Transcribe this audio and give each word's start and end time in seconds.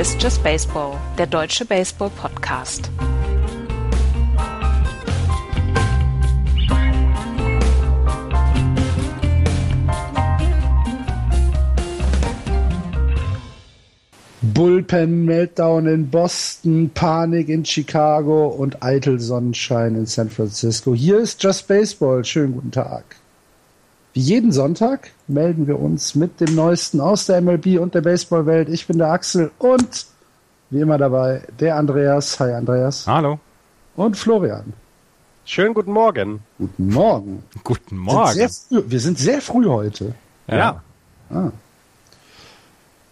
Ist 0.00 0.22
Just 0.22 0.42
Baseball, 0.42 0.96
der 1.18 1.26
deutsche 1.26 1.66
Baseball-Podcast. 1.66 2.90
Bullpen-Meltdown 14.40 15.86
in 15.86 16.08
Boston, 16.08 16.90
Panik 16.94 17.50
in 17.50 17.66
Chicago 17.66 18.46
und 18.46 18.82
eitel 18.82 19.20
Sonnenschein 19.20 19.96
in 19.96 20.06
San 20.06 20.30
Francisco. 20.30 20.94
Hier 20.94 21.18
ist 21.18 21.42
Just 21.42 21.68
Baseball. 21.68 22.24
Schönen 22.24 22.54
guten 22.54 22.70
Tag. 22.70 23.19
Wie 24.12 24.20
jeden 24.20 24.50
Sonntag 24.50 25.12
melden 25.28 25.68
wir 25.68 25.78
uns 25.78 26.16
mit 26.16 26.40
dem 26.40 26.54
Neuesten 26.56 27.00
aus 27.00 27.26
der 27.26 27.40
MLB 27.40 27.78
und 27.78 27.94
der 27.94 28.00
Baseballwelt. 28.00 28.68
Ich 28.68 28.86
bin 28.88 28.98
der 28.98 29.12
Axel 29.12 29.52
und 29.58 30.06
wie 30.70 30.80
immer 30.80 30.98
dabei 30.98 31.42
der 31.60 31.76
Andreas. 31.76 32.40
Hi 32.40 32.52
Andreas. 32.52 33.06
Hallo. 33.06 33.38
Und 33.94 34.16
Florian. 34.16 34.72
Schönen 35.44 35.74
guten 35.74 35.92
Morgen. 35.92 36.40
Guten 36.58 36.88
Morgen. 36.88 37.42
Guten 37.62 37.96
Morgen. 37.96 38.32
Sind 38.32 38.50
früh, 38.68 38.82
wir 38.86 39.00
sind 39.00 39.18
sehr 39.18 39.40
früh 39.40 39.66
heute. 39.66 40.14
Ja. 40.48 40.56
ja. 40.56 40.82
Ah. 41.30 41.52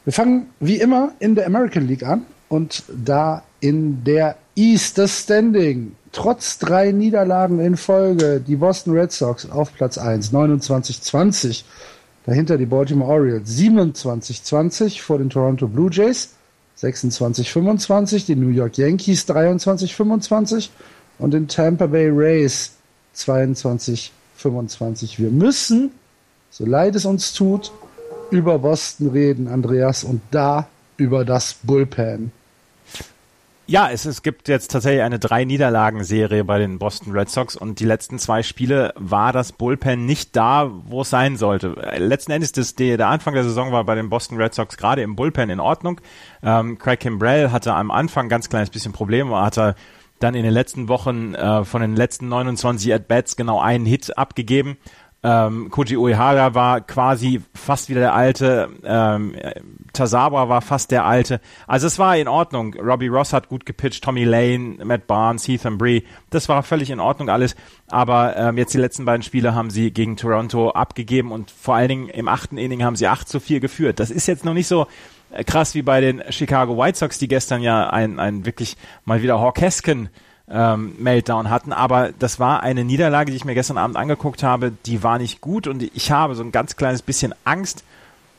Wir 0.05 0.13
fangen 0.13 0.51
wie 0.59 0.77
immer 0.81 1.13
in 1.21 1.35
der 1.35 1.47
American 1.47 1.87
League 1.87 2.03
an 2.03 2.27
und 2.49 2.83
da 2.89 3.43
in 3.61 4.05
der 4.05 4.37
East 4.55 4.99
das 4.99 5.21
Standing 5.21 5.97
trotz 6.13 6.59
drei 6.59 6.93
Niederlagen 6.93 7.61
in 7.61 7.77
Folge 7.77 8.43
die 8.45 8.57
Boston 8.57 8.95
Red 8.95 9.13
Sox 9.13 9.49
auf 9.51 9.75
Platz 9.75 9.99
1, 9.99 10.33
29-20. 10.33 11.65
Dahinter 12.27 12.59
die 12.59 12.67
Baltimore 12.67 13.11
Orioles 13.11 13.59
27-20 13.59 15.01
vor 15.01 15.19
den 15.19 15.31
Toronto 15.31 15.67
Blue 15.67 15.91
Jays, 15.91 16.35
26-25, 16.81 18.27
die 18.27 18.37
New 18.37 18.51
York 18.51 18.77
Yankees 18.77 19.27
23-25 19.29 20.69
und 21.19 21.33
den 21.33 21.49
Tampa 21.49 21.87
Bay 21.87 22.11
Rays 22.11 22.73
22-25. 23.17 25.19
Wir 25.19 25.31
müssen, 25.31 25.93
so 26.51 26.67
leid 26.67 26.95
es 26.97 27.07
uns 27.07 27.33
tut, 27.33 27.73
über 28.31 28.59
Boston 28.59 29.09
reden, 29.09 29.49
Andreas, 29.49 30.05
und 30.05 30.21
da 30.31 30.69
über 30.99 31.25
das 31.25 31.55
Bullpen. 31.63 32.31
Ja, 33.71 33.91
es, 33.91 34.07
es 34.07 34.23
gibt 34.23 34.49
jetzt 34.49 34.71
tatsächlich 34.71 35.03
eine 35.03 35.19
drei 35.19 35.45
Niederlagen-Serie 35.45 36.43
bei 36.43 36.59
den 36.59 36.79
Boston 36.79 37.13
Red 37.13 37.29
Sox 37.29 37.55
und 37.55 37.81
die 37.81 37.85
letzten 37.85 38.19
zwei 38.19 38.43
Spiele 38.43 38.95
war 38.97 39.35
das 39.35 39.53
Bullpen 39.53 40.07
nicht 40.07 40.35
da, 40.35 40.71
wo 40.87 41.03
es 41.03 41.11
sein 41.11 41.37
sollte. 41.37 41.75
Letzten 41.99 42.33
Endes 42.33 42.53
das, 42.53 42.77
der, 42.77 42.97
der 42.97 43.09
Anfang 43.09 43.35
der 43.35 43.45
Saison 43.45 43.71
war 43.71 43.85
bei 43.85 43.95
den 43.95 44.09
Boston 44.09 44.39
Red 44.39 44.55
Sox 44.55 44.79
gerade 44.79 45.03
im 45.03 45.17
Bullpen 45.17 45.51
in 45.51 45.61
Ordnung. 45.61 46.01
Ähm, 46.43 46.79
Craig 46.79 47.01
Kimbrell 47.01 47.51
hatte 47.51 47.75
am 47.75 47.91
Anfang 47.91 48.31
ganz 48.31 48.49
kleines 48.49 48.71
bisschen 48.71 48.93
Probleme, 48.93 49.39
hatte 49.39 49.75
dann 50.19 50.35
in 50.35 50.45
den 50.45 50.55
letzten 50.55 50.89
Wochen 50.89 51.35
äh, 51.35 51.63
von 51.67 51.83
den 51.83 51.95
letzten 51.95 52.29
29 52.29 52.95
At-Bats 52.95 53.37
genau 53.37 53.61
einen 53.61 53.85
Hit 53.85 54.17
abgegeben 54.17 54.79
ähm, 55.25 55.69
Koji 55.71 55.97
Uehara 55.97 56.55
war 56.55 56.81
quasi 56.81 57.43
fast 57.53 57.89
wieder 57.89 58.01
der 58.01 58.15
alte, 58.15 58.69
ähm, 58.85 59.35
Tazawa 59.93 60.49
war 60.49 60.63
fast 60.63 60.93
der 60.93 61.05
alte. 61.05 61.41
Also 61.67 61.89
es 61.89 61.99
war 61.99 62.17
in 62.17 62.29
Ordnung. 62.29 62.75
Robbie 62.75 63.09
Ross 63.09 63.33
hat 63.33 63.49
gut 63.49 63.67
gepitcht, 63.67 64.05
Tommy 64.05 64.23
Lane, 64.23 64.77
Matt 64.85 65.09
Barnes, 65.09 65.49
Heath 65.49 65.67
Bree, 65.77 66.03
das 66.31 66.49
war 66.49 66.63
völlig 66.63 66.91
in 66.91 67.01
Ordnung 67.01 67.31
alles. 67.31 67.57
Aber 67.89 68.37
ähm, 68.37 68.59
jetzt 68.59 68.75
die 68.75 68.79
letzten 68.79 69.05
beiden 69.05 69.23
Spiele 69.23 69.55
haben 69.55 69.71
sie 69.71 69.91
gegen 69.91 70.17
Toronto 70.17 70.71
abgegeben 70.71 71.33
und 71.33 71.51
vor 71.51 71.75
allen 71.75 71.89
Dingen 71.89 72.09
im 72.11 72.29
achten 72.29 72.57
Inning 72.57 72.85
haben 72.85 72.97
sie 72.97 73.09
8 73.09 73.29
zu 73.29 73.41
4 73.41 73.59
geführt. 73.59 73.99
Das 73.99 74.11
ist 74.11 74.29
jetzt 74.29 74.45
noch 74.45 74.55
nicht 74.55 74.69
so 74.69 74.87
äh, 75.33 75.43
krass 75.43 75.75
wie 75.75 75.83
bei 75.83 76.01
den 76.01 76.23
Chicago 76.31 76.79
White 76.79 76.97
Sox, 76.99 77.19
die 77.19 77.27
gestern 77.27 77.61
ja 77.61 77.91
ein, 77.91 78.21
ein 78.21 78.47
wirklich 78.47 78.77
mal 79.05 79.21
wieder 79.21 79.41
Hawkesken 79.41 80.11
ähm, 80.51 80.95
Meltdown 80.99 81.51
hatten. 81.51 81.73
Aber 81.73 82.11
das 82.19 82.41
war 82.41 82.63
eine 82.63 82.85
Niederlage, 82.85 83.31
die 83.31 83.37
ich 83.37 83.45
mir 83.45 83.55
gestern 83.55 83.79
Abend 83.79 83.97
angeguckt 83.97 84.43
habe, 84.43 84.73
die 84.87 85.03
war 85.03 85.19
nicht 85.19 85.41
gut 85.41 85.67
und 85.67 85.83
ich 85.83 86.11
habe 86.11 86.35
so 86.35 86.43
ein 86.43 86.53
ganz 86.53 86.77
kleines 86.77 87.03
bisschen 87.03 87.35
Angst, 87.45 87.85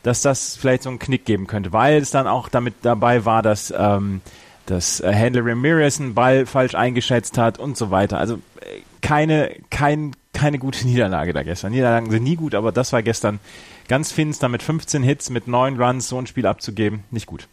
dass 0.04 0.22
das 0.22 0.56
vielleicht 0.56 0.84
so 0.84 0.90
einen 0.90 1.00
Knick 1.00 1.26
geben 1.26 1.48
könnte, 1.48 1.74
weil 1.74 1.98
es 1.98 2.12
dann 2.12 2.28
auch 2.28 2.50
damit 2.50 2.76
dabei 2.82 3.26
war, 3.26 3.42
dass, 3.42 3.74
ähm, 3.78 4.22
dass 4.66 5.02
äh, 5.02 5.14
Handler 5.14 5.46
Ramirez 5.46 6.00
einen 6.00 6.14
Ball 6.14 6.46
falsch 6.46 6.76
eingeschätzt 6.76 7.38
hat 7.38 7.60
und 7.60 7.78
so 7.78 7.92
weiter. 7.92 8.18
Also 8.18 8.36
äh, 8.36 8.82
keine, 9.02 9.52
kein, 9.70 10.16
keine 10.34 10.58
gute 10.58 10.86
Niederlage 10.88 11.34
da 11.34 11.44
gestern. 11.44 11.72
Niederlagen 11.72 12.10
sind 12.12 12.24
nie 12.24 12.38
gut, 12.38 12.56
aber 12.56 12.72
das 12.72 12.94
war 12.94 13.04
gestern 13.04 13.40
ganz 13.88 14.12
finster 14.12 14.48
mit 14.48 14.64
15 14.64 15.04
Hits, 15.04 15.30
mit 15.30 15.48
9 15.48 15.82
Runs 15.82 16.08
so 16.08 16.18
ein 16.18 16.28
Spiel 16.28 16.46
abzugeben. 16.46 17.04
Nicht 17.12 17.26
gut. 17.26 17.48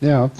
Ja, 0.00 0.30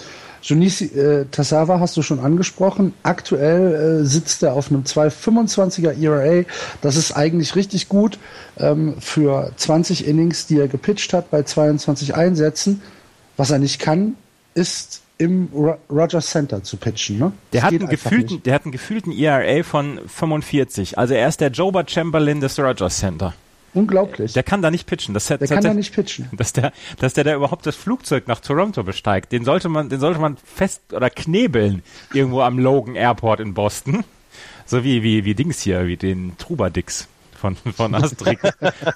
Junisi 0.43 0.87
äh, 0.87 1.27
Tassava 1.31 1.81
hast 1.81 1.97
du 1.97 2.03
schon 2.03 2.19
angesprochen. 2.19 2.95
Aktuell 3.03 4.03
äh, 4.03 4.05
sitzt 4.05 4.43
er 4.43 4.55
auf 4.55 4.71
einem 4.71 4.83
2,25er 4.83 6.01
ERA. 6.03 6.45
Das 6.81 6.97
ist 6.97 7.13
eigentlich 7.13 7.55
richtig 7.55 7.89
gut 7.89 8.19
ähm, 8.59 8.97
für 9.01 9.53
20 9.57 10.07
Innings, 10.07 10.47
die 10.47 10.59
er 10.59 10.69
gepitcht 10.69 11.13
hat 11.13 11.31
bei 11.31 11.43
22 11.43 12.15
Einsätzen. 12.15 12.83
Was 13.37 13.51
er 13.51 13.59
nicht 13.59 13.81
kann, 13.81 14.17
ist 14.55 15.03
im 15.19 15.49
Ro 15.55 15.77
Rogers 15.89 16.31
Center 16.31 16.63
zu 16.63 16.77
pitchen. 16.77 17.19
Ne? 17.19 17.33
Der 17.53 17.63
hat, 17.63 17.73
einen 17.73 17.89
gefühlten, 17.89 18.43
der 18.43 18.55
hat 18.55 18.65
einen 18.65 18.73
gefühlten 18.73 19.13
ERA 19.13 19.63
von 19.63 20.01
45. 20.07 20.99
Also 20.99 21.15
er 21.15 21.29
ist 21.29 21.41
der 21.41 21.51
Joba 21.51 21.85
Chamberlain 21.87 22.41
des 22.41 22.59
Rogers 22.59 22.99
Center. 22.99 23.35
Unglaublich. 23.75 24.35
Der 24.35 24.43
kann 24.43 24.61
da 24.61 24.71
nicht 24.71 24.87
pitchen. 24.87 25.15
Das 25.15 25.27
der 25.27 25.39
das 25.39 25.51
kann 25.51 25.63
da 25.63 25.73
nicht 25.73 25.95
pitchen. 25.95 26.29
Dass 26.37 26.53
der, 26.53 26.73
dass 26.99 27.15
der 27.15 27.25
da 27.25 27.35
überhaupt 27.35 27.67
das 27.67 27.77
Flugzeug 27.77 28.29
nach 28.29 28.41
Toronto 28.41 28.83
besteigt, 28.83 29.33
den 29.33 29.45
sollte 29.45 29.69
man, 29.69 29.89
den 29.89 30.01
sollte 30.01 30.21
man 30.21 30.37
fest 30.37 30.83
oder 30.93 31.09
knebeln 31.09 31.83
irgendwo 32.13 32.43
am 32.43 32.59
Logan 32.59 32.97
Airport 32.97 33.41
in 33.41 33.55
Boston. 33.55 34.05
So 34.67 34.85
wie, 34.85 35.03
wie, 35.03 35.25
wie 35.25 35.35
Dings 35.35 35.61
hier, 35.63 35.87
wie 35.87 35.97
den 35.97 36.37
Trubadix 36.39 37.09
von, 37.43 37.57
von 37.57 37.95
Asterix. 37.97 38.43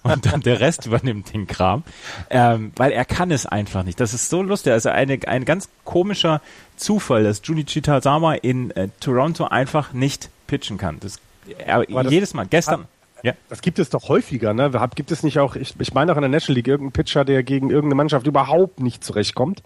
und 0.02 0.26
dann 0.26 0.40
der 0.40 0.60
Rest 0.60 0.86
übernimmt 0.86 1.32
den 1.32 1.46
Kram. 1.46 1.82
Ähm, 2.30 2.72
weil 2.76 2.92
er 2.92 3.04
kann 3.04 3.30
es 3.30 3.46
einfach 3.46 3.82
nicht. 3.82 3.98
Das 4.00 4.14
ist 4.14 4.28
so 4.28 4.42
lustig. 4.42 4.72
Also 4.72 4.90
eine, 4.90 5.18
ein 5.26 5.44
ganz 5.44 5.68
komischer 5.84 6.40
Zufall, 6.76 7.24
dass 7.24 7.40
Junichi 7.44 7.82
Tazama 7.82 8.34
in 8.34 8.70
äh, 8.72 8.88
Toronto 9.00 9.44
einfach 9.44 9.92
nicht 9.92 10.30
pitchen 10.46 10.78
kann. 10.78 10.98
Das, 11.00 11.18
er, 11.58 11.84
jedes 12.08 12.34
Mal, 12.34 12.46
gestern. 12.46 12.86
Ja. 13.26 13.32
Das 13.48 13.60
gibt 13.60 13.80
es 13.80 13.90
doch 13.90 14.08
häufiger, 14.08 14.54
ne? 14.54 14.70
Gibt 14.94 15.10
es 15.10 15.24
nicht 15.24 15.40
auch, 15.40 15.56
ich, 15.56 15.74
ich 15.80 15.92
meine 15.92 16.12
auch 16.12 16.16
in 16.16 16.22
der 16.22 16.30
National 16.30 16.54
League, 16.54 16.68
irgendeinen 16.68 16.92
Pitcher, 16.92 17.24
der 17.24 17.42
gegen 17.42 17.70
irgendeine 17.70 17.96
Mannschaft 17.96 18.24
überhaupt 18.24 18.78
nicht 18.78 19.02
zurechtkommt. 19.02 19.64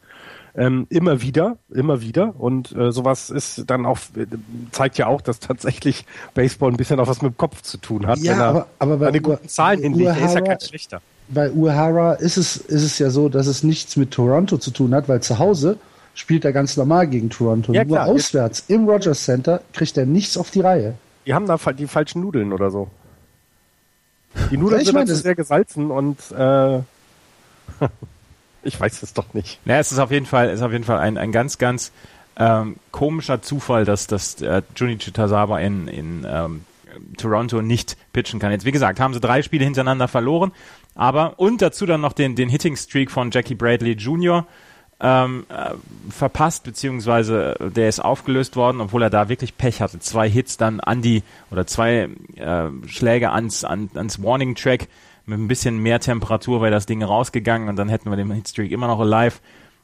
Ähm, 0.56 0.86
immer 0.88 1.20
wieder, 1.20 1.58
immer 1.68 2.00
wieder. 2.00 2.34
Und 2.38 2.74
äh, 2.74 2.90
sowas 2.90 3.28
ist 3.28 3.64
dann 3.66 3.84
auch, 3.84 3.98
zeigt 4.70 4.96
ja 4.96 5.08
auch, 5.08 5.20
dass 5.20 5.40
tatsächlich 5.40 6.06
Baseball 6.32 6.70
ein 6.70 6.78
bisschen 6.78 6.98
auch 7.00 7.06
was 7.06 7.20
mit 7.20 7.34
dem 7.34 7.36
Kopf 7.36 7.60
zu 7.60 7.76
tun 7.76 8.06
hat. 8.06 8.18
Ja, 8.20 8.48
aber, 8.48 8.66
aber 8.78 8.96
bei 8.96 9.08
eine 9.08 9.20
guten 9.20 9.46
Zahlen 9.46 9.80
hinlegt, 9.82 10.16
ist 10.18 10.34
ja 10.34 10.40
kein 10.40 10.60
schlechter. 10.60 11.02
Bei 11.28 11.52
Uehara 11.52 12.14
ist 12.14 12.38
es, 12.38 12.56
ist 12.56 12.82
es 12.82 12.98
ja 12.98 13.10
so, 13.10 13.28
dass 13.28 13.46
es 13.46 13.62
nichts 13.62 13.98
mit 13.98 14.10
Toronto 14.10 14.56
zu 14.56 14.70
tun 14.70 14.94
hat, 14.94 15.06
weil 15.06 15.20
zu 15.20 15.38
Hause 15.38 15.76
spielt 16.14 16.46
er 16.46 16.54
ganz 16.54 16.78
normal 16.78 17.08
gegen 17.08 17.28
Toronto. 17.28 17.74
Ja, 17.74 17.84
Nur 17.84 17.98
klar, 17.98 18.08
auswärts 18.08 18.64
im 18.68 18.88
Rogers 18.88 19.22
Center 19.22 19.60
kriegt 19.74 19.98
er 19.98 20.06
nichts 20.06 20.38
auf 20.38 20.50
die 20.50 20.62
Reihe. 20.62 20.94
Die 21.26 21.34
haben 21.34 21.46
da 21.46 21.58
die 21.72 21.86
falschen 21.86 22.22
Nudeln 22.22 22.54
oder 22.54 22.70
so. 22.70 22.88
Die 24.50 24.56
Nudeln 24.56 24.84
sind 24.84 24.94
meine, 24.94 25.14
sehr 25.14 25.34
gesalzen 25.34 25.90
und 25.90 26.18
äh, 26.30 26.78
ich 28.62 28.78
weiß 28.78 29.02
es 29.02 29.12
doch 29.12 29.34
nicht. 29.34 29.58
Naja, 29.64 29.80
es 29.80 29.92
ist 29.92 29.98
auf 29.98 30.10
jeden 30.10 30.26
Fall, 30.26 30.50
ist 30.50 30.62
auf 30.62 30.72
jeden 30.72 30.84
Fall 30.84 30.98
ein, 30.98 31.18
ein 31.18 31.32
ganz, 31.32 31.58
ganz 31.58 31.92
ähm, 32.36 32.76
komischer 32.90 33.42
Zufall, 33.42 33.84
dass, 33.84 34.06
dass 34.06 34.40
äh, 34.40 34.62
Junichi 34.76 35.12
Tazawa 35.12 35.58
in, 35.60 35.88
in 35.88 36.26
ähm, 36.28 36.64
Toronto 37.16 37.60
nicht 37.62 37.96
pitchen 38.12 38.40
kann. 38.40 38.52
Jetzt, 38.52 38.64
wie 38.64 38.72
gesagt, 38.72 39.00
haben 39.00 39.14
sie 39.14 39.20
drei 39.20 39.42
Spiele 39.42 39.64
hintereinander 39.64 40.08
verloren, 40.08 40.52
aber 40.94 41.38
und 41.38 41.62
dazu 41.62 41.86
dann 41.86 42.00
noch 42.00 42.12
den, 42.12 42.36
den 42.36 42.48
Hitting 42.48 42.76
Streak 42.76 43.10
von 43.10 43.30
Jackie 43.30 43.54
Bradley 43.54 43.92
Jr 43.92 44.46
ähm, 45.00 45.46
äh, 45.48 45.74
verpasst, 46.10 46.64
beziehungsweise 46.64 47.58
äh, 47.58 47.70
der 47.70 47.88
ist 47.88 48.00
aufgelöst 48.00 48.56
worden, 48.56 48.80
obwohl 48.80 49.02
er 49.02 49.10
da 49.10 49.28
wirklich 49.28 49.56
Pech 49.56 49.80
hatte. 49.80 49.98
Zwei 49.98 50.28
Hits 50.28 50.56
dann 50.56 50.80
an 50.80 51.02
die, 51.02 51.22
oder 51.50 51.66
zwei 51.66 52.08
äh, 52.36 52.68
Schläge 52.86 53.30
ans, 53.30 53.64
an, 53.64 53.90
ans 53.94 54.22
Warning 54.22 54.54
Track 54.54 54.88
mit 55.26 55.38
ein 55.38 55.48
bisschen 55.48 55.78
mehr 55.78 56.00
Temperatur 56.00 56.60
wäre 56.60 56.70
das 56.70 56.86
Ding 56.86 57.02
rausgegangen 57.02 57.68
und 57.68 57.76
dann 57.76 57.88
hätten 57.88 58.10
wir 58.10 58.16
den 58.16 58.30
Hitstreak 58.30 58.72
immer 58.72 58.88
noch 58.88 59.00
alive. 59.00 59.36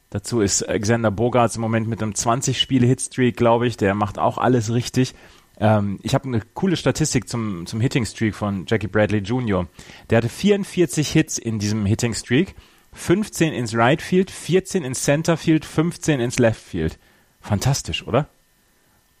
Dazu 0.09 0.41
ist 0.41 0.63
Alexander 0.63 1.11
Bogarts 1.11 1.55
im 1.55 1.61
Moment 1.61 1.87
mit 1.87 2.01
einem 2.01 2.13
20-Spiele-Hitstreak, 2.13 3.35
glaube 3.35 3.67
ich. 3.67 3.75
Der 3.75 3.93
macht 3.93 4.19
auch 4.19 4.37
alles 4.37 4.73
richtig. 4.73 5.15
Ähm, 5.59 5.99
ich 6.01 6.13
habe 6.13 6.25
eine 6.25 6.41
coole 6.53 6.77
Statistik 6.77 7.27
zum, 7.27 7.65
zum 7.65 7.81
Hitting-Streak 7.81 8.35
von 8.35 8.65
Jackie 8.67 8.87
Bradley 8.87 9.19
Jr. 9.19 9.67
Der 10.09 10.19
hatte 10.19 10.29
44 10.29 11.09
Hits 11.09 11.37
in 11.37 11.59
diesem 11.59 11.85
Hitting-Streak 11.85 12.55
15 12.97 13.53
ins 13.53 13.75
Right 13.75 14.01
Field, 14.01 14.31
14 14.31 14.83
ins 14.83 15.03
Center 15.03 15.37
Field, 15.37 15.65
15 15.65 16.19
ins 16.19 16.39
Left 16.39 16.61
Field. 16.61 16.97
Fantastisch, 17.41 18.05
oder? 18.05 18.25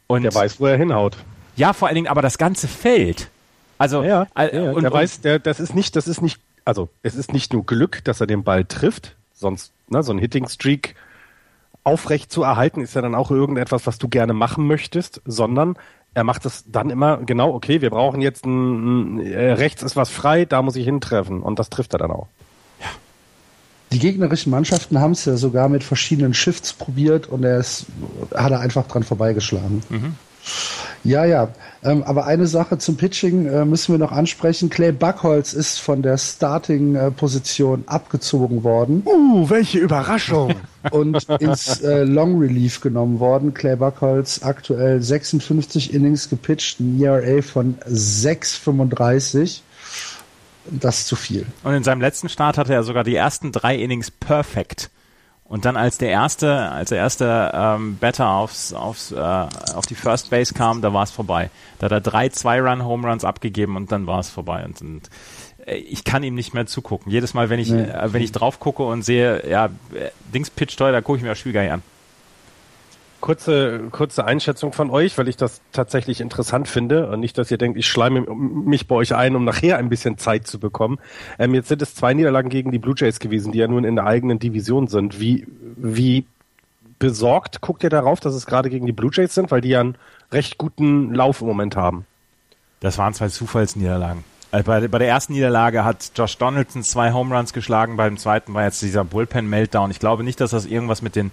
Und 0.07 0.23
der 0.23 0.33
weiß, 0.33 0.59
wo 0.59 0.65
er 0.65 0.77
hinhaut. 0.77 1.17
Ja, 1.55 1.73
vor 1.73 1.87
allen 1.87 1.95
Dingen 1.95 2.07
aber 2.07 2.21
das 2.21 2.37
ganze 2.37 2.67
Feld. 2.67 3.29
Also 3.77 4.03
ja, 4.03 4.27
äh, 4.35 4.55
ja, 4.55 4.71
und, 4.71 4.83
der 4.83 4.91
weiß, 4.91 5.21
der, 5.21 5.39
das 5.39 5.59
ist 5.59 5.75
nicht, 5.75 5.95
das 5.95 6.07
ist 6.07 6.21
nicht, 6.21 6.39
also 6.65 6.89
es 7.03 7.15
ist 7.15 7.33
nicht 7.33 7.53
nur 7.53 7.65
Glück, 7.65 8.03
dass 8.03 8.19
er 8.19 8.27
den 8.27 8.43
Ball 8.43 8.65
trifft, 8.65 9.15
sonst 9.33 9.71
ne, 9.87 10.01
so 10.01 10.11
ein 10.11 10.17
Hitting 10.17 10.47
Streak 10.47 10.95
aufrecht 11.83 12.31
zu 12.31 12.43
erhalten, 12.43 12.81
ist 12.81 12.95
ja 12.95 13.01
dann 13.01 13.15
auch 13.15 13.31
irgendetwas, 13.31 13.85
was 13.85 13.97
du 13.97 14.07
gerne 14.07 14.33
machen 14.33 14.67
möchtest, 14.67 15.21
sondern 15.25 15.77
er 16.13 16.23
macht 16.23 16.45
es 16.45 16.65
dann 16.67 16.89
immer 16.89 17.17
genau, 17.17 17.53
okay, 17.53 17.81
wir 17.81 17.91
brauchen 17.91 18.21
jetzt 18.21 18.45
ein, 18.45 19.17
ein 19.17 19.19
äh, 19.19 19.51
rechts 19.53 19.83
ist 19.83 19.95
was 19.95 20.09
frei, 20.09 20.45
da 20.45 20.61
muss 20.61 20.75
ich 20.75 20.85
hintreffen 20.85 21.41
und 21.41 21.59
das 21.59 21.69
trifft 21.69 21.93
er 21.93 21.99
dann 21.99 22.11
auch. 22.11 22.27
Die 23.91 23.99
gegnerischen 23.99 24.51
Mannschaften 24.51 24.99
haben 24.99 25.11
es 25.11 25.25
ja 25.25 25.37
sogar 25.37 25.69
mit 25.69 25.83
verschiedenen 25.83 26.33
Shifts 26.33 26.73
probiert 26.73 27.27
und 27.27 27.43
er 27.43 27.59
ist, 27.59 27.85
hat 28.35 28.51
er 28.51 28.59
einfach 28.59 28.87
dran 28.87 29.03
vorbeigeschlagen. 29.03 29.81
Mhm. 29.89 30.15
Ja, 31.03 31.25
ja. 31.25 31.49
Ähm, 31.83 32.03
aber 32.03 32.25
eine 32.25 32.47
Sache 32.47 32.77
zum 32.79 32.97
Pitching 32.97 33.45
äh, 33.45 33.65
müssen 33.65 33.93
wir 33.93 33.99
noch 33.99 34.11
ansprechen. 34.11 34.69
Clay 34.69 34.91
Buckholz 34.91 35.53
ist 35.53 35.79
von 35.79 36.01
der 36.01 36.17
Starting-Position 36.17 37.83
abgezogen 37.85 38.63
worden. 38.63 39.03
Uh, 39.05 39.49
welche 39.49 39.79
Überraschung! 39.79 40.55
und 40.91 41.23
ins 41.39 41.81
äh, 41.81 42.03
Long 42.03 42.39
Relief 42.39 42.81
genommen 42.81 43.19
worden. 43.19 43.53
Clay 43.53 43.75
Buckholz 43.75 44.41
aktuell 44.43 45.01
56 45.01 45.93
Innings 45.93 46.29
gepitcht, 46.29 46.79
ein 46.79 47.01
ERA 47.01 47.41
von 47.41 47.77
6,35 47.89 49.61
das 50.69 50.99
ist 50.99 51.07
zu 51.07 51.15
viel. 51.15 51.45
Und 51.63 51.73
in 51.73 51.83
seinem 51.83 52.01
letzten 52.01 52.29
Start 52.29 52.57
hatte 52.57 52.73
er 52.73 52.83
sogar 52.83 53.03
die 53.03 53.15
ersten 53.15 53.51
drei 53.51 53.75
Innings 53.75 54.11
perfekt. 54.11 54.89
Und 55.43 55.63
dann 55.63 55.77
als 55.77 55.97
der 55.97 56.09
erste, 56.09 56.71
als 56.71 56.89
der 56.89 56.97
erste 56.97 57.51
ähm, 57.53 57.97
Batter 57.97 58.29
aufs, 58.29 58.73
aufs, 58.73 59.13
äh, 59.13 59.15
auf 59.15 59.85
die 59.87 59.95
First 59.95 60.29
Base 60.29 60.53
kam, 60.53 60.81
da 60.81 60.93
war 60.93 61.03
es 61.03 61.11
vorbei. 61.11 61.49
Da 61.79 61.85
hat 61.85 61.93
er 61.93 62.01
drei 62.01 62.27
Zwei-Run-Home 62.27 63.07
Runs 63.07 63.23
abgegeben 63.23 63.77
und 63.77 63.91
dann 63.91 64.07
war 64.07 64.19
es 64.19 64.29
vorbei. 64.29 64.65
Und, 64.65 64.81
und 64.81 65.09
äh, 65.65 65.75
ich 65.75 66.03
kann 66.03 66.23
ihm 66.23 66.35
nicht 66.35 66.53
mehr 66.53 66.65
zugucken. 66.65 67.11
Jedes 67.11 67.33
Mal, 67.33 67.49
wenn 67.49 67.59
ich, 67.59 67.69
nee. 67.69 67.83
äh, 67.83 68.11
wenn 68.11 68.21
ich 68.21 68.33
drauf 68.33 68.59
gucke 68.59 68.83
und 68.83 69.03
sehe, 69.03 69.49
ja, 69.49 69.69
Dings 70.33 70.49
pitch 70.49 70.75
toll, 70.75 70.91
da 70.91 70.99
gucke 70.99 71.17
ich 71.17 71.23
mir 71.23 71.29
das 71.29 71.39
Spiel 71.39 71.53
gar 71.53 71.61
nicht 71.61 71.71
an. 71.71 71.83
Kurze, 73.19 73.87
kurze 73.91 74.25
Einschätzung 74.25 74.73
von 74.73 74.89
euch, 74.89 75.17
weil 75.17 75.27
ich 75.27 75.37
das 75.37 75.61
tatsächlich 75.71 76.21
interessant 76.21 76.67
finde 76.67 77.09
und 77.09 77.19
nicht, 77.19 77.37
dass 77.37 77.49
ihr 77.49 77.57
denkt, 77.57 77.77
ich 77.77 77.87
schleime 77.87 78.21
mich 78.21 78.87
bei 78.87 78.95
euch 78.95 79.15
ein, 79.15 79.35
um 79.35 79.43
nachher 79.43 79.77
ein 79.77 79.89
bisschen 79.89 80.17
Zeit 80.17 80.45
zu 80.45 80.59
bekommen. 80.59 80.99
Ähm, 81.39 81.55
jetzt 81.55 81.67
sind 81.67 81.81
es 81.81 81.95
zwei 81.95 82.13
Niederlagen 82.13 82.49
gegen 82.49 82.71
die 82.71 82.79
Blue 82.79 82.93
Jays 82.95 83.19
gewesen, 83.19 83.51
die 83.51 83.59
ja 83.59 83.67
nun 83.67 83.83
in 83.83 83.95
der 83.95 84.05
eigenen 84.05 84.39
Division 84.39 84.87
sind. 84.87 85.19
Wie, 85.19 85.47
wie 85.75 86.25
besorgt 86.99 87.61
guckt 87.61 87.83
ihr 87.83 87.89
darauf, 87.89 88.19
dass 88.19 88.33
es 88.33 88.45
gerade 88.45 88.69
gegen 88.69 88.85
die 88.85 88.91
Blue 88.91 89.11
Jays 89.13 89.33
sind, 89.33 89.51
weil 89.51 89.61
die 89.61 89.69
ja 89.69 89.79
einen 89.79 89.95
recht 90.31 90.57
guten 90.57 91.13
Lauf 91.13 91.41
im 91.41 91.47
Moment 91.47 91.75
haben? 91.75 92.05
Das 92.79 92.97
waren 92.97 93.13
zwei 93.13 93.29
Zufallsniederlagen. 93.29 94.23
Äh, 94.51 94.63
bei, 94.63 94.87
bei 94.87 94.99
der 94.99 95.07
ersten 95.07 95.33
Niederlage 95.33 95.83
hat 95.83 96.11
Josh 96.15 96.37
Donaldson 96.37 96.83
zwei 96.83 97.11
Home 97.11 97.35
Runs 97.35 97.53
geschlagen, 97.53 97.97
beim 97.97 98.17
zweiten 98.17 98.53
war 98.53 98.63
jetzt 98.63 98.81
dieser 98.81 99.03
Bullpen-Meltdown. 99.03 99.91
Ich 99.91 99.99
glaube 99.99 100.23
nicht, 100.23 100.39
dass 100.39 100.51
das 100.51 100.65
irgendwas 100.65 101.01
mit 101.01 101.15
den 101.15 101.31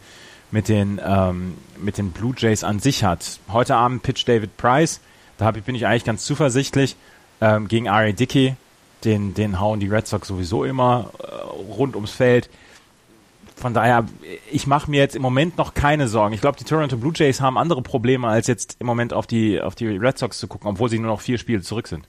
mit 0.51 0.69
den, 0.69 1.01
ähm, 1.05 1.55
mit 1.79 1.99
den 1.99 2.11
Blue 2.11 2.35
Jays 2.37 2.65
an 2.65 2.79
sich 2.79 3.05
hat. 3.05 3.41
Heute 3.53 3.77
Abend 3.77 4.03
pitcht 4.03 4.29
David 4.29 4.57
Price, 4.57 5.01
da 5.39 5.47
hab, 5.47 5.65
bin 5.65 5.75
ich 5.75 5.87
eigentlich 5.87 6.05
ganz 6.05 6.25
zuversichtlich, 6.25 6.97
ähm, 7.41 7.69
gegen 7.69 7.89
Ari 7.89 8.13
Dickey, 8.13 8.57
den, 9.05 9.35
den 9.35 9.61
hauen 9.61 9.81
die 9.81 9.89
Red 9.89 10.07
Sox 10.07 10.29
sowieso 10.29 10.65
immer 10.65 11.11
äh, 11.19 11.27
rund 11.73 11.95
ums 11.97 12.13
Feld. 12.13 12.49
Von 13.57 13.75
daher, 13.75 14.05
ich 14.51 14.67
mache 14.67 14.91
mir 14.91 14.99
jetzt 14.99 15.15
im 15.15 15.23
Moment 15.23 15.59
noch 15.59 15.75
keine 15.75 16.09
Sorgen. 16.09 16.35
Ich 16.35 16.41
glaube, 16.41 16.59
die 16.59 16.65
Toronto 16.65 16.97
Blue 16.97 17.13
Jays 17.15 17.41
haben 17.41 17.57
andere 17.57 17.83
Probleme, 17.83 18.27
als 18.27 18.47
jetzt 18.47 18.77
im 18.81 18.87
Moment 18.87 19.13
auf 19.13 19.27
die, 19.27 19.61
auf 19.61 19.75
die 19.75 19.87
Red 19.87 20.19
Sox 20.19 20.39
zu 20.39 20.49
gucken, 20.49 20.69
obwohl 20.69 20.89
sie 20.89 20.99
nur 20.99 21.11
noch 21.11 21.21
vier 21.21 21.39
Spiele 21.39 21.63
zurück 21.63 21.87
sind. 21.87 22.09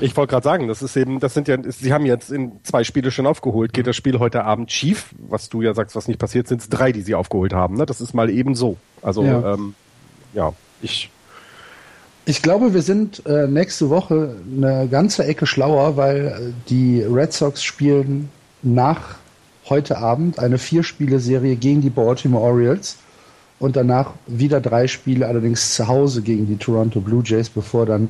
Ich 0.00 0.16
wollte 0.16 0.30
gerade 0.30 0.44
sagen, 0.44 0.68
das 0.68 0.82
ist 0.82 0.96
eben, 0.96 1.20
das 1.20 1.34
sind 1.34 1.48
ja, 1.48 1.58
sie 1.62 1.92
haben 1.92 2.06
jetzt 2.06 2.30
in 2.30 2.52
zwei 2.62 2.82
Spiele 2.84 3.10
schon 3.10 3.26
aufgeholt. 3.26 3.72
Geht 3.72 3.86
das 3.86 3.96
Spiel 3.96 4.18
heute 4.18 4.44
Abend 4.44 4.72
schief, 4.72 5.14
was 5.18 5.48
du 5.48 5.62
ja 5.62 5.74
sagst, 5.74 5.94
was 5.94 6.08
nicht 6.08 6.18
passiert, 6.18 6.48
sind 6.48 6.62
es 6.62 6.68
drei, 6.68 6.92
die 6.92 7.02
sie 7.02 7.14
aufgeholt 7.14 7.52
haben. 7.52 7.76
Ne? 7.76 7.86
Das 7.86 8.00
ist 8.00 8.14
mal 8.14 8.30
eben 8.30 8.54
so. 8.54 8.76
Also 9.02 9.22
ja, 9.22 9.54
ähm, 9.54 9.74
ja 10.32 10.54
ich. 10.80 11.10
Ich 12.24 12.40
glaube, 12.40 12.72
wir 12.72 12.82
sind 12.82 13.26
äh, 13.26 13.48
nächste 13.48 13.90
Woche 13.90 14.36
eine 14.56 14.86
ganze 14.88 15.24
Ecke 15.24 15.44
schlauer, 15.44 15.96
weil 15.96 16.26
äh, 16.26 16.52
die 16.68 17.02
Red 17.02 17.32
Sox 17.32 17.62
spielen 17.62 18.30
nach 18.62 19.16
heute 19.68 19.98
Abend 19.98 20.38
eine 20.38 20.58
Vier-Spiele-Serie 20.58 21.56
gegen 21.56 21.82
die 21.82 21.90
Baltimore 21.90 22.44
Orioles 22.44 22.96
und 23.58 23.76
danach 23.76 24.12
wieder 24.26 24.60
drei 24.60 24.86
Spiele 24.86 25.26
allerdings 25.26 25.74
zu 25.74 25.88
Hause 25.88 26.22
gegen 26.22 26.46
die 26.46 26.56
Toronto 26.56 27.00
Blue 27.00 27.22
Jays, 27.24 27.48
bevor 27.48 27.86
dann 27.86 28.08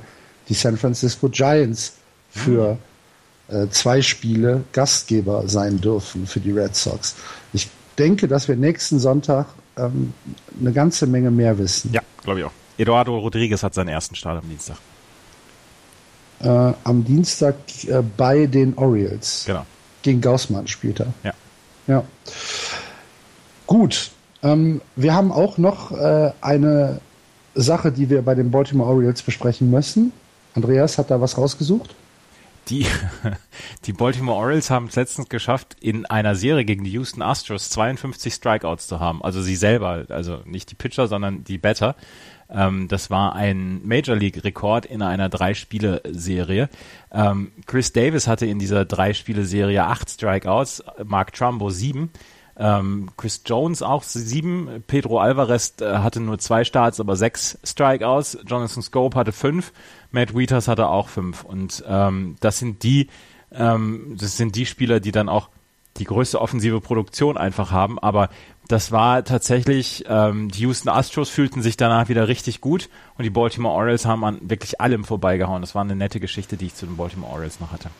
die 0.48 0.54
San 0.54 0.76
Francisco 0.76 1.28
Giants 1.28 1.94
für 2.30 2.78
äh, 3.48 3.68
zwei 3.70 4.02
Spiele 4.02 4.64
Gastgeber 4.72 5.48
sein 5.48 5.80
dürfen 5.80 6.26
für 6.26 6.40
die 6.40 6.52
Red 6.52 6.74
Sox. 6.74 7.16
Ich 7.52 7.68
denke, 7.98 8.28
dass 8.28 8.48
wir 8.48 8.56
nächsten 8.56 8.98
Sonntag 8.98 9.46
ähm, 9.76 10.12
eine 10.60 10.72
ganze 10.72 11.06
Menge 11.06 11.30
mehr 11.30 11.58
wissen. 11.58 11.92
Ja, 11.92 12.02
glaube 12.22 12.40
ich 12.40 12.46
auch. 12.46 12.52
Eduardo 12.78 13.18
Rodriguez 13.18 13.62
hat 13.62 13.74
seinen 13.74 13.88
ersten 13.88 14.14
Start 14.14 14.42
am 14.42 14.48
Dienstag. 14.48 14.76
Äh, 16.40 16.72
am 16.84 17.04
Dienstag 17.04 17.54
äh, 17.86 18.02
bei 18.16 18.46
den 18.46 18.76
Orioles. 18.76 19.44
Genau. 19.46 19.66
Gegen 20.02 20.20
Gaussmann 20.20 20.66
spielt 20.66 21.00
er. 21.00 21.12
Ja. 21.22 21.32
Ja. 21.86 22.04
Gut. 23.66 24.10
Ähm, 24.42 24.80
wir 24.96 25.14
haben 25.14 25.30
auch 25.30 25.58
noch 25.58 25.92
äh, 25.92 26.32
eine 26.40 27.00
Sache, 27.54 27.92
die 27.92 28.10
wir 28.10 28.22
bei 28.22 28.34
den 28.34 28.50
Baltimore 28.50 28.90
Orioles 28.90 29.22
besprechen 29.22 29.70
müssen. 29.70 30.12
Andreas 30.54 30.98
hat 30.98 31.10
da 31.10 31.20
was 31.20 31.38
rausgesucht? 31.38 31.94
Die, 32.68 32.86
die 33.84 33.92
Baltimore 33.92 34.38
Orioles 34.38 34.70
haben 34.70 34.86
es 34.86 34.96
letztens 34.96 35.28
geschafft, 35.28 35.76
in 35.80 36.06
einer 36.06 36.34
Serie 36.34 36.64
gegen 36.64 36.84
die 36.84 36.92
Houston 36.92 37.22
Astros 37.22 37.70
52 37.70 38.34
Strikeouts 38.34 38.86
zu 38.86 39.00
haben. 39.00 39.22
Also 39.22 39.42
sie 39.42 39.56
selber, 39.56 40.06
also 40.08 40.40
nicht 40.44 40.70
die 40.70 40.74
Pitcher, 40.74 41.08
sondern 41.08 41.44
die 41.44 41.58
Batter. 41.58 41.96
Ähm, 42.48 42.86
das 42.88 43.10
war 43.10 43.34
ein 43.34 43.80
Major 43.86 44.14
League 44.14 44.44
Rekord 44.44 44.86
in 44.86 45.02
einer 45.02 45.28
Drei-Spiele-Serie. 45.28 46.68
Ähm, 47.10 47.52
Chris 47.66 47.92
Davis 47.92 48.26
hatte 48.26 48.46
in 48.46 48.58
dieser 48.58 48.84
Drei-Spiele-Serie 48.84 49.84
acht 49.84 50.10
Strikeouts, 50.10 50.84
Mark 51.04 51.32
Trumbo 51.32 51.70
sieben. 51.70 52.10
Ähm, 52.54 53.10
Chris 53.16 53.42
Jones 53.46 53.82
auch 53.82 54.02
sieben, 54.02 54.84
Pedro 54.86 55.18
Alvarez 55.18 55.74
äh, 55.80 55.96
hatte 55.98 56.20
nur 56.20 56.38
zwei 56.38 56.64
Starts, 56.64 57.00
aber 57.00 57.16
sechs 57.16 57.58
Strikeouts. 57.64 58.38
Jonathan 58.46 58.82
Scope 58.82 59.18
hatte 59.18 59.32
fünf, 59.32 59.72
Matt 60.12 60.36
Wieters 60.36 60.68
hatte 60.68 60.88
auch 60.88 61.08
fünf. 61.08 61.44
Und 61.44 61.82
ähm, 61.86 62.36
das 62.40 62.58
sind 62.58 62.82
die, 62.82 63.08
ähm, 63.52 64.16
das 64.18 64.36
sind 64.36 64.56
die 64.56 64.66
Spieler, 64.66 65.00
die 65.00 65.12
dann 65.12 65.28
auch 65.28 65.48
die 65.98 66.04
größte 66.04 66.40
offensive 66.40 66.80
Produktion 66.80 67.36
einfach 67.36 67.70
haben. 67.70 67.98
Aber 67.98 68.30
das 68.68 68.92
war 68.92 69.24
tatsächlich, 69.24 70.04
ähm, 70.08 70.50
die 70.50 70.60
Houston 70.60 70.88
Astros 70.88 71.28
fühlten 71.28 71.60
sich 71.60 71.76
danach 71.76 72.08
wieder 72.08 72.28
richtig 72.28 72.60
gut 72.60 72.88
und 73.18 73.24
die 73.24 73.30
Baltimore 73.30 73.74
Orioles 73.74 74.06
haben 74.06 74.24
an 74.24 74.38
wirklich 74.42 74.80
allem 74.80 75.04
vorbeigehauen. 75.04 75.60
Das 75.60 75.74
war 75.74 75.82
eine 75.82 75.96
nette 75.96 76.20
Geschichte, 76.20 76.56
die 76.56 76.66
ich 76.66 76.74
zu 76.74 76.86
den 76.86 76.96
Baltimore 76.96 77.32
Orioles 77.32 77.60
noch 77.60 77.72
hatte 77.72 77.90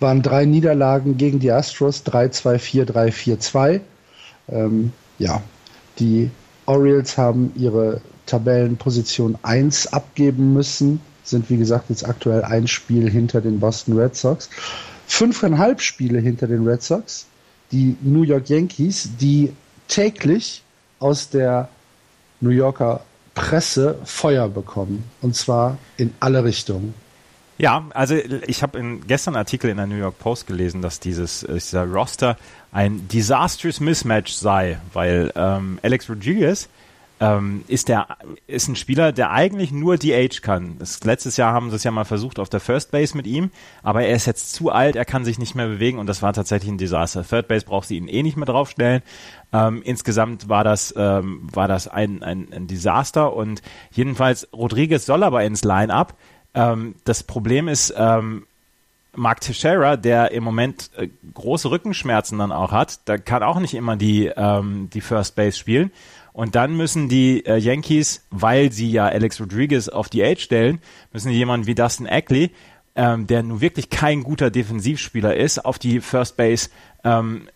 waren 0.00 0.22
drei 0.22 0.46
Niederlagen 0.46 1.16
gegen 1.16 1.38
die 1.38 1.52
Astros, 1.52 2.04
3-2, 2.04 2.86
4-3, 2.86 3.12
4-2. 3.12 3.80
Ähm, 4.48 4.92
ja, 5.18 5.42
die 5.98 6.30
Orioles 6.66 7.18
haben 7.18 7.52
ihre 7.54 8.00
Tabellenposition 8.26 9.38
1 9.42 9.92
abgeben 9.92 10.52
müssen, 10.52 11.00
sind 11.24 11.50
wie 11.50 11.56
gesagt 11.56 11.90
jetzt 11.90 12.06
aktuell 12.06 12.42
ein 12.42 12.66
Spiel 12.66 13.10
hinter 13.10 13.40
den 13.40 13.60
Boston 13.60 13.98
Red 13.98 14.16
Sox. 14.16 14.48
Fünfeinhalb 15.06 15.80
Spiele 15.80 16.20
hinter 16.20 16.46
den 16.46 16.66
Red 16.66 16.82
Sox, 16.82 17.26
die 17.72 17.96
New 18.00 18.22
York 18.22 18.48
Yankees, 18.48 19.10
die 19.20 19.52
täglich 19.88 20.62
aus 20.98 21.30
der 21.30 21.68
New 22.40 22.50
Yorker 22.50 23.04
Presse 23.34 23.98
Feuer 24.04 24.48
bekommen. 24.48 25.04
Und 25.20 25.34
zwar 25.36 25.78
in 25.96 26.12
alle 26.20 26.44
Richtungen. 26.44 26.94
Ja, 27.58 27.84
also 27.92 28.14
ich 28.14 28.62
habe 28.62 28.80
gestern 29.06 29.34
einen 29.34 29.40
Artikel 29.40 29.68
in 29.68 29.76
der 29.76 29.86
New 29.86 29.96
York 29.96 30.18
Post 30.18 30.46
gelesen, 30.46 30.80
dass 30.80 30.98
dieses 30.98 31.42
äh, 31.42 31.54
dieser 31.54 31.84
Roster 31.84 32.38
ein 32.72 33.06
disastrous 33.08 33.80
Mismatch 33.80 34.32
sei, 34.32 34.78
weil 34.94 35.30
ähm, 35.34 35.78
Alex 35.82 36.08
Rodriguez 36.08 36.70
ähm, 37.20 37.64
ist 37.68 37.88
der 37.88 38.16
ist 38.46 38.68
ein 38.68 38.76
Spieler, 38.76 39.12
der 39.12 39.30
eigentlich 39.30 39.72
nur 39.72 39.98
DH 39.98 40.40
kann. 40.40 40.76
Das, 40.78 41.04
letztes 41.04 41.36
Jahr 41.36 41.52
haben 41.52 41.70
sie 41.70 41.76
es 41.76 41.84
ja 41.84 41.90
mal 41.90 42.04
versucht 42.04 42.38
auf 42.38 42.48
der 42.48 42.60
First 42.60 42.90
Base 42.90 43.16
mit 43.16 43.26
ihm, 43.26 43.50
aber 43.82 44.02
er 44.02 44.16
ist 44.16 44.26
jetzt 44.26 44.52
zu 44.52 44.70
alt, 44.70 44.96
er 44.96 45.04
kann 45.04 45.24
sich 45.24 45.38
nicht 45.38 45.54
mehr 45.54 45.68
bewegen 45.68 45.98
und 45.98 46.06
das 46.06 46.22
war 46.22 46.32
tatsächlich 46.32 46.70
ein 46.70 46.78
Desaster. 46.78 47.24
Third 47.24 47.48
Base 47.48 47.66
braucht 47.66 47.88
sie 47.88 47.96
ihn 47.96 48.08
eh 48.08 48.22
nicht 48.22 48.36
mehr 48.36 48.46
draufstellen. 48.46 49.02
Ähm, 49.52 49.82
insgesamt 49.84 50.48
war 50.48 50.64
das 50.64 50.94
ähm, 50.96 51.48
war 51.52 51.68
das 51.68 51.88
ein, 51.88 52.22
ein, 52.22 52.48
ein 52.52 52.66
Desaster 52.66 53.34
und 53.34 53.62
jedenfalls 53.90 54.48
Rodriguez 54.52 55.06
soll 55.06 55.22
aber 55.22 55.44
ins 55.44 55.64
Line-up 55.64 56.16
ähm, 56.54 56.94
das 57.04 57.22
Problem 57.22 57.68
ist, 57.68 57.94
ähm, 57.96 58.46
Mark 59.14 59.40
Teixeira, 59.40 59.96
der 59.96 60.30
im 60.30 60.44
Moment 60.44 60.90
äh, 60.96 61.08
große 61.34 61.70
Rückenschmerzen 61.70 62.38
dann 62.38 62.52
auch 62.52 62.72
hat, 62.72 63.00
da 63.06 63.18
kann 63.18 63.42
auch 63.42 63.58
nicht 63.58 63.74
immer 63.74 63.96
die, 63.96 64.26
ähm, 64.26 64.88
die 64.92 65.00
First 65.00 65.36
Base 65.36 65.58
spielen. 65.58 65.90
Und 66.40 66.54
dann 66.54 66.74
müssen 66.74 67.10
die 67.10 67.44
äh, 67.44 67.58
Yankees, 67.58 68.24
weil 68.30 68.72
sie 68.72 68.90
ja 68.90 69.04
Alex 69.04 69.42
Rodriguez 69.42 69.90
auf 69.90 70.08
die 70.08 70.24
Age 70.24 70.40
stellen, 70.40 70.80
müssen 71.12 71.30
jemanden 71.30 71.66
wie 71.66 71.74
Dustin 71.74 72.06
Ackley, 72.06 72.50
ähm, 72.96 73.26
der 73.26 73.42
nun 73.42 73.60
wirklich 73.60 73.90
kein 73.90 74.22
guter 74.22 74.50
Defensivspieler 74.50 75.36
ist, 75.36 75.62
auf 75.62 75.78
die 75.78 76.00
First 76.00 76.38
Base 76.38 76.70
ähm, 77.04 77.50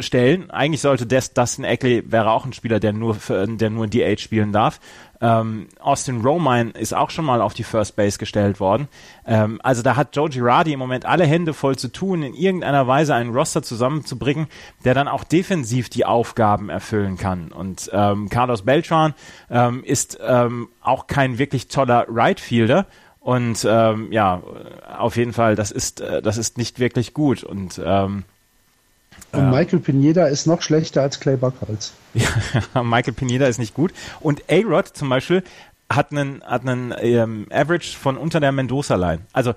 stellen. 0.00 0.50
Eigentlich 0.50 0.80
sollte 0.80 1.04
das, 1.04 1.34
Dustin 1.34 1.64
Eckley 1.64 2.10
wäre 2.10 2.30
auch 2.30 2.46
ein 2.46 2.54
Spieler, 2.54 2.80
der 2.80 2.94
nur, 2.94 3.16
für, 3.16 3.46
der 3.46 3.68
nur 3.68 3.86
DH 3.86 4.22
spielen 4.22 4.50
darf. 4.50 4.80
Ähm, 5.22 5.68
Austin 5.78 6.20
Romine 6.20 6.70
ist 6.70 6.92
auch 6.92 7.10
schon 7.10 7.24
mal 7.24 7.40
auf 7.40 7.54
die 7.54 7.62
First 7.62 7.94
Base 7.94 8.18
gestellt 8.18 8.58
worden. 8.58 8.88
Ähm, 9.24 9.60
also 9.62 9.80
da 9.80 9.94
hat 9.94 10.16
Joe 10.16 10.28
Girardi 10.28 10.72
im 10.72 10.80
Moment 10.80 11.06
alle 11.06 11.24
Hände 11.24 11.54
voll 11.54 11.76
zu 11.76 11.88
tun, 11.88 12.24
in 12.24 12.34
irgendeiner 12.34 12.88
Weise 12.88 13.14
einen 13.14 13.32
Roster 13.32 13.62
zusammenzubringen, 13.62 14.48
der 14.84 14.94
dann 14.94 15.06
auch 15.06 15.22
defensiv 15.22 15.88
die 15.88 16.04
Aufgaben 16.04 16.68
erfüllen 16.68 17.16
kann. 17.16 17.52
Und 17.52 17.88
ähm, 17.92 18.28
Carlos 18.30 18.62
Beltran 18.62 19.14
ähm, 19.48 19.84
ist 19.84 20.18
ähm, 20.20 20.68
auch 20.82 21.06
kein 21.06 21.38
wirklich 21.38 21.68
toller 21.68 22.04
Right 22.08 22.40
Fielder. 22.40 22.86
Und 23.20 23.64
ähm, 23.70 24.10
ja, 24.10 24.42
auf 24.98 25.16
jeden 25.16 25.32
Fall, 25.32 25.54
das 25.54 25.70
ist, 25.70 26.00
äh, 26.00 26.20
das 26.20 26.36
ist 26.36 26.58
nicht 26.58 26.80
wirklich 26.80 27.14
gut. 27.14 27.44
Und 27.44 27.80
ähm, 27.84 28.24
und 29.32 29.50
Michael 29.50 29.80
Pineda 29.80 30.26
ist 30.26 30.46
noch 30.46 30.62
schlechter 30.62 31.02
als 31.02 31.20
Clay 31.20 31.36
Buckholz. 31.36 31.92
Ja, 32.74 32.82
Michael 32.82 33.14
Pineda 33.14 33.46
ist 33.46 33.58
nicht 33.58 33.74
gut. 33.74 33.92
Und 34.20 34.42
A-Rod 34.50 34.88
zum 34.88 35.08
Beispiel 35.08 35.42
hat 35.90 36.12
einen, 36.12 36.42
hat 36.44 36.62
einen 36.62 36.94
ähm, 37.00 37.46
Average 37.50 37.96
von 37.96 38.16
unter 38.16 38.40
der 38.40 38.52
Mendoza-Line. 38.52 39.20
Also 39.32 39.54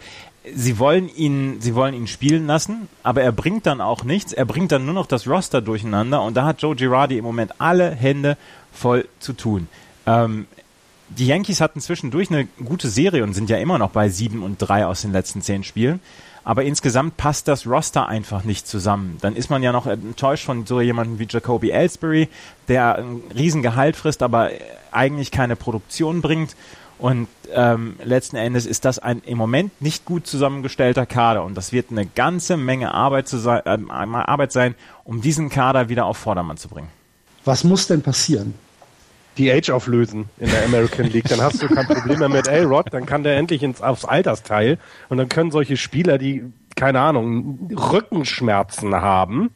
sie 0.54 0.80
wollen 0.80 1.10
ihn, 1.10 1.58
sie 1.60 1.76
wollen 1.76 1.94
ihn 1.94 2.08
spielen 2.08 2.48
lassen, 2.48 2.88
aber 3.04 3.22
er 3.22 3.32
bringt 3.32 3.66
dann 3.66 3.82
auch 3.82 4.04
nichts. 4.04 4.34
Er 4.34 4.46
bringt 4.46 4.72
dann 4.72 4.86
nur 4.86 4.94
noch 4.94 5.08
das 5.08 5.28
Roster 5.28 5.62
durcheinander 5.62 6.22
und 6.22 6.36
da 6.36 6.46
hat 6.46 6.62
Joe 6.62 6.76
Girardi 6.76 7.18
im 7.18 7.26
Moment 7.26 7.54
alle 7.60 7.92
Hände 7.92 8.38
voll 8.72 9.08
zu 9.20 9.34
tun. 9.34 9.68
Ähm, 10.06 10.48
die 11.10 11.28
Yankees 11.28 11.62
hatten 11.62 11.82
zwischendurch 11.82 12.32
eine 12.32 12.46
gute 12.64 12.90
Serie 12.90 13.24
und 13.24 13.34
sind 13.34 13.50
ja 13.50 13.58
immer 13.58 13.78
noch 13.78 13.92
bei 13.92 14.10
sieben 14.10 14.44
und 14.44 14.58
drei 14.58 14.86
aus 14.86 15.02
den 15.02 15.12
letzten 15.12 15.42
zehn 15.42 15.64
Spielen 15.64 16.00
aber 16.46 16.64
insgesamt 16.64 17.18
passt 17.18 17.48
das 17.48 17.66
Roster 17.68 18.08
einfach 18.08 18.44
nicht 18.44 18.68
zusammen. 18.68 19.18
Dann 19.20 19.36
ist 19.36 19.50
man 19.50 19.64
ja 19.64 19.72
noch 19.72 19.88
enttäuscht 19.88 20.46
von 20.46 20.66
so 20.66 20.80
jemandem 20.80 21.20
wie 21.20 21.28
Jacoby 21.30 21.72
Ellsbury, 21.72 22.30
der 22.68 23.00
ein 23.00 23.24
Riesengehalt 23.36 23.96
frisst, 23.96 24.22
aber 24.22 24.52
eigentlich 24.92 25.32
keine 25.32 25.56
Produktion 25.56 26.22
bringt. 26.22 26.56
Und 26.98 27.28
ähm, 27.52 27.98
letzten 28.04 28.38
Endes 28.38 28.66
ist 28.66 28.86
das 28.86 29.00
ein 29.00 29.22
im 29.26 29.38
Moment 29.38 29.82
nicht 29.82 30.06
gut 30.06 30.28
zusammengestellter 30.28 31.06
Kader 31.06 31.44
und 31.44 31.56
das 31.56 31.74
wird 31.74 31.92
eine 31.92 32.06
ganze 32.06 32.56
Menge 32.56 32.94
Arbeit, 32.94 33.28
zu 33.28 33.38
sein, 33.38 33.62
äh, 33.66 33.78
Arbeit 33.90 34.54
sein, 34.54 34.76
um 35.04 35.20
diesen 35.20 35.50
Kader 35.50 35.90
wieder 35.90 36.06
auf 36.06 36.18
Vordermann 36.18 36.56
zu 36.56 36.70
bringen. 36.70 36.88
Was 37.44 37.66
muss 37.66 37.88
denn 37.88 38.02
passieren? 38.02 38.54
Die 39.38 39.52
Age 39.52 39.70
auflösen 39.70 40.30
in 40.38 40.50
der 40.50 40.66
American 40.66 41.06
League. 41.06 41.28
Dann 41.28 41.42
hast 41.42 41.62
du 41.62 41.68
kein 41.68 41.86
Problem 41.88 42.20
mehr 42.20 42.30
mit 42.30 42.48
A-Rod, 42.48 42.88
dann 42.92 43.06
kann 43.06 43.24
der 43.24 43.38
endlich 43.38 43.64
ins, 43.64 43.82
aufs 43.82 44.06
Altersteil 44.06 44.78
und 45.10 45.18
dann 45.18 45.30
können 45.30 45.52
solche 45.52 45.78
Spieler, 45.78 46.18
die, 46.18 46.44
keine 46.76 47.00
Ahnung, 47.00 47.70
Rückenschmerzen 47.72 48.96
haben 48.96 49.52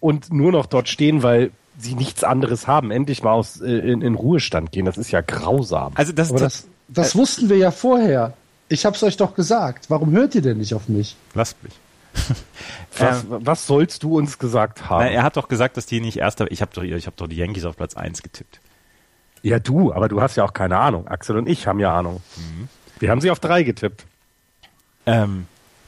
und 0.00 0.32
nur 0.32 0.52
noch 0.52 0.66
dort 0.66 0.88
stehen, 0.88 1.22
weil 1.22 1.50
sie 1.78 1.94
nichts 1.94 2.24
anderes 2.24 2.66
haben, 2.66 2.90
endlich 2.90 3.22
mal 3.22 3.32
aus, 3.32 3.60
äh, 3.60 3.66
in, 3.66 4.02
in 4.02 4.14
Ruhestand 4.14 4.72
gehen. 4.72 4.84
Das 4.84 4.98
ist 4.98 5.10
ja 5.10 5.20
grausam. 5.20 5.92
Also 5.94 6.12
das, 6.12 6.30
das, 6.30 6.40
das, 6.40 6.66
das 6.88 7.14
äh, 7.14 7.18
wussten 7.18 7.48
wir 7.48 7.56
ja 7.56 7.70
vorher. 7.70 8.34
Ich 8.68 8.84
hab's 8.84 9.02
euch 9.02 9.16
doch 9.16 9.34
gesagt. 9.34 9.88
Warum 9.88 10.10
hört 10.12 10.34
ihr 10.34 10.42
denn 10.42 10.58
nicht 10.58 10.74
auf 10.74 10.88
mich? 10.88 11.16
Lasst 11.34 11.62
mich. 11.62 11.72
was, 12.98 13.24
ähm, 13.24 13.28
was 13.28 13.66
sollst 13.66 14.02
du 14.02 14.18
uns 14.18 14.38
gesagt 14.38 14.88
haben? 14.88 15.04
Na, 15.04 15.10
er 15.10 15.22
hat 15.22 15.36
doch 15.36 15.48
gesagt, 15.48 15.76
dass 15.76 15.86
die 15.86 16.00
nicht 16.00 16.16
erster. 16.18 16.50
Ich 16.50 16.60
habe 16.60 16.72
doch, 16.74 16.82
ich 16.82 17.06
hab 17.06 17.16
doch 17.16 17.28
die 17.28 17.36
Yankees 17.36 17.64
auf 17.64 17.76
Platz 17.76 17.96
1 17.96 18.22
getippt. 18.22 18.60
Ja, 19.42 19.58
du, 19.58 19.92
aber 19.92 20.08
du 20.08 20.20
hast 20.20 20.36
ja 20.36 20.44
auch 20.44 20.52
keine 20.52 20.78
Ahnung. 20.78 21.06
Axel 21.06 21.36
und 21.36 21.48
ich 21.48 21.66
haben 21.66 21.80
ja 21.80 21.96
Ahnung. 21.96 22.22
Mhm. 22.36 22.68
Wir 22.98 23.10
haben 23.10 23.20
sie 23.20 23.30
auf 23.30 23.40
drei 23.40 23.62
getippt. 23.62 24.04
Ähm, 25.06 25.46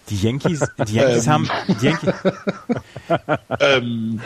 die 0.08 0.16
Yankees, 0.16 0.60
die 0.88 0.94
Yankees 0.94 1.28
haben, 1.28 1.48
die 1.68 1.86
Yankees, 1.86 2.14
ähm. 3.60 4.20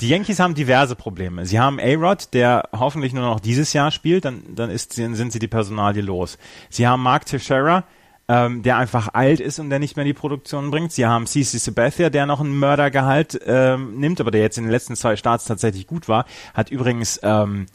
die 0.00 0.08
Yankees 0.08 0.40
haben 0.40 0.54
diverse 0.54 0.96
Probleme. 0.96 1.44
Sie 1.44 1.58
haben 1.58 1.78
A-Rod, 1.78 2.32
der 2.32 2.68
hoffentlich 2.72 3.12
nur 3.12 3.24
noch 3.24 3.40
dieses 3.40 3.72
Jahr 3.72 3.90
spielt, 3.90 4.24
dann, 4.24 4.42
dann 4.54 4.70
ist, 4.70 4.94
sind 4.94 5.32
sie 5.32 5.38
die 5.38 5.48
Personalie 5.48 6.02
los. 6.02 6.38
Sie 6.70 6.86
haben 6.86 7.02
Mark 7.02 7.26
Teixeira, 7.26 7.84
ähm, 8.28 8.62
der 8.62 8.76
einfach 8.76 9.08
alt 9.12 9.40
ist 9.40 9.58
und 9.58 9.70
der 9.70 9.78
nicht 9.78 9.96
mehr 9.96 10.04
die 10.04 10.12
Produktion 10.12 10.70
bringt. 10.70 10.92
Sie 10.92 11.06
haben 11.06 11.26
CC 11.26 11.58
Sabathia, 11.58 12.10
der 12.10 12.26
noch 12.26 12.40
einen 12.40 12.58
Mördergehalt 12.58 13.40
ähm, 13.46 13.98
nimmt, 13.98 14.20
aber 14.20 14.30
der 14.30 14.40
jetzt 14.40 14.58
in 14.58 14.64
den 14.64 14.70
letzten 14.70 14.96
zwei 14.96 15.16
Starts 15.16 15.44
tatsächlich 15.44 15.86
gut 15.86 16.08
war. 16.08 16.26
Hat 16.54 16.70
übrigens, 16.70 17.20
ähm, 17.22 17.66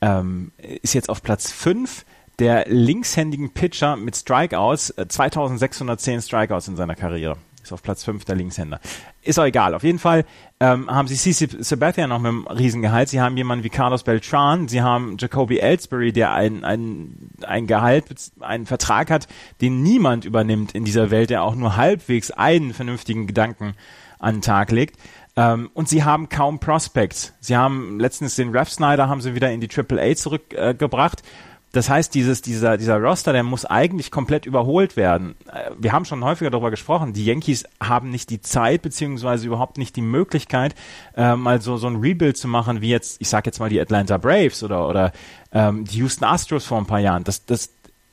ähm, 0.00 0.52
ist 0.82 0.94
jetzt 0.94 1.10
auf 1.10 1.22
Platz 1.22 1.50
5 1.50 2.04
der 2.38 2.64
linkshändigen 2.68 3.52
Pitcher 3.52 3.96
mit 3.96 4.16
Strikeouts, 4.16 4.90
äh, 4.90 5.06
2610 5.06 6.22
Strikeouts 6.22 6.68
in 6.68 6.76
seiner 6.76 6.96
Karriere. 6.96 7.36
Ist 7.62 7.72
auf 7.72 7.82
Platz 7.82 8.04
5 8.04 8.24
der 8.24 8.36
Linkshänder. 8.36 8.80
Ist 9.22 9.38
auch 9.38 9.44
egal. 9.44 9.74
Auf 9.74 9.82
jeden 9.82 9.98
Fall 9.98 10.24
ähm, 10.60 10.90
haben 10.90 11.08
sie 11.08 11.16
CC 11.16 11.62
Sabathia 11.62 12.06
noch 12.06 12.18
mit 12.18 12.28
einem 12.28 12.46
Riesengehalt. 12.46 13.10
Sie 13.10 13.20
haben 13.20 13.36
jemanden 13.36 13.64
wie 13.64 13.68
Carlos 13.68 14.02
Beltran. 14.02 14.68
Sie 14.68 14.80
haben 14.80 15.16
Jacoby 15.18 15.58
Ellsbury, 15.58 16.12
der 16.12 16.32
ein, 16.32 16.64
ein, 16.64 17.30
ein 17.42 17.66
Gehalt, 17.66 18.06
einen 18.40 18.66
Vertrag 18.66 19.10
hat, 19.10 19.28
den 19.60 19.82
niemand 19.82 20.24
übernimmt 20.24 20.74
in 20.74 20.84
dieser 20.84 21.10
Welt, 21.10 21.30
der 21.30 21.42
auch 21.42 21.54
nur 21.54 21.76
halbwegs 21.76 22.30
einen 22.30 22.72
vernünftigen 22.72 23.26
Gedanken 23.26 23.74
an 24.18 24.36
den 24.36 24.42
Tag 24.42 24.70
legt. 24.70 24.98
Ähm, 25.36 25.70
und 25.74 25.88
sie 25.88 26.04
haben 26.04 26.28
kaum 26.28 26.60
Prospects. 26.60 27.34
Sie 27.40 27.56
haben 27.56 28.00
letztens 28.00 28.36
den 28.36 28.50
Ref 28.56 28.70
Snyder 28.70 29.08
haben 29.08 29.20
sie 29.20 29.34
wieder 29.34 29.50
in 29.50 29.60
die 29.60 29.68
Triple 29.68 30.00
A 30.00 30.14
zurückgebracht. 30.14 31.20
Äh, 31.20 31.24
das 31.72 31.88
heißt, 31.88 32.14
dieses, 32.14 32.42
dieser, 32.42 32.76
dieser 32.76 32.96
Roster, 32.96 33.32
der 33.32 33.44
muss 33.44 33.64
eigentlich 33.64 34.10
komplett 34.10 34.44
überholt 34.44 34.96
werden. 34.96 35.36
Äh, 35.52 35.70
wir 35.78 35.92
haben 35.92 36.04
schon 36.04 36.24
häufiger 36.24 36.50
darüber 36.50 36.70
gesprochen. 36.70 37.12
Die 37.12 37.24
Yankees 37.24 37.64
haben 37.80 38.10
nicht 38.10 38.30
die 38.30 38.40
Zeit 38.40 38.82
beziehungsweise 38.82 39.46
überhaupt 39.46 39.78
nicht 39.78 39.94
die 39.96 40.02
Möglichkeit, 40.02 40.74
äh, 41.16 41.36
mal 41.36 41.60
so, 41.60 41.76
so 41.76 41.86
ein 41.86 41.96
Rebuild 41.96 42.36
zu 42.36 42.48
machen, 42.48 42.80
wie 42.80 42.90
jetzt, 42.90 43.20
ich 43.20 43.28
sag 43.28 43.46
jetzt 43.46 43.60
mal 43.60 43.68
die 43.68 43.80
Atlanta 43.80 44.16
Braves 44.16 44.62
oder, 44.62 44.88
oder 44.88 45.12
ähm, 45.52 45.84
die 45.84 45.98
Houston 45.98 46.24
Astros 46.24 46.66
vor 46.66 46.78
ein 46.78 46.86
paar 46.86 47.00
Jahren. 47.00 47.24
Das, 47.24 47.46
das, 47.46 47.70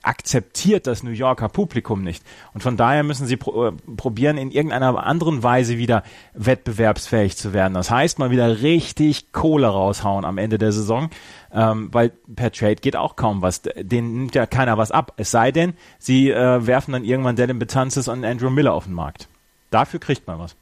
akzeptiert 0.08 0.88
das 0.88 1.04
New 1.04 1.12
Yorker 1.12 1.50
Publikum 1.50 2.02
nicht. 2.02 2.24
Und 2.54 2.62
von 2.62 2.78
daher 2.78 3.04
müssen 3.04 3.28
sie 3.28 3.36
pro, 3.36 3.68
äh, 3.68 3.72
probieren, 3.98 4.38
in 4.38 4.52
irgendeiner 4.52 5.04
anderen 5.04 5.44
Weise 5.44 5.78
wieder 5.78 6.04
wettbewerbsfähig 6.34 7.36
zu 7.36 7.52
werden. 7.52 7.74
Das 7.74 7.92
heißt, 7.92 8.18
mal 8.18 8.32
wieder 8.32 8.62
richtig 8.62 9.34
Kohle 9.34 9.68
raushauen 9.68 10.24
am 10.24 10.38
Ende 10.38 10.58
der 10.58 10.72
Saison, 10.72 11.10
ähm, 11.54 11.90
weil 11.92 12.12
per 12.36 12.52
Trade 12.52 12.76
geht 12.76 12.96
auch 12.96 13.16
kaum 13.16 13.42
was. 13.42 13.62
Den 13.62 14.14
nimmt 14.14 14.36
ja 14.36 14.46
keiner 14.46 14.78
was 14.78 14.92
ab. 14.92 15.14
Es 15.18 15.32
sei 15.32 15.52
denn, 15.52 15.74
sie 16.00 16.30
äh, 16.30 16.66
werfen 16.66 16.92
dann 16.92 17.04
irgendwann 17.04 17.36
Dylan 17.36 17.60
Betances 17.60 18.08
und 18.08 18.26
Andrew 18.26 18.50
Miller 18.50 18.74
auf 18.74 18.86
den 18.86 18.94
Markt. 18.94 19.28
Dafür 19.72 20.00
kriegt 20.00 20.28
man 20.28 20.40
was. 20.40 20.56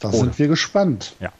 Da 0.00 0.12
sind 0.12 0.38
wir 0.38 0.48
gespannt. 0.48 1.14
Ja. 1.20 1.32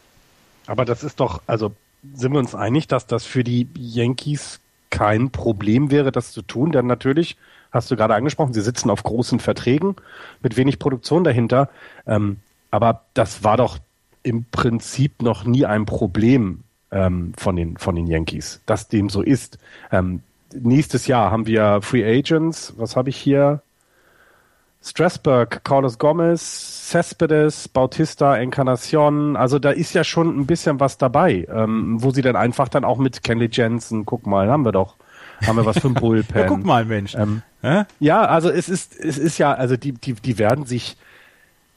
Aber 0.66 0.84
das 0.84 1.04
ist 1.04 1.20
doch, 1.20 1.42
also 1.46 1.72
sind 2.14 2.32
wir 2.32 2.38
uns 2.38 2.54
einig, 2.54 2.88
dass 2.88 3.06
das 3.06 3.24
für 3.24 3.44
die 3.44 3.68
Yankees 3.76 4.60
kein 4.90 5.30
Problem 5.30 5.90
wäre, 5.90 6.12
das 6.12 6.32
zu 6.32 6.42
tun, 6.42 6.72
denn 6.72 6.86
natürlich, 6.86 7.36
hast 7.70 7.90
du 7.90 7.96
gerade 7.96 8.14
angesprochen, 8.14 8.54
sie 8.54 8.60
sitzen 8.60 8.90
auf 8.90 9.02
großen 9.02 9.40
Verträgen 9.40 9.96
mit 10.40 10.56
wenig 10.56 10.78
Produktion 10.78 11.24
dahinter. 11.24 11.68
Ähm, 12.06 12.38
aber 12.70 13.02
das 13.14 13.44
war 13.44 13.56
doch 13.56 13.78
im 14.22 14.44
Prinzip 14.50 15.22
noch 15.22 15.44
nie 15.44 15.66
ein 15.66 15.86
Problem 15.86 16.63
ähm, 16.94 17.32
von, 17.36 17.56
den, 17.56 17.76
von 17.76 17.94
den 17.96 18.06
Yankees, 18.06 18.62
dass 18.64 18.88
dem 18.88 19.10
so 19.10 19.20
ist. 19.20 19.58
Ähm, 19.92 20.20
nächstes 20.54 21.06
Jahr 21.06 21.30
haben 21.30 21.46
wir 21.46 21.80
Free 21.82 22.04
Agents. 22.04 22.72
Was 22.78 22.96
habe 22.96 23.10
ich 23.10 23.16
hier? 23.16 23.60
Strasburg, 24.86 25.64
Carlos 25.64 25.98
Gomez, 25.98 26.90
Cespedes, 26.90 27.68
Bautista, 27.68 28.36
Encarnacion, 28.36 29.34
also 29.34 29.58
da 29.58 29.70
ist 29.70 29.94
ja 29.94 30.04
schon 30.04 30.38
ein 30.38 30.44
bisschen 30.44 30.78
was 30.78 30.98
dabei, 30.98 31.48
ähm, 31.50 32.02
wo 32.02 32.10
sie 32.10 32.20
dann 32.20 32.36
einfach 32.36 32.68
dann 32.68 32.84
auch 32.84 32.98
mit 32.98 33.22
Kenley 33.22 33.48
Jensen, 33.50 34.04
guck 34.04 34.26
mal, 34.26 34.50
haben 34.50 34.66
wir 34.66 34.72
doch, 34.72 34.96
haben 35.46 35.56
wir 35.56 35.64
was 35.64 35.78
für 35.78 35.88
ein 35.88 35.94
Bullpen. 36.00 36.38
ja, 36.38 36.46
guck 36.46 36.66
mal, 36.66 36.84
Mensch. 36.84 37.14
Ähm, 37.14 37.40
ja, 37.98 38.26
also 38.26 38.50
es 38.50 38.68
ist, 38.68 38.94
es 38.94 39.16
ist 39.16 39.38
ja, 39.38 39.54
also 39.54 39.78
die, 39.78 39.92
die, 39.92 40.12
die 40.12 40.38
werden 40.38 40.66
sich, 40.66 40.98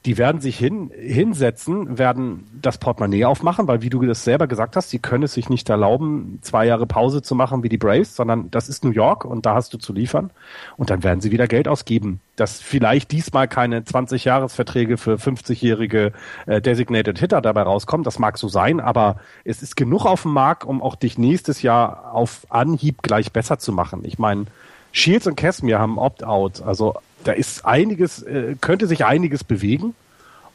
die 0.06 0.18
werden 0.18 0.40
sich 0.40 0.58
hin, 0.58 0.92
hinsetzen, 0.96 1.98
werden 1.98 2.48
das 2.62 2.78
Portemonnaie 2.78 3.26
aufmachen, 3.26 3.68
weil 3.68 3.82
wie 3.82 3.90
du 3.90 4.02
das 4.06 4.24
selber 4.24 4.48
gesagt 4.48 4.76
hast, 4.76 4.94
die 4.94 5.00
können 5.00 5.24
es 5.24 5.34
sich 5.34 5.50
nicht 5.50 5.70
erlauben, 5.70 6.40
zwei 6.42 6.66
Jahre 6.66 6.86
Pause 6.86 7.22
zu 7.22 7.36
machen 7.36 7.64
wie 7.64 7.70
die 7.70 7.78
Braves, 7.78 8.16
sondern 8.16 8.50
das 8.52 8.70
ist 8.70 8.86
New 8.86 8.92
York 8.92 9.26
und 9.26 9.46
da 9.46 9.56
hast 9.56 9.74
du 9.74 9.78
zu 9.78 9.92
liefern 9.92 10.30
und 10.78 10.90
dann 10.90 11.04
werden 11.04 11.20
sie 11.20 11.32
wieder 11.32 11.48
Geld 11.48 11.68
ausgeben. 11.68 12.22
Dass 12.38 12.62
vielleicht 12.62 13.12
diesmal 13.12 13.48
keine 13.48 13.82
20-Jahres-Verträge 13.82 14.98
für 14.98 15.16
50-jährige 15.16 16.14
äh, 16.46 16.62
Designated 16.62 17.20
Hitter 17.20 17.42
dabei 17.42 17.64
rauskommen, 17.64 18.06
das 18.06 18.20
mag 18.20 18.38
so 18.38 18.48
sein, 18.48 18.80
aber 18.80 19.18
es 19.44 19.62
ist 19.62 19.76
genug 19.76 20.06
auf 20.06 20.22
dem 20.22 20.32
Markt, 20.32 20.64
um 20.64 20.82
auch 20.82 20.96
dich 20.96 21.18
nächstes 21.18 21.64
Jahr 21.64 22.14
auf 22.14 22.46
Anhieb 22.50 23.02
gleich 23.02 23.34
besser 23.34 23.60
zu 23.60 23.74
machen. 23.74 24.06
Ich 24.06 24.20
meine, 24.20 24.46
Shields 24.94 25.28
und 25.28 25.36
Casimir 25.36 25.80
haben 25.80 25.98
Opt-out, 25.98 26.62
also 26.62 26.96
da 27.24 27.32
ist 27.32 27.66
einiges, 27.66 28.24
äh, 28.24 28.56
könnte 28.60 28.88
sich 28.88 29.06
einiges 29.06 29.44
bewegen. 29.44 29.96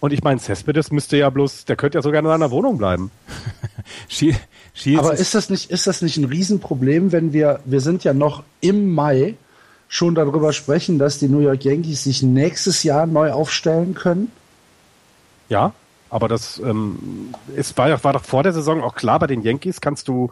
Und 0.01 0.13
ich 0.13 0.25
meine, 0.25 0.41
Cespedes 0.41 0.91
müsste 0.91 1.17
ja 1.17 1.31
bloß, 1.31 1.65
der 1.65 1.77
könnte 1.77 1.99
ja 1.99 2.03
sogar 2.03 2.21
in 2.21 2.27
seiner 2.27 2.51
Wohnung 2.51 2.77
bleiben. 2.79 3.11
Aber 4.97 5.15
ist 5.15 5.35
das 5.35 5.49
nicht, 5.51 5.71
ist 5.71 5.87
das 5.87 6.03
nicht 6.03 6.17
ein 6.17 6.25
Riesenproblem, 6.25 7.13
wenn 7.13 7.33
wir, 7.33 7.61
wir 7.65 7.81
sind 7.81 8.03
ja 8.05 8.13
noch 8.13 8.43
im 8.61 8.93
Mai 8.95 9.37
schon 9.89 10.15
darüber 10.15 10.53
sprechen, 10.53 10.99
dass 10.99 11.19
die 11.19 11.29
New 11.29 11.41
York 11.41 11.65
Yankees 11.65 12.05
sich 12.05 12.23
nächstes 12.23 12.83
Jahr 12.83 13.07
neu 13.07 13.31
aufstellen 13.31 13.95
können? 13.95 14.33
Ja, 15.49 15.75
aber 16.09 16.29
das 16.29 16.59
ähm, 16.59 17.35
ist, 17.55 17.77
war, 17.77 18.03
war 18.03 18.15
doch 18.15 18.25
vor 18.25 18.43
der 18.43 18.53
Saison 18.53 18.83
auch 18.83 18.95
klar, 18.95 19.19
bei 19.19 19.27
den 19.27 19.43
Yankees 19.43 19.81
kannst 19.81 20.09
du, 20.09 20.31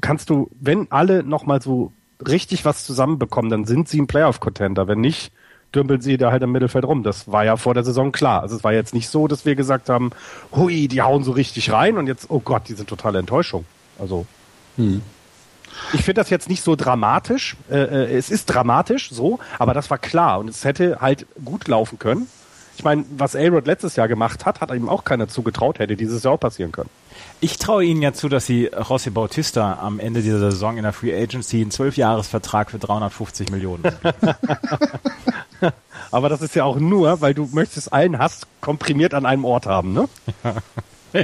kannst 0.00 0.30
du, 0.30 0.48
wenn 0.60 0.90
alle 0.90 1.22
nochmal 1.22 1.60
so 1.60 1.92
richtig 2.26 2.64
was 2.64 2.84
zusammenbekommen, 2.84 3.50
dann 3.50 3.64
sind 3.64 3.88
sie 3.88 4.00
ein 4.00 4.06
Playoff-Contender. 4.06 4.88
Wenn 4.88 5.00
nicht, 5.00 5.32
dümpeln 5.74 6.00
sie 6.00 6.16
da 6.16 6.32
halt 6.32 6.42
im 6.42 6.52
Mittelfeld 6.52 6.84
rum. 6.84 7.02
Das 7.02 7.30
war 7.30 7.44
ja 7.44 7.56
vor 7.56 7.74
der 7.74 7.84
Saison 7.84 8.12
klar. 8.12 8.42
Also 8.42 8.56
es 8.56 8.64
war 8.64 8.72
jetzt 8.72 8.94
nicht 8.94 9.08
so, 9.08 9.28
dass 9.28 9.44
wir 9.44 9.54
gesagt 9.54 9.88
haben, 9.88 10.10
hui, 10.52 10.88
die 10.88 11.02
hauen 11.02 11.24
so 11.24 11.32
richtig 11.32 11.72
rein 11.72 11.96
und 11.96 12.06
jetzt, 12.06 12.26
oh 12.28 12.40
Gott, 12.40 12.68
die 12.68 12.74
sind 12.74 12.88
totale 12.88 13.18
Enttäuschung. 13.18 13.64
Also 13.98 14.26
hm. 14.76 15.02
ich 15.92 16.02
finde 16.02 16.20
das 16.20 16.30
jetzt 16.30 16.48
nicht 16.48 16.62
so 16.62 16.76
dramatisch. 16.76 17.56
Äh, 17.70 17.78
äh, 17.78 18.16
es 18.16 18.30
ist 18.30 18.46
dramatisch, 18.46 19.10
so, 19.10 19.38
aber 19.58 19.74
das 19.74 19.90
war 19.90 19.98
klar 19.98 20.40
und 20.40 20.48
es 20.48 20.64
hätte 20.64 20.98
halt 21.00 21.26
gut 21.44 21.68
laufen 21.68 21.98
können. 21.98 22.26
Ich 22.76 22.84
meine, 22.84 23.04
was 23.16 23.36
A-Rod 23.36 23.66
letztes 23.66 23.96
Jahr 23.96 24.08
gemacht 24.08 24.46
hat, 24.46 24.62
hat 24.62 24.70
ihm 24.74 24.88
auch 24.88 25.04
keiner 25.04 25.28
zugetraut, 25.28 25.78
hätte 25.78 25.96
dieses 25.96 26.22
Jahr 26.22 26.34
auch 26.34 26.40
passieren 26.40 26.72
können. 26.72 26.88
Ich 27.42 27.56
traue 27.56 27.84
Ihnen 27.84 28.02
ja 28.02 28.12
zu, 28.12 28.28
dass 28.28 28.44
Sie 28.44 28.68
José 28.68 29.10
Bautista 29.10 29.78
am 29.80 29.98
Ende 29.98 30.20
dieser 30.20 30.38
Saison 30.38 30.76
in 30.76 30.82
der 30.82 30.92
Free 30.92 31.14
Agency 31.14 31.62
einen 31.62 31.70
Zwölfjahresvertrag 31.70 32.70
für 32.70 32.78
350 32.78 33.50
Millionen. 33.50 33.82
Aber 36.10 36.28
das 36.28 36.42
ist 36.42 36.54
ja 36.54 36.64
auch 36.64 36.78
nur, 36.78 37.22
weil 37.22 37.32
du 37.32 37.48
möchtest 37.52 37.92
allen 37.92 38.18
Hass 38.18 38.42
komprimiert 38.60 39.14
an 39.14 39.24
einem 39.24 39.44
Ort 39.46 39.66
haben, 39.66 39.92
ne? 39.94 40.08
Ja. 41.12 41.22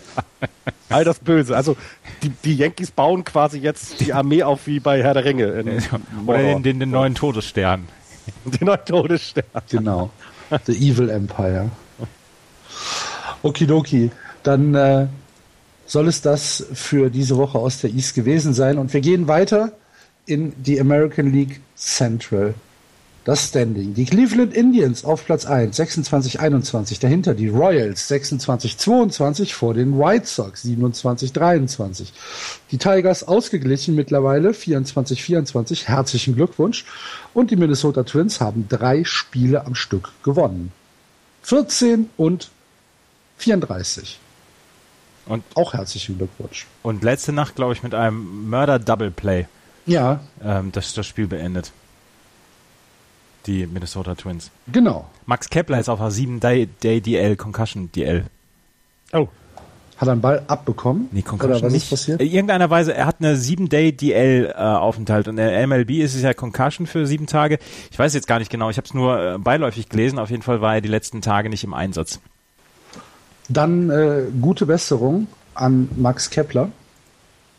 All 0.88 1.04
das 1.04 1.18
Böse. 1.18 1.56
Also 1.56 1.76
die, 2.22 2.30
die 2.30 2.56
Yankees 2.56 2.90
bauen 2.90 3.24
quasi 3.24 3.58
jetzt 3.58 4.00
die 4.00 4.12
Armee 4.12 4.42
auf 4.42 4.66
wie 4.66 4.80
bei 4.80 5.02
Herr 5.02 5.14
der 5.14 5.24
Ringe. 5.24 5.64
Oder 6.26 6.38
den, 6.38 6.62
den, 6.62 6.80
den 6.80 6.90
neuen 6.90 7.14
Todesstern. 7.14 7.88
Den 8.44 8.66
neuen 8.66 8.84
Todesstern. 8.84 9.44
Genau. 9.70 10.10
The 10.64 10.72
Evil 10.72 11.10
Empire. 11.10 11.70
Okidoki. 13.42 14.10
Dann 14.42 14.74
äh, 14.74 15.06
soll 15.86 16.08
es 16.08 16.20
das 16.20 16.66
für 16.72 17.10
diese 17.10 17.36
Woche 17.36 17.58
aus 17.58 17.80
der 17.80 17.90
East 17.90 18.14
gewesen 18.14 18.54
sein. 18.54 18.78
Und 18.78 18.92
wir 18.92 19.00
gehen 19.00 19.28
weiter 19.28 19.72
in 20.26 20.52
die 20.62 20.80
American 20.80 21.32
League 21.32 21.60
Central. 21.76 22.54
Das 23.24 23.48
Standing. 23.48 23.92
Die 23.92 24.04
Cleveland 24.04 24.54
Indians 24.54 25.04
auf 25.04 25.24
Platz 25.24 25.46
1, 25.46 25.76
26-21. 25.80 27.00
Dahinter 27.00 27.34
die 27.34 27.48
Royals, 27.48 28.08
26-22 28.08 29.52
vor 29.52 29.74
den 29.74 29.98
White 29.98 30.26
Sox, 30.26 30.64
27-23. 30.64 32.10
Die 32.70 32.78
Tigers 32.78 33.26
ausgeglichen 33.26 33.96
mittlerweile, 33.96 34.50
24-24. 34.50 35.86
Herzlichen 35.86 36.36
Glückwunsch. 36.36 36.84
Und 37.34 37.50
die 37.50 37.56
Minnesota 37.56 38.04
Twins 38.04 38.40
haben 38.40 38.68
drei 38.68 39.02
Spiele 39.02 39.66
am 39.66 39.74
Stück 39.74 40.12
gewonnen. 40.22 40.70
14 41.42 42.08
und 42.16 42.50
34. 43.38 44.20
Und 45.26 45.44
auch 45.54 45.74
herzlichen 45.74 46.18
Glückwunsch. 46.18 46.66
Und 46.82 47.02
letzte 47.02 47.32
Nacht, 47.32 47.56
glaube 47.56 47.72
ich, 47.72 47.82
mit 47.82 47.94
einem 47.94 48.48
Murder 48.48 48.78
Double 48.78 49.10
Play. 49.10 49.46
Ja. 49.86 50.20
Ähm, 50.42 50.72
das, 50.72 50.94
das 50.94 51.06
Spiel 51.06 51.26
beendet. 51.26 51.72
Die 53.46 53.66
Minnesota 53.66 54.14
Twins. 54.14 54.50
Genau. 54.72 55.08
Max 55.26 55.48
Kepler 55.48 55.78
ist 55.78 55.88
auf 55.88 56.00
einer 56.00 56.10
7-Day-DL, 56.10 57.36
Concussion 57.36 57.90
DL. 57.92 58.24
Oh. 59.12 59.28
Hat 59.96 60.08
er 60.08 60.12
einen 60.12 60.20
Ball 60.20 60.42
abbekommen? 60.46 61.08
Nee, 61.10 61.22
Concussion 61.22 61.56
Oder 61.56 61.66
was 61.66 61.72
nicht. 61.72 61.84
ist 61.84 61.90
passiert? 61.90 62.20
In 62.20 62.28
irgendeiner 62.28 62.68
Weise, 62.68 62.92
er 62.92 63.06
hat 63.06 63.16
eine 63.20 63.34
7-Day-DL-Aufenthalt 63.34 65.26
äh, 65.26 65.30
und 65.30 65.38
in 65.38 65.48
der 65.48 65.66
MLB 65.66 65.90
ist 66.02 66.14
es 66.14 66.22
ja 66.22 66.34
Concussion 66.34 66.86
für 66.86 67.06
sieben 67.06 67.26
Tage. 67.26 67.58
Ich 67.90 67.98
weiß 67.98 68.12
jetzt 68.14 68.26
gar 68.26 68.38
nicht 68.38 68.50
genau, 68.50 68.68
ich 68.68 68.76
habe 68.76 68.86
es 68.86 68.94
nur 68.94 69.18
äh, 69.18 69.38
beiläufig 69.38 69.88
gelesen. 69.88 70.18
Auf 70.18 70.30
jeden 70.30 70.42
Fall 70.42 70.60
war 70.60 70.74
er 70.74 70.80
die 70.80 70.88
letzten 70.88 71.22
Tage 71.22 71.48
nicht 71.48 71.64
im 71.64 71.72
Einsatz. 71.72 72.20
Dann 73.48 73.90
äh, 73.90 74.22
gute 74.40 74.66
Besserung 74.66 75.28
an 75.54 75.88
Max 75.96 76.30
Kepler. 76.30 76.70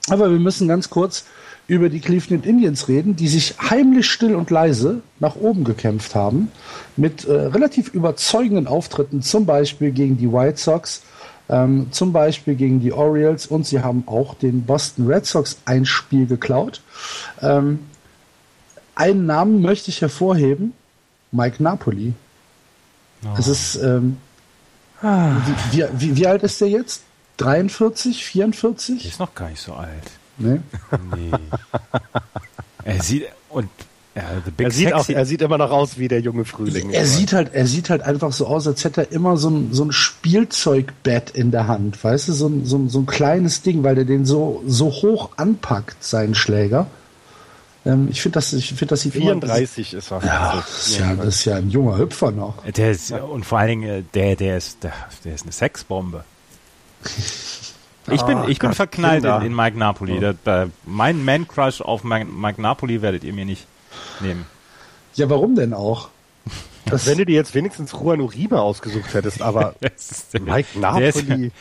Aber 0.10 0.32
wir 0.32 0.40
müssen 0.40 0.68
ganz 0.68 0.90
kurz 0.90 1.26
über 1.68 1.90
die 1.90 2.00
Cleveland 2.00 2.46
Indians 2.46 2.88
reden, 2.88 3.16
die 3.16 3.28
sich 3.28 3.56
heimlich 3.60 4.10
still 4.10 4.36
und 4.36 4.50
leise 4.50 5.02
nach 5.20 5.36
oben 5.36 5.66
gekämpft 5.66 6.16
haben, 6.16 6.50
mit 6.96 7.26
äh, 7.26 7.34
relativ 7.34 7.94
überzeugenden 7.94 8.68
Auftritten, 8.68 9.22
zum 9.22 9.46
Beispiel 9.46 9.92
gegen 9.92 10.18
die 10.18 10.32
White 10.32 10.58
Sox, 10.58 11.02
ähm, 11.50 11.88
zum 11.92 12.14
Beispiel 12.14 12.56
gegen 12.56 12.80
die 12.80 12.94
Orioles 12.94 13.48
und 13.48 13.66
sie 13.66 13.82
haben 13.82 14.04
auch 14.06 14.34
den 14.34 14.64
Boston 14.64 15.08
Red 15.08 15.26
Sox 15.26 15.58
ein 15.66 15.86
Spiel 15.86 16.26
geklaut. 16.26 16.82
Ähm, 17.42 17.80
einen 18.96 19.26
Namen 19.26 19.62
möchte 19.62 19.90
ich 19.90 20.02
hervorheben, 20.02 20.74
Mike 21.32 21.62
Napoli. 21.62 22.14
Oh. 23.26 23.30
Es 23.38 23.48
ist 23.48 23.76
ähm, 23.76 24.18
Ah. 25.02 25.36
Wie, 25.72 25.86
wie, 25.94 26.18
wie, 26.18 26.28
alt 26.28 26.44
ist 26.44 26.60
der 26.62 26.70
jetzt? 26.70 27.04
43, 27.38 28.26
44? 28.26 29.02
Der 29.02 29.12
ist 29.12 29.20
noch 29.20 29.36
gar 29.36 29.50
nicht 29.50 29.62
so 29.62 29.74
alt. 29.74 30.12
Nee? 30.38 30.60
Nee. 31.16 31.32
er 32.84 33.04
sieht 33.04 33.28
und 33.50 33.70
ja, 34.16 34.24
er, 34.58 34.72
sieht 34.72 34.94
auch, 34.94 35.08
er 35.08 35.26
sieht 35.28 35.44
immer 35.44 35.60
noch 35.60 35.70
aus 35.70 36.00
wie 36.00 36.08
der 36.08 36.22
junge 36.22 36.44
Frühling. 36.44 36.90
Er 36.90 37.06
sieht 37.06 37.34
halt, 37.34 37.54
er 37.54 37.68
sieht 37.68 37.92
halt 37.92 38.02
einfach 38.02 38.32
so 38.32 38.48
aus, 38.48 38.66
als 38.66 38.84
hätte 38.84 39.02
er 39.02 39.12
immer 39.12 39.38
so 39.38 39.52
ein, 39.52 39.74
so 39.74 39.84
ein 39.84 39.92
Spielzeugbett 39.92 41.30
in 41.30 41.52
der 41.52 41.68
Hand, 41.68 42.04
weißt 42.04 42.30
du, 42.30 42.34
so 42.34 42.48
ein, 42.48 42.66
so 42.66 42.78
ein, 42.78 42.90
so 42.90 43.00
ein 43.00 43.06
kleines 43.06 43.62
Ding, 43.62 43.84
weil 43.84 43.94
der 43.94 44.06
den 44.06 44.26
so, 44.26 44.64
so 44.66 44.88
hoch 44.88 45.30
anpackt, 45.38 46.04
seinen 46.04 46.34
Schläger. 46.34 46.88
Ähm, 47.88 48.10
ich 48.12 48.22
finde, 48.22 48.34
das, 48.36 48.52
ich 48.52 48.68
finde, 48.68 48.88
das 48.88 49.02
sieht 49.02 49.14
34 49.14 49.94
immer, 49.94 50.00
ist 50.00 50.12
er. 50.12 50.24
Ja, 50.24 50.56
das 50.56 50.88
ist 50.88 51.00
ja, 51.00 51.16
das 51.16 51.28
ist 51.28 51.46
ja 51.46 51.56
ein 51.56 51.70
junger 51.70 51.98
Hüpfer 51.98 52.32
noch. 52.32 52.64
Der 52.66 52.92
ist, 52.92 53.12
und 53.12 53.46
vor 53.46 53.60
allen 53.60 53.70
Dingen, 53.70 53.90
äh, 53.90 54.04
der, 54.14 54.36
der 54.36 54.58
ist, 54.58 54.84
der, 54.84 54.94
der 55.24 55.36
ist 55.36 55.44
eine 55.44 55.52
Sexbombe. 55.52 56.24
Ich 58.10 58.22
bin, 58.22 58.38
oh, 58.38 58.48
ich 58.48 58.58
bin 58.58 58.72
verknallt 58.72 59.26
in, 59.26 59.48
in, 59.48 59.54
Mike 59.54 59.78
Napoli. 59.78 60.26
Oh. 60.26 60.34
Da, 60.46 60.68
mein 60.86 61.26
Man-Crush 61.26 61.82
auf 61.82 62.06
Mike, 62.06 62.26
Mike 62.26 62.62
Napoli 62.62 63.02
werdet 63.02 63.26
ihr 63.26 63.34
mir 63.34 63.44
nicht 63.44 63.68
nehmen. 64.22 64.46
Ja, 65.16 65.30
warum 65.30 65.56
denn 65.56 65.74
auch? 65.74 66.08
Das 66.86 67.06
Wenn 67.06 67.18
du 67.18 67.26
dir 67.26 67.36
jetzt 67.36 67.54
wenigstens 67.54 67.92
Juan 67.92 68.22
Uribe 68.22 68.62
ausgesucht 68.62 69.14
hättest, 69.14 69.42
aber 69.42 69.76
Mike 70.40 70.80
Napoli. 70.80 71.52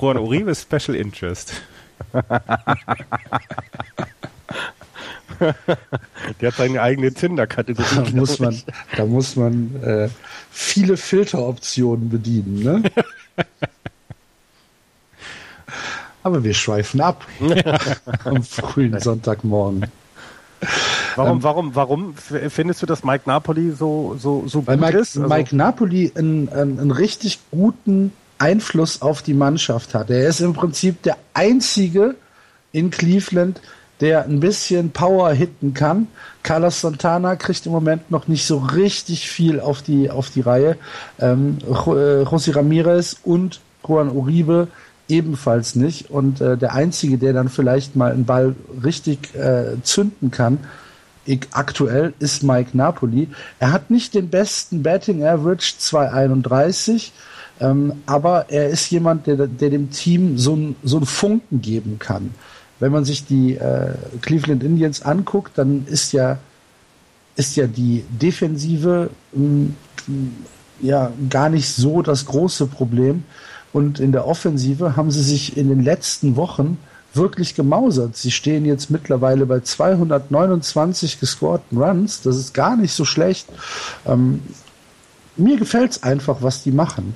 Juan 0.00 0.16
Uribe 0.16 0.54
Special 0.54 0.94
Interest. 0.94 1.52
Der 5.40 6.48
hat 6.48 6.56
seine 6.56 6.82
eigene 6.82 7.12
Tinder-Kategorie. 7.12 8.10
Da 8.10 8.16
muss 8.16 8.38
man, 8.38 8.62
da 8.96 9.06
muss 9.06 9.36
man 9.36 9.82
äh, 9.82 10.08
viele 10.50 10.96
Filteroptionen 10.96 12.10
bedienen, 12.10 12.62
ne? 12.62 12.82
Aber 16.22 16.44
wir 16.44 16.52
schweifen 16.52 17.00
ab 17.00 17.26
am 18.24 18.42
frühen 18.42 19.00
Sonntagmorgen. 19.00 19.86
Warum, 21.16 21.38
ähm, 21.38 21.42
warum, 21.42 21.74
warum 21.74 22.14
findest 22.14 22.82
du, 22.82 22.86
dass 22.86 23.04
Mike 23.04 23.24
Napoli 23.26 23.72
so, 23.72 24.16
so, 24.18 24.44
so 24.46 24.66
weil 24.66 24.76
gut 24.76 24.86
Mike, 24.86 24.98
ist? 24.98 25.16
Also 25.16 25.28
Mike 25.28 25.56
Napoli 25.56 26.12
einen, 26.14 26.48
einen, 26.50 26.78
einen 26.78 26.90
richtig 26.90 27.40
guten 27.50 28.12
Einfluss 28.38 29.02
auf 29.02 29.22
die 29.22 29.34
Mannschaft 29.34 29.94
hat. 29.94 30.10
Er 30.10 30.28
ist 30.28 30.40
im 30.40 30.52
Prinzip 30.52 31.02
der 31.02 31.16
einzige 31.34 32.16
in 32.72 32.90
Cleveland, 32.90 33.60
der 34.00 34.24
ein 34.24 34.40
bisschen 34.40 34.90
Power 34.90 35.32
hitten 35.32 35.74
kann. 35.74 36.08
Carlos 36.42 36.80
Santana 36.80 37.36
kriegt 37.36 37.66
im 37.66 37.72
Moment 37.72 38.10
noch 38.10 38.28
nicht 38.28 38.46
so 38.46 38.58
richtig 38.58 39.28
viel 39.28 39.60
auf 39.60 39.82
die, 39.82 40.10
auf 40.10 40.30
die 40.30 40.40
Reihe. 40.40 40.76
Ähm, 41.18 41.58
äh, 41.62 42.24
José 42.24 42.56
Ramirez 42.56 43.16
und 43.24 43.60
Juan 43.86 44.10
Uribe 44.10 44.68
ebenfalls 45.08 45.74
nicht. 45.74 46.10
Und 46.10 46.40
äh, 46.40 46.56
der 46.56 46.72
Einzige, 46.74 47.18
der 47.18 47.32
dann 47.32 47.48
vielleicht 47.48 47.94
mal 47.96 48.12
einen 48.12 48.24
Ball 48.24 48.54
richtig 48.82 49.34
äh, 49.34 49.76
zünden 49.82 50.30
kann, 50.30 50.58
ich, 51.26 51.48
aktuell 51.50 52.14
ist 52.18 52.42
Mike 52.42 52.70
Napoli. 52.72 53.28
Er 53.58 53.72
hat 53.72 53.90
nicht 53.90 54.14
den 54.14 54.30
besten 54.30 54.82
Batting 54.82 55.22
Average 55.24 55.74
231, 55.76 57.12
ähm, 57.60 57.92
aber 58.06 58.46
er 58.48 58.70
ist 58.70 58.90
jemand, 58.90 59.26
der, 59.26 59.46
der 59.46 59.68
dem 59.68 59.90
Team 59.90 60.38
so 60.38 60.56
ein, 60.56 60.76
so 60.82 60.96
einen 60.96 61.06
Funken 61.06 61.60
geben 61.60 61.98
kann 61.98 62.30
wenn 62.80 62.92
man 62.92 63.04
sich 63.04 63.26
die 63.26 63.56
äh, 63.56 63.94
Cleveland 64.22 64.64
Indians 64.64 65.02
anguckt, 65.02 65.52
dann 65.56 65.86
ist 65.86 66.12
ja, 66.12 66.38
ist 67.36 67.56
ja 67.56 67.66
die 67.66 68.04
Defensive 68.10 69.10
mh, 69.32 69.68
hm, 70.06 70.36
ja 70.80 71.12
gar 71.28 71.50
nicht 71.50 71.68
so 71.68 72.02
das 72.02 72.26
große 72.26 72.66
Problem. 72.66 73.24
Und 73.72 74.00
in 74.00 74.12
der 74.12 74.26
Offensive 74.26 74.96
haben 74.96 75.10
sie 75.10 75.22
sich 75.22 75.56
in 75.56 75.68
den 75.68 75.82
letzten 75.82 76.36
Wochen 76.36 76.78
wirklich 77.12 77.54
gemausert. 77.54 78.16
Sie 78.16 78.30
stehen 78.30 78.64
jetzt 78.64 78.90
mittlerweile 78.90 79.46
bei 79.46 79.60
229 79.60 81.20
gescorten 81.20 81.78
Runs. 81.78 82.22
Das 82.22 82.36
ist 82.36 82.54
gar 82.54 82.76
nicht 82.76 82.92
so 82.92 83.04
schlecht. 83.04 83.48
Ähm, 84.06 84.42
mir 85.36 85.56
gefällt 85.56 85.92
es 85.92 86.02
einfach, 86.02 86.38
was 86.40 86.62
die 86.62 86.72
machen. 86.72 87.14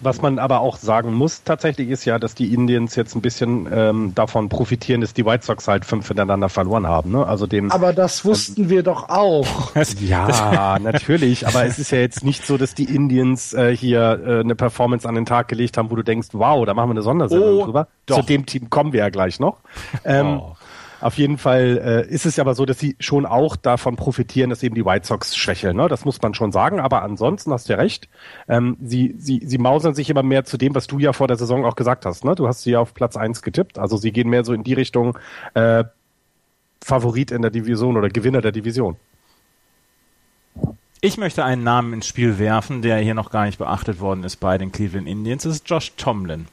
Was 0.00 0.20
man 0.20 0.38
aber 0.38 0.60
auch 0.60 0.76
sagen 0.76 1.14
muss 1.14 1.42
tatsächlich 1.44 1.88
ist 1.88 2.04
ja, 2.04 2.18
dass 2.18 2.34
die 2.34 2.52
Indians 2.52 2.96
jetzt 2.96 3.14
ein 3.14 3.22
bisschen 3.22 3.68
ähm, 3.72 4.14
davon 4.14 4.48
profitieren, 4.48 5.00
dass 5.00 5.14
die 5.14 5.24
White 5.24 5.44
Sox 5.44 5.68
halt 5.68 5.84
fünf 5.84 6.06
hintereinander 6.08 6.48
verloren 6.48 6.86
haben. 6.86 7.12
Ne? 7.12 7.26
Also 7.26 7.46
den, 7.46 7.70
Aber 7.70 7.92
das 7.92 8.24
wussten 8.24 8.62
ähm, 8.62 8.70
wir 8.70 8.82
doch 8.82 9.08
auch. 9.08 9.74
ja, 10.00 10.78
natürlich. 10.82 11.46
Aber 11.46 11.64
es 11.64 11.78
ist 11.78 11.90
ja 11.92 11.98
jetzt 11.98 12.24
nicht 12.24 12.46
so, 12.46 12.58
dass 12.58 12.74
die 12.74 12.84
Indians 12.84 13.54
äh, 13.54 13.74
hier 13.74 14.20
äh, 14.26 14.40
eine 14.40 14.54
Performance 14.54 15.08
an 15.08 15.14
den 15.14 15.26
Tag 15.26 15.48
gelegt 15.48 15.78
haben, 15.78 15.90
wo 15.90 15.96
du 15.96 16.02
denkst, 16.02 16.28
wow, 16.32 16.66
da 16.66 16.74
machen 16.74 16.88
wir 16.88 16.94
eine 16.94 17.02
Sondersendung 17.02 17.60
oh, 17.60 17.64
drüber. 17.64 17.88
Doch. 18.06 18.20
Zu 18.20 18.22
dem 18.26 18.44
Team 18.44 18.68
kommen 18.68 18.92
wir 18.92 19.00
ja 19.00 19.08
gleich 19.08 19.40
noch. 19.40 19.60
Ähm, 20.04 20.40
oh. 20.40 20.56
Auf 21.00 21.18
jeden 21.18 21.38
Fall 21.38 22.06
äh, 22.08 22.12
ist 22.12 22.26
es 22.26 22.38
aber 22.38 22.54
so, 22.54 22.64
dass 22.64 22.78
sie 22.78 22.96
schon 22.98 23.26
auch 23.26 23.56
davon 23.56 23.96
profitieren, 23.96 24.50
dass 24.50 24.62
eben 24.62 24.74
die 24.74 24.84
White 24.84 25.06
Sox 25.06 25.36
schwächeln. 25.36 25.76
Ne? 25.76 25.88
Das 25.88 26.04
muss 26.04 26.20
man 26.22 26.34
schon 26.34 26.52
sagen. 26.52 26.80
Aber 26.80 27.02
ansonsten 27.02 27.52
hast 27.52 27.68
du 27.68 27.74
ja 27.74 27.78
recht. 27.78 28.08
Ähm, 28.48 28.76
sie, 28.82 29.14
sie, 29.18 29.42
sie 29.44 29.58
mausern 29.58 29.94
sich 29.94 30.08
immer 30.10 30.22
mehr 30.22 30.44
zu 30.44 30.56
dem, 30.56 30.74
was 30.74 30.86
du 30.86 30.98
ja 30.98 31.12
vor 31.12 31.28
der 31.28 31.36
Saison 31.36 31.64
auch 31.64 31.76
gesagt 31.76 32.06
hast. 32.06 32.24
Ne? 32.24 32.34
Du 32.34 32.48
hast 32.48 32.62
sie 32.62 32.72
ja 32.72 32.80
auf 32.80 32.94
Platz 32.94 33.16
eins 33.16 33.42
getippt. 33.42 33.78
Also 33.78 33.96
sie 33.96 34.12
gehen 34.12 34.30
mehr 34.30 34.44
so 34.44 34.52
in 34.52 34.64
die 34.64 34.74
Richtung 34.74 35.18
äh, 35.54 35.84
Favorit 36.82 37.30
in 37.30 37.42
der 37.42 37.50
Division 37.50 37.96
oder 37.96 38.08
Gewinner 38.08 38.40
der 38.40 38.52
Division. 38.52 38.96
Ich 41.00 41.18
möchte 41.18 41.44
einen 41.44 41.62
Namen 41.62 41.92
ins 41.92 42.06
Spiel 42.06 42.38
werfen, 42.38 42.80
der 42.80 42.98
hier 42.98 43.14
noch 43.14 43.30
gar 43.30 43.44
nicht 43.44 43.58
beachtet 43.58 44.00
worden 44.00 44.24
ist 44.24 44.36
bei 44.36 44.56
den 44.56 44.72
Cleveland 44.72 45.06
Indians. 45.06 45.42
Das 45.42 45.56
ist 45.56 45.68
Josh 45.68 45.92
Tomlin. 45.96 46.46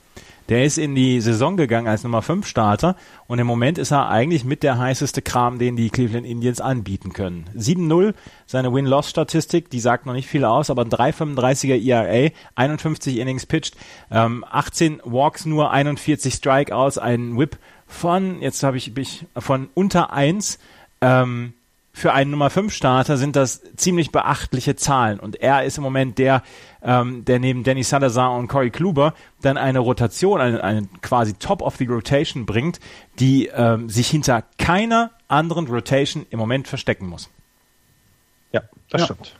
Der 0.50 0.66
ist 0.66 0.78
in 0.78 0.94
die 0.94 1.22
Saison 1.22 1.56
gegangen 1.56 1.88
als 1.88 2.04
Nummer 2.04 2.22
5 2.22 2.46
Starter 2.46 2.96
und 3.28 3.40
im 3.40 3.48
Moment 3.48 3.78
ist 3.78 3.92
er 3.92 4.10
eigentlich 4.10 4.44
mit 4.44 4.62
der 4.62 4.78
heißeste 4.78 5.22
Kram, 5.22 5.58
den 5.58 5.76
die 5.76 5.90
Cleveland 5.90 6.26
Indians 6.26 6.60
anbieten 6.60 7.14
können. 7.14 7.46
7-0, 7.56 8.14
seine 8.46 8.74
Win-Loss-Statistik, 8.74 9.70
die 9.70 9.80
sagt 9.80 10.06
noch 10.06 10.14
nicht 10.14 10.28
viel 10.28 10.44
aus, 10.44 10.70
aber 10.70 10.84
ein 10.84 10.90
3,35er 10.90 11.82
ERA, 11.82 12.32
51 12.56 13.18
Innings 13.18 13.46
pitched, 13.46 13.76
ähm, 14.12 14.44
18 14.50 15.02
Walks 15.06 15.46
nur, 15.46 15.72
41 15.72 16.34
Strikeouts, 16.34 16.98
ein 16.98 17.38
Whip 17.38 17.58
von, 17.88 18.42
jetzt 18.42 18.64
habe 18.64 18.78
ich, 18.78 18.96
ich 18.98 19.26
von 19.38 19.70
unter 19.74 20.12
1, 20.12 20.60
ähm, 21.02 21.54
für 21.96 22.12
einen 22.12 22.32
Nummer 22.32 22.50
5 22.50 22.74
Starter 22.74 23.18
sind 23.18 23.36
das 23.36 23.62
ziemlich 23.76 24.12
beachtliche 24.12 24.76
Zahlen 24.76 25.20
und 25.20 25.36
er 25.36 25.64
ist 25.64 25.78
im 25.78 25.84
Moment 25.84 26.18
der, 26.18 26.42
ähm, 26.82 27.24
der 27.24 27.40
neben 27.40 27.64
Danny 27.64 27.84
Salazar 27.84 28.36
und 28.36 28.48
Corey 28.48 28.72
Kluber 28.72 29.14
dann 29.42 29.58
eine 29.58 29.80
Rotation, 29.80 30.42
eine, 30.42 30.64
eine 30.64 30.88
quasi 31.02 31.36
Top 31.36 31.62
of 31.62 31.76
the 31.78 31.86
Rotation 31.86 32.48
bringt, 32.48 32.80
die 33.20 33.46
ähm, 33.48 33.90
sich 33.90 34.10
hinter 34.10 34.44
keiner 34.58 35.12
anderen 35.28 35.68
Rotation 35.68 36.26
im 36.32 36.40
Moment 36.40 36.68
verstecken 36.68 37.08
muss. 37.08 37.30
Ja, 38.52 38.64
das 38.90 39.02
ja. 39.02 39.06
stimmt. 39.06 39.36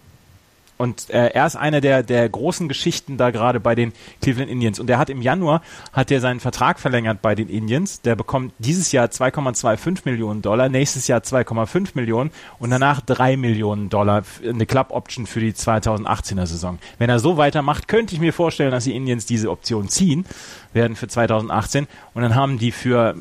Und 0.84 1.10
äh, 1.12 1.28
er 1.28 1.46
ist 1.46 1.56
eine 1.56 1.80
der, 1.80 2.04
der 2.04 2.28
großen 2.28 2.68
Geschichten 2.68 3.16
da 3.16 3.32
gerade 3.32 3.62
bei 3.62 3.74
den 3.74 3.94
Cleveland 4.22 4.52
Indians. 4.52 4.82
Und 4.82 4.90
er 4.90 4.98
hat 4.98 5.10
im 5.10 5.22
Januar 5.22 5.62
hat 5.94 6.12
er 6.12 6.20
seinen 6.20 6.42
Vertrag 6.42 6.78
verlängert 6.78 7.22
bei 7.22 7.36
den 7.36 7.48
Indians. 7.48 8.02
Der 8.02 8.18
bekommt 8.18 8.54
dieses 8.60 8.92
Jahr 8.92 9.08
2,25 9.08 10.02
Millionen 10.04 10.42
Dollar, 10.42 10.68
nächstes 10.68 11.08
Jahr 11.08 11.22
2,5 11.22 11.92
Millionen 11.94 12.32
und 12.60 12.70
danach 12.70 13.00
3 13.00 13.38
Millionen 13.38 13.88
Dollar 13.88 14.24
eine 14.46 14.66
Club 14.66 14.88
Option 14.90 15.26
für 15.26 15.40
die 15.40 15.54
2018er 15.54 16.46
Saison. 16.48 16.80
Wenn 16.98 17.10
er 17.10 17.20
so 17.20 17.38
weitermacht, 17.38 17.88
könnte 17.88 18.14
ich 18.14 18.20
mir 18.20 18.34
vorstellen, 18.34 18.72
dass 18.72 18.84
die 18.84 18.94
Indians 18.94 19.26
diese 19.26 19.50
Option 19.50 19.88
ziehen 19.88 20.26
werden 20.74 20.98
für 20.98 21.08
2018 21.08 21.88
und 22.14 22.24
dann 22.24 22.36
haben 22.36 22.60
die 22.60 22.74
für 22.74 23.16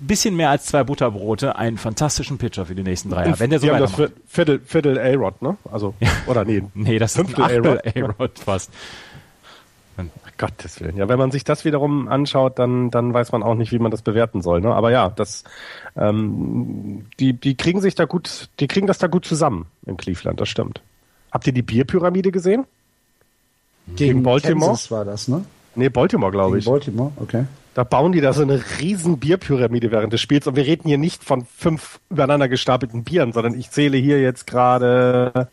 bisschen 0.00 0.36
mehr 0.36 0.50
als 0.50 0.66
zwei 0.66 0.84
Butterbrote 0.84 1.56
einen 1.56 1.78
fantastischen 1.78 2.38
Pitcher 2.38 2.66
für 2.66 2.74
die 2.74 2.82
nächsten 2.82 3.10
drei 3.10 3.26
Jahre. 3.26 3.40
Wenn 3.40 3.50
der 3.50 3.60
so 3.60 3.68
haben 3.68 3.78
das 3.78 3.94
Viertel, 4.26 4.60
Viertel 4.64 4.98
A-Rod, 4.98 5.42
ne? 5.42 5.56
Also, 5.70 5.94
ja. 6.00 6.08
oder 6.26 6.44
nee. 6.44 6.62
nee, 6.74 6.98
das 6.98 7.14
Fünftel 7.14 7.44
ist 7.44 7.96
ein 7.96 8.04
A-Rod 8.04 8.38
fast. 8.38 8.70
Gottes 10.36 10.80
Willen. 10.80 10.96
Ja, 10.96 11.08
wenn 11.08 11.18
man 11.18 11.30
sich 11.30 11.44
das 11.44 11.64
wiederum 11.64 12.08
anschaut, 12.08 12.58
dann, 12.58 12.90
dann 12.90 13.14
weiß 13.14 13.32
man 13.32 13.42
auch 13.42 13.54
nicht, 13.54 13.72
wie 13.72 13.78
man 13.78 13.90
das 13.90 14.02
bewerten 14.02 14.42
soll. 14.42 14.60
Ne? 14.60 14.74
Aber 14.74 14.90
ja, 14.90 15.08
das, 15.10 15.44
ähm, 15.96 17.06
die, 17.20 17.34
die 17.34 17.56
kriegen 17.56 17.80
sich 17.80 17.94
da 17.94 18.04
gut, 18.04 18.48
die 18.60 18.66
kriegen 18.66 18.86
das 18.86 18.98
da 18.98 19.06
gut 19.06 19.24
zusammen 19.24 19.66
in 19.86 19.96
Cleveland, 19.96 20.40
das 20.40 20.48
stimmt. 20.48 20.80
Habt 21.30 21.46
ihr 21.46 21.52
die 21.52 21.62
Bierpyramide 21.62 22.32
gesehen? 22.32 22.64
Gegen, 23.86 23.96
Gegen 23.96 24.22
Baltimore? 24.22 24.70
Kansas 24.70 24.90
war 24.90 25.04
das, 25.04 25.28
ne? 25.28 25.44
Nee, 25.76 25.88
Baltimore, 25.88 26.32
glaube 26.32 26.58
ich. 26.58 26.64
Baltimore, 26.64 27.12
okay. 27.16 27.44
Da 27.74 27.82
bauen 27.82 28.12
die 28.12 28.20
da 28.20 28.32
so 28.32 28.42
eine 28.42 28.62
riesen 28.80 29.18
Bierpyramide 29.18 29.90
während 29.90 30.12
des 30.12 30.20
Spiels. 30.20 30.46
Und 30.46 30.54
wir 30.56 30.64
reden 30.64 30.88
hier 30.88 30.98
nicht 30.98 31.24
von 31.24 31.44
fünf 31.44 31.98
übereinander 32.08 32.48
gestapelten 32.48 33.02
Bieren, 33.02 33.32
sondern 33.32 33.58
ich 33.58 33.70
zähle 33.70 33.96
hier 33.96 34.20
jetzt 34.20 34.46
gerade 34.46 35.48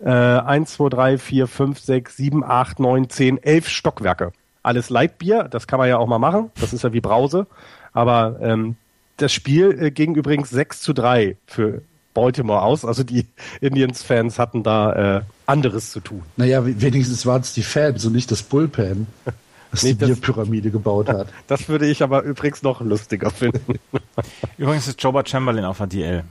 äh, 0.00 0.10
1, 0.10 0.72
2, 0.72 0.88
3, 0.88 1.18
4, 1.18 1.46
5, 1.46 1.78
6, 1.78 2.16
7, 2.16 2.44
8, 2.44 2.80
9, 2.80 3.08
10, 3.08 3.42
11 3.42 3.68
Stockwerke. 3.68 4.32
Alles 4.64 4.90
Leitbier, 4.90 5.44
das 5.44 5.68
kann 5.68 5.78
man 5.78 5.88
ja 5.88 5.98
auch 5.98 6.08
mal 6.08 6.18
machen. 6.18 6.50
Das 6.60 6.72
ist 6.72 6.82
ja 6.82 6.92
wie 6.92 7.00
Brause. 7.00 7.46
Aber 7.92 8.38
ähm, 8.42 8.74
das 9.16 9.32
Spiel 9.32 9.76
äh, 9.80 9.90
ging 9.92 10.16
übrigens 10.16 10.50
6 10.50 10.80
zu 10.80 10.92
3 10.92 11.36
für 11.46 11.82
Baltimore 12.12 12.62
aus. 12.62 12.84
Also 12.84 13.04
die 13.04 13.26
Indians-Fans 13.60 14.40
hatten 14.40 14.64
da 14.64 15.18
äh, 15.18 15.20
anderes 15.46 15.92
zu 15.92 16.00
tun. 16.00 16.22
Naja, 16.36 16.62
wenigstens 16.64 17.24
waren 17.24 17.42
es 17.42 17.52
die 17.52 17.62
Fans 17.62 18.04
und 18.04 18.14
nicht 18.14 18.32
das 18.32 18.42
Bullpen. 18.42 19.06
dass 19.70 19.82
nee, 19.82 19.94
die 19.94 20.04
Bierpyramide 20.04 20.70
gebaut 20.70 21.08
hat. 21.08 21.28
Das 21.46 21.68
würde 21.68 21.86
ich 21.86 22.02
aber 22.02 22.22
übrigens 22.22 22.62
noch 22.62 22.80
lustiger 22.80 23.30
finden. 23.30 23.78
Übrigens 24.58 24.88
ist 24.88 25.02
Joba 25.02 25.24
Chamberlain 25.24 25.64
auf 25.64 25.78
der 25.78 25.86
DL. 25.86 26.24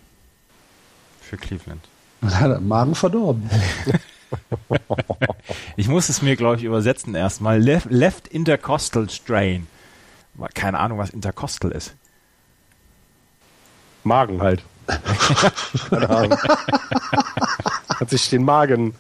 Für 1.21 1.38
Cleveland. 1.38 1.82
Und 2.21 2.39
hat 2.39 2.62
Magen 2.62 2.95
verdorben. 2.95 3.50
ich 5.76 5.88
muss 5.88 6.10
es 6.10 6.21
mir, 6.21 6.36
glaube 6.36 6.58
ich, 6.58 6.63
übersetzen 6.63 7.15
erstmal. 7.15 7.62
Left, 7.62 7.89
left 7.89 8.28
Intercostal 8.28 9.10
Strain. 9.10 9.67
Keine 10.54 10.80
Ahnung, 10.80 10.98
was 10.98 11.12
Intercostal 11.12 11.71
ist. 11.71 11.93
Magen 14.04 14.41
halt. 14.41 14.63
Keine 15.89 16.10
Ahnung 16.10 16.38
hat 17.96 18.10
sich 18.10 18.30
den 18.30 18.44
Magen, 18.44 18.94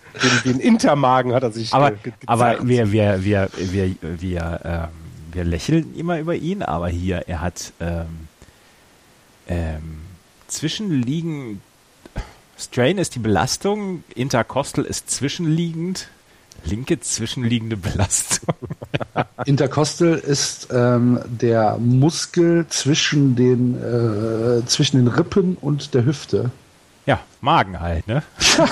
den, 0.43 0.53
den 0.53 0.59
Intermagen 0.59 1.33
hat 1.33 1.43
er 1.43 1.51
sich 1.51 1.73
Aber, 1.73 1.91
ge 1.91 2.13
aber 2.25 2.67
wir, 2.67 2.91
wir, 2.91 3.23
wir, 3.23 3.49
wir, 3.55 3.95
wir, 4.01 4.61
ähm, 4.63 4.87
wir 5.31 5.43
lächeln 5.43 5.95
immer 5.95 6.19
über 6.19 6.35
ihn, 6.35 6.63
aber 6.63 6.87
hier, 6.87 7.27
er 7.27 7.41
hat 7.41 7.73
ähm, 7.79 8.27
ähm, 9.47 9.97
zwischenliegend, 10.47 11.61
Strain 12.57 12.97
ist 12.97 13.15
die 13.15 13.19
Belastung, 13.19 14.03
Intercostal 14.15 14.85
ist 14.85 15.09
zwischenliegend, 15.09 16.07
linke 16.63 16.99
zwischenliegende 16.99 17.75
Belastung. 17.75 18.55
Intercostal 19.45 20.13
ist 20.15 20.69
ähm, 20.71 21.19
der 21.25 21.77
Muskel 21.77 22.65
zwischen 22.69 23.35
den, 23.35 23.75
äh, 23.75 24.65
zwischen 24.65 24.97
den 24.97 25.07
Rippen 25.07 25.57
und 25.59 25.93
der 25.93 26.05
Hüfte. 26.05 26.51
Ja, 27.05 27.19
Magen 27.41 27.79
halt, 27.79 28.07
ne? 28.07 28.23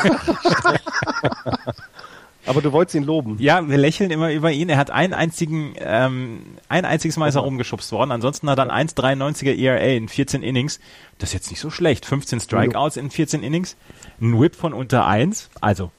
Aber 2.46 2.62
du 2.62 2.74
wolltest 2.74 2.96
ihn 2.96 3.04
loben. 3.04 3.38
Ja, 3.40 3.68
wir 3.70 3.78
lächeln 3.78 4.12
immer 4.12 4.34
über 4.34 4.52
ihn. 4.52 4.68
Er 4.68 4.78
hat 4.78 4.92
einen 4.92 5.14
einzigen, 5.14 5.76
ähm, 5.78 6.42
ein 6.68 6.84
einziges 6.84 7.16
Mal 7.16 7.30
ist 7.30 7.36
er 7.36 7.42
rumgeschubst 7.42 7.92
worden. 7.94 8.12
Ansonsten 8.12 8.50
hat 8.50 8.58
er 8.60 8.70
ein 8.70 8.88
1,93er 8.90 9.56
ERA 9.58 9.96
in 9.96 10.10
14 10.10 10.44
Innings. 10.44 10.80
Das 11.20 11.30
ist 11.30 11.34
jetzt 11.34 11.52
nicht 11.52 11.62
so 11.62 11.70
schlecht. 11.70 12.06
15 12.06 12.42
Strikeouts 12.42 12.98
in 12.98 13.10
14 13.12 13.44
Innings. 13.44 13.78
Ein 14.20 14.40
Whip 14.40 14.56
von 14.56 14.74
unter 14.74 15.08
1. 15.08 15.50
Also, 15.62 15.92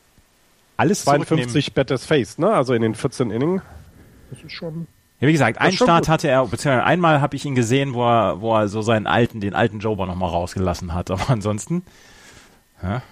alles 0.77 1.05
52 1.05 1.73
Betters 1.73 2.05
Face, 2.05 2.37
ne? 2.37 2.51
Also 2.51 2.75
in 2.75 2.83
den 2.83 2.95
14 2.95 3.31
Innings. 3.31 3.63
Das 4.31 4.43
ist 4.43 4.53
schon... 4.53 4.87
Ja, 5.21 5.29
wie 5.29 5.33
gesagt, 5.33 5.61
einen 5.61 5.73
Start 5.73 6.05
gut. 6.05 6.09
hatte 6.09 6.29
er, 6.29 6.45
beziehungsweise 6.45 6.85
einmal 6.85 7.21
habe 7.23 7.37
ich 7.37 7.45
ihn 7.47 7.55
gesehen, 7.55 7.95
wo 7.95 8.05
er, 8.05 8.41
wo 8.43 8.55
er 8.55 8.69
so 8.69 8.83
seinen 8.83 9.07
alten, 9.07 9.41
den 9.41 9.55
alten 9.55 9.79
Jober 9.79 10.07
nochmal 10.07 10.29
rausgelassen 10.29 10.93
hat. 10.93 11.11
Aber 11.11 11.31
ansonsten 11.31 11.85
ja. 12.85 13.03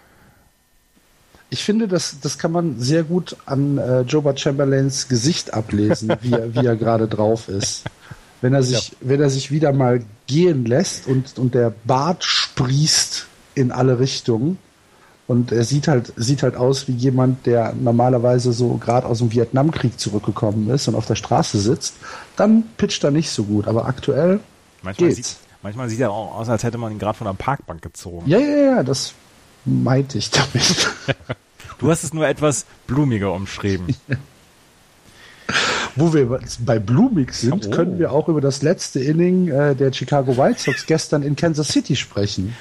Ich 1.53 1.65
finde, 1.65 1.87
das, 1.87 2.19
das 2.21 2.39
kann 2.39 2.51
man 2.51 2.81
sehr 2.81 3.03
gut 3.03 3.37
an 3.45 3.77
äh, 3.77 4.01
Joba 4.03 4.35
Chamberlains 4.35 5.09
Gesicht 5.09 5.53
ablesen, 5.53 6.11
wie 6.23 6.33
er, 6.33 6.55
wie 6.55 6.65
er 6.65 6.77
gerade 6.77 7.07
drauf 7.07 7.49
ist. 7.49 7.85
Wenn 8.41 8.55
er 8.55 8.63
sich, 8.63 8.89
ja. 8.89 8.97
wenn 9.03 9.21
er 9.21 9.29
sich 9.29 9.51
wieder 9.51 9.73
mal 9.73 10.03
gehen 10.27 10.65
lässt 10.65 11.07
und, 11.07 11.39
und 11.39 11.55
der 11.55 11.71
Bart 11.85 12.25
sprießt 12.25 13.27
in 13.55 13.71
alle 13.71 13.99
Richtungen. 13.99 14.57
Und 15.29 15.53
er 15.53 15.65
sieht 15.65 15.89
halt, 15.89 16.15
sieht 16.17 16.43
halt 16.43 16.57
aus 16.57 16.89
wie 16.89 16.93
jemand, 16.93 17.45
der 17.45 17.75
normalerweise 17.75 18.55
so 18.55 18.79
gerade 18.79 19.07
aus 19.07 19.19
dem 19.19 19.31
Vietnamkrieg 19.31 20.01
zurückgekommen 20.01 20.71
ist 20.71 20.89
und 20.89 20.95
auf 20.95 21.07
der 21.07 21.17
Straße 21.17 21.59
sitzt. 21.59 21.97
Dann 22.37 22.65
pitcht 22.79 23.05
er 23.05 23.11
nicht 23.11 23.31
so 23.31 23.45
gut. 23.45 23.69
Aber 23.69 23.85
aktuell 23.85 24.41
manchmal 24.83 25.11
geht's. 25.11 25.29
Sieht, 25.29 25.37
manchmal 25.63 25.91
sieht 25.91 26.01
er 26.01 26.11
auch 26.11 26.35
aus, 26.35 26.49
als 26.49 26.65
hätte 26.65 26.79
man 26.79 26.93
ihn 26.93 26.99
gerade 26.99 27.17
von 27.17 27.27
der 27.27 27.35
Parkbank 27.35 27.83
gezogen. 27.83 28.27
Ja, 28.27 28.39
ja, 28.39 28.57
ja, 28.57 28.83
das 28.83 29.13
meinte 29.65 30.19
ich 30.19 30.31
damit. 30.31 30.91
Du 31.79 31.91
hast 31.91 32.05
es 32.05 32.15
nur 32.15 32.29
etwas 32.29 32.65
blumiger 32.87 33.33
umschrieben. 33.33 33.89
Wo 35.97 36.15
wir 36.15 36.39
bei 36.61 36.79
blumig 36.79 37.33
sind, 37.35 37.67
oh. 37.67 37.71
können 37.71 37.99
wir 37.99 38.13
auch 38.13 38.29
über 38.29 38.41
das 38.41 38.63
letzte 38.63 39.01
Inning 39.01 39.49
äh, 39.49 39.75
der 39.75 39.93
Chicago 39.93 40.37
White 40.37 40.61
Sox 40.61 40.87
gestern 40.87 41.25
in 41.25 41.35
Kansas 41.35 41.67
City 41.67 41.97
sprechen. 41.97 42.55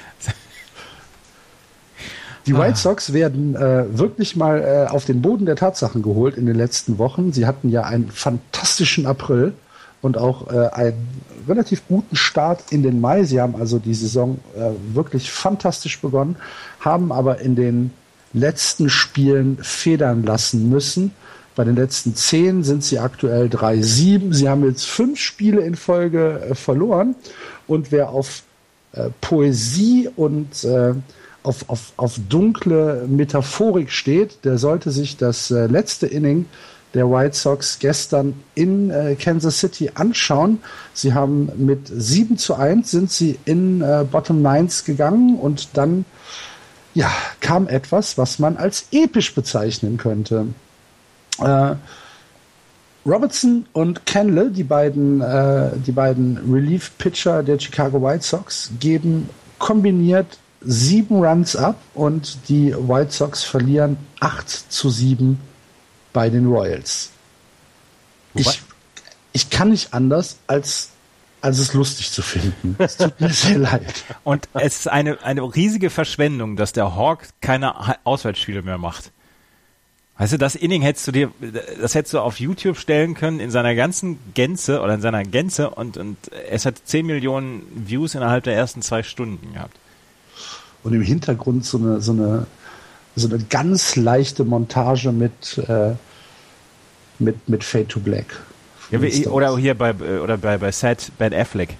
Die 2.46 2.56
White 2.56 2.76
Sox 2.76 3.12
werden 3.12 3.54
äh, 3.54 3.96
wirklich 3.96 4.34
mal 4.34 4.60
äh, 4.60 4.90
auf 4.90 5.04
den 5.04 5.22
Boden 5.22 5.46
der 5.46 5.54
Tatsachen 5.54 6.02
geholt 6.02 6.36
in 6.36 6.46
den 6.46 6.56
letzten 6.56 6.98
Wochen. 6.98 7.32
Sie 7.32 7.46
hatten 7.46 7.68
ja 7.68 7.84
einen 7.84 8.10
fantastischen 8.10 9.06
April 9.06 9.54
und 10.00 10.18
auch 10.18 10.52
äh, 10.52 10.68
einen 10.72 11.08
relativ 11.48 11.86
guten 11.86 12.16
Start 12.16 12.64
in 12.70 12.82
den 12.82 13.00
Mai. 13.00 13.22
Sie 13.22 13.40
haben 13.40 13.54
also 13.54 13.78
die 13.78 13.94
Saison 13.94 14.40
äh, 14.56 14.70
wirklich 14.94 15.30
fantastisch 15.30 16.00
begonnen, 16.00 16.36
haben 16.82 17.12
aber 17.12 17.40
in 17.40 17.56
den 17.56 17.90
letzten 18.32 18.90
Spielen 18.90 19.58
federn 19.62 20.24
lassen 20.24 20.68
müssen. 20.68 21.12
Bei 21.54 21.64
den 21.64 21.76
letzten 21.76 22.14
zehn 22.14 22.64
sind 22.64 22.82
sie 22.82 22.98
aktuell 22.98 23.46
3-7. 23.46 24.32
Sie 24.32 24.48
haben 24.48 24.64
jetzt 24.64 24.86
fünf 24.86 25.18
Spiele 25.18 25.60
in 25.62 25.76
Folge 25.76 26.40
äh, 26.50 26.54
verloren. 26.54 27.14
Und 27.66 27.92
wer 27.92 28.10
auf 28.10 28.42
äh, 28.92 29.10
Poesie 29.20 30.08
und 30.16 30.64
äh, 30.64 30.94
auf, 31.42 31.68
auf, 31.68 31.92
auf 31.96 32.18
dunkle 32.28 33.06
Metaphorik 33.06 33.90
steht, 33.90 34.44
der 34.44 34.58
sollte 34.58 34.90
sich 34.90 35.16
das 35.16 35.50
äh, 35.50 35.66
letzte 35.66 36.06
Inning 36.06 36.46
der 36.94 37.10
White 37.10 37.36
Sox 37.36 37.78
gestern 37.78 38.34
in 38.54 38.90
äh, 38.90 39.16
Kansas 39.16 39.60
City 39.60 39.90
anschauen. 39.94 40.60
Sie 40.92 41.14
haben 41.14 41.50
mit 41.56 41.88
7 41.88 42.36
zu 42.36 42.54
1 42.54 42.90
sind 42.90 43.10
sie 43.10 43.38
in 43.44 43.80
äh, 43.80 44.04
Bottom 44.10 44.42
Nines 44.42 44.84
gegangen 44.84 45.38
und 45.38 45.76
dann 45.76 46.04
ja, 46.94 47.10
kam 47.40 47.68
etwas, 47.68 48.18
was 48.18 48.38
man 48.38 48.56
als 48.56 48.86
episch 48.92 49.34
bezeichnen 49.34 49.96
könnte. 49.96 50.46
Äh, 51.38 51.74
Robertson 53.04 53.66
und 53.72 54.06
Kenle, 54.06 54.50
die 54.50 54.62
beiden, 54.62 55.20
äh, 55.20 55.70
die 55.84 55.92
beiden 55.92 56.38
Relief-Pitcher 56.52 57.42
der 57.42 57.58
Chicago 57.58 58.02
White 58.02 58.24
Sox, 58.24 58.70
geben 58.78 59.28
kombiniert 59.58 60.38
sieben 60.60 61.24
Runs 61.24 61.56
ab 61.56 61.76
und 61.94 62.48
die 62.48 62.72
White 62.72 63.12
Sox 63.12 63.42
verlieren 63.42 63.96
8 64.20 64.48
zu 64.48 64.90
7 64.90 65.38
bei 66.12 66.30
den 66.30 66.46
Royals. 66.46 67.10
Ich, 68.34 68.62
ich 69.32 69.50
kann 69.50 69.70
nicht 69.70 69.92
anders, 69.92 70.36
als, 70.46 70.90
als 71.42 71.58
es 71.58 71.74
lustig 71.74 72.10
zu 72.10 72.22
finden. 72.22 72.76
Es 72.78 72.96
tut 72.96 73.20
mir 73.20 73.30
sehr 73.30 73.58
leid. 73.58 74.04
Und 74.24 74.48
es 74.54 74.80
ist 74.80 74.88
eine, 74.88 75.22
eine 75.22 75.42
riesige 75.42 75.90
Verschwendung, 75.90 76.56
dass 76.56 76.72
der 76.72 76.94
Hawk 76.96 77.26
keine 77.40 77.74
Auswärtsspiele 78.04 78.62
mehr 78.62 78.78
macht. 78.78 79.10
Weißt 80.18 80.34
du, 80.34 80.38
das 80.38 80.54
Inning 80.54 80.82
hättest 80.82 81.08
du 81.08 81.12
dir, 81.12 81.32
das 81.80 81.96
hättest 81.96 82.14
du 82.14 82.20
auf 82.20 82.38
YouTube 82.38 82.76
stellen 82.78 83.14
können 83.14 83.40
in 83.40 83.50
seiner 83.50 83.74
ganzen 83.74 84.18
Gänze 84.34 84.80
oder 84.80 84.94
in 84.94 85.00
seiner 85.00 85.24
Gänze 85.24 85.70
und, 85.70 85.96
und 85.96 86.16
es 86.48 86.64
hat 86.64 86.80
10 86.84 87.06
Millionen 87.06 87.62
Views 87.74 88.14
innerhalb 88.14 88.44
der 88.44 88.54
ersten 88.54 88.82
zwei 88.82 89.02
Stunden 89.02 89.54
gehabt. 89.54 89.76
Und 90.84 90.92
im 90.92 91.02
Hintergrund 91.02 91.64
so 91.64 91.78
eine, 91.78 92.00
so 92.00 92.12
eine, 92.12 92.46
so 93.16 93.26
eine 93.28 93.42
ganz 93.44 93.96
leichte 93.96 94.44
Montage 94.44 95.10
mit, 95.10 95.58
äh, 95.66 95.94
mit, 97.18 97.48
mit 97.48 97.64
Fade 97.64 97.88
to 97.88 97.98
Black. 97.98 98.42
Ja, 98.92 99.00
wie, 99.00 99.26
oder 99.26 99.56
hier 99.56 99.74
bei, 99.74 99.94
oder 99.94 100.36
bei, 100.36 100.58
bei 100.58 100.70
Sad 100.70 101.10
Ben 101.18 101.34
Affleck. 101.34 101.76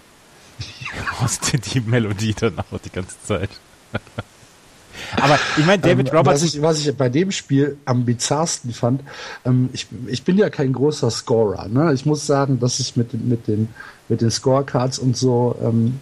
Ja. 0.95 1.59
die 1.59 1.81
Melodie 1.81 2.35
dann 2.39 2.59
auch 2.59 2.79
die 2.85 2.91
ganze 2.91 3.17
Zeit. 3.25 3.49
Aber 5.17 5.39
ich 5.57 5.65
meine, 5.65 5.81
David 5.81 6.09
ähm, 6.09 6.17
Roberts. 6.17 6.43
Was 6.43 6.55
ich, 6.55 6.63
was 6.63 6.79
ich 6.79 6.97
bei 6.97 7.09
dem 7.09 7.31
Spiel 7.31 7.79
am 7.85 8.05
bizarrsten 8.05 8.73
fand, 8.73 9.03
ähm, 9.45 9.71
ich, 9.73 9.87
ich 10.07 10.25
bin 10.25 10.37
ja 10.37 10.51
kein 10.51 10.73
großer 10.73 11.11
Scorer. 11.11 11.69
Ne? 11.69 11.93
Ich 11.95 12.05
muss 12.07 12.27
sagen, 12.27 12.61
dass 12.61 12.79
ich 12.81 12.97
mit, 12.97 13.15
mit, 13.15 13.49
den, 13.49 13.69
mit 14.09 14.21
den 14.21 14.31
Scorecards 14.31 14.99
und 14.99 15.17
so 15.17 15.57
ähm, 15.63 15.99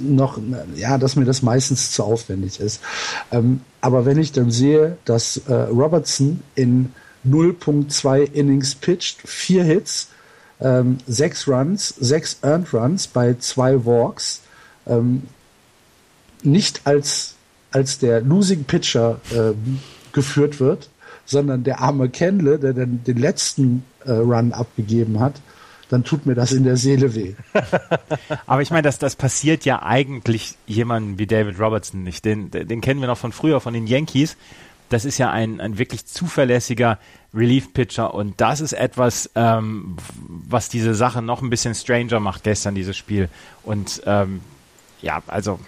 noch, 0.00 0.38
ja, 0.74 0.98
dass 0.98 1.16
mir 1.16 1.24
das 1.24 1.42
meistens 1.42 1.92
zu 1.92 2.04
aufwendig 2.04 2.60
ist. 2.60 2.82
Ähm, 3.30 3.60
aber 3.80 4.04
wenn 4.04 4.18
ich 4.18 4.32
dann 4.32 4.50
sehe, 4.50 4.96
dass 5.04 5.38
äh, 5.48 5.52
Robertson 5.52 6.42
in 6.54 6.92
0.2 7.26 8.32
Innings 8.32 8.74
pitcht, 8.74 9.20
vier 9.24 9.64
Hits, 9.64 10.08
ähm, 10.60 10.98
sechs 11.06 11.48
Runs, 11.48 11.88
sechs 11.88 12.38
Earned 12.42 12.72
Runs 12.72 13.06
bei 13.06 13.34
zwei 13.34 13.84
Walks, 13.84 14.42
ähm, 14.86 15.22
nicht 16.42 16.82
als, 16.84 17.34
als 17.70 17.98
der 17.98 18.20
Losing 18.20 18.64
Pitcher 18.64 19.20
ähm, 19.34 19.80
geführt 20.12 20.60
wird, 20.60 20.88
sondern 21.24 21.64
der 21.64 21.80
arme 21.80 22.08
Kendle, 22.08 22.58
der 22.58 22.72
dann 22.72 23.04
den 23.04 23.18
letzten 23.18 23.84
äh, 24.04 24.12
Run 24.12 24.52
abgegeben 24.52 25.20
hat, 25.20 25.34
dann 25.88 26.04
tut 26.04 26.24
mir 26.24 26.34
das 26.34 26.52
in 26.52 26.64
der 26.64 26.76
Seele 26.76 27.14
weh. 27.14 27.34
Aber 28.46 28.62
ich 28.62 28.70
meine, 28.70 28.82
das, 28.82 28.98
das 28.98 29.16
passiert 29.16 29.64
ja 29.64 29.82
eigentlich 29.82 30.56
jemandem 30.66 31.18
wie 31.18 31.26
David 31.26 31.58
Robertson 31.58 32.04
nicht. 32.04 32.24
Den, 32.24 32.50
den 32.50 32.80
kennen 32.80 33.00
wir 33.00 33.08
noch 33.08 33.18
von 33.18 33.32
früher, 33.32 33.60
von 33.60 33.74
den 33.74 33.86
Yankees. 33.86 34.36
Das 34.90 35.06
ist 35.06 35.16
ja 35.18 35.30
ein, 35.30 35.60
ein 35.60 35.78
wirklich 35.78 36.04
zuverlässiger 36.04 36.98
Relief-Pitcher 37.32 38.12
und 38.12 38.40
das 38.40 38.60
ist 38.60 38.74
etwas, 38.74 39.30
ähm, 39.36 39.96
was 40.26 40.68
diese 40.68 40.94
Sache 40.94 41.22
noch 41.22 41.40
ein 41.40 41.48
bisschen 41.48 41.74
stranger 41.74 42.20
macht 42.20 42.42
gestern, 42.42 42.74
dieses 42.74 42.96
Spiel. 42.96 43.28
Und 43.62 44.02
ähm, 44.04 44.40
ja, 45.00 45.22
also 45.28 45.58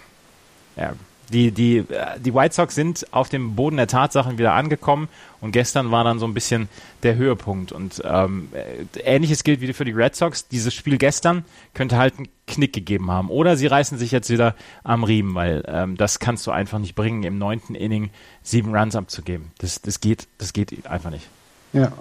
ja, 0.75 0.93
die, 1.33 1.51
die, 1.51 1.77
äh, 1.77 2.19
die 2.19 2.33
White 2.33 2.53
Sox 2.53 2.75
sind 2.75 3.11
auf 3.11 3.29
dem 3.29 3.55
Boden 3.55 3.77
der 3.77 3.87
Tatsachen 3.87 4.37
wieder 4.37 4.53
angekommen 4.53 5.09
und 5.41 5.51
gestern 5.51 5.91
war 5.91 6.03
dann 6.03 6.19
so 6.19 6.25
ein 6.25 6.33
bisschen 6.33 6.69
der 7.01 7.15
Höhepunkt. 7.15 7.71
Und 7.71 8.01
ähm, 8.05 8.49
äh, 8.53 8.99
ähnliches 8.99 9.43
gilt 9.43 9.59
wie 9.59 9.73
für 9.73 9.83
die 9.83 9.91
Red 9.91 10.15
Sox. 10.15 10.47
Dieses 10.47 10.73
Spiel 10.73 10.97
gestern 10.97 11.43
könnte 11.73 11.97
halt 11.97 12.17
einen 12.17 12.29
Knick 12.47 12.71
gegeben 12.71 13.11
haben. 13.11 13.29
Oder 13.29 13.57
sie 13.57 13.67
reißen 13.67 13.97
sich 13.97 14.11
jetzt 14.11 14.29
wieder 14.29 14.55
am 14.83 15.03
Riemen, 15.03 15.35
weil 15.35 15.63
ähm, 15.67 15.97
das 15.97 16.19
kannst 16.19 16.47
du 16.47 16.51
einfach 16.51 16.79
nicht 16.79 16.95
bringen, 16.95 17.23
im 17.23 17.37
neunten 17.37 17.75
Inning 17.75 18.11
sieben 18.41 18.73
Runs 18.75 18.95
abzugeben. 18.95 19.51
Das, 19.57 19.81
das, 19.81 19.99
geht, 19.99 20.27
das 20.37 20.53
geht 20.53 20.87
einfach 20.87 21.09
nicht. 21.09 21.27
Ja. 21.73 21.91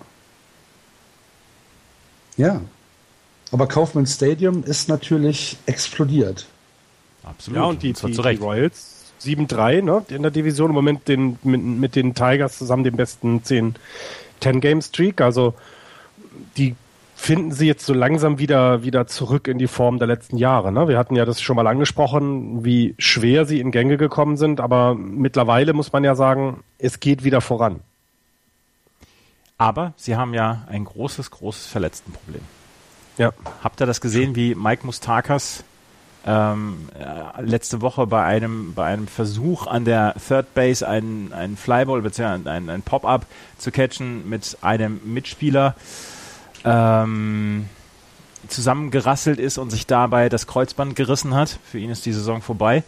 Ja. 2.37 2.61
Aber 3.51 3.67
Kaufmann 3.67 4.07
Stadium 4.07 4.63
ist 4.65 4.89
natürlich 4.89 5.57
explodiert. 5.67 6.47
Absolut. 7.23 7.57
Ja, 7.57 7.65
und 7.65 7.83
die, 7.83 7.89
und 7.89 8.17
die, 8.17 8.23
die 8.23 8.37
Royals 8.37 8.92
7-3 9.23 9.83
ne, 9.83 10.05
in 10.09 10.23
der 10.23 10.31
Division. 10.31 10.71
Im 10.71 10.75
Moment 10.75 11.09
den, 11.09 11.39
mit, 11.43 11.63
mit 11.63 11.97
den 11.97 12.15
Tigers 12.15 12.59
zusammen 12.59 12.85
den 12.85 12.97
besten 12.97 13.43
10, 13.43 13.77
10 14.41 14.61
Game 14.61 14.83
Streak. 14.83 15.21
Also 15.21 15.55
die 16.57 16.75
finden 17.15 17.53
sie 17.53 17.67
jetzt 17.67 17.87
so 17.87 17.95
langsam 17.95 18.39
wieder, 18.39 18.83
wieder 18.83 19.07
zurück 19.07 19.47
in 19.47 19.59
die 19.59 19.69
Form 19.69 19.99
der 19.99 20.09
letzten 20.09 20.37
Jahre. 20.37 20.73
Ne? 20.73 20.89
Wir 20.89 20.99
hatten 20.99 21.15
ja 21.15 21.25
das 21.25 21.41
schon 21.41 21.55
mal 21.55 21.69
angesprochen, 21.69 22.65
wie 22.65 22.97
schwer 22.99 23.45
sie 23.45 23.61
in 23.61 23.71
Gänge 23.71 23.97
gekommen 23.97 24.37
sind, 24.37 24.61
aber 24.61 24.97
mittlerweile 24.97 25.73
muss 25.73 25.93
man 25.93 26.03
ja 26.03 26.17
sagen, 26.17 26.65
es 26.79 26.99
geht 26.99 27.23
wieder 27.23 27.41
voran. 27.41 27.81
Aber 29.57 29.93
sie 29.97 30.17
haben 30.17 30.35
ja 30.35 30.65
ein 30.69 30.85
großes, 30.85 31.31
großes 31.31 31.67
Verletztenproblem. 31.67 32.43
Ja. 33.19 33.33
Habt 33.63 33.81
ihr 33.81 33.87
das 33.87 34.01
gesehen, 34.01 34.35
wie 34.35 34.57
Mike 34.57 34.85
Mustakas 34.85 35.63
ähm, 36.27 36.89
äh, 36.99 37.43
letzte 37.43 37.81
Woche 37.81 38.07
bei 38.07 38.25
einem, 38.25 38.75
bei 38.75 38.87
einem 38.87 39.07
Versuch 39.07 39.67
an 39.67 39.85
der 39.85 40.15
Third 40.27 40.55
Base 40.55 40.87
einen, 40.87 41.33
einen 41.33 41.57
Flyball 41.57 42.03
bzw. 42.03 42.49
einen, 42.49 42.71
einen 42.71 42.83
Pop-Up 42.83 43.27
zu 43.59 43.71
catchen 43.71 44.29
mit 44.29 44.59
einem 44.61 45.01
Mitspieler 45.05 45.75
ähm, 46.65 47.69
zusammengerasselt 48.49 49.39
ist 49.39 49.59
und 49.59 49.71
sich 49.71 49.87
dabei 49.87 50.29
das 50.29 50.47
Kreuzband 50.47 50.97
gerissen 50.97 51.35
hat. 51.35 51.59
Für 51.65 51.79
ihn 51.79 51.91
ist 51.91 52.07
die 52.07 52.13
Saison 52.13 52.43
vorbei. 52.43 52.85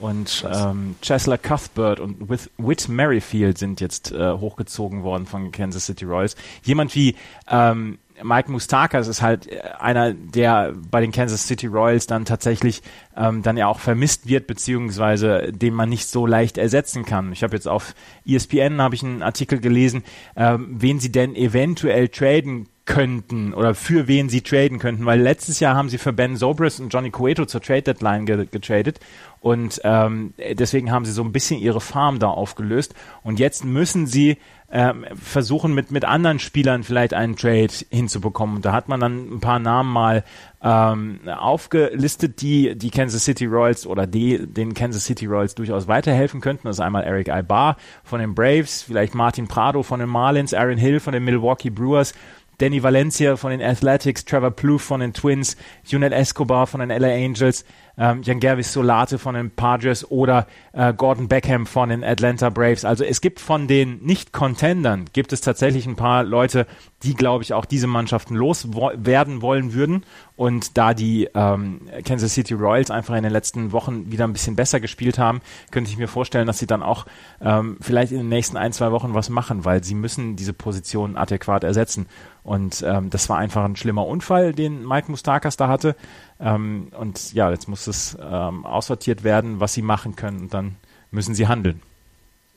Und 0.00 0.46
ähm, 0.48 0.94
Chesler 1.02 1.38
Cuthbert 1.38 1.98
und 1.98 2.30
Whit, 2.30 2.50
Whit 2.56 2.88
Merrifield 2.88 3.58
sind 3.58 3.80
jetzt 3.80 4.12
äh, 4.12 4.32
hochgezogen 4.32 5.02
worden 5.02 5.26
von 5.26 5.50
Kansas 5.50 5.86
City 5.86 6.04
Royals. 6.04 6.36
Jemand 6.62 6.94
wie 6.94 7.16
ähm, 7.50 7.98
Mike 8.22 8.50
Mustakas 8.50 9.08
ist 9.08 9.22
halt 9.22 9.50
äh, 9.50 9.60
einer, 9.78 10.12
der 10.12 10.74
bei 10.90 11.00
den 11.00 11.12
Kansas 11.12 11.46
City 11.46 11.66
Royals 11.66 12.06
dann 12.06 12.24
tatsächlich 12.24 12.82
ähm, 13.16 13.42
dann 13.42 13.56
ja 13.56 13.66
auch 13.66 13.80
vermisst 13.80 14.28
wird, 14.28 14.46
beziehungsweise 14.46 15.52
den 15.52 15.74
man 15.74 15.88
nicht 15.88 16.08
so 16.08 16.26
leicht 16.26 16.58
ersetzen 16.58 17.04
kann. 17.04 17.32
Ich 17.32 17.42
habe 17.42 17.54
jetzt 17.54 17.68
auf 17.68 17.94
ESPN 18.26 18.80
habe 18.80 18.94
ich 18.94 19.02
einen 19.02 19.22
Artikel 19.22 19.60
gelesen, 19.60 20.04
ähm, 20.36 20.76
wen 20.78 21.00
sie 21.00 21.12
denn 21.12 21.34
eventuell 21.34 22.08
traden 22.08 22.68
könnten 22.88 23.52
oder 23.52 23.74
für 23.74 24.08
wen 24.08 24.30
sie 24.30 24.40
traden 24.40 24.78
könnten, 24.78 25.04
weil 25.04 25.20
letztes 25.20 25.60
Jahr 25.60 25.76
haben 25.76 25.90
sie 25.90 25.98
für 25.98 26.14
Ben 26.14 26.36
Zobrist 26.36 26.80
und 26.80 26.88
Johnny 26.88 27.10
Cueto 27.10 27.44
zur 27.44 27.60
Trade 27.60 27.82
Deadline 27.82 28.24
ge 28.24 28.46
getradet 28.50 28.98
und 29.40 29.80
ähm, 29.84 30.32
deswegen 30.54 30.90
haben 30.90 31.04
sie 31.04 31.12
so 31.12 31.22
ein 31.22 31.30
bisschen 31.30 31.60
ihre 31.60 31.82
Farm 31.82 32.18
da 32.18 32.28
aufgelöst 32.28 32.94
und 33.22 33.38
jetzt 33.38 33.64
müssen 33.64 34.06
sie 34.06 34.38
ähm, 34.70 35.06
versuchen 35.14 35.74
mit 35.74 35.90
mit 35.90 36.04
anderen 36.04 36.38
Spielern 36.38 36.82
vielleicht 36.82 37.14
einen 37.14 37.36
Trade 37.36 37.72
hinzubekommen. 37.90 38.56
Und 38.56 38.64
da 38.66 38.72
hat 38.72 38.88
man 38.88 39.00
dann 39.00 39.36
ein 39.36 39.40
paar 39.40 39.58
Namen 39.58 39.90
mal 39.90 40.24
ähm, 40.62 41.20
aufgelistet, 41.26 42.42
die 42.42 42.76
die 42.76 42.90
Kansas 42.90 43.24
City 43.24 43.46
Royals 43.46 43.86
oder 43.86 44.06
die 44.06 44.46
den 44.46 44.74
Kansas 44.74 45.06
City 45.06 45.24
Royals 45.24 45.54
durchaus 45.54 45.88
weiterhelfen 45.88 46.42
könnten. 46.42 46.68
Das 46.68 46.76
ist 46.76 46.80
einmal 46.80 47.04
Eric 47.04 47.28
Ibar 47.28 47.78
von 48.04 48.20
den 48.20 48.34
Braves, 48.34 48.82
vielleicht 48.82 49.14
Martin 49.14 49.48
Prado 49.48 49.82
von 49.82 50.00
den 50.00 50.08
Marlins, 50.10 50.52
Aaron 50.52 50.78
Hill 50.78 51.00
von 51.00 51.14
den 51.14 51.24
Milwaukee 51.24 51.70
Brewers 51.70 52.12
Danny 52.58 52.82
Valencia 52.82 53.36
von 53.36 53.50
den 53.50 53.62
Athletics, 53.62 54.24
Trevor 54.24 54.50
Plouffe 54.50 54.84
von 54.84 55.00
den 55.00 55.12
Twins, 55.12 55.56
Junel 55.84 56.12
Escobar 56.12 56.66
von 56.66 56.80
den 56.80 56.90
LA 56.90 57.08
Angels, 57.08 57.64
ähm, 57.98 58.22
Jan 58.22 58.40
Gervis 58.40 58.72
Solate 58.72 59.18
von 59.18 59.34
den 59.34 59.50
Padres 59.50 60.08
oder 60.10 60.46
äh, 60.72 60.92
Gordon 60.92 61.28
Beckham 61.28 61.66
von 61.66 61.88
den 61.88 62.04
Atlanta 62.04 62.50
Braves. 62.50 62.84
Also 62.84 63.04
es 63.04 63.20
gibt 63.20 63.40
von 63.40 63.66
den 63.66 64.02
Nicht-Contendern, 64.02 65.06
gibt 65.12 65.32
es 65.32 65.40
tatsächlich 65.40 65.86
ein 65.86 65.96
paar 65.96 66.22
Leute, 66.22 66.66
die, 67.02 67.14
glaube 67.14 67.42
ich, 67.42 67.54
auch 67.54 67.64
diese 67.64 67.86
Mannschaften 67.86 68.34
loswerden 68.34 69.42
wollen 69.42 69.72
würden. 69.72 70.04
Und 70.36 70.78
da 70.78 70.94
die 70.94 71.28
ähm, 71.34 71.80
Kansas 72.04 72.34
City 72.34 72.54
Royals 72.54 72.90
einfach 72.92 73.16
in 73.16 73.24
den 73.24 73.32
letzten 73.32 73.72
Wochen 73.72 74.10
wieder 74.12 74.24
ein 74.24 74.32
bisschen 74.32 74.54
besser 74.54 74.78
gespielt 74.78 75.18
haben, 75.18 75.40
könnte 75.72 75.90
ich 75.90 75.98
mir 75.98 76.06
vorstellen, 76.06 76.46
dass 76.46 76.58
sie 76.58 76.66
dann 76.66 76.82
auch 76.82 77.06
ähm, 77.40 77.78
vielleicht 77.80 78.12
in 78.12 78.18
den 78.18 78.28
nächsten 78.28 78.56
ein, 78.56 78.72
zwei 78.72 78.92
Wochen 78.92 79.14
was 79.14 79.30
machen, 79.30 79.64
weil 79.64 79.82
sie 79.82 79.94
müssen 79.94 80.36
diese 80.36 80.52
Position 80.52 81.16
adäquat 81.16 81.64
ersetzen. 81.64 82.06
Und 82.48 82.82
ähm, 82.82 83.10
das 83.10 83.28
war 83.28 83.36
einfach 83.36 83.62
ein 83.62 83.76
schlimmer 83.76 84.06
Unfall, 84.06 84.54
den 84.54 84.82
Mike 84.86 85.10
Mustakas 85.10 85.58
da 85.58 85.68
hatte. 85.68 85.94
Ähm, 86.40 86.88
und 86.98 87.34
ja, 87.34 87.50
jetzt 87.50 87.68
muss 87.68 87.86
es 87.86 88.16
ähm, 88.18 88.64
aussortiert 88.64 89.22
werden, 89.22 89.60
was 89.60 89.74
sie 89.74 89.82
machen 89.82 90.16
können. 90.16 90.40
Und 90.40 90.54
dann 90.54 90.76
müssen 91.10 91.34
sie 91.34 91.46
handeln. 91.46 91.82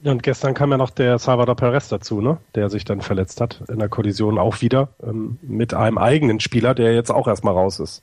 Und 0.01 0.23
gestern 0.23 0.53
kam 0.53 0.71
ja 0.71 0.77
noch 0.77 0.91
der 0.91 1.19
Salvador 1.19 1.57
Perez 1.57 1.89
dazu, 1.89 2.21
ne? 2.21 2.37
der 2.55 2.69
sich 2.69 2.85
dann 2.85 3.01
verletzt 3.01 3.41
hat 3.41 3.63
in 3.67 3.79
der 3.79 3.89
Kollision 3.89 4.37
auch 4.39 4.61
wieder 4.61 4.87
ähm, 5.03 5.37
mit 5.41 5.73
einem 5.73 5.97
eigenen 5.97 6.39
Spieler, 6.39 6.73
der 6.73 6.95
jetzt 6.95 7.11
auch 7.11 7.27
erstmal 7.27 7.53
raus 7.53 7.81
ist. 7.81 8.01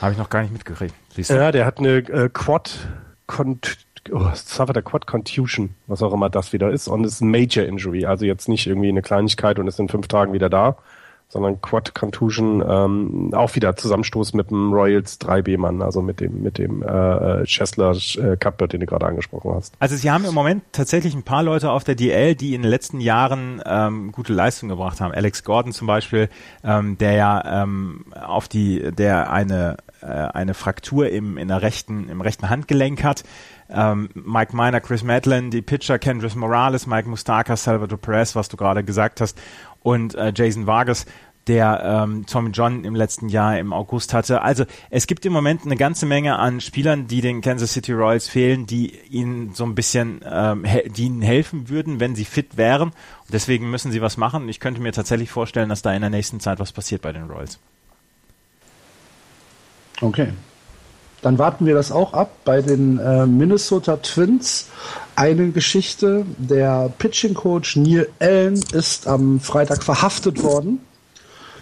Habe 0.00 0.10
ich 0.10 0.18
noch 0.18 0.30
gar 0.30 0.42
nicht 0.42 0.52
mitgekriegt. 0.52 0.94
Siehst 1.10 1.30
du? 1.30 1.34
Ja, 1.34 1.52
der 1.52 1.64
hat 1.64 1.78
eine 1.78 1.98
äh, 1.98 2.28
Quad 2.28 2.88
oh, 4.10 4.30
Salvador 4.34 4.82
Quad 4.82 5.06
Contusion, 5.06 5.76
was 5.86 6.02
auch 6.02 6.12
immer 6.12 6.28
das 6.28 6.52
wieder 6.52 6.72
ist, 6.72 6.88
und 6.88 7.04
ist 7.04 7.20
ein 7.20 7.30
Major 7.30 7.64
Injury, 7.64 8.04
also 8.04 8.24
jetzt 8.24 8.48
nicht 8.48 8.66
irgendwie 8.66 8.88
eine 8.88 9.02
Kleinigkeit 9.02 9.60
und 9.60 9.68
ist 9.68 9.78
in 9.78 9.88
fünf 9.88 10.08
Tagen 10.08 10.32
wieder 10.32 10.50
da, 10.50 10.76
sondern 11.28 11.60
Quad 11.60 11.94
Contusion, 11.94 12.62
ähm, 12.66 13.34
auch 13.34 13.54
wieder 13.56 13.74
Zusammenstoß 13.76 14.34
mit 14.34 14.50
dem 14.50 14.72
Royals 14.72 15.20
3B-Mann, 15.20 15.82
also 15.82 16.00
mit 16.00 16.20
dem, 16.20 16.42
mit 16.42 16.58
dem 16.58 16.82
äh, 16.82 17.44
Chesler 17.44 17.92
äh, 17.92 18.36
Cupbird, 18.36 18.72
den 18.72 18.80
du 18.80 18.86
gerade 18.86 19.06
angesprochen 19.06 19.52
hast. 19.54 19.74
Also 19.80 19.96
sie 19.96 20.10
haben 20.10 20.24
im 20.24 20.34
Moment 20.34 20.62
tatsächlich 20.72 21.14
ein 21.14 21.24
paar 21.24 21.42
Leute 21.42 21.70
auf 21.70 21.82
der 21.82 21.94
DL, 21.96 22.34
die 22.34 22.54
in 22.54 22.62
den 22.62 22.70
letzten 22.70 23.00
Jahren 23.00 23.60
ähm, 23.66 24.12
gute 24.12 24.32
Leistung 24.32 24.68
gebracht 24.68 25.00
haben. 25.00 25.12
Alex 25.12 25.42
Gordon 25.44 25.72
zum 25.72 25.86
Beispiel, 25.86 26.28
ähm, 26.62 26.98
der 26.98 27.12
ja 27.12 27.62
ähm, 27.62 28.06
auf 28.14 28.46
die, 28.46 28.92
der 28.92 29.32
eine 29.32 29.76
äh, 30.04 30.06
eine 30.06 30.54
Fraktur 30.54 31.08
im 31.08 31.38
in 31.38 31.48
der 31.48 31.62
rechten 31.62 32.08
im 32.08 32.20
rechten 32.20 32.50
Handgelenk 32.50 33.02
hat. 33.02 33.24
Ähm, 33.70 34.10
Mike 34.14 34.54
Miner, 34.54 34.80
Chris 34.80 35.02
Madlin, 35.02 35.50
die 35.50 35.62
Pitcher 35.62 35.98
Kendris 35.98 36.34
Morales, 36.34 36.86
Mike 36.86 37.08
Mustaka, 37.08 37.56
Salvador 37.56 37.98
Perez, 37.98 38.36
was 38.36 38.48
du 38.48 38.56
gerade 38.58 38.84
gesagt 38.84 39.22
hast, 39.22 39.40
und 39.84 40.16
äh, 40.16 40.32
Jason 40.34 40.66
Vargas, 40.66 41.06
der 41.46 41.82
ähm, 41.84 42.24
Tommy 42.26 42.50
John 42.50 42.84
im 42.84 42.94
letzten 42.94 43.28
Jahr 43.28 43.58
im 43.58 43.72
August 43.72 44.14
hatte. 44.14 44.40
Also 44.40 44.64
es 44.88 45.06
gibt 45.06 45.26
im 45.26 45.32
Moment 45.32 45.66
eine 45.66 45.76
ganze 45.76 46.06
Menge 46.06 46.38
an 46.38 46.62
Spielern, 46.62 47.06
die 47.06 47.20
den 47.20 47.42
Kansas 47.42 47.74
City 47.74 47.92
Royals 47.92 48.28
fehlen, 48.28 48.66
die 48.66 48.98
ihnen 49.10 49.52
so 49.54 49.64
ein 49.64 49.74
bisschen, 49.74 50.24
ähm, 50.24 50.64
die 50.96 51.04
ihnen 51.04 51.20
helfen 51.20 51.68
würden, 51.68 52.00
wenn 52.00 52.16
sie 52.16 52.24
fit 52.24 52.56
wären. 52.56 52.88
Und 52.88 53.32
deswegen 53.32 53.70
müssen 53.70 53.92
sie 53.92 54.00
was 54.00 54.16
machen. 54.16 54.48
Ich 54.48 54.58
könnte 54.58 54.80
mir 54.80 54.92
tatsächlich 54.92 55.30
vorstellen, 55.30 55.68
dass 55.68 55.82
da 55.82 55.92
in 55.92 56.00
der 56.00 56.10
nächsten 56.10 56.40
Zeit 56.40 56.58
was 56.58 56.72
passiert 56.72 57.02
bei 57.02 57.12
den 57.12 57.24
Royals. 57.24 57.58
Okay. 60.00 60.28
Dann 61.24 61.38
warten 61.38 61.64
wir 61.64 61.74
das 61.74 61.90
auch 61.90 62.12
ab. 62.12 62.30
Bei 62.44 62.60
den 62.60 62.98
äh, 62.98 63.26
Minnesota 63.26 63.96
Twins 63.96 64.68
eine 65.16 65.52
Geschichte. 65.52 66.26
Der 66.36 66.92
Pitching 66.98 67.32
Coach 67.32 67.76
Neil 67.76 68.08
Allen 68.20 68.62
ist 68.72 69.06
am 69.06 69.40
Freitag 69.40 69.82
verhaftet 69.82 70.42
worden 70.42 70.80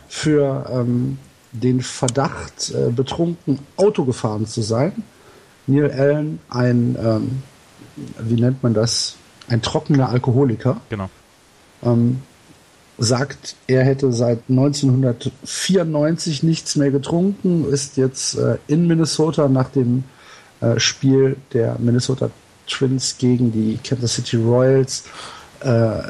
für 0.09 0.67
ähm, 0.69 1.19
den 1.53 1.81
Verdacht, 1.81 2.73
äh, 2.75 2.91
betrunken 2.91 3.61
Auto 3.77 4.05
gefahren 4.05 4.47
zu 4.47 4.63
sein. 4.63 5.05
Neil 5.69 5.93
Allen, 5.93 6.41
ein, 6.51 6.97
ähm, 7.01 7.43
wie 8.19 8.41
nennt 8.41 8.65
man 8.65 8.75
das? 8.75 9.15
Ein 9.47 9.63
trockener 9.63 10.09
Alkoholiker. 10.09 10.81
Genau. 10.89 11.09
Ähm, 11.85 12.23
sagt, 13.03 13.57
er 13.67 13.85
hätte 13.85 14.13
seit 14.13 14.41
1994 14.49 16.43
nichts 16.43 16.77
mehr 16.77 16.91
getrunken, 16.91 17.69
ist 17.69 17.97
jetzt 17.97 18.37
äh, 18.39 18.59
in 18.69 18.87
Minnesota 18.87 19.49
nach 19.49 19.71
dem 19.71 20.05
äh, 20.61 20.79
Spiel 20.79 21.37
der 21.53 21.77
Minnesota 21.79 22.31
Twins 22.69 23.19
gegen 23.19 23.51
die 23.51 23.79
Kansas 23.83 24.15
City 24.15 24.37
Royals 24.37 25.05
äh, 25.61 26.03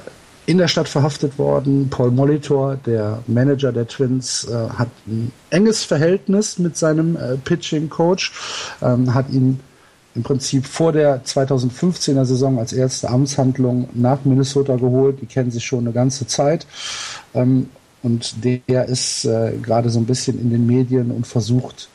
in 0.44 0.58
der 0.58 0.68
Stadt 0.68 0.88
verhaftet 0.88 1.38
worden. 1.38 1.88
Paul 1.88 2.10
Molitor, 2.10 2.76
der 2.76 3.22
Manager 3.26 3.72
der 3.72 3.86
Twins, 3.86 4.44
äh, 4.44 4.68
hat 4.76 4.90
ein 5.06 5.32
enges 5.50 5.84
Verhältnis 5.84 6.58
mit 6.58 6.76
seinem 6.76 7.16
äh, 7.16 7.36
Pitching 7.38 7.88
Coach, 7.88 8.32
ähm, 8.82 9.14
hat 9.14 9.30
ihn 9.30 9.60
im 10.14 10.22
Prinzip 10.22 10.66
vor 10.66 10.92
der 10.92 11.24
2015er 11.24 12.24
Saison 12.24 12.58
als 12.58 12.72
erste 12.72 13.08
Amtshandlung 13.08 13.88
nach 13.94 14.24
Minnesota 14.24 14.76
geholt. 14.76 15.20
Die 15.22 15.26
kennen 15.26 15.50
sich 15.50 15.64
schon 15.64 15.80
eine 15.80 15.92
ganze 15.92 16.26
Zeit. 16.26 16.66
Ähm, 17.34 17.68
und 18.02 18.44
der 18.44 18.86
ist 18.86 19.24
äh, 19.24 19.52
gerade 19.62 19.88
so 19.88 19.98
ein 20.00 20.06
bisschen 20.06 20.40
in 20.40 20.50
den 20.50 20.66
Medien 20.66 21.10
und 21.10 21.26
versucht, 21.26 21.88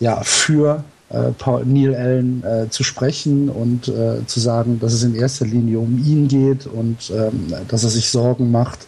ja, 0.00 0.22
für 0.22 0.84
äh, 1.10 1.32
Neil 1.64 1.94
Allen 1.94 2.42
äh, 2.44 2.70
zu 2.70 2.82
sprechen 2.82 3.48
und 3.48 3.88
äh, 3.88 4.26
zu 4.26 4.40
sagen, 4.40 4.80
dass 4.80 4.92
es 4.92 5.02
in 5.02 5.14
erster 5.14 5.46
Linie 5.46 5.78
um 5.78 5.98
ihn 5.98 6.28
geht 6.28 6.66
und 6.66 7.10
ähm, 7.10 7.52
dass 7.68 7.84
er 7.84 7.90
sich 7.90 8.08
Sorgen 8.08 8.50
macht. 8.50 8.86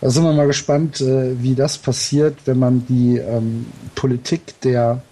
Da 0.00 0.10
sind 0.10 0.24
wir 0.24 0.32
mal 0.32 0.46
gespannt, 0.46 1.00
äh, 1.00 1.42
wie 1.42 1.54
das 1.54 1.78
passiert, 1.78 2.38
wenn 2.44 2.58
man 2.58 2.86
die 2.86 3.18
ähm, 3.18 3.66
Politik 3.94 4.60
der 4.60 5.02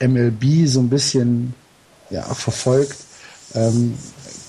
MLB 0.00 0.66
so 0.66 0.80
ein 0.80 0.88
bisschen 0.88 1.54
ja, 2.12 2.22
verfolgt, 2.22 2.98
ähm, 3.54 3.94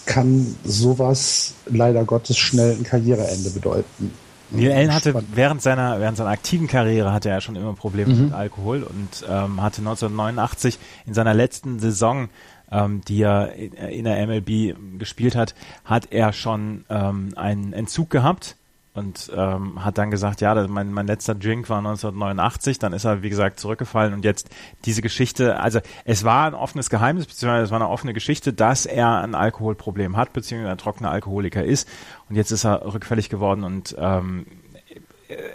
kann 0.06 0.56
sowas 0.64 1.54
leider 1.66 2.04
Gottes 2.04 2.38
schnell 2.38 2.76
ein 2.76 2.84
Karriereende 2.84 3.50
bedeuten. 3.50 4.12
Neil 4.52 4.72
Allen 4.72 4.94
hatte 4.94 5.24
während 5.34 5.62
seiner 5.62 6.00
während 6.00 6.18
seiner 6.18 6.30
aktiven 6.30 6.68
Karriere 6.68 7.12
hatte 7.12 7.30
er 7.30 7.42
schon 7.42 7.56
immer 7.56 7.74
Probleme 7.74 8.14
mhm. 8.14 8.24
mit 8.26 8.34
Alkohol 8.34 8.84
und 8.84 9.26
ähm, 9.28 9.62
hatte 9.62 9.80
1989 9.80 10.78
in 11.08 11.14
seiner 11.14 11.34
letzten 11.34 11.80
Saison, 11.80 12.30
ähm, 12.72 13.02
die 13.08 13.22
er 13.24 13.54
in 13.56 14.04
der 14.04 14.28
MLB 14.28 15.00
gespielt 15.00 15.36
hat, 15.36 15.56
hat 15.86 16.12
er 16.12 16.34
schon 16.34 16.86
ähm, 16.90 17.34
einen 17.36 17.74
Entzug 17.74 18.12
gehabt 18.12 18.58
und 18.94 19.32
ähm, 19.36 19.84
hat 19.84 19.98
dann 19.98 20.12
gesagt, 20.12 20.42
ja, 20.42 20.54
mein, 20.68 20.92
mein 20.92 21.08
letzter 21.08 21.34
Drink 21.34 21.70
war 21.70 21.80
1989, 21.80 22.78
dann 22.78 22.94
ist 22.94 23.06
er, 23.06 23.24
wie 23.24 23.30
gesagt, 23.30 23.60
zurückgefallen 23.60 24.14
und 24.14 24.24
jetzt 24.24 24.50
diese 24.86 25.02
Geschichte, 25.02 25.60
also 25.60 25.80
es 26.06 26.24
war 26.24 26.48
ein 26.48 26.54
offenes 26.54 26.90
Geheimnis, 26.90 27.26
beziehungsweise 27.26 27.66
es 27.66 27.72
war 27.72 27.82
eine 27.82 27.90
offene 27.90 28.14
Geschichte, 28.14 28.54
dass 28.54 28.86
er 28.86 29.22
ein 29.22 29.34
Alkoholproblem 29.34 30.16
hat, 30.16 30.34
beziehungsweise 30.34 30.72
ein 30.72 30.78
trockener 30.78 31.12
Alkoholiker 31.12 31.64
ist 31.64 31.90
und 32.30 32.36
jetzt 32.36 32.52
ist 32.52 32.66
er 32.66 32.94
rückfällig 32.94 33.30
geworden 33.30 33.64
und 33.64 33.96
ähm, 33.98 34.46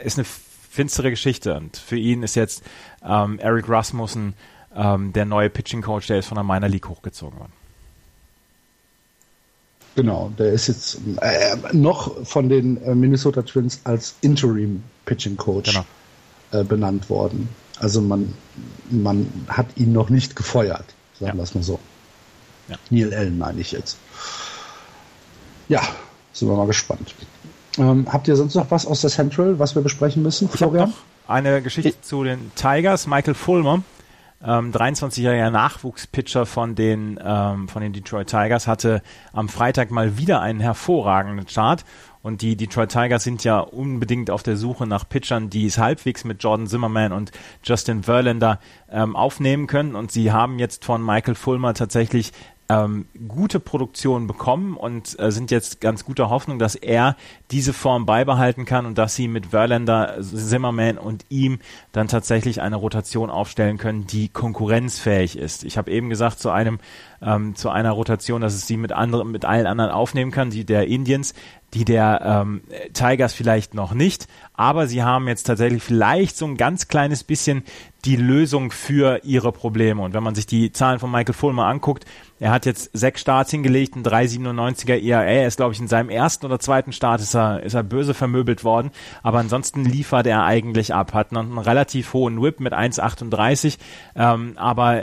ist 0.03 0.19
eine 0.19 0.27
finstere 0.71 1.11
Geschichte 1.11 1.55
und 1.55 1.77
für 1.77 1.97
ihn 1.97 2.25
ist 2.25 2.35
jetzt 2.35 2.65
ähm, 3.05 3.39
Eric 3.39 3.69
Rasmussen 3.69 4.35
ähm, 4.75 5.13
der 5.13 5.25
neue 5.25 5.49
Pitching 5.49 5.83
Coach, 5.83 6.09
der 6.09 6.19
ist 6.19 6.27
von 6.27 6.37
der 6.37 6.45
Minor 6.45 6.69
League 6.69 6.89
hochgezogen 6.89 7.39
worden. 7.39 7.53
Genau, 9.99 10.31
der 10.39 10.53
ist 10.53 10.69
jetzt 10.69 11.01
äh, 11.21 11.57
noch 11.73 12.25
von 12.25 12.49
den 12.49 12.81
äh, 12.85 12.95
Minnesota 12.95 13.43
Twins 13.43 13.81
als 13.83 14.15
Interim 14.21 14.85
Pitching 15.07 15.37
Coach 15.37 15.73
genau. 15.73 15.85
äh, 16.53 16.63
benannt 16.63 17.11
worden. 17.11 17.49
Also 17.81 18.01
man, 18.01 18.33
man 18.91 19.27
hat 19.49 19.67
ihn 19.75 19.93
noch 19.93 20.09
nicht 20.09 20.37
gefeuert, 20.37 20.85
sagen 21.19 21.33
ja. 21.33 21.35
wir 21.35 21.43
es 21.43 21.53
mal 21.57 21.65
so. 21.65 21.81
Ja. 22.69 22.77
Neil 22.91 23.13
Allen 23.13 23.39
meine 23.39 23.61
ich 23.61 23.73
jetzt. 23.73 23.99
Ja, 25.69 25.83
sind 26.33 26.47
wir 26.47 26.57
mal 26.57 26.69
gespannt. 26.69 27.17
Ähm, 27.77 28.07
habt 28.13 28.29
ihr 28.29 28.37
sonst 28.37 28.55
noch 28.55 28.71
was 28.71 28.87
aus 28.87 29.01
der 29.01 29.11
Central, 29.11 29.59
was 29.59 29.75
wir 29.75 29.83
besprechen 29.83 30.23
müssen, 30.23 30.49
Florian? 30.49 30.95
eine 31.27 31.61
Geschichte 31.61 31.89
ich 31.89 32.03
zu 32.03 32.23
den 32.23 32.53
Tigers. 32.55 33.09
Michael 33.09 33.35
Fulmer 33.35 33.83
ähm, 34.43 34.73
23-jähriger 34.73 35.51
Nachwuchspitcher 35.51 36.47
von 36.47 36.75
den, 36.75 37.19
ähm, 37.23 37.69
von 37.69 37.83
den 37.83 37.93
Detroit 37.93 38.29
Tigers, 38.29 38.67
hatte 38.67 39.03
am 39.33 39.49
Freitag 39.49 39.91
mal 39.91 40.19
wieder 40.19 40.41
einen 40.41 40.61
hervorragenden 40.61 41.49
Start. 41.49 41.85
Und 42.23 42.43
die 42.43 42.57
Detroit 42.57 42.91
Tigers 42.91 43.25
sind 43.25 43.45
ja 43.45 43.61
unbedingt 43.61 44.31
auf 44.31 44.43
der 44.43 44.57
Suche 44.57 44.87
nach 44.87 45.09
Pitchern, 45.09 45.51
die 45.51 45.67
es 45.67 45.79
halbwegs 45.79 46.25
mit 46.25 46.43
Jordan 46.43 46.67
Zimmerman 46.67 47.13
und 47.13 47.31
Justin 47.63 48.03
Verlander 48.03 48.61
ähm, 48.91 49.17
aufnehmen 49.17 49.67
können. 49.67 49.95
Und 49.95 50.13
sie 50.13 50.33
haben 50.33 50.59
jetzt 50.59 50.85
von 50.85 51.05
Michael 51.05 51.37
Fulmer 51.37 51.75
tatsächlich 51.75 52.33
ähm, 52.71 53.07
gute 53.29 53.61
Produktion 53.61 54.27
bekommen 54.27 54.77
und 54.77 55.19
äh, 55.19 55.31
sind 55.31 55.51
jetzt 55.51 55.81
ganz 55.81 56.05
guter 56.05 56.29
Hoffnung, 56.29 56.59
dass 56.59 56.75
er 56.75 57.17
diese 57.51 57.73
Form 57.73 58.05
beibehalten 58.05 58.67
kann 58.67 58.85
und 58.85 58.99
dass 58.99 59.15
sie 59.15 59.27
mit 59.27 59.47
Verlander, 59.47 60.19
Zimmerman 60.21 60.99
und 60.99 61.25
ihm 61.31 61.61
dann 61.93 62.09
tatsächlich 62.09 62.61
eine 62.61 62.77
Rotation 62.77 63.31
aufstellen 63.31 63.79
können, 63.79 64.07
die 64.07 64.29
konkurrenzfähig 64.29 65.39
ist. 65.39 65.65
Ich 65.65 65.79
habe 65.79 65.91
eben 65.91 66.11
gesagt 66.11 66.41
zu 66.41 66.51
einem 66.51 66.79
ähm, 67.23 67.55
zu 67.57 67.71
einer 67.71 67.93
Rotation, 67.93 68.41
dass 68.41 68.55
es 68.55 68.67
sie 68.67 68.77
mit 68.77 68.93
anderen 68.93 69.31
mit 69.31 69.45
allen 69.45 69.67
anderen 69.67 69.91
aufnehmen 69.91 70.31
kann, 70.31 70.51
die 70.51 70.65
der 70.65 70.87
Indians. 70.87 71.35
Die 71.75 71.85
der 71.85 72.23
ähm, 72.25 72.63
Tigers 72.95 73.35
vielleicht 73.35 73.75
noch 73.75 73.93
nicht. 73.93 74.27
Aber 74.55 74.87
sie 74.87 75.03
haben 75.03 75.29
jetzt 75.29 75.45
tatsächlich 75.45 75.83
vielleicht 75.83 76.37
so 76.37 76.47
ein 76.47 76.57
ganz 76.57 76.89
kleines 76.89 77.25
bisschen 77.25 77.63
die 78.05 78.17
Lösung 78.17 78.71
für 78.71 79.21
ihre 79.25 79.53
Probleme. 79.53 80.03
Und 80.03 80.15
wenn 80.15 80.23
man 80.23 80.35
sich 80.35 80.47
die 80.47 80.73
Zahlen 80.73 80.99
von 80.99 81.11
Michael 81.11 81.35
Fulmer 81.35 81.67
anguckt, 81.67 82.07
er 82.41 82.53
hat 82.53 82.65
jetzt 82.65 82.91
sechs 82.93 83.21
Starts 83.21 83.51
hingelegt, 83.51 83.97
ein 83.97 84.05
3,97er 84.05 85.03
ERA. 85.03 85.25
Er 85.25 85.47
ist, 85.47 85.57
glaube 85.57 85.75
ich, 85.75 85.81
in 85.81 85.89
seinem 85.89 86.09
ersten 86.09 86.47
oder 86.47 86.59
zweiten 86.59 86.93
Start 86.93 87.21
ist 87.21 87.35
er, 87.35 87.63
ist 87.63 87.75
er 87.75 87.83
böse 87.83 88.15
vermöbelt 88.15 88.65
worden. 88.65 88.91
Aber 89.23 89.39
ansonsten 89.39 89.85
liefert 89.85 90.27
er 90.27 90.45
eigentlich 90.45 90.95
ab. 90.95 91.13
Hat 91.13 91.37
einen 91.37 91.59
relativ 91.59 92.13
hohen 92.15 92.41
Whip 92.41 92.61
mit 92.61 92.73
1,38. 92.73 93.79
Ähm, 94.17 94.55
aber 94.57 95.03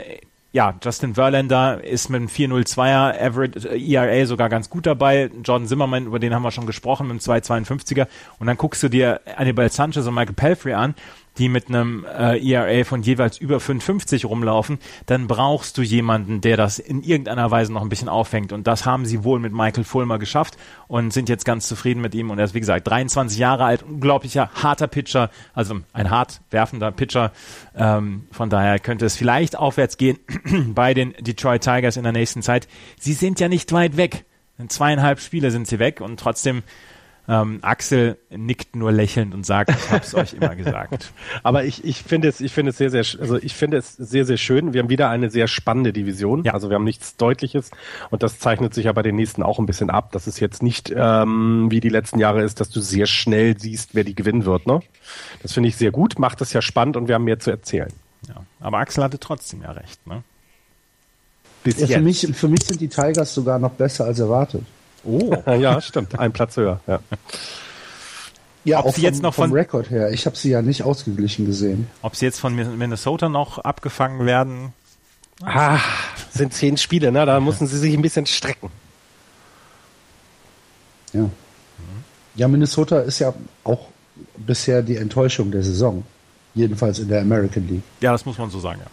ja, 0.56 0.74
Justin 0.82 1.16
Verlander 1.16 1.84
ist 1.84 2.08
mit 2.08 2.18
einem 2.18 2.28
402er 2.28 3.20
Average 3.20 3.68
äh, 3.68 3.92
ERA 3.92 4.24
sogar 4.24 4.48
ganz 4.48 4.70
gut 4.70 4.86
dabei. 4.86 5.30
Jordan 5.44 5.68
Zimmerman, 5.68 6.06
über 6.06 6.18
den 6.18 6.34
haben 6.34 6.44
wir 6.44 6.50
schon 6.50 6.64
gesprochen, 6.64 7.08
mit 7.08 7.28
einem 7.28 7.42
252er. 7.42 8.06
Und 8.38 8.46
dann 8.46 8.56
guckst 8.56 8.82
du 8.82 8.88
dir 8.88 9.20
Anibal 9.36 9.70
Sanchez 9.70 10.06
und 10.06 10.14
Michael 10.14 10.32
Pelfrey 10.32 10.72
an 10.72 10.94
die 11.38 11.48
mit 11.48 11.68
einem 11.68 12.04
äh, 12.04 12.38
ERA 12.38 12.84
von 12.84 13.02
jeweils 13.02 13.38
über 13.38 13.60
55 13.60 14.24
rumlaufen, 14.24 14.78
dann 15.06 15.26
brauchst 15.26 15.78
du 15.78 15.82
jemanden, 15.82 16.40
der 16.40 16.56
das 16.56 16.78
in 16.78 17.02
irgendeiner 17.02 17.50
Weise 17.50 17.72
noch 17.72 17.82
ein 17.82 17.88
bisschen 17.88 18.08
auffängt. 18.08 18.52
Und 18.52 18.66
das 18.66 18.86
haben 18.86 19.06
sie 19.06 19.24
wohl 19.24 19.38
mit 19.38 19.52
Michael 19.52 19.84
Fulmer 19.84 20.18
geschafft 20.18 20.56
und 20.88 21.12
sind 21.12 21.28
jetzt 21.28 21.44
ganz 21.44 21.68
zufrieden 21.68 22.00
mit 22.00 22.14
ihm. 22.14 22.30
Und 22.30 22.38
er 22.38 22.44
ist, 22.44 22.54
wie 22.54 22.60
gesagt, 22.60 22.86
23 22.88 23.38
Jahre 23.38 23.64
alt, 23.64 23.82
unglaublicher, 23.82 24.50
harter 24.54 24.86
Pitcher, 24.86 25.30
also 25.54 25.80
ein 25.92 26.10
hart 26.10 26.40
werfender 26.50 26.92
Pitcher. 26.92 27.32
Ähm, 27.76 28.26
von 28.30 28.50
daher 28.50 28.78
könnte 28.78 29.06
es 29.06 29.16
vielleicht 29.16 29.56
aufwärts 29.56 29.96
gehen 29.96 30.18
bei 30.74 30.94
den 30.94 31.14
Detroit 31.20 31.62
Tigers 31.62 31.96
in 31.96 32.02
der 32.02 32.12
nächsten 32.12 32.42
Zeit. 32.42 32.68
Sie 32.98 33.12
sind 33.12 33.40
ja 33.40 33.48
nicht 33.48 33.72
weit 33.72 33.96
weg. 33.96 34.24
In 34.58 34.70
zweieinhalb 34.70 35.20
Spiele 35.20 35.50
sind 35.50 35.66
sie 35.66 35.78
weg 35.78 36.00
und 36.00 36.18
trotzdem 36.18 36.62
ähm, 37.28 37.58
Axel 37.62 38.18
nickt 38.30 38.76
nur 38.76 38.92
lächelnd 38.92 39.34
und 39.34 39.44
sagt, 39.44 39.70
ich 39.70 39.90
habe 39.90 40.02
es 40.04 40.14
euch 40.14 40.34
immer 40.34 40.54
gesagt. 40.56 41.12
Aber 41.42 41.64
ich, 41.64 41.84
ich 41.84 42.02
finde 42.02 42.28
es, 42.28 42.40
ich 42.40 42.52
finde 42.52 42.70
es 42.70 42.78
sehr, 42.78 42.90
sehr, 42.90 43.04
also 43.20 43.36
ich 43.36 43.54
finde 43.54 43.78
es 43.78 43.94
sehr, 43.94 44.24
sehr 44.24 44.36
schön. 44.36 44.72
Wir 44.72 44.82
haben 44.82 44.88
wieder 44.88 45.10
eine 45.10 45.30
sehr 45.30 45.48
spannende 45.48 45.92
Division. 45.92 46.44
Ja. 46.44 46.54
Also 46.54 46.70
wir 46.70 46.76
haben 46.76 46.84
nichts 46.84 47.16
Deutliches 47.16 47.70
und 48.10 48.22
das 48.22 48.38
zeichnet 48.38 48.74
sich 48.74 48.84
ja 48.84 48.92
bei 48.92 49.02
den 49.02 49.16
nächsten 49.16 49.42
auch 49.42 49.58
ein 49.58 49.66
bisschen 49.66 49.90
ab, 49.90 50.12
dass 50.12 50.26
es 50.26 50.40
jetzt 50.40 50.62
nicht 50.62 50.92
ähm, 50.94 51.70
wie 51.70 51.80
die 51.80 51.88
letzten 51.88 52.18
Jahre 52.18 52.42
ist, 52.42 52.60
dass 52.60 52.70
du 52.70 52.80
sehr 52.80 53.06
schnell 53.06 53.58
siehst, 53.58 53.94
wer 53.94 54.04
die 54.04 54.14
gewinnen 54.14 54.44
wird. 54.44 54.66
Ne? 54.66 54.80
Das 55.42 55.52
finde 55.52 55.68
ich 55.68 55.76
sehr 55.76 55.90
gut, 55.90 56.18
macht 56.18 56.40
es 56.40 56.52
ja 56.52 56.62
spannend 56.62 56.96
und 56.96 57.08
wir 57.08 57.16
haben 57.16 57.24
mehr 57.24 57.40
zu 57.40 57.50
erzählen. 57.50 57.92
Ja, 58.28 58.36
aber 58.60 58.78
Axel 58.78 59.04
hatte 59.04 59.18
trotzdem 59.18 59.62
ja 59.62 59.72
recht. 59.72 60.04
Ne? 60.06 60.22
Bis 61.64 61.80
ja, 61.80 61.86
für, 61.88 62.00
mich, 62.00 62.28
für 62.34 62.48
mich 62.48 62.64
sind 62.64 62.80
die 62.80 62.88
Tigers 62.88 63.34
sogar 63.34 63.58
noch 63.58 63.72
besser 63.72 64.04
als 64.04 64.20
erwartet. 64.20 64.62
Oh, 65.06 65.34
ja, 65.52 65.80
stimmt. 65.80 66.18
Ein 66.18 66.32
Platz 66.32 66.56
höher. 66.56 66.80
Ja. 66.86 67.00
Ja, 68.64 68.80
ob 68.80 68.86
auch 68.86 68.94
sie 68.94 69.02
vom, 69.02 69.04
jetzt 69.04 69.22
noch 69.22 69.34
vom 69.34 69.50
von 69.50 69.56
Rekord 69.56 69.90
her. 69.90 70.10
Ich 70.10 70.26
habe 70.26 70.36
sie 70.36 70.50
ja 70.50 70.60
nicht 70.60 70.82
ausgeglichen 70.82 71.46
gesehen. 71.46 71.88
Ob 72.02 72.16
sie 72.16 72.24
jetzt 72.24 72.40
von 72.40 72.54
Minnesota 72.54 73.28
noch 73.28 73.58
abgefangen 73.58 74.26
werden? 74.26 74.72
Ah, 75.42 75.78
sind 76.32 76.52
zehn 76.52 76.76
Spiele, 76.76 77.12
ne? 77.12 77.24
Da 77.26 77.38
müssen 77.38 77.66
sie 77.68 77.78
sich 77.78 77.94
ein 77.94 78.02
bisschen 78.02 78.26
strecken. 78.26 78.70
Ja. 81.12 81.30
Ja, 82.34 82.48
Minnesota 82.48 83.00
ist 83.00 83.20
ja 83.20 83.32
auch 83.64 83.88
bisher 84.36 84.82
die 84.82 84.96
Enttäuschung 84.96 85.50
der 85.50 85.62
Saison. 85.62 86.04
Jedenfalls 86.54 86.98
in 86.98 87.08
der 87.08 87.20
American 87.20 87.68
League. 87.68 87.82
Ja, 88.00 88.12
das 88.12 88.24
muss 88.24 88.38
man 88.38 88.50
so 88.50 88.58
sagen, 88.58 88.80
ja. 88.82 88.90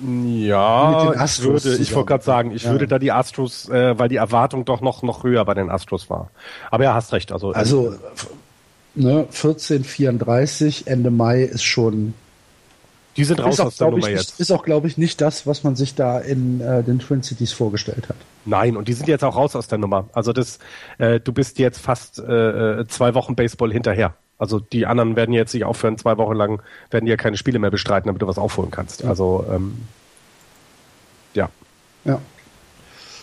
Ja, 0.00 1.24
ich 1.24 1.42
würde, 1.42 1.76
ich 1.76 1.94
wollte 1.94 2.08
gerade 2.08 2.24
sagen, 2.24 2.50
ich 2.52 2.64
ja. 2.64 2.70
würde 2.70 2.86
da 2.86 2.98
die 2.98 3.12
Astros, 3.12 3.68
äh, 3.68 3.98
weil 3.98 4.08
die 4.08 4.16
Erwartung 4.16 4.64
doch 4.64 4.80
noch, 4.80 5.02
noch 5.02 5.22
höher 5.22 5.44
bei 5.44 5.54
den 5.54 5.70
Astros 5.70 6.08
war. 6.08 6.30
Aber 6.70 6.84
ja, 6.84 6.94
hast 6.94 7.12
recht. 7.12 7.30
Also, 7.30 7.52
also 7.52 7.94
ne, 8.94 9.26
1434 9.30 10.86
Ende 10.86 11.10
Mai 11.10 11.42
ist 11.42 11.62
schon. 11.62 12.14
Die 13.16 13.24
sind 13.24 13.44
raus 13.44 13.60
auch, 13.60 13.66
aus 13.66 13.76
der 13.76 13.90
Nummer 13.90 14.08
ich, 14.08 14.14
jetzt. 14.14 14.40
Ist 14.40 14.50
auch, 14.50 14.64
glaube 14.64 14.88
ich, 14.88 14.96
nicht 14.96 15.20
das, 15.20 15.46
was 15.46 15.62
man 15.62 15.76
sich 15.76 15.94
da 15.94 16.18
in 16.18 16.62
äh, 16.62 16.82
den 16.82 16.98
Twin 16.98 17.22
Cities 17.22 17.52
vorgestellt 17.52 18.08
hat. 18.08 18.16
Nein, 18.46 18.76
und 18.78 18.88
die 18.88 18.94
sind 18.94 19.06
jetzt 19.06 19.22
auch 19.22 19.36
raus 19.36 19.54
aus 19.54 19.68
der 19.68 19.76
Nummer. 19.76 20.08
Also 20.14 20.32
das, 20.32 20.58
äh, 20.96 21.20
du 21.20 21.32
bist 21.32 21.58
jetzt 21.58 21.78
fast 21.78 22.18
äh, 22.18 22.80
äh 22.80 22.86
zwei 22.86 23.14
Wochen 23.14 23.36
Baseball 23.36 23.70
hinterher. 23.70 24.14
Also 24.42 24.58
die 24.58 24.86
anderen 24.86 25.14
werden 25.14 25.32
jetzt 25.32 25.54
nicht 25.54 25.62
aufhören, 25.62 25.96
zwei 25.96 26.18
Wochen 26.18 26.34
lang 26.34 26.62
werden 26.90 27.06
ja 27.06 27.16
keine 27.16 27.36
Spiele 27.36 27.60
mehr 27.60 27.70
bestreiten, 27.70 28.08
damit 28.08 28.22
du 28.22 28.26
was 28.26 28.38
aufholen 28.38 28.72
kannst. 28.72 29.04
Also 29.04 29.46
ähm, 29.48 29.78
ja. 31.32 31.48
Ja. 32.04 32.20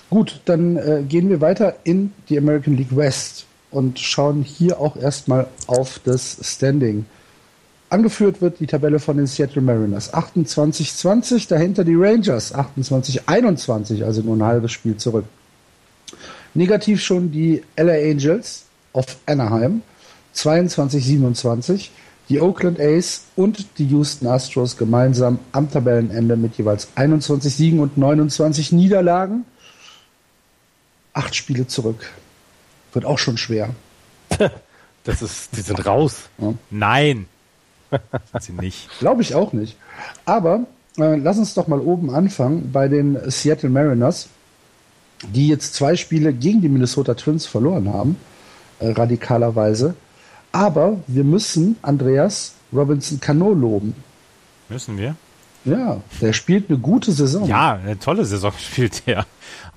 Gut, 0.09 0.39
dann 0.45 0.77
äh, 0.77 1.03
gehen 1.05 1.29
wir 1.29 1.41
weiter 1.41 1.75
in 1.83 2.13
die 2.29 2.37
American 2.37 2.77
League 2.77 2.95
West 2.95 3.45
und 3.69 3.99
schauen 3.99 4.43
hier 4.43 4.79
auch 4.79 4.95
erstmal 4.95 5.47
auf 5.67 5.99
das 6.05 6.39
Standing. 6.41 7.05
Angeführt 7.89 8.41
wird 8.41 8.61
die 8.61 8.67
Tabelle 8.67 8.99
von 8.99 9.17
den 9.17 9.27
Seattle 9.27 9.61
Mariners 9.61 10.13
28-20, 10.13 11.49
dahinter 11.49 11.83
die 11.83 11.95
Rangers 11.95 12.55
28-21, 12.55 14.05
also 14.05 14.21
nur 14.21 14.37
ein 14.37 14.43
halbes 14.43 14.71
Spiel 14.71 14.95
zurück. 14.95 15.25
Negativ 16.53 17.03
schon 17.03 17.29
die 17.29 17.61
LA 17.75 18.09
Angels 18.09 18.67
auf 18.93 19.17
Anaheim 19.25 19.81
22-27 20.35 21.89
die 22.29 22.39
Oakland 22.39 22.79
A's 22.79 23.25
und 23.35 23.79
die 23.79 23.85
Houston 23.87 24.27
Astros 24.27 24.77
gemeinsam 24.77 25.39
am 25.51 25.69
Tabellenende 25.71 26.37
mit 26.37 26.57
jeweils 26.57 26.89
21 26.95 27.53
Siegen 27.53 27.79
und 27.79 27.97
29 27.97 28.71
Niederlagen. 28.71 29.45
Acht 31.13 31.35
Spiele 31.35 31.65
zurück. 31.65 32.11
Wird 32.93 33.05
auch 33.05 33.19
schon 33.19 33.37
schwer. 33.37 33.71
Das 35.05 35.21
ist, 35.21 35.55
die 35.55 35.61
sind 35.61 35.83
raus. 35.87 36.29
Ja. 36.39 36.53
Nein. 36.69 37.25
sind 38.31 38.43
sie 38.43 38.51
nicht. 38.51 38.89
Glaube 38.99 39.21
ich 39.21 39.33
auch 39.33 39.53
nicht. 39.53 39.77
Aber 40.25 40.65
äh, 40.97 41.15
lass 41.15 41.37
uns 41.37 41.53
doch 41.53 41.67
mal 41.67 41.79
oben 41.79 42.13
anfangen 42.13 42.71
bei 42.71 42.89
den 42.89 43.17
Seattle 43.31 43.69
Mariners, 43.69 44.27
die 45.33 45.47
jetzt 45.47 45.73
zwei 45.73 45.95
Spiele 45.95 46.33
gegen 46.33 46.61
die 46.61 46.69
Minnesota 46.69 47.13
Twins 47.15 47.45
verloren 47.47 47.91
haben, 47.91 48.17
äh, 48.79 48.89
radikalerweise. 48.89 49.95
Aber 50.51 50.97
wir 51.07 51.23
müssen 51.23 51.77
Andreas 51.81 52.55
Robinson 52.73 53.19
Cano 53.19 53.53
loben. 53.53 53.95
Müssen 54.69 54.97
wir? 54.97 55.15
Ja, 55.65 56.01
der 56.21 56.33
spielt 56.33 56.69
eine 56.69 56.79
gute 56.79 57.11
Saison. 57.11 57.45
Ja, 57.45 57.73
eine 57.73 57.99
tolle 57.99 58.25
Saison 58.25 58.53
spielt 58.57 59.03
er. 59.05 59.25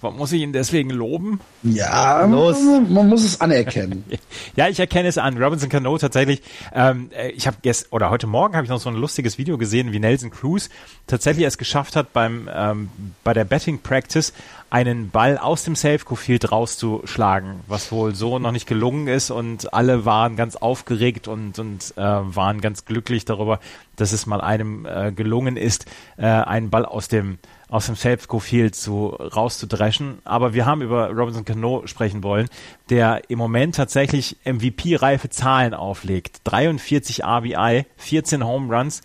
Aber 0.01 0.13
muss 0.13 0.33
ich 0.33 0.43
ihn 0.43 0.53
deswegen 0.53 0.91
loben? 0.91 1.41
Ja, 1.63 2.25
Los. 2.27 2.59
man 2.89 3.09
muss 3.09 3.25
es 3.25 3.41
anerkennen. 3.41 4.05
ja, 4.57 4.69
ich 4.69 4.79
erkenne 4.79 5.09
es 5.09 5.19
an. 5.19 5.41
Robinson 5.43 5.69
Cano 5.69 5.97
tatsächlich. 5.99 6.43
Ähm, 6.73 7.11
äh, 7.13 7.31
ich 7.31 7.47
habe 7.47 7.59
gestern 7.63 7.89
oder 7.93 8.11
heute 8.11 8.27
Morgen 8.27 8.55
habe 8.55 8.65
ich 8.65 8.71
noch 8.71 8.81
so 8.81 8.91
ein 8.91 8.97
lustiges 8.97 9.39
Video 9.39 9.59
gesehen, 9.59 9.93
wie 9.93 9.99
Nelson 9.99 10.31
Cruz 10.31 10.71
tatsächlich 11.07 11.47
es 11.47 11.59
geschafft 11.59 11.97
hat, 11.97 12.13
beim 12.13 12.49
ähm, 12.53 12.89
bei 13.25 13.33
der 13.33 13.45
Betting 13.45 13.79
Practice 13.81 14.33
einen 14.73 15.11
Ball 15.11 15.37
aus 15.37 15.65
dem 15.65 15.77
Safe-Field 15.77 16.51
rauszuschlagen, 16.51 17.61
was 17.67 17.93
wohl 17.93 18.15
so 18.15 18.39
noch 18.39 18.53
nicht 18.53 18.67
gelungen 18.67 19.07
ist 19.07 19.31
und 19.31 19.75
alle 19.75 20.07
waren 20.07 20.35
ganz 20.35 20.57
aufgeregt 20.57 21.29
und, 21.29 21.59
und 21.59 21.93
äh, 21.99 22.01
waren 22.01 22.63
ganz 22.63 22.87
glücklich 22.87 23.27
darüber, 23.27 23.61
dass 23.97 24.13
es 24.13 24.25
mal 24.25 24.41
einem 24.41 24.87
äh, 24.87 25.13
gelungen 25.13 25.59
ist, 25.59 25.85
äh, 26.17 26.25
einen 26.25 26.71
Ball 26.71 26.87
aus 26.87 27.09
dem 27.09 27.39
aus 27.69 27.87
dem 27.87 27.97
Safe-Field 27.97 28.75
zu 28.75 29.07
rauszudreschen. 29.07 30.19
Aber 30.25 30.53
wir 30.53 30.67
haben 30.67 30.83
über 30.83 31.09
Robinson 31.09 31.47
Cano 31.47 31.87
sprechen 31.87 32.23
wollen, 32.23 32.49
der 32.91 33.31
im 33.31 33.39
Moment 33.39 33.77
tatsächlich 33.77 34.37
MVP-reife 34.45 35.31
Zahlen 35.31 35.73
auflegt. 35.73 36.43
43 36.45 37.25
RBI, 37.25 37.87
14 37.97 38.45
Home 38.45 38.77
Runs, 38.77 39.01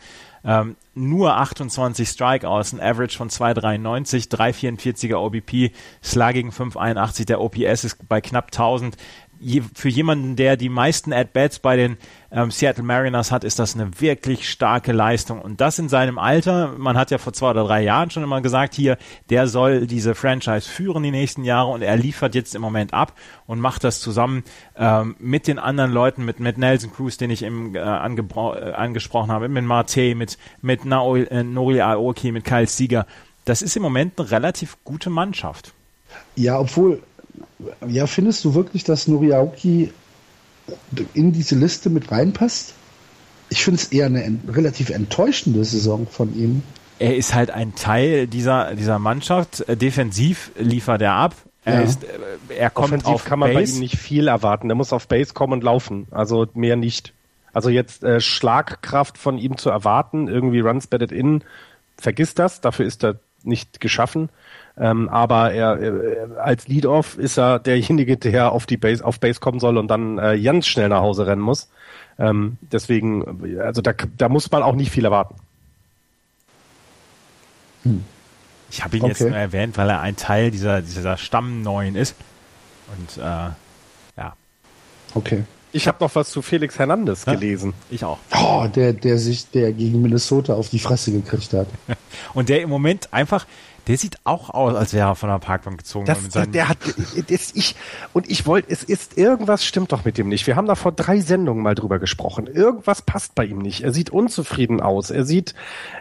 ähm, 0.48 0.78
nur 0.96 1.36
28 1.36 2.08
Strikeouts, 2.08 2.74
ein 2.74 2.80
Average 2.80 3.18
von 3.18 3.30
2,93, 3.30 4.32
3,44er 4.32 5.18
OBP, 5.18 5.74
Slugging 6.02 6.52
5,81, 6.52 7.26
der 7.26 7.42
OPS 7.42 7.84
ist 7.84 8.08
bei 8.08 8.22
knapp 8.22 8.46
1000 8.46 8.96
je, 9.40 9.62
für 9.74 9.90
jemanden, 9.90 10.36
der 10.36 10.58
die 10.58 10.70
meisten 10.70 11.14
At-Bats 11.14 11.60
bei 11.60 11.76
den 11.76 11.98
ähm, 12.32 12.52
Seattle 12.52 12.84
Mariners 12.84 13.32
hat, 13.32 13.44
ist 13.44 13.60
das 13.60 13.76
eine 13.76 14.00
wirklich 14.00 14.50
starke 14.50 14.92
Leistung. 14.92 15.42
Und 15.42 15.62
das 15.62 15.80
in 15.80 15.90
seinem 15.90 16.18
Alter, 16.18 16.74
man 16.78 16.98
hat 16.98 17.12
ja 17.12 17.18
vor 17.18 17.34
zwei 17.34 17.52
oder 17.52 17.64
drei 17.64 17.82
Jahren 17.84 18.10
schon 18.10 18.24
immer 18.24 18.42
gesagt, 18.42 18.74
hier, 18.74 18.98
der 19.30 19.48
soll 19.48 19.88
diese 19.88 20.16
Franchise 20.16 20.68
führen 20.70 21.04
die 21.04 21.12
nächsten 21.12 21.44
Jahre 21.44 21.72
und 21.72 21.82
er 21.82 21.96
liefert 21.98 22.36
jetzt 22.36 22.56
im 22.56 22.62
Moment 22.62 22.94
ab 22.94 23.14
und 23.46 23.60
macht 23.60 23.84
das 23.84 24.00
zusammen 24.00 24.44
ähm, 24.76 25.16
mit 25.20 25.48
den 25.48 25.60
anderen 25.60 25.92
Leuten, 25.92 26.26
mit, 26.26 26.40
mit 26.40 26.58
Nelson 26.58 26.92
Cruz, 26.92 27.18
den 27.18 27.30
ich 27.30 27.44
eben 27.44 27.76
äh, 27.76 27.80
äh, 27.80 27.84
angesprochen 27.84 29.32
habe, 29.32 29.48
mit 29.50 29.64
Marte, 29.64 30.16
mit, 30.16 30.38
mit 30.62 30.86
Naoy, 30.86 31.24
äh, 31.24 31.44
Nori 31.44 31.82
Aoki, 31.82 32.32
mit 32.32 32.44
Kyle 32.44 32.68
Sieger. 32.68 33.06
Das 33.46 33.62
ist 33.62 33.78
im 33.78 33.84
Moment 33.84 34.20
eine 34.20 34.30
relativ 34.32 34.78
gute 34.84 35.10
Mannschaft. 35.10 35.74
Ja, 36.36 36.60
obwohl 36.60 37.02
ja, 37.88 38.08
findest 38.08 38.44
du 38.46 38.54
wirklich, 38.54 38.84
dass 38.84 39.08
Noriaoki 39.08 39.92
in 41.14 41.32
diese 41.32 41.56
Liste 41.56 41.90
mit 41.90 42.12
reinpasst? 42.12 42.74
Ich 43.50 43.64
finde 43.64 43.80
es 43.82 43.92
eher 43.92 44.08
eine 44.08 44.24
ent 44.24 44.56
relativ 44.56 44.90
enttäuschende 44.90 45.64
Saison 45.64 46.08
von 46.08 46.36
ihm. 46.38 46.64
Er 47.00 47.16
ist 47.16 47.34
halt 47.34 47.52
ein 47.52 47.76
Teil 47.76 48.28
dieser, 48.28 48.76
dieser 48.76 49.00
Mannschaft. 49.00 49.64
Defensiv 49.82 50.52
liefert 50.58 51.02
er 51.02 51.14
ab. 51.14 51.36
Er, 51.64 51.76
ja. 51.76 51.82
ist, 51.82 52.04
äh, 52.04 52.08
er 52.58 52.70
kommt 52.70 52.88
Offensiv 52.88 53.08
auf 53.08 53.26
kann 53.26 53.40
man 53.40 53.54
Base. 53.54 53.74
bei 53.74 53.78
ihm 53.78 53.80
nicht 53.82 53.98
viel 53.98 54.28
erwarten. 54.28 54.70
Er 54.70 54.76
muss 54.76 54.94
auf 54.94 55.08
Base 55.08 55.34
kommen 55.34 55.54
und 55.54 55.64
laufen. 55.64 56.08
Also 56.12 56.48
mehr 56.54 56.76
nicht. 56.76 57.14
Also 57.54 57.70
jetzt 57.70 58.04
äh, 58.04 58.20
Schlagkraft 58.20 59.18
von 59.18 59.38
ihm 59.38 59.58
zu 59.58 59.70
erwarten, 59.70 60.28
irgendwie 60.28 60.60
Runs 60.60 60.88
batted 60.88 61.12
in, 61.12 61.44
vergiss 61.98 62.36
das. 62.36 62.62
Dafür 62.62 62.86
ist 62.86 63.04
er 63.04 63.20
nicht 63.44 63.80
geschaffen. 63.80 64.30
Ähm, 64.80 65.10
aber 65.10 65.54
er, 65.54 65.80
er 65.80 66.38
als 66.44 66.68
Lead-Off 66.68 67.18
ist 67.18 67.38
er 67.38 67.58
derjenige, 67.60 68.16
der 68.18 68.52
auf 68.52 68.66
die 68.68 68.78
Base 68.78 69.04
auf 69.04 69.20
Base 69.20 69.40
kommen 69.40 69.60
soll 69.60 69.78
und 69.78 69.88
dann 69.88 70.20
äh, 70.20 70.40
ganz 70.40 70.68
schnell 70.68 70.90
nach 70.90 71.02
Hause 71.02 71.26
rennen 71.26 71.42
muss. 71.42 71.70
Ähm, 72.20 72.58
deswegen, 72.62 73.60
also 73.60 73.82
da, 73.82 73.94
da 74.18 74.30
muss 74.30 74.50
man 74.52 74.62
auch 74.64 74.76
nicht 74.76 74.92
viel 74.92 75.06
erwarten. 75.06 75.36
Ich 78.70 78.84
habe 78.84 78.98
ihn 78.98 79.04
Okay. 79.04 79.10
jetzt 79.12 79.22
nur 79.22 79.36
erwähnt, 79.38 79.78
weil 79.78 79.90
er 79.90 80.02
ein 80.02 80.16
Teil 80.16 80.52
dieser, 80.52 80.82
dieser 80.82 81.18
Stammneuen 81.18 81.96
ist. 81.96 82.16
Und 82.98 83.18
äh, 83.18 83.22
ja, 84.18 84.34
Okay. 85.14 85.44
Ich 85.74 85.88
habe 85.88 85.98
noch 86.04 86.16
was 86.16 86.32
zu 86.32 86.42
Felix 86.42 86.80
Hernandez 86.80 87.26
Ja. 87.26 87.34
gelesen. 87.34 87.74
ich 87.90 88.04
auch. 88.04 88.18
Oh, 88.36 88.68
der, 88.74 88.94
der 88.94 89.18
sich, 89.20 89.50
der 89.52 89.74
gegen 89.74 90.02
Minnesota 90.02 90.54
auf 90.54 90.70
die 90.70 90.80
Fresse 90.80 91.12
gekriegt 91.12 91.54
hat. 91.54 91.68
Und 92.34 92.50
der 92.50 92.62
im 92.62 92.70
Moment 92.70 93.14
einfach, 93.14 93.46
der 93.88 93.98
sieht 93.98 94.18
auch 94.24 94.50
aus, 94.50 94.76
als 94.76 94.94
wäre 94.94 95.10
er 95.10 95.16
von 95.16 95.30
der 95.30 95.40
Parkbank 95.40 95.78
gezogen. 95.80 96.06
Das, 96.06 96.22
der, 96.22 96.32
seinen- 96.32 96.52
der 96.52 96.70
hat, 96.70 96.78
das, 97.30 97.52
ich, 97.56 97.76
und 98.14 98.30
ich 98.30 98.46
wollte, 98.46 98.70
es 98.72 98.84
ist, 98.84 99.18
irgendwas 99.18 99.64
stimmt 99.66 99.92
doch 99.92 100.06
mit 100.06 100.18
dem 100.18 100.28
nicht. 100.30 100.46
Wir 100.48 100.56
haben 100.56 100.68
da 100.68 100.76
vor 100.76 100.92
drei 100.92 101.20
Sendungen 101.22 101.64
mal 101.64 101.76
drüber 101.76 102.00
gesprochen. 102.00 102.48
Irgendwas 102.48 103.02
passt 103.02 103.36
bei 103.36 103.46
ihm 103.46 103.60
nicht. 103.60 103.82
Er 103.82 103.94
sieht 103.94 104.10
unzufrieden 104.10 104.82
aus. 104.82 105.10
Er 105.10 105.26
sieht, 105.26 105.56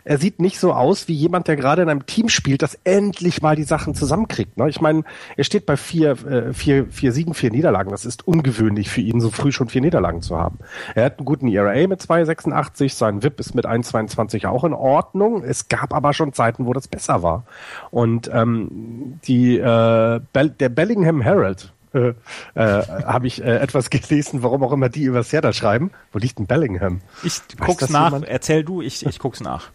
er 0.05 0.18
sieht 0.18 0.41
nicht 0.41 0.59
so 0.59 0.72
aus 0.72 1.09
wie 1.09 1.14
jemand, 1.14 1.49
der 1.49 1.57
gerade 1.57 1.82
in 1.82 1.89
einem 1.89 2.07
Team 2.07 2.28
spielt, 2.28 2.62
das 2.62 2.78
endlich 2.84 3.43
mal 3.43 3.57
die 3.57 3.62
Sachen 3.64 3.95
zusammenkriegt. 3.95 4.57
Ne? 4.57 4.68
Ich 4.68 4.80
meine, 4.80 5.05
er 5.37 5.45
steht 5.45 5.66
bei 5.66 5.76
vier, 5.76 6.11
äh, 6.26 6.53
vier, 6.53 6.87
vier 6.91 7.12
Siegen, 7.12 7.34
vier 7.34 7.51
Niederlagen. 7.51 7.91
Das 7.91 8.05
ist 8.05 8.26
ungewöhnlich 8.26 8.91
für 8.91 9.01
ihn, 9.01 9.20
so 9.20 9.30
früh 9.30 9.53
schon 9.53 9.68
vier 9.68 9.80
Niederlagen 9.80 10.22
zu 10.22 10.37
haben. 10.39 10.59
Er 10.95 11.05
hat 11.05 11.18
einen 11.18 11.26
guten 11.26 11.49
ERA 11.49 11.87
mit 11.87 12.01
2,86. 12.01 12.95
Sein 12.95 13.22
VIP 13.22 13.41
ist 13.41 13.55
mit 13.55 13.66
1,22 13.66 14.47
auch 14.47 14.64
in 14.64 14.72
Ordnung. 14.72 15.43
Es 15.45 15.68
gab 15.68 15.95
aber 15.95 16.12
schon 16.12 16.32
Zeiten, 16.32 16.66
wo 16.66 16.72
das 16.72 16.89
besser 16.89 17.22
war. 17.22 17.45
Und 17.91 18.31
ähm, 18.33 19.20
die, 19.27 19.59
äh, 19.59 20.20
Bell, 20.33 20.51
der 20.51 20.68
Bellingham 20.68 21.20
Herald 21.20 21.72
äh, 21.93 22.14
äh, 22.55 22.83
habe 23.05 23.27
ich 23.27 23.43
äh, 23.43 23.57
etwas 23.59 23.91
gelesen, 23.91 24.43
warum 24.43 24.62
auch 24.62 24.72
immer 24.72 24.89
die 24.89 25.05
übers 25.05 25.33
Herder 25.33 25.53
schreiben. 25.53 25.91
Wo 26.12 26.18
liegt 26.18 26.39
denn 26.39 26.47
Bellingham? 26.47 27.01
ich 27.22 27.41
Weiß 27.59 27.66
guck's 27.66 27.89
nach, 27.91 28.07
jemand? 28.07 28.29
erzähl 28.29 28.64
du, 28.64 28.83
ich, 28.83 29.05
ich 29.07 29.18
guck's 29.18 29.41
nach. 29.41 29.70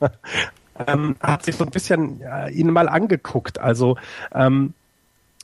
ähm, 0.86 1.16
hat 1.20 1.44
sich 1.44 1.56
so 1.56 1.64
ein 1.64 1.70
bisschen 1.70 2.20
äh, 2.22 2.50
ihn 2.50 2.72
mal 2.72 2.88
angeguckt. 2.88 3.58
Also 3.58 3.96
ähm, 4.32 4.74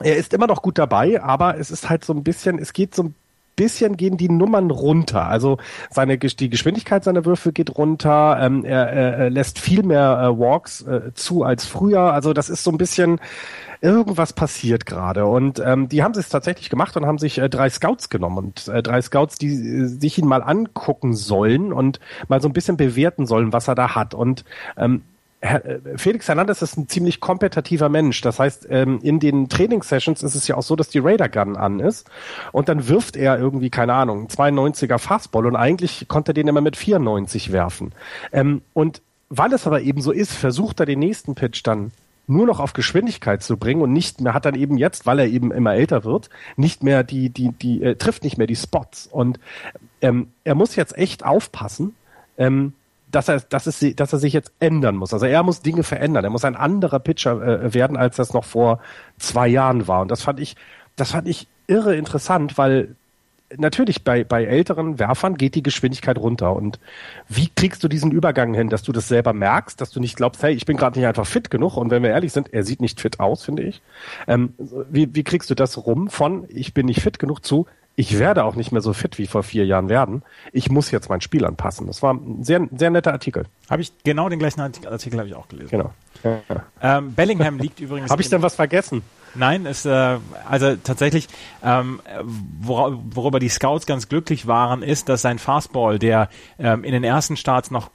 er 0.01 0.17
ist 0.17 0.35
immer 0.35 0.47
noch 0.47 0.63
gut 0.63 0.79
dabei, 0.79 1.23
aber 1.23 1.59
es 1.59 1.71
ist 1.71 1.89
halt 1.89 2.05
so 2.05 2.13
ein 2.13 2.23
bisschen, 2.23 2.59
es 2.59 2.73
geht 2.73 2.95
so 2.95 3.05
ein 3.05 3.15
bisschen 3.57 3.97
gehen 3.97 4.17
die 4.17 4.29
Nummern 4.29 4.71
runter. 4.71 5.27
Also 5.27 5.59
seine 5.91 6.19
die 6.19 6.51
Geschwindigkeit 6.51 7.03
seiner 7.05 7.25
Würfe 7.25 7.53
geht 7.53 7.77
runter. 7.77 8.39
Ähm, 8.41 8.65
er, 8.65 8.89
er, 8.93 9.31
lässt 9.31 9.59
viel 9.59 9.83
mehr 9.83 10.21
äh, 10.23 10.39
Walks 10.39 10.83
äh, 10.83 11.13
zu 11.15 11.43
als 11.43 11.67
früher. 11.67 12.13
Also 12.13 12.33
das 12.33 12.49
ist 12.49 12.63
so 12.63 12.71
ein 12.71 12.79
bisschen 12.79 13.19
irgendwas 13.81 14.33
passiert 14.33 14.87
gerade. 14.87 15.27
Und 15.27 15.61
ähm, 15.65 15.89
die 15.89 16.03
haben 16.03 16.13
es 16.13 16.29
tatsächlich 16.29 16.71
gemacht 16.71 16.97
und 16.97 17.07
haben 17.07 17.19
sich 17.19 17.39
äh, 17.39 17.49
drei 17.49 17.69
Scouts 17.71 18.09
genommen 18.09 18.39
und 18.39 18.69
äh, 18.69 18.83
drei 18.83 19.01
Scouts, 19.01 19.37
die 19.39 19.55
äh, 19.55 19.87
sich 19.87 20.19
ihn 20.19 20.27
mal 20.27 20.43
angucken 20.43 21.15
sollen 21.15 21.73
und 21.73 22.01
mal 22.29 22.41
so 22.41 22.49
ein 22.49 22.53
bisschen 22.53 22.77
bewerten 22.77 23.27
sollen, 23.27 23.53
was 23.53 23.69
er 23.69 23.75
da 23.75 23.95
hat. 23.95 24.15
Und 24.15 24.45
ähm, 24.77 24.97
äh, 24.97 25.16
Felix 25.97 26.28
Hernandez 26.28 26.62
ist 26.62 26.76
ein 26.76 26.89
ziemlich 26.89 27.20
kompetitiver 27.20 27.89
Mensch. 27.89 28.20
Das 28.20 28.39
heißt, 28.39 28.66
ähm, 28.70 29.01
in 29.03 29.20
den 29.20 29.49
Trainingssessions 29.49 30.22
ist 30.22 30.34
es 30.34 30.49
ja 30.49 30.57
auch 30.57 30.62
so, 30.62 30.76
dass 30.76 30.89
die 30.89 30.99
Raider 30.99 31.28
Gun 31.28 31.57
an 31.57 31.80
ist 31.80 32.09
und 32.53 32.68
dann 32.68 32.89
wirft 32.89 33.16
er 33.16 33.39
irgendwie, 33.39 33.70
keine 33.70 33.95
Ahnung, 33.95 34.28
92er 34.28 34.99
Fastball 34.99 35.47
und 35.47 35.57
eigentlich 35.57 36.09
konnte 36.09 36.30
er 36.30 36.34
den 36.34 36.49
immer 36.49 36.61
mit 36.62 36.76
94 36.76 37.53
werfen. 37.53 37.93
Ähm, 38.32 38.62
und 38.72 39.03
weil 39.28 39.53
es 39.53 39.66
aber 39.66 39.82
eben 39.82 40.01
so 40.01 40.12
ist, 40.12 40.32
versucht 40.32 40.80
er 40.80 40.87
den 40.87 41.01
nächsten 41.01 41.34
Pitch 41.34 41.62
dann 41.64 41.93
nur 42.28 42.47
noch 42.47 42.59
auf 42.59 42.72
Geschwindigkeit 42.72 43.43
zu 43.43 43.57
bringen 43.57 43.82
und 43.82 43.93
nicht 43.93 44.20
mehr 44.20 44.34
hat 44.34 44.47
dann 44.47 44.55
eben 44.55 44.78
jetzt, 44.78 45.07
weil 45.07 45.20
er 45.20 45.26
eben 45.26 45.53
immer 45.53 45.74
älter 45.74 46.05
wird, 46.05 46.28
nicht 46.57 46.82
mehr 46.82 47.05
die 47.05 47.30
die 47.30 47.53
die 47.53 47.82
äh, 47.82 47.95
trifft 47.95 48.24
nicht 48.24 48.37
mehr 48.37 48.49
die 48.49 48.57
Spots 48.57 49.07
und 49.07 49.39
ähm, 50.01 50.28
er 50.45 50.55
muss 50.55 50.76
jetzt 50.76 50.97
echt 50.99 51.24
aufpassen, 51.24 51.95
ähm, 52.37 52.72
dass 53.17 53.29
er 53.29 53.41
dass 53.41 53.67
es 53.67 53.81
dass 53.97 54.12
er 54.12 54.19
sich 54.19 54.33
jetzt 54.33 54.53
ändern 54.61 54.97
muss. 54.97 55.12
Also 55.12 55.27
er 55.27 55.43
muss 55.43 55.62
Dinge 55.62 55.83
verändern. 55.83 56.25
Er 56.25 56.31
muss 56.31 56.45
ein 56.45 56.57
anderer 56.57 56.99
Pitcher 56.99 57.64
äh, 57.64 57.75
werden, 57.75 57.97
als 57.97 58.17
das 58.17 58.35
noch 58.35 58.45
vor 58.45 58.81
zwei 59.19 59.49
Jahren 59.49 59.89
war. 59.89 60.03
Und 60.03 60.11
das 60.11 60.23
fand 60.23 60.39
ich 60.39 60.55
das 60.97 61.12
fand 61.12 61.27
ich 61.27 61.49
irre 61.67 61.97
interessant, 61.97 62.59
weil 62.59 62.95
natürlich 63.57 64.05
bei, 64.05 64.25
bei 64.25 64.45
älteren 64.45 64.99
Werfern 64.99 65.37
geht 65.37 65.55
die 65.55 65.62
Geschwindigkeit 65.62 66.19
runter. 66.19 66.55
Und 66.55 66.79
wie 67.29 67.49
kriegst 67.49 67.83
du 67.83 67.89
diesen 67.89 68.11
Übergang 68.11 68.55
hin, 68.55 68.69
dass 68.69 68.83
du 68.83 68.93
das 68.93 69.09
selber 69.09 69.33
merkst, 69.33 69.81
dass 69.81 69.91
du 69.91 70.01
nicht 70.01 70.17
glaubst, 70.17 70.43
hey, 70.43 70.53
ich 70.53 70.67
bin 70.67 70.77
gerade 70.77 70.99
nicht 70.99 71.09
einfach 71.09 71.27
fit 71.27 71.51
genug. 71.51 71.77
Und 71.77 71.91
wenn 71.91 72.03
wir 72.03 72.11
ehrlich 72.11 72.33
sind, 72.33 72.53
er 72.53 72.64
sieht 72.64 72.81
nicht 72.81 73.01
fit 73.01 73.21
aus, 73.21 73.45
finde 73.45 73.62
ich. 73.62 73.83
Ähm, 74.27 74.53
wie, 74.91 75.14
wie 75.14 75.25
kriegst 75.25 75.49
du 75.49 75.55
das 75.55 75.87
rum 75.87 76.09
von, 76.09 76.45
ich 76.49 76.75
bin 76.75 76.87
nicht 76.87 77.01
fit 77.01 77.19
genug 77.19 77.45
zu, 77.45 77.67
ich 77.97 78.18
werde 78.18 78.44
auch 78.44 78.55
nicht 78.55 78.72
mehr 78.72 78.82
so 78.82 78.92
fit 78.92 79.16
wie 79.16 79.26
vor 79.26 79.42
vier 79.42 79.64
Jahren 79.64 79.88
werden. 79.88 80.22
Ich 80.53 80.70
muss 80.70 80.90
jetzt 80.90 81.09
mein 81.09 81.22
Spiel 81.22 81.47
anpassen. 81.47 81.86
Das 81.86 82.03
war 82.03 82.12
ein 82.12 82.44
sehr, 82.44 82.68
sehr 82.76 82.90
netter 82.90 83.12
Artikel. 83.12 83.47
Habe 83.70 83.80
ich 83.80 83.92
genau 84.05 84.28
den 84.28 84.38
gleichen 84.38 84.61
Artikel, 84.61 84.92
Artikel 84.92 85.18
habe 85.18 85.28
ich 85.28 85.34
auch 85.34 85.49
gelesen. 85.49 85.70
Genau. 85.70 85.92
Ja. 86.22 86.38
Ähm, 86.82 87.14
Bellingham 87.14 87.59
liegt 87.59 87.80
übrigens. 87.80 88.11
Habe 88.11 88.20
ich 88.20 88.28
denn 88.28 88.42
was 88.42 88.55
vergessen? 88.55 89.03
Nein, 89.34 89.64
ist 89.64 89.86
äh, 89.86 90.18
also 90.49 90.76
tatsächlich, 90.76 91.28
ähm, 91.62 92.01
wora, 92.61 92.99
worüber 93.11 93.38
die 93.38 93.49
Scouts 93.49 93.86
ganz 93.86 94.09
glücklich 94.09 94.47
waren, 94.47 94.82
ist, 94.82 95.09
dass 95.09 95.22
sein 95.22 95.38
Fastball, 95.38 95.99
der 95.99 96.28
ähm, 96.59 96.84
in 96.84 96.92
den 96.92 97.05
ersten 97.05 97.36
Starts 97.36 97.70
noch 97.70 97.90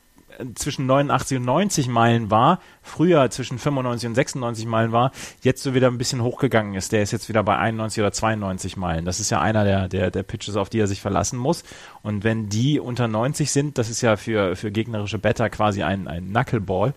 zwischen 0.55 0.86
89 0.86 1.38
und 1.38 1.45
90 1.45 1.88
Meilen 1.88 2.32
war, 2.32 2.59
früher 2.82 3.29
zwischen 3.29 3.59
95 3.59 4.09
und 4.09 4.15
96 4.15 4.65
Meilen 4.65 4.91
war, 4.91 5.11
jetzt 5.41 5.63
so 5.63 5.73
wieder 5.73 5.88
ein 5.88 5.97
bisschen 5.97 6.21
hochgegangen 6.21 6.75
ist. 6.75 6.91
Der 6.91 7.01
ist 7.01 7.11
jetzt 7.11 7.29
wieder 7.29 7.43
bei 7.43 7.57
91 7.57 8.01
oder 8.01 8.11
92 8.11 8.77
Meilen. 8.77 9.05
Das 9.05 9.19
ist 9.19 9.29
ja 9.29 9.41
einer 9.41 9.63
der, 9.63 9.88
der, 9.88 10.11
der 10.11 10.23
Pitches, 10.23 10.55
auf 10.55 10.69
die 10.69 10.79
er 10.79 10.88
sich 10.88 11.01
verlassen 11.01 11.38
muss. 11.38 11.63
Und 12.03 12.23
wenn 12.23 12.49
die 12.49 12.79
unter 12.79 13.07
90 13.07 13.51
sind, 13.51 13.77
das 13.77 13.89
ist 13.89 14.01
ja 14.01 14.17
für, 14.17 14.55
für 14.55 14.71
gegnerische 14.71 15.19
Batter 15.19 15.49
quasi 15.49 15.84
ein, 15.84 16.07
ein 16.07 16.32
Knuckleball. 16.32 16.93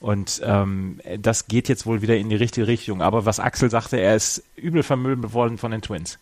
Und 0.00 0.40
ähm, 0.44 1.00
das 1.18 1.48
geht 1.48 1.68
jetzt 1.68 1.86
wohl 1.86 2.02
wieder 2.02 2.16
in 2.16 2.28
die 2.28 2.36
richtige 2.36 2.66
Richtung. 2.66 3.02
Aber 3.02 3.24
was 3.24 3.40
Axel 3.40 3.70
sagte, 3.70 3.96
er 3.98 4.14
ist 4.14 4.44
übel 4.56 4.82
vermöbelt 4.82 5.32
worden 5.32 5.58
von 5.58 5.72
den 5.72 5.82
Twins. 5.82 6.18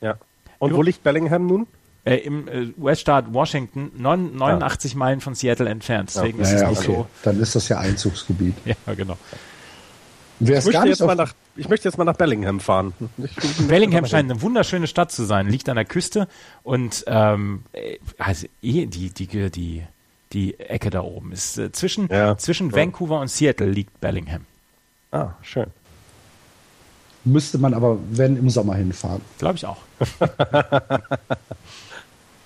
Ja. 0.00 0.18
Und 0.58 0.74
wo 0.74 0.82
liegt 0.82 1.02
Bellingham 1.02 1.46
nun? 1.46 1.66
Äh, 2.08 2.16
Im 2.18 2.48
äh, 2.48 2.72
US-Staat 2.80 3.32
Washington, 3.34 3.90
neun, 3.96 4.34
89 4.36 4.94
Meilen 4.94 5.20
von 5.20 5.34
Seattle 5.34 5.68
entfernt. 5.68 6.10
Deswegen 6.14 6.38
ist 6.40 6.52
Naja, 6.52 6.70
es 6.70 6.78
nicht 6.80 6.88
okay. 6.88 7.04
Dann 7.22 7.40
ist 7.40 7.54
das 7.54 7.68
ja 7.68 7.78
Einzugsgebiet. 7.78 8.54
so. 8.64 8.70
Ja, 8.86 8.94
genau. 8.94 9.18
Ich 10.40 10.48
möchte, 10.64 11.04
nach, 11.16 11.34
ich 11.56 11.68
möchte 11.68 11.88
jetzt 11.88 11.98
mal 11.98 12.04
nach 12.04 12.16
Bellingham 12.16 12.60
fahren. 12.60 12.94
Bellingham 13.66 14.06
scheint 14.06 14.30
eine 14.30 14.40
wunderschöne 14.40 14.86
Stadt 14.86 15.10
zu 15.10 15.24
sein, 15.24 15.48
liegt 15.48 15.68
an 15.68 15.74
der 15.74 15.84
Küste 15.84 16.28
und 16.62 17.02
ähm, 17.08 17.64
äh, 17.72 17.98
also 18.18 18.46
eh 18.62 18.86
die, 18.86 19.10
die, 19.10 19.26
die, 19.50 19.82
die 20.32 20.60
Ecke 20.60 20.90
da 20.90 21.00
oben 21.02 21.32
ist 21.32 21.58
äh, 21.58 21.72
zwischen, 21.72 22.08
Ja. 22.08 22.38
zwischen 22.38 22.70
Ja. 22.70 22.76
Vancouver 22.76 23.20
und 23.20 23.28
Seattle 23.28 23.66
liegt 23.68 24.00
Bellingham. 24.00 24.46
Ah, 25.10 25.30
schön. 25.42 25.66
müsste 27.24 27.58
man 27.58 27.74
aber, 27.74 27.98
wenn, 28.10 28.36
im 28.36 28.48
Sommer 28.48 28.76
hinfahren. 28.76 29.20
Glaube 29.38 29.56
ich 29.56 29.66
auch. 29.66 29.78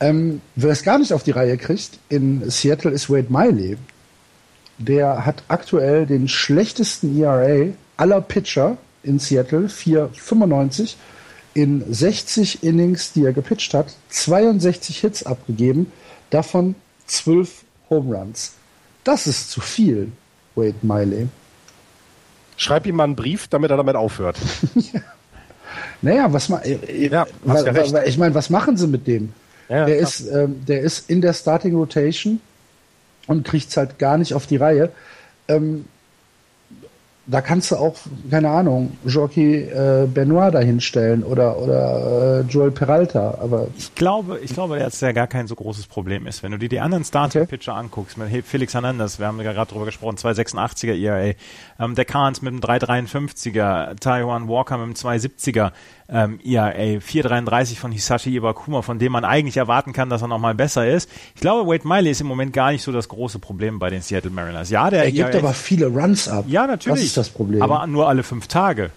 Ähm, 0.03 0.41
wer 0.57 0.73
es 0.73 0.83
gar 0.83 0.99
nicht 0.99 1.13
auf 1.13 1.23
die 1.23 1.31
Reihe 1.31 1.57
kriegt, 1.57 1.99
in 2.09 2.51
Seattle 2.51 2.91
ist 2.91 3.09
Wade 3.09 3.29
Miley. 3.29 3.79
Der 4.79 5.25
hat 5.25 5.45
aktuell 5.47 6.07
den 6.07 6.27
schlechtesten 6.27 7.17
ERA 7.23 7.73
aller 7.97 8.21
Pitcher 8.21 8.79
in 9.05 9.21
Seattle, 9.21 9.69
4,95. 9.69 10.97
In 11.55 11.85
60 11.93 12.65
Innings, 12.65 13.13
die 13.13 13.25
er 13.25 13.33
gepitcht 13.33 13.75
hat, 13.75 13.95
62 14.09 14.99
Hits 14.99 15.25
abgegeben, 15.25 15.93
davon 16.31 16.75
12 17.07 17.63
Home 17.89 18.17
Runs. 18.17 18.55
Das 19.05 19.29
ist 19.29 19.51
zu 19.51 19.61
viel, 19.61 20.11
Wade 20.57 20.75
Miley. 20.83 21.29
Schreib 22.57 22.87
ihm 22.87 22.97
mal 22.97 23.05
einen 23.05 23.17
Brief, 23.17 23.47
damit 23.49 23.71
er 23.71 23.77
damit 23.77 23.95
aufhört. 23.95 24.37
Naja, 26.03 26.31
was 26.33 26.49
ma 26.49 26.59
äh, 26.59 27.07
Ja, 27.07 27.27
ich 28.05 28.19
meine, 28.19 28.35
was 28.35 28.51
machen 28.51 28.77
sie 28.77 28.89
mit 28.89 29.07
dem? 29.07 29.33
Ja, 29.73 29.87
der, 29.87 29.97
ist, 29.97 30.21
ähm, 30.31 30.67
der 30.67 30.83
ist 30.83 31.09
in 31.09 31.23
der 31.23 31.33
Starting 31.33 31.75
Rotation 31.75 32.41
und 33.27 33.47
kriegt 33.47 33.71
es 33.71 33.77
halt 33.79 33.99
gar 33.99 34.19
nicht 34.19 34.35
auf 34.35 34.47
die 34.47 34.57
Reihe. 34.57 34.91
Ähm, 35.49 35.87
da 37.27 37.41
kannst 37.41 37.71
du 37.71 37.77
auch, 37.77 37.95
keine 38.31 38.51
Ahnung, 38.51 38.97
Jockey 39.05 39.61
äh, 39.63 40.09
Benoit 40.13 40.53
dahinstellen 40.53 41.23
oder, 41.23 41.57
oder 41.59 42.41
äh, 42.41 42.51
Joel 42.51 42.73
Peralta. 42.73 43.39
Aber 43.41 43.69
ich 43.79 43.95
glaube, 43.95 44.41
ich 44.43 44.53
glaube, 44.53 44.79
dass 44.79 45.01
ja 45.01 45.13
gar 45.13 45.29
kein 45.29 45.47
so 45.47 45.55
großes 45.55 45.87
Problem 45.87 46.27
ist. 46.27 46.43
Wenn 46.43 46.51
du 46.51 46.59
dir 46.59 46.69
die 46.69 46.81
anderen 46.81 47.05
Starting-Pitcher 47.05 47.73
okay. 47.73 47.81
anguckst, 47.81 48.19
mit 48.19 48.45
Felix 48.45 48.75
Hernandez, 48.75 49.21
wir 49.21 49.27
haben 49.29 49.41
ja 49.41 49.53
gerade 49.53 49.71
drüber 49.71 49.85
gesprochen, 49.85 50.17
286er 50.17 51.01
ERA, 51.01 51.35
ähm, 51.79 51.95
der 51.95 52.05
Kahns 52.05 52.43
mit 52.43 52.53
einem 52.53 52.61
353er, 52.61 54.01
Taiwan 54.01 54.49
Walker 54.49 54.79
mit 54.79 54.85
einem 55.05 55.19
270er 55.21 55.71
ähm, 56.09 56.41
ERA, 56.45 57.01
433 57.01 57.79
von 57.79 57.93
Hisashi 57.93 58.37
Iwakuma, 58.37 58.83
von 58.83 58.99
dem 58.99 59.13
man 59.13 59.25
eigentlich 59.25 59.57
erwarten 59.57 59.93
kann, 59.93 60.11
dass 60.11 60.23
er 60.23 60.29
nochmal 60.29 60.55
besser 60.55 60.89
ist. 60.89 61.09
Ich 61.37 61.41
glaube, 61.41 61.71
Wade 61.71 61.87
Miley 61.87 62.11
ist 62.11 62.21
im 62.21 62.27
Moment 62.27 62.53
gar 62.53 62.73
nicht 62.73 62.83
so 62.83 62.91
das 62.91 63.09
große 63.09 63.39
Problem 63.39 63.79
bei 63.79 63.91
den 63.91 64.03
Seattle 64.03 64.31
Mariners. 64.31 64.71
Ja, 64.71 64.91
der 64.91 65.05
er 65.05 65.13
gibt 65.13 65.31
ERA 65.31 65.39
aber 65.39 65.55
viele 65.55 65.87
Runs 65.87 66.29
ab. 66.29 66.47
Ja, 66.49 66.67
natürlich. 66.67 67.12
Das 67.15 67.27
ist 67.27 67.31
das 67.31 67.37
Problem. 67.37 67.63
Aber 67.63 67.87
nur 67.87 68.09
alle 68.09 68.23
fünf 68.23 68.47
Tage. 68.47 68.91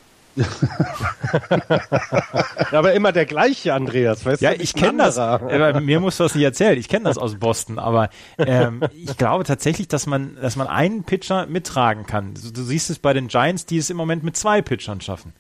aber 2.72 2.93
immer 2.93 3.11
der 3.11 3.26
gleiche 3.26 3.74
Andreas, 3.74 4.26
weißt 4.26 4.41
ja, 4.41 4.51
du? 4.51 4.57
Ja, 4.57 4.61
ich 4.61 4.74
kenne 4.74 4.99
das. 4.99 5.18
Aber 5.18 5.80
mir 5.80 5.99
muss 5.99 6.18
das 6.18 6.36
nicht 6.36 6.43
erzählen. 6.43 6.78
Ich 6.78 6.89
kenne 6.89 7.05
das 7.05 7.18
aus 7.18 7.36
Boston, 7.36 7.80
aber 7.80 8.09
ähm, 8.38 8.84
ich 8.93 9.18
glaube 9.18 9.45
tatsächlich, 9.45 9.88
dass 9.88 10.07
man, 10.07 10.36
dass 10.41 10.55
man 10.55 10.68
einen 10.68 11.03
Pitcher 11.03 11.45
mittragen 11.45 12.05
kann. 12.05 12.34
Du, 12.34 12.51
du 12.51 12.63
siehst 12.63 12.89
es 12.89 12.99
bei 12.99 13.13
den 13.13 13.28
Giants, 13.28 13.66
die 13.66 13.78
es 13.78 13.89
im 13.89 13.97
Moment 13.97 14.24
mit 14.24 14.36
zwei 14.38 14.61
Pitchern 14.61 15.01
schaffen. 15.01 15.34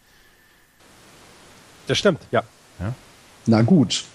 Das 1.87 1.97
stimmt, 1.97 2.19
ja. 2.31 2.43
ja. 2.79 2.93
Na 3.45 3.61
gut. 3.61 4.05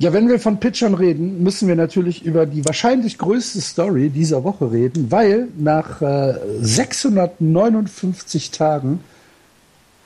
Ja, 0.00 0.12
wenn 0.14 0.28
wir 0.30 0.40
von 0.40 0.58
Pitchern 0.58 0.94
reden, 0.94 1.42
müssen 1.42 1.68
wir 1.68 1.76
natürlich 1.76 2.24
über 2.24 2.46
die 2.46 2.64
wahrscheinlich 2.64 3.18
größte 3.18 3.60
Story 3.60 4.08
dieser 4.08 4.44
Woche 4.44 4.72
reden, 4.72 5.10
weil 5.10 5.48
nach 5.58 6.00
äh, 6.00 6.38
659 6.58 8.50
Tagen 8.50 9.04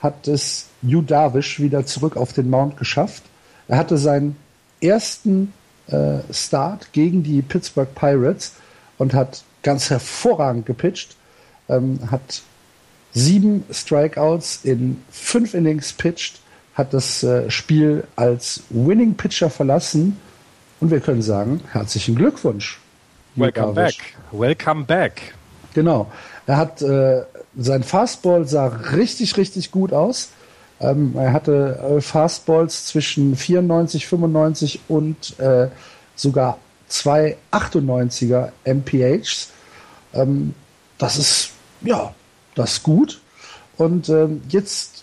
hat 0.00 0.26
es 0.26 0.66
Yu 0.82 1.00
Darvish 1.00 1.60
wieder 1.60 1.86
zurück 1.86 2.16
auf 2.16 2.32
den 2.32 2.50
Mount 2.50 2.76
geschafft. 2.76 3.22
Er 3.68 3.78
hatte 3.78 3.96
seinen 3.96 4.34
ersten 4.80 5.52
äh, 5.86 6.18
Start 6.32 6.92
gegen 6.92 7.22
die 7.22 7.40
Pittsburgh 7.42 7.94
Pirates 7.94 8.54
und 8.98 9.14
hat 9.14 9.44
ganz 9.62 9.90
hervorragend 9.90 10.66
gepitcht, 10.66 11.14
ähm, 11.68 12.00
hat 12.10 12.42
sieben 13.12 13.62
Strikeouts 13.70 14.64
in 14.64 15.00
fünf 15.12 15.54
Innings 15.54 15.92
pitcht, 15.92 16.40
hat 16.74 16.92
das 16.92 17.22
äh, 17.22 17.50
Spiel 17.50 18.04
als 18.16 18.64
Winning 18.70 19.14
Pitcher 19.14 19.50
verlassen 19.50 20.18
und 20.80 20.90
wir 20.90 21.00
können 21.00 21.22
sagen, 21.22 21.60
herzlichen 21.72 22.14
Glückwunsch. 22.16 22.80
Welcome 23.36 23.72
back. 23.72 23.94
Welcome 24.32 24.84
back. 24.84 25.34
Genau. 25.74 26.10
Er 26.46 26.56
hat 26.56 26.82
äh, 26.82 27.22
sein 27.56 27.82
Fastball 27.82 28.46
sah 28.46 28.66
richtig, 28.66 29.36
richtig 29.36 29.70
gut 29.70 29.92
aus. 29.92 30.30
Ähm, 30.80 31.14
er 31.16 31.32
hatte 31.32 31.78
äh, 31.96 32.00
Fastballs 32.00 32.86
zwischen 32.86 33.36
94, 33.36 34.06
95 34.06 34.80
und 34.88 35.38
äh, 35.38 35.68
sogar 36.16 36.58
zwei 36.88 37.36
98er 37.52 38.50
MPHs. 38.64 39.50
Ähm, 40.12 40.54
das 40.98 41.16
ist 41.16 41.50
ja 41.82 42.14
das 42.54 42.74
ist 42.74 42.82
gut. 42.82 43.20
Und 43.76 44.08
ähm, 44.08 44.42
jetzt 44.48 44.93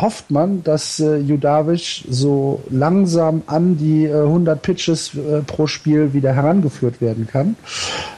hofft 0.00 0.30
man, 0.30 0.62
dass 0.62 1.00
äh, 1.00 1.16
Judavic 1.16 2.04
so 2.08 2.62
langsam 2.70 3.42
an 3.46 3.76
die 3.76 4.06
äh, 4.06 4.22
100 4.22 4.62
Pitches 4.62 5.14
äh, 5.14 5.42
pro 5.42 5.66
Spiel 5.66 6.12
wieder 6.12 6.32
herangeführt 6.32 7.00
werden 7.00 7.26
kann. 7.26 7.56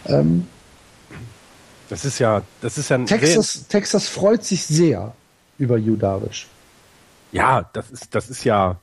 Ähm, 0.07 0.47
das 1.89 2.05
ist 2.05 2.18
ja, 2.18 2.43
das 2.61 2.78
ist 2.78 2.91
ja 2.91 2.99
ein 2.99 3.07
Texas, 3.07 3.66
Texas 3.68 4.09
freut 4.09 4.45
sich 4.45 4.64
sehr 4.64 5.12
über 5.59 5.76
Judavic. 5.76 6.47
Ja, 7.33 7.68
das 7.72 7.91
ist, 7.91 8.14
das 8.14 8.31
ist 8.31 8.45
ja, 8.45 8.78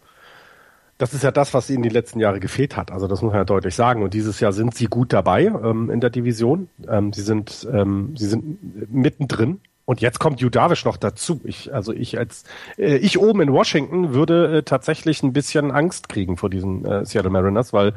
das 0.97 1.13
ist 1.13 1.23
ja 1.23 1.31
das, 1.31 1.53
was 1.53 1.69
ihnen 1.69 1.83
die 1.83 1.89
letzten 1.89 2.19
Jahre 2.19 2.39
gefehlt 2.39 2.75
hat. 2.75 2.91
Also 2.91 3.07
das 3.07 3.21
muss 3.21 3.31
man 3.31 3.41
ja 3.41 3.45
deutlich 3.45 3.75
sagen. 3.75 4.01
Und 4.01 4.13
dieses 4.13 4.39
Jahr 4.39 4.51
sind 4.51 4.75
sie 4.75 4.87
gut 4.87 5.13
dabei 5.13 5.45
ähm, 5.45 5.89
in 5.91 6.01
der 6.01 6.09
Division. 6.09 6.69
Ähm, 6.87 7.13
sie 7.13 7.21
sind, 7.21 7.67
ähm, 7.71 8.15
sie 8.17 8.27
sind 8.27 8.91
mittendrin 8.91 9.61
und 9.87 10.01
jetzt 10.01 10.19
kommt 10.19 10.41
Judavish 10.41 10.83
noch 10.83 10.97
dazu. 10.97 11.39
Ich, 11.45 11.73
also 11.73 11.93
ich 11.93 12.17
als 12.17 12.43
äh, 12.77 12.97
ich 12.97 13.19
oben 13.19 13.39
in 13.39 13.53
Washington 13.53 14.13
würde 14.13 14.57
äh, 14.57 14.63
tatsächlich 14.63 15.23
ein 15.23 15.31
bisschen 15.31 15.71
Angst 15.71 16.09
kriegen 16.09 16.35
vor 16.35 16.49
diesen 16.49 16.83
äh, 16.83 17.05
Seattle 17.05 17.31
Mariners, 17.31 17.71
weil 17.71 17.93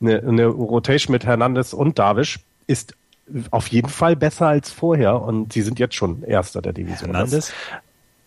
eine, 0.00 0.20
eine 0.20 0.46
Rotation 0.46 1.10
mit 1.10 1.26
Hernandez 1.26 1.72
und 1.72 1.98
Davish 1.98 2.38
ist 2.68 2.94
auf 3.50 3.66
jeden 3.66 3.88
Fall 3.88 4.14
besser 4.14 4.46
als 4.46 4.70
vorher 4.70 5.22
und 5.22 5.52
sie 5.52 5.62
sind 5.62 5.80
jetzt 5.80 5.96
schon 5.96 6.22
Erster 6.22 6.62
der 6.62 6.72
Division. 6.72 7.10
Hernandez? 7.10 7.52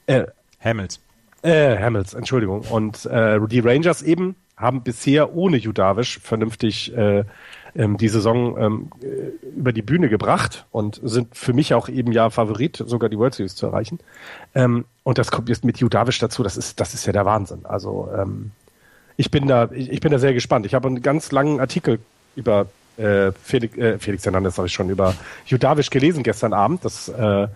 Äh, 0.08 0.26
Hamels. 0.60 1.00
Äh, 1.44 1.78
Hamels, 1.78 2.14
Entschuldigung. 2.14 2.66
Und 2.70 3.06
äh, 3.06 3.40
die 3.48 3.62
Rangers 3.62 4.02
eben 4.02 4.36
haben 4.58 4.84
bisher 4.84 5.34
ohne 5.34 5.56
Judavish 5.56 6.20
vernünftig 6.20 6.94
äh, 6.94 7.24
ähm, 7.76 7.98
die 7.98 8.10
Saison 8.10 8.58
ähm, 8.58 8.92
äh, 9.02 9.48
über 9.56 9.74
die 9.74 9.82
Bühne 9.82 10.10
gebracht 10.10 10.66
und 10.72 11.00
sind 11.04 11.36
für 11.36 11.54
mich 11.54 11.74
auch 11.74 11.90
eben 11.90 12.12
ja 12.12 12.30
Favorit, 12.30 12.84
sogar 12.86 13.10
die 13.10 13.18
World 13.18 13.36
Series 13.36 13.56
zu 13.56 13.66
erreichen. 13.66 14.00
Ähm, 14.56 14.86
und 15.04 15.18
das 15.18 15.32
kommt 15.32 15.50
jetzt 15.50 15.64
mit 15.64 15.78
Hugh 15.78 15.90
Darvish 15.90 16.20
dazu, 16.20 16.44
das 16.44 16.58
ist, 16.58 16.80
das 16.80 16.94
ist 16.94 17.06
ja 17.06 17.14
der 17.14 17.26
Wahnsinn. 17.26 17.66
Also 17.66 18.10
ähm, 18.16 18.52
ich 19.16 19.32
bin 19.32 19.48
da, 19.48 19.70
ich, 19.72 19.92
ich 19.92 20.00
bin 20.00 20.12
da 20.12 20.20
sehr 20.20 20.34
gespannt. 20.34 20.66
Ich 20.66 20.74
habe 20.74 20.88
einen 20.88 21.02
ganz 21.02 21.32
langen 21.32 21.60
Artikel 21.60 22.00
über 22.36 22.68
äh, 22.98 23.32
Felix, 23.44 23.78
äh, 23.78 24.00
Felix 24.00 24.26
Hernandez 24.26 24.58
habe 24.58 24.68
ich 24.68 24.74
schon 24.74 24.90
über 24.90 25.14
Hugh 25.46 25.58
Darvish 25.58 25.90
gelesen 25.90 26.24
gestern 26.24 26.54
Abend. 26.54 26.86
Das, 26.86 27.10
äh, 27.10 27.48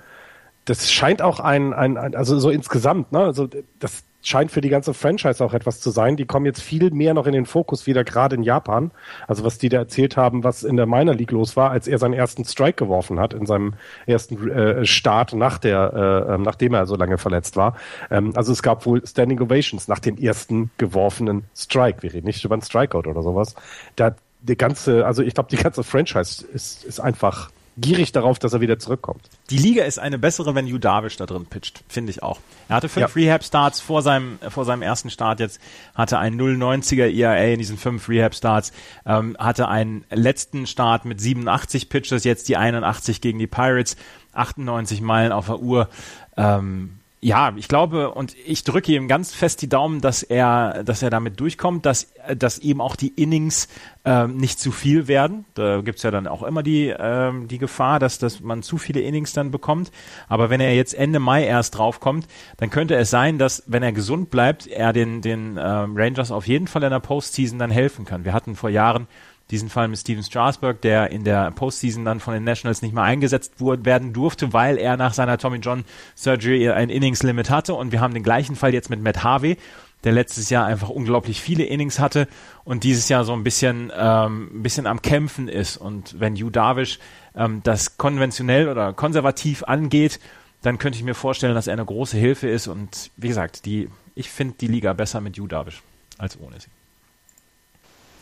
das 0.65 0.91
scheint 0.91 1.21
auch 1.21 1.39
ein, 1.39 1.73
ein, 1.73 1.97
ein, 1.97 2.15
also 2.15 2.39
so 2.39 2.49
insgesamt, 2.49 3.11
ne, 3.11 3.19
also 3.19 3.47
das, 3.79 4.03
scheint 4.21 4.51
für 4.51 4.61
die 4.61 4.69
ganze 4.69 4.93
Franchise 4.93 5.43
auch 5.43 5.53
etwas 5.53 5.79
zu 5.79 5.89
sein. 5.89 6.17
Die 6.17 6.25
kommen 6.25 6.45
jetzt 6.45 6.61
viel 6.61 6.91
mehr 6.91 7.13
noch 7.13 7.27
in 7.27 7.33
den 7.33 7.45
Fokus 7.45 7.87
wieder, 7.87 8.03
gerade 8.03 8.35
in 8.35 8.43
Japan. 8.43 8.91
Also 9.27 9.43
was 9.43 9.57
die 9.57 9.69
da 9.69 9.77
erzählt 9.77 10.17
haben, 10.17 10.43
was 10.43 10.63
in 10.63 10.77
der 10.77 10.85
Minor 10.85 11.15
League 11.15 11.31
los 11.31 11.55
war, 11.55 11.71
als 11.71 11.87
er 11.87 11.97
seinen 11.97 12.13
ersten 12.13 12.45
Strike 12.45 12.85
geworfen 12.85 13.19
hat 13.19 13.33
in 13.33 13.45
seinem 13.45 13.73
ersten 14.05 14.49
äh, 14.49 14.85
Start 14.85 15.33
nach 15.33 15.57
der, 15.57 16.27
äh, 16.29 16.33
ähm, 16.33 16.43
nachdem 16.43 16.73
er 16.73 16.85
so 16.85 16.95
lange 16.95 17.17
verletzt 17.17 17.55
war. 17.55 17.75
Ähm, 18.09 18.33
also 18.35 18.51
es 18.51 18.61
gab 18.61 18.85
wohl 18.85 19.05
Standing 19.05 19.41
Ovations 19.41 19.87
nach 19.87 19.99
dem 19.99 20.17
ersten 20.17 20.71
geworfenen 20.77 21.43
Strike. 21.55 22.03
Wir 22.03 22.13
reden 22.13 22.27
nicht 22.27 22.43
über 22.43 22.55
einen 22.55 22.61
Strikeout 22.61 23.09
oder 23.09 23.23
sowas. 23.23 23.55
Da 23.95 24.15
die 24.41 24.57
ganze, 24.57 25.05
also 25.05 25.21
ich 25.21 25.33
glaube, 25.33 25.49
die 25.49 25.57
ganze 25.57 25.83
Franchise 25.83 26.45
ist, 26.45 26.83
ist 26.83 26.99
einfach 26.99 27.51
gierig 27.77 28.11
darauf, 28.11 28.39
dass 28.39 28.53
er 28.53 28.61
wieder 28.61 28.79
zurückkommt. 28.79 29.29
Die 29.49 29.57
Liga 29.57 29.83
ist 29.83 29.99
eine 29.99 30.17
bessere, 30.17 30.55
wenn 30.55 30.67
Yu 30.67 30.77
Darvish 30.77 31.17
da 31.17 31.25
drin 31.25 31.45
pitcht, 31.45 31.83
finde 31.87 32.11
ich 32.11 32.21
auch. 32.21 32.39
Er 32.67 32.75
hatte 32.77 32.89
fünf 32.89 33.15
ja. 33.15 33.21
Rehab-Starts 33.21 33.81
vor 33.81 34.01
seinem, 34.01 34.39
vor 34.49 34.65
seinem 34.65 34.81
ersten 34.81 35.09
Start 35.09 35.39
jetzt, 35.39 35.59
hatte 35.95 36.19
einen 36.19 36.39
0,90er 36.39 37.09
ERA 37.13 37.45
in 37.45 37.59
diesen 37.59 37.77
fünf 37.77 38.09
Rehab-Starts, 38.09 38.71
ähm, 39.05 39.35
hatte 39.39 39.67
einen 39.67 40.05
letzten 40.09 40.67
Start 40.67 41.05
mit 41.05 41.21
87 41.21 41.89
Pitches, 41.89 42.23
jetzt 42.23 42.49
die 42.49 42.57
81 42.57 43.21
gegen 43.21 43.39
die 43.39 43.47
Pirates, 43.47 43.95
98 44.33 45.01
Meilen 45.01 45.31
auf 45.31 45.47
der 45.47 45.59
Uhr. 45.59 45.89
Ähm, 46.37 47.00
ja, 47.23 47.53
ich 47.55 47.67
glaube 47.67 48.11
und 48.11 48.35
ich 48.47 48.63
drücke 48.63 48.91
ihm 48.93 49.07
ganz 49.07 49.31
fest 49.31 49.61
die 49.61 49.69
Daumen, 49.69 50.01
dass 50.01 50.23
er, 50.23 50.83
dass 50.83 51.03
er 51.03 51.11
damit 51.11 51.39
durchkommt, 51.39 51.85
dass, 51.85 52.11
dass 52.35 52.57
eben 52.57 52.81
auch 52.81 52.95
die 52.95 53.09
Innings 53.09 53.67
ähm, 54.05 54.37
nicht 54.37 54.59
zu 54.59 54.71
viel 54.71 55.07
werden. 55.07 55.45
Da 55.53 55.81
gibt's 55.81 56.01
ja 56.01 56.09
dann 56.09 56.25
auch 56.25 56.41
immer 56.41 56.63
die, 56.63 56.87
ähm, 56.87 57.47
die 57.47 57.59
Gefahr, 57.59 57.99
dass, 57.99 58.17
dass 58.17 58.39
man 58.39 58.63
zu 58.63 58.79
viele 58.79 59.01
Innings 59.01 59.33
dann 59.33 59.51
bekommt. 59.51 59.91
Aber 60.29 60.49
wenn 60.49 60.61
er 60.61 60.73
jetzt 60.73 60.95
Ende 60.95 61.19
Mai 61.19 61.45
erst 61.45 61.77
draufkommt, 61.77 62.27
dann 62.57 62.71
könnte 62.71 62.95
es 62.95 63.11
sein, 63.11 63.37
dass, 63.37 63.63
wenn 63.67 63.83
er 63.83 63.91
gesund 63.91 64.31
bleibt, 64.31 64.65
er 64.65 64.91
den, 64.91 65.21
den 65.21 65.59
ähm, 65.61 65.93
Rangers 65.95 66.31
auf 66.31 66.47
jeden 66.47 66.65
Fall 66.65 66.81
in 66.81 66.89
der 66.89 66.99
Postseason 66.99 67.59
dann 67.59 67.69
helfen 67.69 68.03
kann. 68.03 68.25
Wir 68.25 68.33
hatten 68.33 68.55
vor 68.55 68.71
Jahren 68.71 69.07
diesen 69.51 69.69
Fall 69.69 69.87
mit 69.87 69.99
Steven 69.99 70.23
Strasberg, 70.23 70.81
der 70.81 71.11
in 71.11 71.23
der 71.23 71.51
Postseason 71.51 72.05
dann 72.05 72.19
von 72.19 72.33
den 72.33 72.43
Nationals 72.43 72.81
nicht 72.81 72.93
mehr 72.93 73.03
eingesetzt 73.03 73.59
wurde, 73.59 73.85
werden 73.85 74.13
durfte, 74.13 74.53
weil 74.53 74.77
er 74.77 74.97
nach 74.97 75.13
seiner 75.13 75.37
Tommy 75.37 75.57
John 75.57 75.83
Surgery 76.15 76.69
ein 76.69 76.89
Innings 76.89 77.21
Limit 77.21 77.49
hatte. 77.49 77.73
Und 77.73 77.91
wir 77.91 78.01
haben 78.01 78.13
den 78.13 78.23
gleichen 78.23 78.55
Fall 78.55 78.73
jetzt 78.73 78.89
mit 78.89 79.01
Matt 79.01 79.23
Harvey, 79.23 79.57
der 80.03 80.13
letztes 80.13 80.49
Jahr 80.49 80.65
einfach 80.65 80.89
unglaublich 80.89 81.41
viele 81.41 81.63
Innings 81.63 81.99
hatte 81.99 82.27
und 82.63 82.83
dieses 82.83 83.09
Jahr 83.09 83.23
so 83.23 83.33
ein 83.33 83.43
bisschen, 83.43 83.91
ähm, 83.95 84.49
ein 84.53 84.63
bisschen 84.63 84.87
am 84.87 85.01
Kämpfen 85.01 85.47
ist. 85.47 85.77
Und 85.77 86.19
wenn 86.19 86.35
Yu 86.35 86.49
Darvish 86.49 86.99
ähm, 87.35 87.61
das 87.63 87.97
konventionell 87.97 88.69
oder 88.69 88.93
konservativ 88.93 89.63
angeht, 89.63 90.19
dann 90.61 90.77
könnte 90.77 90.97
ich 90.97 91.03
mir 91.03 91.15
vorstellen, 91.15 91.55
dass 91.55 91.67
er 91.67 91.73
eine 91.73 91.85
große 91.85 92.17
Hilfe 92.17 92.47
ist. 92.47 92.67
Und 92.67 93.11
wie 93.17 93.27
gesagt, 93.27 93.65
die, 93.65 93.89
ich 94.15 94.29
finde 94.29 94.55
die 94.59 94.67
Liga 94.67 94.93
besser 94.93 95.21
mit 95.21 95.37
Yu 95.37 95.47
Darvish 95.47 95.83
als 96.17 96.39
ohne 96.39 96.59
sie. 96.59 96.69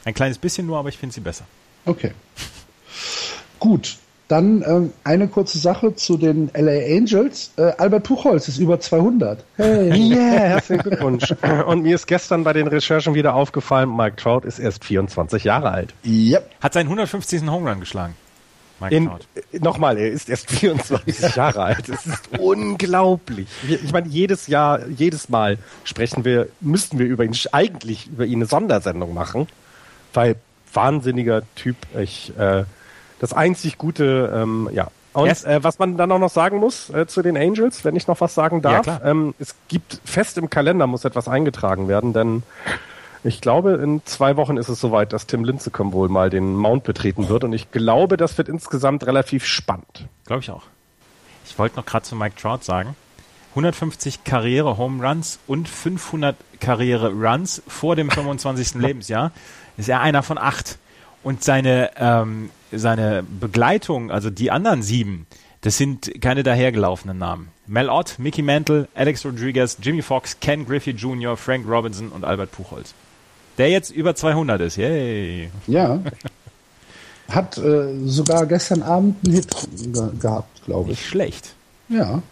Ein 0.05 0.13
kleines 0.13 0.37
bisschen 0.37 0.67
nur, 0.67 0.77
aber 0.77 0.89
ich 0.89 0.97
finde 0.97 1.13
sie 1.13 1.21
besser. 1.21 1.45
Okay. 1.85 2.11
Gut. 3.59 3.97
Dann 4.29 4.63
ähm, 4.67 4.93
eine 5.03 5.27
kurze 5.27 5.57
Sache 5.57 5.95
zu 5.95 6.15
den 6.15 6.51
LA 6.53 6.95
Angels. 6.95 7.51
Äh, 7.57 7.71
Albert 7.79 8.03
Puchholz 8.03 8.47
ist 8.47 8.59
über 8.59 8.79
200. 8.79 9.43
Hey. 9.55 9.89
Yeah, 10.11 10.39
herzlichen 10.41 10.83
Glückwunsch. 10.83 11.33
Und 11.65 11.81
mir 11.81 11.95
ist 11.95 12.05
gestern 12.05 12.43
bei 12.43 12.53
den 12.53 12.67
Recherchen 12.67 13.15
wieder 13.15 13.33
aufgefallen, 13.33 13.95
Mike 13.95 14.17
Trout 14.17 14.41
ist 14.45 14.59
erst 14.59 14.85
24 14.85 15.43
Jahre 15.43 15.71
alt. 15.71 15.95
Yep. 16.05 16.47
Hat 16.61 16.73
seinen 16.73 16.85
150. 16.85 17.41
Home 17.47 17.67
Run 17.67 17.79
geschlagen. 17.79 18.15
Mike 18.79 18.95
in, 18.95 19.07
äh, 19.07 19.59
Nochmal, 19.59 19.97
er 19.97 20.11
ist 20.11 20.29
erst 20.29 20.51
24 20.51 21.35
Jahre 21.35 21.63
alt. 21.63 21.89
Es 21.89 22.05
ist 22.05 22.29
unglaublich. 22.37 23.47
Ich 23.67 23.91
meine, 23.91 24.07
jedes 24.07 24.45
Jahr, 24.45 24.87
jedes 24.87 25.29
Mal 25.29 25.57
sprechen 25.83 26.23
wir, 26.23 26.49
müssten 26.61 26.99
wir 26.99 27.07
über 27.07 27.25
ihn, 27.25 27.35
eigentlich 27.51 28.07
über 28.07 28.25
ihn 28.25 28.35
eine 28.39 28.45
Sondersendung 28.45 29.13
machen, 29.13 29.47
weil 30.13 30.35
wahnsinniger 30.73 31.43
Typ. 31.55 31.75
Ich, 31.97 32.37
äh, 32.37 32.63
das 33.19 33.33
einzig 33.33 33.77
Gute, 33.77 34.31
ähm, 34.33 34.69
ja. 34.71 34.87
Und 35.13 35.27
yes. 35.27 35.43
äh, 35.43 35.63
was 35.63 35.79
man 35.79 35.97
dann 35.97 36.11
auch 36.11 36.19
noch 36.19 36.29
sagen 36.29 36.59
muss 36.59 36.89
äh, 36.91 37.07
zu 37.07 37.21
den 37.21 37.35
Angels, 37.35 37.83
wenn 37.83 37.95
ich 37.95 38.07
noch 38.07 38.21
was 38.21 38.35
sagen 38.35 38.61
darf, 38.61 38.85
ja, 38.85 39.01
ähm, 39.03 39.33
es 39.39 39.55
gibt 39.67 39.99
fest 40.05 40.37
im 40.37 40.49
Kalender 40.49 40.85
muss 40.85 41.03
etwas 41.03 41.27
eingetragen 41.27 41.87
werden, 41.87 42.13
denn 42.13 42.43
ich 43.23 43.41
glaube, 43.41 43.73
in 43.73 44.01
zwei 44.05 44.37
Wochen 44.37 44.55
ist 44.55 44.69
es 44.69 44.79
soweit, 44.79 45.11
dass 45.11 45.27
Tim 45.27 45.43
Lincecum 45.43 45.91
wohl 45.91 46.07
mal 46.07 46.29
den 46.29 46.55
Mount 46.55 46.83
betreten 46.85 47.27
wird. 47.27 47.43
Und 47.43 47.51
ich 47.51 47.71
glaube, 47.71 48.15
das 48.15 48.37
wird 48.37 48.47
insgesamt 48.47 49.05
relativ 49.05 49.45
spannend. 49.45 50.07
Glaube 50.25 50.41
ich 50.41 50.49
auch. 50.51 50.63
Ich 51.45 51.59
wollte 51.59 51.75
noch 51.75 51.85
gerade 51.85 52.05
zu 52.05 52.15
Mike 52.15 52.35
Trout 52.39 52.59
sagen. 52.61 52.95
150 53.51 54.23
Karriere 54.23 54.77
Home 54.77 55.05
Runs 55.05 55.39
und 55.47 55.67
500 55.67 56.35
Karriere 56.61 57.11
Runs 57.11 57.61
vor 57.67 57.95
dem 57.95 58.09
25. 58.09 58.75
Lebensjahr 58.75 59.31
ist 59.79 59.89
er 59.89 60.01
einer 60.01 60.23
von 60.23 60.37
acht. 60.37 60.77
Und 61.23 61.43
seine, 61.43 61.91
ähm, 61.97 62.49
seine 62.71 63.23
Begleitung, 63.23 64.11
also 64.11 64.29
die 64.29 64.51
anderen 64.51 64.83
sieben, 64.83 65.27
das 65.61 65.77
sind 65.77 66.21
keine 66.21 66.43
dahergelaufenen 66.43 67.17
Namen. 67.17 67.49
Mel 67.67 67.89
Ott, 67.89 68.19
Mickey 68.19 68.41
Mantle, 68.41 68.87
Alex 68.95 69.25
Rodriguez, 69.25 69.77
Jimmy 69.81 70.01
Fox, 70.01 70.39
Ken 70.39 70.65
Griffey 70.65 70.91
Jr., 70.91 71.35
Frank 71.35 71.67
Robinson 71.67 72.09
und 72.09 72.23
Albert 72.23 72.51
Puchholz 72.51 72.93
der 73.59 73.69
jetzt 73.69 73.91
über 73.91 74.15
200 74.15 74.61
ist. 74.61 74.77
Yay. 74.77 75.51
Ja. 75.67 75.99
Hat 77.27 77.57
äh, 77.59 77.93
sogar 78.05 78.47
gestern 78.47 78.81
Abend 78.81 79.17
einen 79.23 79.35
Hit 79.35 79.55
ge 79.75 80.09
gehabt, 80.19 80.65
glaube 80.65 80.91
ich. 80.91 80.97
Nicht 80.97 81.07
schlecht. 81.07 81.53
Ja. 81.89 82.23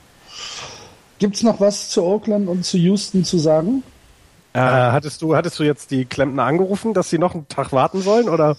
Gibt 1.19 1.35
es 1.35 1.43
noch 1.43 1.59
was 1.59 1.89
zu 1.89 2.03
Oakland 2.03 2.47
und 2.47 2.65
zu 2.65 2.77
Houston 2.77 3.25
zu 3.25 3.37
sagen? 3.37 3.83
Äh, 4.53 4.59
hattest, 4.59 5.21
du, 5.21 5.35
hattest 5.35 5.59
du 5.59 5.63
jetzt 5.63 5.91
die 5.91 6.05
Klempner 6.05 6.43
angerufen, 6.43 6.93
dass 6.93 7.09
sie 7.09 7.19
noch 7.19 7.33
einen 7.33 7.47
Tag 7.47 7.73
warten 7.73 8.01
sollen? 8.01 8.29
Oder? 8.29 8.57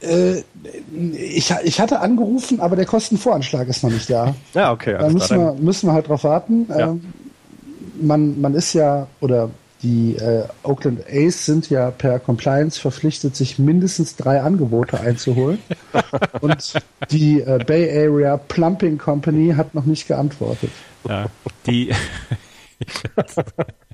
Äh, 0.00 0.42
ich, 1.12 1.52
ich 1.64 1.80
hatte 1.80 2.00
angerufen, 2.00 2.60
aber 2.60 2.76
der 2.76 2.86
Kostenvoranschlag 2.86 3.68
ist 3.68 3.82
noch 3.82 3.90
nicht 3.90 4.10
da. 4.10 4.34
Ja, 4.54 4.72
okay. 4.72 4.96
Da 4.98 5.08
müssen 5.08 5.38
wir, 5.38 5.52
müssen 5.54 5.88
wir 5.88 5.92
halt 5.92 6.08
drauf 6.08 6.24
warten. 6.24 6.66
Ja. 6.68 6.88
Ähm, 6.88 7.12
man, 8.00 8.40
man 8.40 8.54
ist 8.54 8.72
ja, 8.74 9.06
oder 9.20 9.50
die 9.82 10.16
äh, 10.16 10.44
Oakland 10.64 11.04
A's 11.08 11.46
sind 11.46 11.70
ja 11.70 11.90
per 11.90 12.18
Compliance 12.18 12.80
verpflichtet, 12.80 13.36
sich 13.36 13.58
mindestens 13.58 14.16
drei 14.16 14.40
Angebote 14.40 15.00
einzuholen. 15.00 15.58
Und 16.40 16.74
die 17.10 17.40
äh, 17.40 17.58
Bay 17.64 17.88
Area 18.06 18.36
Plumping 18.36 18.98
Company 18.98 19.54
hat 19.56 19.74
noch 19.74 19.84
nicht 19.84 20.08
geantwortet. 20.08 20.70
Ja, 21.08 21.26
die 21.66 21.92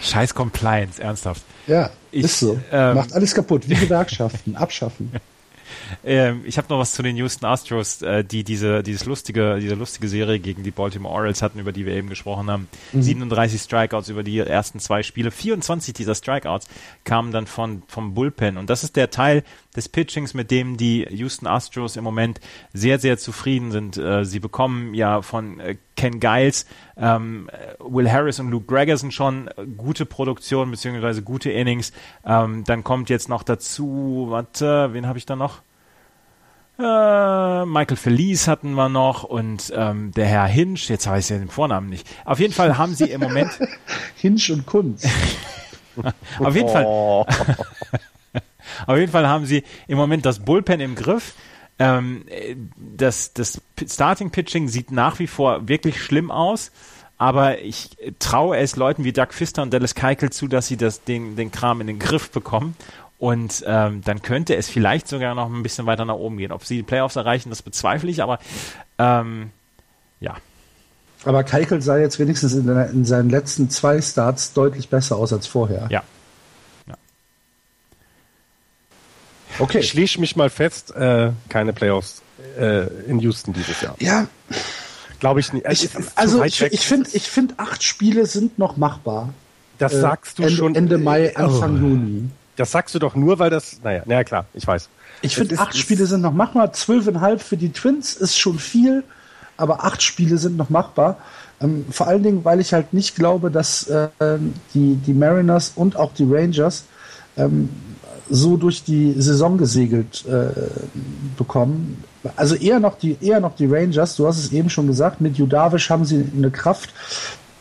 Scheiß 0.00 0.34
Compliance, 0.34 1.02
ernsthaft. 1.02 1.42
Ja, 1.66 1.90
ich, 2.10 2.24
ist 2.24 2.40
so. 2.40 2.58
Ähm, 2.72 2.94
Macht 2.94 3.12
alles 3.12 3.34
kaputt, 3.34 3.68
wie 3.68 3.74
Gewerkschaften, 3.74 4.56
abschaffen. 4.56 5.12
Ähm, 6.04 6.42
ich 6.44 6.58
habe 6.58 6.68
noch 6.70 6.78
was 6.78 6.92
zu 6.92 7.02
den 7.02 7.16
Houston 7.16 7.46
Astros, 7.46 8.02
äh, 8.02 8.24
die 8.24 8.44
diese, 8.44 8.82
dieses 8.82 9.04
lustige, 9.04 9.58
diese 9.60 9.74
lustige 9.74 10.08
Serie 10.08 10.38
gegen 10.38 10.62
die 10.62 10.70
Baltimore 10.70 11.14
Orioles 11.14 11.42
hatten, 11.42 11.58
über 11.58 11.72
die 11.72 11.86
wir 11.86 11.94
eben 11.94 12.08
gesprochen 12.08 12.50
haben. 12.50 12.68
Mhm. 12.92 13.02
37 13.02 13.60
Strikeouts 13.60 14.08
über 14.08 14.22
die 14.22 14.38
ersten 14.38 14.80
zwei 14.80 15.02
Spiele. 15.02 15.30
24 15.30 15.94
dieser 15.94 16.14
Strikeouts 16.14 16.68
kamen 17.04 17.32
dann 17.32 17.46
von, 17.46 17.82
vom 17.88 18.14
Bullpen. 18.14 18.56
Und 18.56 18.70
das 18.70 18.84
ist 18.84 18.96
der 18.96 19.10
Teil 19.10 19.44
des 19.76 19.88
Pitchings, 19.88 20.34
mit 20.34 20.50
dem 20.50 20.76
die 20.76 21.06
Houston 21.10 21.46
Astros 21.46 21.96
im 21.96 22.04
Moment 22.04 22.40
sehr, 22.72 22.98
sehr 22.98 23.18
zufrieden 23.18 23.70
sind. 23.70 23.96
Äh, 23.96 24.24
sie 24.24 24.40
bekommen 24.40 24.94
ja 24.94 25.22
von 25.22 25.60
äh, 25.60 25.76
Ken 25.98 26.20
Giles, 26.20 26.64
ähm, 26.96 27.50
Will 27.80 28.10
Harris 28.10 28.38
und 28.38 28.50
Luke 28.50 28.66
Gregerson 28.66 29.10
schon 29.10 29.50
gute 29.76 30.06
Produktion 30.06 30.70
beziehungsweise 30.70 31.22
gute 31.22 31.50
Innings. 31.50 31.92
Ähm, 32.24 32.64
dann 32.64 32.84
kommt 32.84 33.10
jetzt 33.10 33.28
noch 33.28 33.42
dazu, 33.42 34.28
warte, 34.30 34.94
wen 34.94 35.06
habe 35.06 35.18
ich 35.18 35.26
da 35.26 35.36
noch? 35.36 35.60
Äh, 36.78 37.66
Michael 37.66 37.96
Felice 37.96 38.46
hatten 38.46 38.74
wir 38.74 38.88
noch 38.88 39.24
und 39.24 39.72
ähm, 39.74 40.12
der 40.12 40.26
Herr 40.26 40.46
Hinsch, 40.46 40.88
jetzt 40.88 41.08
weiß 41.08 41.24
ich 41.24 41.30
ja 41.30 41.38
den 41.38 41.48
Vornamen 41.48 41.88
nicht. 41.88 42.08
Auf 42.24 42.38
jeden 42.38 42.54
Fall 42.54 42.78
haben 42.78 42.94
sie 42.94 43.10
im 43.10 43.20
Moment. 43.20 43.50
Hinsch 44.16 44.48
und 44.50 44.64
Kunz. 44.64 45.04
auf 46.38 46.54
jeden 46.54 46.68
Fall. 46.68 46.84
Oh. 46.86 47.26
auf 48.86 48.96
jeden 48.96 49.10
Fall 49.10 49.26
haben 49.26 49.44
sie 49.44 49.64
im 49.88 49.98
Moment 49.98 50.24
das 50.24 50.38
Bullpen 50.38 50.78
im 50.78 50.94
Griff. 50.94 51.34
Ähm, 51.78 52.24
das, 52.76 53.32
das 53.32 53.60
Starting 53.86 54.30
Pitching 54.30 54.68
sieht 54.68 54.90
nach 54.90 55.18
wie 55.18 55.26
vor 55.26 55.68
wirklich 55.68 56.02
schlimm 56.02 56.30
aus. 56.30 56.70
Aber 57.20 57.60
ich 57.60 57.90
traue 58.20 58.58
es 58.58 58.76
Leuten 58.76 59.02
wie 59.02 59.12
Doug 59.12 59.28
Pfister 59.30 59.62
und 59.62 59.72
Dallas 59.72 59.96
Keikel 59.96 60.30
zu, 60.30 60.46
dass 60.46 60.68
sie 60.68 60.76
das, 60.76 61.02
den, 61.02 61.34
den 61.34 61.50
Kram 61.50 61.80
in 61.80 61.88
den 61.88 61.98
Griff 61.98 62.30
bekommen 62.30 62.76
und 63.18 63.64
ähm, 63.66 64.00
dann 64.04 64.22
könnte 64.22 64.54
es 64.54 64.68
vielleicht 64.68 65.08
sogar 65.08 65.34
noch 65.34 65.52
ein 65.52 65.62
bisschen 65.62 65.86
weiter 65.86 66.04
nach 66.04 66.14
oben 66.14 66.38
gehen. 66.38 66.52
Ob 66.52 66.64
sie 66.64 66.76
die 66.76 66.82
Playoffs 66.84 67.16
erreichen, 67.16 67.50
das 67.50 67.62
bezweifle 67.62 68.08
ich, 68.10 68.22
aber 68.22 68.38
ähm, 68.98 69.50
ja. 70.20 70.36
Aber 71.24 71.42
Keikel 71.42 71.82
sah 71.82 71.98
jetzt 71.98 72.20
wenigstens 72.20 72.54
in, 72.54 72.68
in, 72.68 73.04
seinen 73.04 73.28
letzten 73.28 73.70
zwei 73.70 74.00
Starts 74.00 74.52
deutlich 74.52 74.88
besser 74.88 75.16
aus 75.16 75.32
als 75.32 75.48
vorher. 75.48 75.88
Ja. 75.90 76.04
Okay. 79.58 79.80
Ich 79.80 79.90
schließe 79.90 80.20
mich 80.20 80.36
mal 80.36 80.50
fest, 80.50 80.94
äh, 80.94 81.30
keine 81.48 81.72
Playoffs 81.72 82.22
äh, 82.58 82.86
in 83.04 83.18
Houston 83.20 83.52
dieses 83.52 83.80
Jahr. 83.80 83.96
Ja. 83.98 84.26
Glaube 85.20 85.40
ich 85.40 85.52
nicht. 85.52 85.66
Ich, 85.68 85.90
also 86.14 86.44
ich, 86.44 86.62
ich 86.62 86.86
finde, 86.86 87.10
ich 87.12 87.28
finde, 87.28 87.54
acht 87.56 87.82
Spiele 87.82 88.26
sind 88.26 88.58
noch 88.58 88.76
machbar. 88.76 89.30
Das 89.78 89.92
äh, 89.92 90.00
sagst 90.00 90.38
du 90.38 90.44
Ende, 90.44 90.54
schon. 90.54 90.74
Ende 90.74 90.98
Mai, 90.98 91.34
Anfang 91.34 91.74
oh. 91.74 91.80
Juni. 91.80 92.28
Das 92.56 92.72
sagst 92.72 92.94
du 92.94 92.98
doch 92.98 93.14
nur, 93.14 93.38
weil 93.38 93.50
das, 93.50 93.80
naja, 93.82 94.02
naja 94.06 94.24
klar, 94.24 94.46
ich 94.54 94.66
weiß. 94.66 94.88
Ich 95.22 95.34
finde, 95.34 95.58
acht 95.58 95.76
Spiele 95.76 96.06
sind 96.06 96.20
noch 96.20 96.32
machbar. 96.32 96.72
Zwölfeinhalb 96.72 97.42
für 97.42 97.56
die 97.56 97.72
Twins 97.72 98.14
ist 98.14 98.38
schon 98.38 98.58
viel, 98.58 99.02
aber 99.56 99.84
acht 99.84 100.02
Spiele 100.02 100.38
sind 100.38 100.56
noch 100.56 100.70
machbar. 100.70 101.18
Ähm, 101.60 101.86
vor 101.90 102.06
allen 102.06 102.22
Dingen, 102.22 102.44
weil 102.44 102.60
ich 102.60 102.72
halt 102.72 102.92
nicht 102.92 103.16
glaube, 103.16 103.50
dass 103.50 103.88
äh, 103.88 104.08
die, 104.74 104.94
die 104.94 105.14
Mariners 105.14 105.72
und 105.74 105.96
auch 105.96 106.12
die 106.14 106.26
Rangers 106.28 106.84
ähm, 107.36 107.68
so 108.30 108.56
durch 108.56 108.84
die 108.84 109.14
Saison 109.16 109.58
gesegelt 109.58 110.24
äh, 110.26 110.48
bekommen. 111.36 112.04
Also 112.36 112.54
eher 112.54 112.80
noch 112.80 112.98
die 112.98 113.16
eher 113.20 113.40
noch 113.40 113.54
die 113.56 113.66
Rangers. 113.66 114.16
Du 114.16 114.26
hast 114.26 114.38
es 114.38 114.52
eben 114.52 114.70
schon 114.70 114.86
gesagt. 114.86 115.20
Mit 115.20 115.36
Judavish 115.36 115.90
haben 115.90 116.04
sie 116.04 116.24
eine 116.36 116.50
Kraft, 116.50 116.92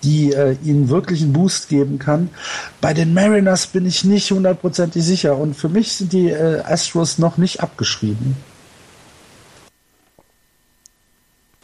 die 0.03 0.31
äh, 0.31 0.57
ihnen 0.63 0.89
wirklich 0.89 1.21
einen 1.21 1.33
Boost 1.33 1.69
geben 1.69 1.99
kann. 1.99 2.29
Bei 2.81 2.93
den 2.93 3.13
Mariners 3.13 3.67
bin 3.67 3.85
ich 3.85 4.03
nicht 4.03 4.31
hundertprozentig 4.31 5.03
sicher 5.03 5.37
und 5.37 5.55
für 5.55 5.69
mich 5.69 5.93
sind 5.93 6.13
die 6.13 6.29
äh, 6.29 6.61
Astros 6.61 7.17
noch 7.17 7.37
nicht 7.37 7.61
abgeschrieben. 7.61 8.35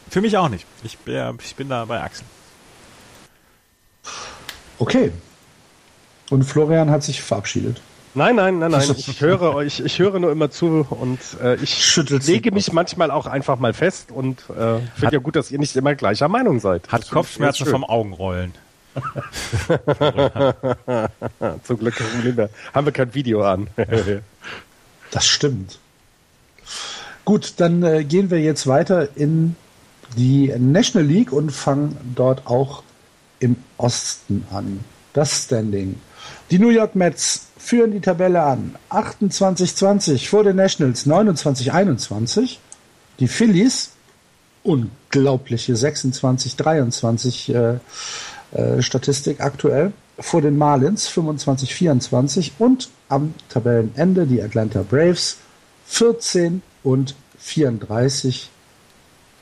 Für 0.09 0.21
mich 0.21 0.37
auch 0.37 0.49
nicht. 0.49 0.65
Ich, 0.83 0.97
äh, 1.07 1.33
ich 1.43 1.55
bin 1.55 1.69
da 1.69 1.85
bei 1.85 2.01
Axel. 2.01 2.25
Okay. 4.77 5.11
Und 6.29 6.43
Florian 6.43 6.89
hat 6.89 7.03
sich 7.03 7.21
verabschiedet. 7.21 7.81
Nein, 8.16 8.36
nein, 8.36 8.59
nein, 8.59 8.72
nein. 8.72 8.95
Ich 8.97 9.22
höre 9.22 9.55
euch, 9.55 9.80
ich 9.80 9.99
höre 9.99 10.20
nur 10.20 10.32
immer 10.32 10.51
zu 10.51 10.86
und 10.89 11.20
äh, 11.41 11.55
ich 11.55 11.84
Schüttelt 11.84 12.28
lege 12.28 12.51
mich 12.51 12.72
manchmal 12.72 13.09
auch 13.11 13.26
einfach 13.26 13.57
mal 13.57 13.74
fest 13.74 14.11
und 14.11 14.41
äh, 14.49 14.80
finde 14.95 15.14
ja 15.14 15.20
gut, 15.20 15.36
dass 15.36 15.51
ihr 15.51 15.59
nicht 15.59 15.76
immer 15.76 15.95
gleicher 15.95 16.28
Meinung 16.28 16.59
seid. 16.59 16.89
Hat 16.89 17.09
Kopfschmerzen 17.09 17.66
vom 17.66 17.84
Augenrollen. 17.84 18.53
Zum 21.64 21.80
Glück 21.80 21.95
haben 22.74 22.86
wir 22.86 22.91
kein 22.91 23.14
Video 23.16 23.43
an. 23.43 23.68
das 25.11 25.26
stimmt. 25.26 25.80
Gut, 27.26 27.53
dann 27.57 27.82
äh, 27.82 28.03
gehen 28.03 28.30
wir 28.30 28.39
jetzt 28.39 28.68
weiter 28.68 29.07
in 29.16 29.55
die 30.16 30.53
National 30.59 31.07
League 31.07 31.32
und 31.32 31.51
fangen 31.51 31.97
dort 32.16 32.45
auch 32.45 32.84
im 33.39 33.55
Osten 33.78 34.45
an. 34.51 34.82
Das 35.14 35.45
Standing. 35.45 35.99
Die 36.51 36.59
New 36.59 36.70
York 36.70 36.93
Mets 36.95 37.47
führen 37.64 37.91
die 37.91 38.01
Tabelle 38.01 38.43
an. 38.43 38.76
28-20 38.89 40.28
vor 40.28 40.43
den 40.43 40.57
Nationals, 40.57 41.07
29-21. 41.07 42.57
Die 43.20 43.28
Phillies, 43.30 43.91
unglaubliche 44.64 45.74
26-23 45.74 47.53
äh, 47.53 47.80
äh, 48.51 48.82
Statistik 48.82 49.39
aktuell, 49.39 49.93
vor 50.20 50.41
den 50.41 50.57
Marlins 50.57 51.09
25-24 51.09 52.51
und 52.59 52.89
am 53.07 53.34
Tabellenende 53.47 54.28
die 54.28 54.41
Atlanta 54.41 54.84
Braves 54.84 55.38
14 55.86 56.61
und 56.84 57.16
34. 57.39 58.49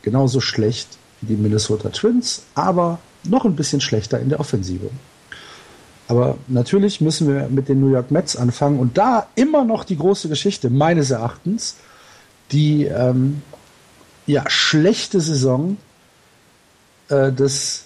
Genauso 0.04 0.42
schlecht 0.42 0.90
wie 1.22 1.34
die 1.34 1.42
Minnesota 1.42 1.90
Twins, 1.90 2.44
aber 2.54 3.00
noch 3.24 3.46
ein 3.46 3.56
bisschen 3.56 3.82
schlechter 3.82 4.20
in 4.20 4.30
der 4.30 4.40
Offensive. 4.40 4.92
Aber 6.12 6.38
natürlich 6.50 7.00
müssen 7.00 7.30
wir 7.30 7.48
mit 7.48 7.70
den 7.70 7.80
New 7.80 7.88
York 7.88 8.12
Mets 8.12 8.36
anfangen 8.36 8.80
und 8.80 8.98
da 8.98 9.28
immer 9.36 9.64
noch 9.64 9.86
die 9.86 9.96
große 9.96 10.28
Geschichte 10.28 10.70
meines 10.70 11.10
Erachtens. 11.10 11.78
die 12.52 12.84
ähm, 12.84 13.42
ja, 14.28 14.44
schlechte 14.50 15.22
Saison 15.22 15.78
äh, 17.08 17.32
des, 17.32 17.86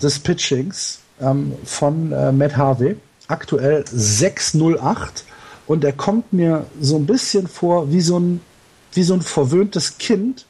des 0.00 0.20
Pitchings 0.20 1.00
ähm, 1.20 1.54
von 1.64 2.12
äh, 2.12 2.30
Matt 2.30 2.56
Harvey. 2.56 2.96
Aktuell 3.26 3.84
608 3.90 5.24
und 5.66 5.82
er 5.82 5.94
kommt 5.94 6.32
mir 6.32 6.66
so 6.80 6.94
ein 6.94 7.06
bisschen 7.06 7.48
vor 7.48 7.90
wie 7.90 8.02
so 8.02 8.20
ein, 8.20 8.40
wie 8.92 9.02
so 9.02 9.14
ein 9.14 9.22
verwöhntes 9.22 9.98
Kind, 9.98 10.46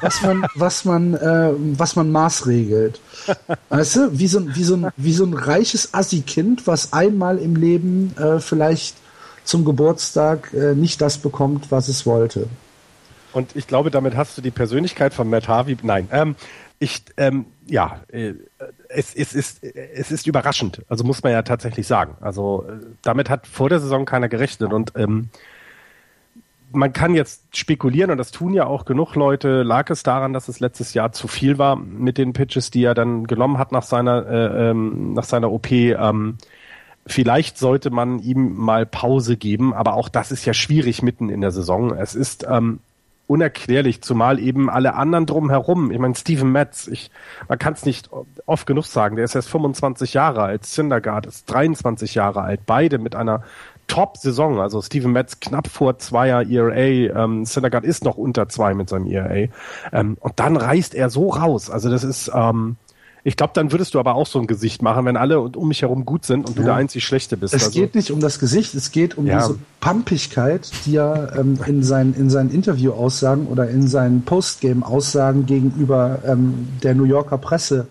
was 0.00 0.22
man, 0.22 0.46
was 0.54 0.84
man, 0.84 1.14
äh, 1.14 1.52
was 1.78 1.96
man 1.96 2.10
maßregelt. 2.10 3.00
Weißt 3.68 3.96
du, 3.96 4.18
wie 4.18 4.28
so 4.28 4.40
ein, 4.40 4.54
wie 4.54 4.64
so 4.64 4.76
ein, 4.76 4.88
wie 4.96 5.12
so 5.12 5.24
ein 5.24 5.34
reiches 5.34 5.94
Assi-Kind, 5.94 6.66
was 6.66 6.92
einmal 6.92 7.38
im 7.38 7.56
Leben 7.56 8.14
äh, 8.16 8.40
vielleicht 8.40 8.96
zum 9.44 9.64
Geburtstag 9.64 10.52
äh, 10.52 10.74
nicht 10.74 11.00
das 11.00 11.18
bekommt, 11.18 11.70
was 11.70 11.88
es 11.88 12.06
wollte. 12.06 12.48
Und 13.32 13.56
ich 13.56 13.66
glaube, 13.66 13.90
damit 13.90 14.16
hast 14.16 14.36
du 14.36 14.42
die 14.42 14.50
Persönlichkeit 14.50 15.14
von 15.14 15.28
Matt 15.28 15.48
Harvey. 15.48 15.76
Nein, 15.82 16.08
ähm, 16.12 16.36
ich, 16.78 17.02
ähm, 17.16 17.46
ja, 17.66 18.00
äh, 18.08 18.34
es, 18.88 19.14
es, 19.14 19.34
ist, 19.34 19.64
es 19.64 20.10
ist 20.10 20.26
überraschend. 20.26 20.82
Also 20.88 21.04
muss 21.04 21.22
man 21.22 21.32
ja 21.32 21.42
tatsächlich 21.42 21.86
sagen. 21.86 22.16
Also 22.20 22.66
äh, 22.68 22.84
damit 23.02 23.28
hat 23.28 23.46
vor 23.46 23.68
der 23.68 23.80
Saison 23.80 24.04
keiner 24.04 24.28
gerechnet 24.28 24.72
und 24.72 24.92
ähm, 24.96 25.30
man 26.72 26.92
kann 26.92 27.14
jetzt 27.14 27.56
spekulieren, 27.56 28.10
und 28.10 28.18
das 28.18 28.30
tun 28.30 28.52
ja 28.52 28.66
auch 28.66 28.84
genug 28.84 29.14
Leute, 29.14 29.62
lag 29.62 29.90
es 29.90 30.02
daran, 30.02 30.32
dass 30.32 30.48
es 30.48 30.60
letztes 30.60 30.94
Jahr 30.94 31.12
zu 31.12 31.28
viel 31.28 31.58
war 31.58 31.76
mit 31.76 32.18
den 32.18 32.32
Pitches, 32.32 32.70
die 32.70 32.84
er 32.84 32.94
dann 32.94 33.26
genommen 33.26 33.58
hat 33.58 33.72
nach 33.72 33.82
seiner, 33.82 34.26
äh, 34.26 34.70
ähm, 34.70 35.14
nach 35.14 35.24
seiner 35.24 35.50
OP. 35.50 35.70
Ähm, 35.70 36.36
vielleicht 37.06 37.58
sollte 37.58 37.90
man 37.90 38.18
ihm 38.18 38.54
mal 38.54 38.86
Pause 38.86 39.36
geben, 39.36 39.72
aber 39.72 39.94
auch 39.94 40.08
das 40.08 40.30
ist 40.30 40.44
ja 40.44 40.54
schwierig 40.54 41.02
mitten 41.02 41.30
in 41.30 41.40
der 41.40 41.50
Saison. 41.50 41.92
Es 41.96 42.14
ist 42.14 42.46
ähm, 42.48 42.80
unerklärlich, 43.26 44.02
zumal 44.02 44.38
eben 44.38 44.70
alle 44.70 44.94
anderen 44.94 45.26
drumherum. 45.26 45.90
Ich 45.90 45.98
meine, 45.98 46.14
Steven 46.14 46.50
Metz, 46.50 46.86
ich, 46.86 47.10
man 47.48 47.58
kann 47.58 47.74
es 47.74 47.84
nicht 47.84 48.10
oft 48.46 48.66
genug 48.66 48.86
sagen, 48.86 49.16
der 49.16 49.26
ist 49.26 49.34
erst 49.34 49.50
25 49.50 50.14
Jahre 50.14 50.42
alt, 50.42 50.64
Syndergaard 50.64 51.26
ist 51.26 51.50
23 51.50 52.14
Jahre 52.14 52.42
alt, 52.42 52.60
beide 52.66 52.98
mit 52.98 53.14
einer 53.14 53.42
Top-Saison. 53.88 54.60
Also 54.60 54.80
Steven 54.80 55.10
Metz 55.10 55.40
knapp 55.40 55.66
vor 55.66 55.98
zweier 55.98 56.48
ERA, 56.48 57.24
ähm, 57.24 57.44
Syndergaard 57.44 57.84
ist 57.84 58.04
noch 58.04 58.16
unter 58.16 58.48
zwei 58.48 58.74
mit 58.74 58.88
seinem 58.88 59.06
ERA. 59.06 59.48
Ähm, 59.92 60.16
und 60.20 60.32
dann 60.36 60.56
reißt 60.56 60.94
er 60.94 61.10
so 61.10 61.30
raus. 61.30 61.70
Also 61.70 61.90
das 61.90 62.04
ist, 62.04 62.30
ähm, 62.32 62.76
ich 63.24 63.36
glaube, 63.36 63.52
dann 63.54 63.72
würdest 63.72 63.94
du 63.94 63.98
aber 63.98 64.14
auch 64.14 64.26
so 64.26 64.38
ein 64.38 64.46
Gesicht 64.46 64.82
machen, 64.82 65.04
wenn 65.04 65.16
alle 65.16 65.40
um 65.40 65.68
mich 65.68 65.82
herum 65.82 66.04
gut 66.04 66.24
sind 66.24 66.46
und 66.46 66.50
ja. 66.50 66.56
du 66.56 66.62
der 66.62 66.74
einzig 66.74 67.04
Schlechte 67.04 67.36
bist. 67.36 67.54
Es 67.54 67.64
also. 67.64 67.80
geht 67.80 67.94
nicht 67.94 68.10
um 68.10 68.20
das 68.20 68.38
Gesicht, 68.38 68.74
es 68.74 68.92
geht 68.92 69.18
um 69.18 69.26
ja. 69.26 69.38
diese 69.38 69.58
Pumpigkeit, 69.80 70.70
die 70.86 70.96
er 70.96 71.36
ähm, 71.36 71.58
in, 71.66 71.82
seinen, 71.82 72.14
in 72.14 72.30
seinen 72.30 72.50
Interview-Aussagen 72.50 73.46
oder 73.48 73.68
in 73.68 73.88
seinen 73.88 74.22
Postgame-Aussagen 74.22 75.46
gegenüber 75.46 76.20
ähm, 76.24 76.68
der 76.82 76.94
New 76.94 77.04
Yorker 77.04 77.38
Presse 77.38 77.88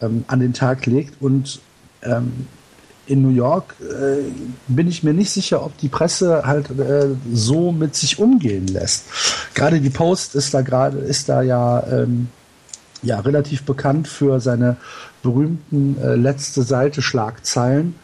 ähm, 0.00 0.24
an 0.26 0.40
den 0.40 0.52
Tag 0.52 0.86
legt. 0.86 1.22
Und 1.22 1.60
ähm, 2.02 2.46
in 3.06 3.22
New 3.22 3.34
York 3.34 3.74
äh, 3.80 4.22
bin 4.68 4.88
ich 4.88 5.02
mir 5.02 5.12
nicht 5.12 5.30
sicher, 5.30 5.64
ob 5.64 5.76
die 5.78 5.88
Presse 5.88 6.42
halt 6.44 6.70
äh, 6.70 7.08
so 7.32 7.72
mit 7.72 7.94
sich 7.94 8.18
umgehen 8.18 8.66
lässt. 8.66 9.04
Gerade 9.54 9.80
die 9.80 9.90
Post 9.90 10.34
ist 10.34 10.54
da 10.54 10.62
gerade, 10.62 10.98
ist 10.98 11.28
da 11.28 11.42
ja 11.42 11.86
ähm, 11.86 12.28
ja 13.02 13.20
relativ 13.20 13.64
bekannt 13.64 14.08
für 14.08 14.40
seine 14.40 14.76
berühmten 15.22 15.96
äh, 16.02 16.14
letzte 16.14 16.62
Seite 16.62 17.02
Schlagzeilen. 17.02 17.94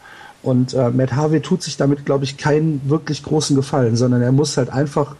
Und 0.43 0.73
äh, 0.73 0.89
Matt 0.89 1.13
Harvey 1.13 1.41
tut 1.41 1.61
sich 1.61 1.77
damit, 1.77 2.05
glaube 2.05 2.23
ich, 2.23 2.37
keinen 2.37 2.81
wirklich 2.89 3.23
großen 3.23 3.55
Gefallen, 3.55 3.95
sondern 3.95 4.21
er 4.21 4.31
muss 4.31 4.57
halt 4.57 4.69
einfach 4.69 5.15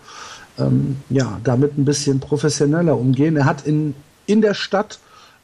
ähm, 0.58 0.98
ja 1.10 1.40
damit 1.44 1.78
ein 1.78 1.86
bisschen 1.86 2.20
professioneller 2.20 2.98
umgehen. 2.98 3.38
Er 3.38 3.46
hat 3.46 3.66
in, 3.66 3.94
in 4.26 4.42
der 4.42 4.54
Stadt 4.54 5.00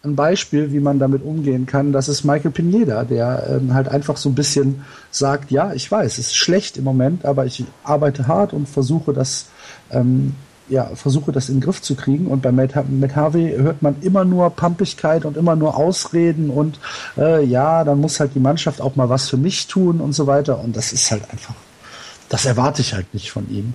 ein 0.07 0.15
Beispiel, 0.15 0.71
wie 0.71 0.79
man 0.79 0.99
damit 0.99 1.23
umgehen 1.23 1.65
kann. 1.65 1.91
Das 1.91 2.09
ist 2.09 2.23
Michael 2.23 2.51
Pineda, 2.51 3.03
der 3.03 3.47
ähm, 3.49 3.73
halt 3.73 3.87
einfach 3.89 4.17
so 4.17 4.29
ein 4.29 4.35
bisschen 4.35 4.83
sagt, 5.11 5.51
ja, 5.51 5.73
ich 5.73 5.91
weiß, 5.91 6.17
es 6.17 6.27
ist 6.27 6.35
schlecht 6.35 6.77
im 6.77 6.83
Moment, 6.83 7.25
aber 7.25 7.45
ich 7.45 7.65
arbeite 7.83 8.27
hart 8.27 8.53
und 8.53 8.67
versuche 8.67 9.13
das 9.13 9.47
ähm, 9.91 10.35
ja, 10.69 10.85
versuche 10.95 11.31
das 11.31 11.47
in 11.49 11.55
den 11.55 11.61
Griff 11.61 11.81
zu 11.81 11.95
kriegen. 11.95 12.27
Und 12.27 12.41
bei 12.41 12.51
Matt, 12.51 12.73
Matt 12.89 13.15
Harvey 13.15 13.55
hört 13.57 13.81
man 13.81 13.95
immer 14.01 14.25
nur 14.25 14.49
Pampigkeit 14.49 15.23
und 15.23 15.37
immer 15.37 15.55
nur 15.55 15.77
Ausreden 15.77 16.49
und 16.49 16.79
äh, 17.17 17.43
ja, 17.45 17.83
dann 17.83 17.99
muss 17.99 18.19
halt 18.19 18.35
die 18.35 18.39
Mannschaft 18.39 18.81
auch 18.81 18.95
mal 18.95 19.07
was 19.07 19.29
für 19.29 19.37
mich 19.37 19.67
tun 19.67 20.01
und 20.01 20.13
so 20.13 20.27
weiter. 20.27 20.59
Und 20.59 20.75
das 20.75 20.91
ist 20.91 21.09
halt 21.09 21.23
einfach, 21.31 21.55
das 22.29 22.45
erwarte 22.45 22.81
ich 22.81 22.93
halt 22.93 23.13
nicht 23.13 23.31
von 23.31 23.49
ihm 23.49 23.73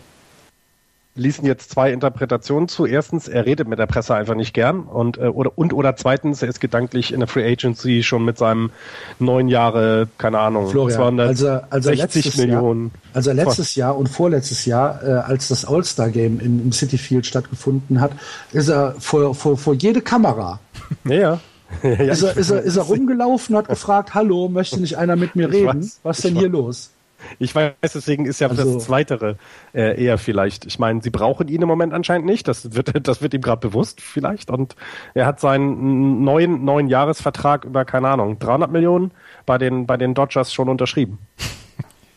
ließen 1.15 1.45
jetzt 1.45 1.71
zwei 1.71 1.93
Interpretationen 1.93 2.69
zu. 2.69 2.87
Erstens, 2.87 3.29
er 3.29 3.45
redet 3.45 3.69
mit 3.69 3.79
der 3.79 3.87
Presse 3.87 4.15
einfach 4.15 4.35
nicht 4.35 4.55
gern 4.55 4.81
und 4.81 5.19
äh, 5.19 5.27
oder 5.27 5.53
und 5.57 5.75
oder 5.75 5.95
zweitens, 5.95 6.43
er 6.43 6.49
ist 6.49 6.61
gedanklich 6.61 7.13
in 7.13 7.21
der 7.21 7.29
Free 7.29 7.51
Agency 7.51 8.03
schon 8.03 8.25
mit 8.25 8.39
seinem 8.39 8.71
neun 9.19 9.49
Jahre, 9.49 10.09
keine 10.17 10.39
Ahnung, 10.39 10.71
Florian, 10.71 11.17
260 11.17 11.47
also, 11.71 12.29
also 12.29 12.41
Millionen. 12.41 12.85
Jahr, 12.85 13.15
also 13.15 13.33
letztes 13.33 13.75
Jahr 13.75 13.97
und 13.97 14.09
vorletztes 14.09 14.65
Jahr, 14.65 15.03
äh, 15.03 15.11
als 15.11 15.49
das 15.49 15.67
All-Star 15.67 16.09
Game 16.09 16.41
im, 16.41 16.63
im 16.63 16.73
City 16.73 16.97
Field 16.97 17.27
stattgefunden 17.27 18.01
hat, 18.01 18.13
ist 18.53 18.69
er 18.69 18.95
vor, 18.99 19.35
vor, 19.35 19.59
vor 19.59 19.75
jede 19.75 20.01
Kamera. 20.01 20.61
Ja, 21.05 21.15
ja. 21.15 21.41
ja 21.83 22.13
ist, 22.13 22.23
er, 22.23 22.37
ist, 22.39 22.51
er, 22.51 22.63
ist 22.63 22.77
er 22.77 22.85
rumgelaufen, 22.85 23.55
hat 23.55 23.69
gefragt, 23.69 24.15
hallo, 24.15 24.49
möchte 24.49 24.81
nicht 24.81 24.97
einer 24.97 25.17
mit 25.17 25.37
mir 25.37 25.53
reden? 25.53 25.83
Weiß, 25.83 26.01
Was 26.03 26.23
denn 26.23 26.37
hier 26.37 26.53
weiß. 26.53 26.53
los? 26.53 26.91
Ich 27.39 27.55
weiß, 27.55 27.73
deswegen 27.83 28.27
ist 28.27 28.41
ja 28.41 28.49
also, 28.49 28.75
das 28.75 28.85
Zweitere 28.85 29.37
äh, 29.75 30.03
eher 30.03 30.18
vielleicht. 30.18 30.66
Ich 30.66 30.79
meine, 30.79 31.03
sie 31.03 31.11
brauchen 31.11 31.49
ihn 31.49 31.62
im 31.62 31.68
Moment 31.68 31.93
anscheinend 31.93 32.27
nicht. 32.27 32.49
Das 32.49 32.75
wird, 32.75 32.93
das 33.09 33.23
wird 33.23 33.35
ihm 33.35 33.41
gerade 33.41 33.66
bewusst 33.66 34.01
vielleicht. 34.01 34.51
Und 34.51 34.77
er 35.14 35.27
hat 35.27 35.41
seinen 35.41 36.25
neuen, 36.25 36.64
neuen 36.64 36.89
Jahresvertrag 36.89 37.64
über, 37.64 37.85
keine 37.85 38.09
Ahnung, 38.09 38.39
300 38.39 38.70
Millionen 38.70 39.12
bei 39.47 39.59
den, 39.59 39.87
bei 39.87 39.97
den 39.97 40.14
Dodgers 40.14 40.53
schon 40.53 40.68
unterschrieben. 40.68 41.18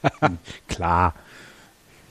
Klar. 0.67 1.13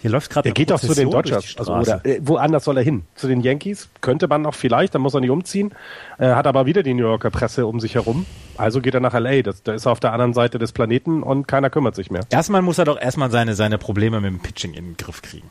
Hier 0.05 0.11
läuft 0.11 0.29
gerade. 0.29 0.51
Er 0.51 0.53
geht 0.53 0.71
doch 0.71 0.79
zu 0.79 0.93
den 0.93 1.11
Dodgers. 1.11 1.57
Also, 1.57 1.73
oder, 1.73 2.05
äh, 2.05 2.21
woanders 2.21 2.65
soll 2.65 2.77
er 2.77 2.83
hin? 2.83 3.05
Zu 3.15 3.27
den 3.27 3.41
Yankees? 3.41 3.89
Könnte 4.03 4.29
man 4.29 4.43
noch 4.43 4.55
vielleicht, 4.55 4.95
dann 4.95 5.01
muss 5.01 5.15
er 5.15 5.23
nicht 5.23 5.31
umziehen. 5.31 5.73
Äh, 6.19 6.35
hat 6.35 6.47
aber 6.47 6.67
wieder 6.67 6.83
die 6.83 6.93
New 6.93 7.05
Yorker 7.05 7.31
Presse 7.31 7.65
um 7.65 7.81
sich 7.81 7.95
herum. 7.95 8.27
Also 8.59 8.83
geht 8.83 8.93
er 8.93 9.01
nach 9.01 9.15
LA. 9.15 9.41
Das, 9.41 9.63
da 9.63 9.73
ist 9.73 9.87
er 9.87 9.93
auf 9.93 10.01
der 10.01 10.13
anderen 10.13 10.35
Seite 10.35 10.59
des 10.59 10.73
Planeten 10.73 11.23
und 11.23 11.49
keiner 11.49 11.71
kümmert 11.71 11.95
sich 11.95 12.11
mehr. 12.11 12.21
Erstmal 12.29 12.61
muss 12.61 12.77
er 12.77 12.85
doch 12.85 13.01
erstmal 13.01 13.31
seine, 13.31 13.55
seine 13.55 13.79
Probleme 13.79 14.21
mit 14.21 14.31
dem 14.31 14.41
Pitching 14.41 14.75
in 14.75 14.89
den 14.89 14.97
Griff 14.99 15.23
kriegen. 15.23 15.51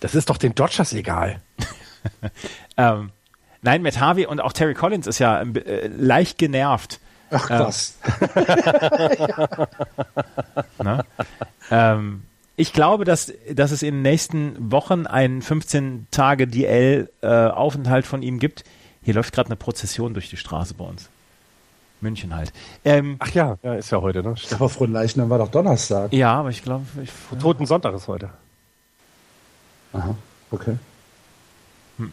Das 0.00 0.14
ist 0.14 0.28
doch 0.28 0.36
den 0.36 0.54
Dodgers 0.54 0.92
egal. 0.92 1.40
ähm, 2.76 3.12
nein, 3.62 3.80
Matt 3.80 3.98
Harvey 3.98 4.26
und 4.26 4.42
auch 4.42 4.52
Terry 4.52 4.74
Collins 4.74 5.06
ist 5.06 5.20
ja 5.20 5.40
äh, 5.40 5.86
leicht 5.86 6.36
genervt. 6.36 7.00
Ach 7.30 7.48
was. 7.48 7.98
Ähm, 10.80 11.02
ähm, 11.70 12.22
ich 12.56 12.72
glaube, 12.72 13.04
dass, 13.04 13.32
dass 13.52 13.70
es 13.70 13.82
in 13.82 13.94
den 13.94 14.02
nächsten 14.02 14.70
Wochen 14.70 15.06
einen 15.06 15.42
15 15.42 16.06
Tage 16.10 16.46
DL-Aufenthalt 16.46 18.04
äh, 18.04 18.08
von 18.08 18.22
ihm 18.22 18.38
gibt. 18.38 18.64
Hier 19.02 19.14
läuft 19.14 19.34
gerade 19.34 19.48
eine 19.48 19.56
Prozession 19.56 20.14
durch 20.14 20.30
die 20.30 20.36
Straße 20.36 20.74
bei 20.74 20.84
uns. 20.84 21.08
München 22.00 22.34
halt. 22.34 22.52
Ähm, 22.84 23.16
Ach 23.18 23.30
ja, 23.30 23.58
ja, 23.62 23.74
ist 23.74 23.90
ja 23.90 24.00
heute, 24.00 24.22
ne? 24.22 24.34
Aber 24.52 24.68
Frohenleichnam 24.68 25.30
war 25.30 25.38
doch 25.38 25.48
Donnerstag. 25.48 26.12
Ja, 26.12 26.34
aber 26.34 26.50
ich 26.50 26.62
glaube... 26.62 26.84
Ich, 27.02 27.10
ja. 27.32 27.38
Toten 27.38 27.66
Sonntag 27.66 27.94
ist 27.94 28.08
heute. 28.08 28.30
Aha, 29.92 30.14
okay. 30.50 30.76
Hm. 31.98 32.12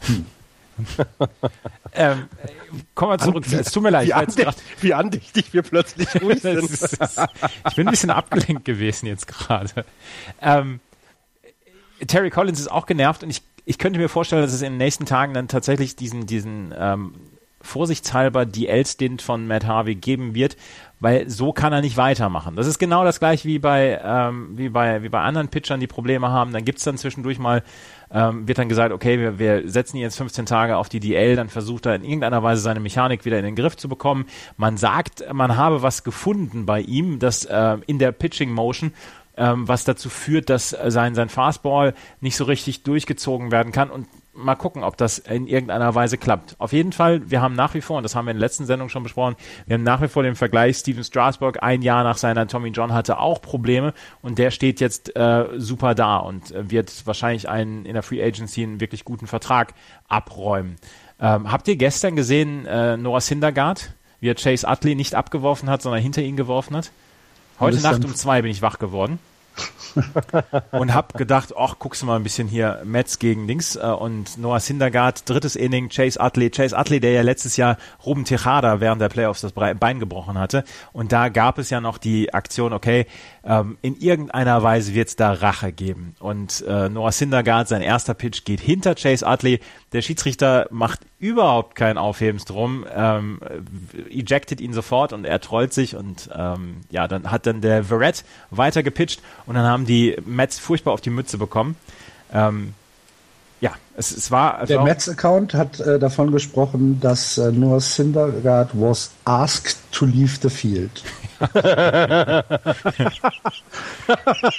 Hm. 0.00 0.26
ähm, 1.92 2.28
kommen 2.94 3.12
wir 3.12 3.18
zurück. 3.18 3.44
es 3.50 3.70
tut 3.70 3.82
mir 3.82 3.90
leid. 3.90 4.06
Wie, 4.06 4.12
andächt, 4.12 4.62
wie 4.80 4.94
andächtig 4.94 5.52
wir 5.52 5.62
plötzlich 5.62 6.08
ruhig 6.22 6.40
sind. 6.40 6.70
ich 6.70 7.74
bin 7.74 7.86
ein 7.86 7.90
bisschen 7.90 8.10
abgelenkt 8.10 8.64
gewesen 8.64 9.06
jetzt 9.06 9.26
gerade. 9.26 9.84
Ähm, 10.40 10.80
Terry 12.06 12.30
Collins 12.30 12.60
ist 12.60 12.70
auch 12.70 12.86
genervt 12.86 13.22
und 13.22 13.30
ich, 13.30 13.42
ich 13.64 13.78
könnte 13.78 13.98
mir 13.98 14.08
vorstellen, 14.08 14.42
dass 14.42 14.52
es 14.52 14.62
in 14.62 14.72
den 14.72 14.78
nächsten 14.78 15.06
Tagen 15.06 15.34
dann 15.34 15.48
tatsächlich 15.48 15.96
diesen, 15.96 16.26
diesen 16.26 16.74
ähm, 16.76 17.14
vorsichtshalber 17.60 18.46
DL-Stint 18.46 19.22
von 19.22 19.46
Matt 19.46 19.66
Harvey 19.66 19.94
geben 19.94 20.34
wird, 20.34 20.56
weil 21.00 21.28
so 21.28 21.52
kann 21.52 21.72
er 21.72 21.80
nicht 21.80 21.96
weitermachen. 21.96 22.56
Das 22.56 22.66
ist 22.66 22.78
genau 22.78 23.04
das 23.04 23.20
gleiche 23.20 23.46
wie 23.48 23.58
bei, 23.58 24.00
ähm, 24.02 24.56
wie 24.56 24.68
bei, 24.68 25.02
wie 25.02 25.08
bei 25.08 25.20
anderen 25.20 25.48
Pitchern, 25.48 25.80
die 25.80 25.86
Probleme 25.86 26.28
haben. 26.30 26.52
Dann 26.52 26.64
gibt's 26.64 26.84
dann 26.84 26.96
zwischendurch 26.96 27.38
mal, 27.38 27.62
ähm, 28.10 28.48
wird 28.48 28.58
dann 28.58 28.68
gesagt, 28.68 28.92
okay, 28.92 29.18
wir, 29.18 29.38
wir 29.38 29.68
setzen 29.68 29.96
ihn 29.96 30.02
jetzt 30.02 30.16
15 30.16 30.46
Tage 30.46 30.76
auf 30.76 30.88
die 30.88 31.00
DL, 31.00 31.36
dann 31.36 31.48
versucht 31.48 31.86
er 31.86 31.94
in 31.94 32.04
irgendeiner 32.04 32.42
Weise 32.42 32.62
seine 32.62 32.80
Mechanik 32.80 33.24
wieder 33.24 33.38
in 33.38 33.44
den 33.44 33.56
Griff 33.56 33.76
zu 33.76 33.88
bekommen. 33.88 34.26
Man 34.56 34.76
sagt, 34.76 35.24
man 35.32 35.56
habe 35.56 35.82
was 35.82 36.04
gefunden 36.04 36.66
bei 36.66 36.80
ihm, 36.80 37.18
das 37.18 37.44
äh, 37.44 37.78
in 37.86 37.98
der 37.98 38.12
Pitching 38.12 38.50
Motion, 38.50 38.92
ähm, 39.36 39.68
was 39.68 39.84
dazu 39.84 40.10
führt, 40.10 40.50
dass 40.50 40.70
sein, 40.70 41.14
sein 41.14 41.28
Fastball 41.28 41.94
nicht 42.20 42.36
so 42.36 42.44
richtig 42.44 42.82
durchgezogen 42.82 43.52
werden 43.52 43.72
kann 43.72 43.90
und 43.90 44.08
mal 44.38 44.54
gucken, 44.54 44.84
ob 44.84 44.96
das 44.96 45.18
in 45.18 45.46
irgendeiner 45.46 45.94
Weise 45.94 46.16
klappt. 46.16 46.56
Auf 46.58 46.72
jeden 46.72 46.92
Fall, 46.92 47.30
wir 47.30 47.42
haben 47.42 47.54
nach 47.54 47.74
wie 47.74 47.80
vor, 47.80 47.98
und 47.98 48.02
das 48.02 48.14
haben 48.14 48.26
wir 48.26 48.30
in 48.30 48.38
der 48.38 48.46
letzten 48.46 48.66
Sendung 48.66 48.88
schon 48.88 49.02
besprochen, 49.02 49.36
wir 49.66 49.74
haben 49.74 49.82
nach 49.82 50.00
wie 50.00 50.08
vor 50.08 50.22
den 50.22 50.36
Vergleich, 50.36 50.76
Steven 50.76 51.04
Strasburg 51.04 51.62
ein 51.62 51.82
Jahr 51.82 52.04
nach 52.04 52.16
seiner 52.16 52.46
Tommy 52.46 52.68
John 52.70 52.92
hatte 52.92 53.18
auch 53.18 53.42
Probleme 53.42 53.92
und 54.22 54.38
der 54.38 54.50
steht 54.50 54.80
jetzt 54.80 55.14
äh, 55.16 55.46
super 55.56 55.94
da 55.94 56.16
und 56.18 56.52
äh, 56.52 56.70
wird 56.70 57.06
wahrscheinlich 57.06 57.48
einen 57.48 57.84
in 57.84 57.94
der 57.94 58.02
Free 58.02 58.22
Agency 58.22 58.62
einen 58.62 58.80
wirklich 58.80 59.04
guten 59.04 59.26
Vertrag 59.26 59.74
abräumen. 60.08 60.76
Ähm, 61.20 61.50
habt 61.50 61.66
ihr 61.68 61.76
gestern 61.76 62.16
gesehen, 62.16 62.64
äh, 62.66 62.96
Noah 62.96 63.20
Syndergaard, 63.20 63.92
wie 64.20 64.28
er 64.28 64.34
Chase 64.36 64.66
Utley 64.68 64.94
nicht 64.94 65.14
abgeworfen 65.14 65.68
hat, 65.68 65.82
sondern 65.82 66.00
hinter 66.00 66.22
ihn 66.22 66.36
geworfen 66.36 66.76
hat? 66.76 66.90
Heute 67.60 67.80
Nacht 67.80 68.04
um 68.04 68.14
zwei 68.14 68.42
bin 68.42 68.50
ich 68.52 68.62
wach 68.62 68.78
geworden. 68.78 69.18
und 70.72 70.94
hab 70.94 71.14
gedacht, 71.14 71.54
ach, 71.56 71.78
guckst 71.78 72.02
du 72.02 72.06
mal 72.06 72.16
ein 72.16 72.22
bisschen 72.22 72.48
hier 72.48 72.82
Mets 72.84 73.18
gegen 73.18 73.46
Dings 73.46 73.76
äh, 73.76 73.80
und 73.80 74.38
Noah 74.38 74.60
Syndergaard, 74.60 75.28
drittes 75.28 75.56
Inning, 75.56 75.88
Chase 75.88 76.18
Utley, 76.20 76.50
Chase 76.50 76.76
Utley, 76.76 77.00
der 77.00 77.12
ja 77.12 77.22
letztes 77.22 77.56
Jahr 77.56 77.76
Ruben 78.04 78.24
Tejada 78.24 78.80
während 78.80 79.00
der 79.00 79.08
Playoffs 79.08 79.40
das 79.40 79.52
Bein 79.52 80.00
gebrochen 80.00 80.38
hatte. 80.38 80.64
Und 80.92 81.12
da 81.12 81.28
gab 81.28 81.58
es 81.58 81.70
ja 81.70 81.80
noch 81.80 81.98
die 81.98 82.32
Aktion, 82.34 82.72
okay, 82.72 83.06
ähm, 83.44 83.78
in 83.82 83.96
irgendeiner 83.96 84.62
Weise 84.62 84.94
wird 84.94 85.08
es 85.08 85.16
da 85.16 85.32
Rache 85.32 85.72
geben. 85.72 86.14
Und 86.20 86.64
äh, 86.66 86.88
Noah 86.88 87.12
Syndergaard, 87.12 87.68
sein 87.68 87.82
erster 87.82 88.14
Pitch 88.14 88.44
geht 88.44 88.60
hinter 88.60 88.94
Chase 88.94 89.26
Utley, 89.26 89.60
der 89.92 90.02
Schiedsrichter 90.02 90.66
macht 90.70 91.00
überhaupt 91.18 91.74
kein 91.74 91.96
Aufhebens 91.96 92.44
drum, 92.44 92.84
ähm, 92.94 93.40
ejected 94.10 94.60
ihn 94.60 94.72
sofort 94.72 95.12
und 95.12 95.24
er 95.24 95.40
trollt 95.40 95.72
sich 95.72 95.96
und 95.96 96.28
ähm, 96.34 96.82
ja, 96.90 97.08
dann 97.08 97.30
hat 97.30 97.46
dann 97.46 97.60
der 97.60 97.84
Verrett 97.84 98.24
weiter 98.50 98.82
gepitcht 98.82 99.22
und 99.46 99.54
dann 99.54 99.64
haben 99.64 99.86
die 99.86 100.16
Mets 100.26 100.58
furchtbar 100.58 100.92
auf 100.92 101.00
die 101.00 101.10
Mütze 101.10 101.38
bekommen. 101.38 101.76
Ähm, 102.32 102.74
ja, 103.60 103.72
es, 103.96 104.12
es 104.12 104.30
war. 104.30 104.64
Der 104.66 104.82
Mets-Account 104.82 105.54
hat 105.54 105.80
äh, 105.80 105.98
davon 105.98 106.30
gesprochen, 106.30 107.00
dass 107.00 107.38
äh, 107.38 107.50
Noah 107.50 107.80
Syndergaard 107.80 108.70
was 108.74 109.10
asked 109.24 109.78
to 109.90 110.04
leave 110.04 110.38
the 110.40 110.50
field. 110.50 111.02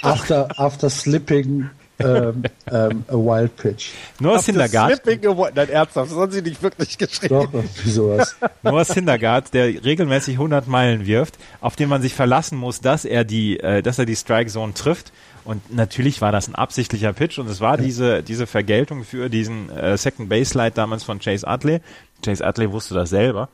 after, 0.02 0.48
after 0.58 0.90
slipping 0.90 1.70
ähm, 2.00 2.42
ähm, 2.70 3.04
a 3.08 3.14
Wild 3.14 3.56
Pitch. 3.56 3.90
Noah 4.18 4.38
Syndergaard. 4.38 5.00
Nein, 5.06 5.68
ernsthaft, 5.68 6.10
das 6.10 6.18
haben 6.18 6.32
sie 6.32 6.42
nicht 6.42 6.62
wirklich 6.62 6.98
geschrieben. 6.98 7.48
Doch, 7.52 7.64
sowas. 7.84 8.36
Noah 8.62 8.84
Syndergaard, 8.84 9.52
der 9.54 9.84
regelmäßig 9.84 10.34
100 10.34 10.66
Meilen 10.66 11.06
wirft, 11.06 11.38
auf 11.60 11.76
den 11.76 11.88
man 11.88 12.02
sich 12.02 12.14
verlassen 12.14 12.58
muss, 12.58 12.80
dass 12.80 13.04
er 13.04 13.24
die, 13.24 13.60
äh, 13.60 13.82
dass 13.82 13.98
er 13.98 14.06
die 14.06 14.16
Strike 14.16 14.50
Zone 14.50 14.74
trifft. 14.74 15.12
Und 15.44 15.74
natürlich 15.74 16.20
war 16.20 16.32
das 16.32 16.48
ein 16.48 16.54
absichtlicher 16.54 17.12
Pitch 17.12 17.38
und 17.38 17.48
es 17.48 17.60
war 17.60 17.78
ja. 17.78 17.84
diese, 17.84 18.22
diese 18.22 18.46
Vergeltung 18.46 19.04
für 19.04 19.28
diesen 19.28 19.70
äh, 19.70 19.96
Second 19.96 20.28
Base 20.28 20.50
Slide 20.50 20.72
damals 20.72 21.04
von 21.04 21.18
Chase 21.18 21.46
Utley. 21.46 21.80
Chase 22.24 22.44
Utley 22.44 22.70
wusste 22.70 22.94
das 22.94 23.10
selber. 23.10 23.48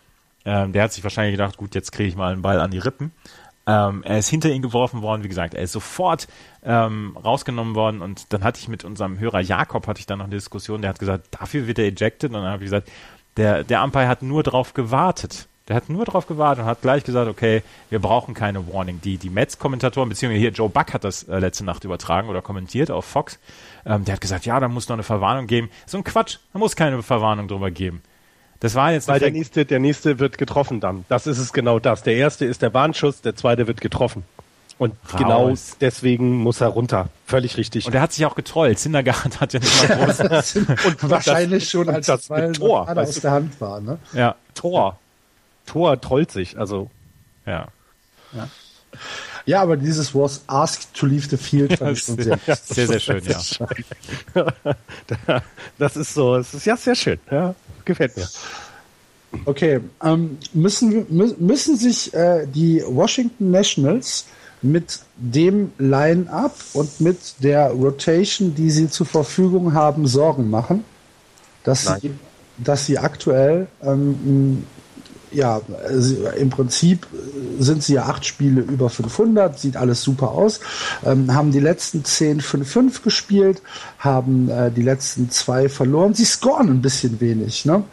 Ähm, 0.44 0.72
der 0.72 0.84
hat 0.84 0.92
sich 0.92 1.02
wahrscheinlich 1.02 1.34
gedacht, 1.34 1.56
gut, 1.56 1.74
jetzt 1.74 1.92
kriege 1.92 2.08
ich 2.08 2.16
mal 2.16 2.32
einen 2.32 2.42
Ball 2.42 2.60
an 2.60 2.70
die 2.70 2.78
Rippen. 2.78 3.12
Ähm, 3.66 4.04
er 4.04 4.18
ist 4.18 4.28
hinter 4.28 4.50
ihn 4.50 4.62
geworfen 4.62 5.02
worden, 5.02 5.24
wie 5.24 5.28
gesagt, 5.28 5.54
er 5.54 5.62
ist 5.62 5.72
sofort 5.72 6.28
ähm, 6.64 7.16
rausgenommen 7.16 7.74
worden 7.74 8.00
und 8.00 8.32
dann 8.32 8.44
hatte 8.44 8.60
ich 8.60 8.68
mit 8.68 8.84
unserem 8.84 9.18
Hörer 9.18 9.40
Jakob, 9.40 9.88
hatte 9.88 9.98
ich 9.98 10.06
dann 10.06 10.18
noch 10.18 10.26
eine 10.26 10.36
Diskussion, 10.36 10.82
der 10.82 10.90
hat 10.90 11.00
gesagt, 11.00 11.28
dafür 11.32 11.66
wird 11.66 11.80
er 11.80 11.86
ejected 11.86 12.30
und 12.30 12.42
dann 12.42 12.44
habe 12.44 12.62
ich 12.62 12.70
gesagt, 12.70 12.88
der, 13.36 13.64
der 13.64 13.82
Umpire 13.82 14.08
hat 14.08 14.22
nur 14.22 14.42
drauf 14.42 14.72
gewartet. 14.72 15.48
Der 15.68 15.74
hat 15.74 15.88
nur 15.88 16.04
drauf 16.04 16.28
gewartet 16.28 16.62
und 16.62 16.70
hat 16.70 16.80
gleich 16.80 17.02
gesagt, 17.02 17.28
okay, 17.28 17.62
wir 17.90 17.98
brauchen 17.98 18.34
keine 18.34 18.72
Warning. 18.72 19.00
Die, 19.02 19.18
die 19.18 19.30
Mets-Kommentatoren, 19.30 20.08
beziehungsweise 20.08 20.40
hier 20.40 20.50
Joe 20.50 20.68
Buck 20.68 20.94
hat 20.94 21.02
das 21.02 21.24
äh, 21.24 21.40
letzte 21.40 21.64
Nacht 21.64 21.82
übertragen 21.82 22.28
oder 22.28 22.40
kommentiert 22.40 22.92
auf 22.92 23.04
Fox. 23.04 23.40
Ähm, 23.84 24.04
der 24.04 24.14
hat 24.14 24.20
gesagt, 24.20 24.46
ja, 24.46 24.60
da 24.60 24.68
muss 24.68 24.88
noch 24.88 24.94
eine 24.94 25.02
Verwarnung 25.02 25.48
geben. 25.48 25.68
So 25.84 25.98
ein 25.98 26.04
Quatsch, 26.04 26.38
da 26.52 26.60
muss 26.60 26.76
keine 26.76 27.02
Verwarnung 27.02 27.48
drüber 27.48 27.72
geben. 27.72 28.00
Das 28.60 28.74
war 28.74 28.92
jetzt 28.92 29.08
Weil 29.08 29.20
der 29.20 29.30
nächste, 29.30 29.64
der 29.64 29.78
nächste 29.80 30.18
wird 30.18 30.38
getroffen 30.38 30.80
dann. 30.80 31.04
Das 31.08 31.26
ist 31.26 31.38
es 31.38 31.52
genau 31.52 31.78
das. 31.78 32.02
Der 32.02 32.14
erste 32.14 32.44
ist 32.44 32.62
der 32.62 32.72
Warnschuss, 32.72 33.20
der 33.20 33.36
zweite 33.36 33.66
wird 33.66 33.80
getroffen. 33.80 34.24
Und 34.78 34.92
Raus. 35.12 35.18
genau 35.18 35.54
deswegen 35.80 36.36
muss 36.36 36.60
er 36.60 36.68
runter. 36.68 37.08
Völlig 37.26 37.56
richtig. 37.56 37.86
Und 37.86 37.94
er 37.94 38.02
hat 38.02 38.12
sich 38.12 38.26
auch 38.26 38.34
getrollt. 38.34 38.78
Syndergaard 38.78 39.40
hat 39.40 39.52
ja 39.54 39.60
nicht 39.60 39.88
mal 39.88 39.96
groß. 40.12 40.56
und 40.56 41.10
wahrscheinlich 41.10 41.64
das, 41.64 41.70
schon 41.70 41.88
als 41.88 42.06
das 42.06 42.28
Ball 42.28 42.52
Tor, 42.52 42.88
aus 42.88 43.20
der 43.20 43.30
Hand 43.30 43.60
war, 43.60 43.80
ne? 43.80 43.98
Ja. 44.12 44.34
Tor. 44.54 44.98
Tor 45.64 46.00
trollt 46.00 46.30
sich, 46.30 46.58
also. 46.58 46.90
Ja. 47.46 47.68
Ja. 48.32 48.48
Ja, 49.46 49.62
aber 49.62 49.76
dieses 49.76 50.14
was 50.14 50.42
asked 50.48 50.92
to 50.94 51.06
leave 51.06 51.28
the 51.28 51.36
field 51.36 51.78
fand 51.78 51.96
ich 51.96 52.02
schon 52.04 52.20
sehr, 52.20 52.38
sehr, 52.44 52.86
sehr 52.86 53.00
schön, 53.00 53.22
ja. 53.24 54.46
das 55.78 55.96
ist 55.96 56.14
so, 56.14 56.34
es 56.36 56.52
ist 56.52 56.66
ja 56.66 56.76
sehr 56.76 56.96
schön, 56.96 57.20
ja. 57.30 57.54
Gefällt 57.86 58.16
mir. 58.16 58.28
Okay, 59.44 59.80
ähm, 60.02 60.38
müssen, 60.52 61.06
müssen 61.38 61.76
sich 61.76 62.12
äh, 62.12 62.46
die 62.46 62.82
Washington 62.86 63.50
Nationals 63.50 64.26
mit 64.62 65.00
dem 65.16 65.72
Line-up 65.78 66.56
und 66.74 67.00
mit 67.00 67.18
der 67.40 67.70
Rotation, 67.70 68.54
die 68.54 68.70
sie 68.70 68.90
zur 68.90 69.06
Verfügung 69.06 69.74
haben, 69.74 70.06
Sorgen 70.06 70.50
machen, 70.50 70.84
dass, 71.64 71.86
sie, 72.00 72.12
dass 72.58 72.86
sie 72.86 72.98
aktuell 72.98 73.66
ähm, 73.82 74.64
ja, 75.36 75.60
im 76.38 76.50
Prinzip 76.50 77.06
sind 77.58 77.82
sie 77.82 77.94
ja 77.94 78.04
acht 78.04 78.24
Spiele 78.24 78.62
über 78.62 78.88
500, 78.88 79.58
sieht 79.58 79.76
alles 79.76 80.02
super 80.02 80.30
aus, 80.32 80.60
ähm, 81.04 81.34
haben 81.34 81.52
die 81.52 81.60
letzten 81.60 82.04
10 82.04 82.40
5-5 82.40 83.02
gespielt, 83.02 83.62
haben 83.98 84.48
äh, 84.48 84.70
die 84.70 84.82
letzten 84.82 85.30
zwei 85.30 85.68
verloren. 85.68 86.14
Sie 86.14 86.24
scoren 86.24 86.70
ein 86.70 86.82
bisschen 86.82 87.20
wenig, 87.20 87.66
ne? 87.66 87.84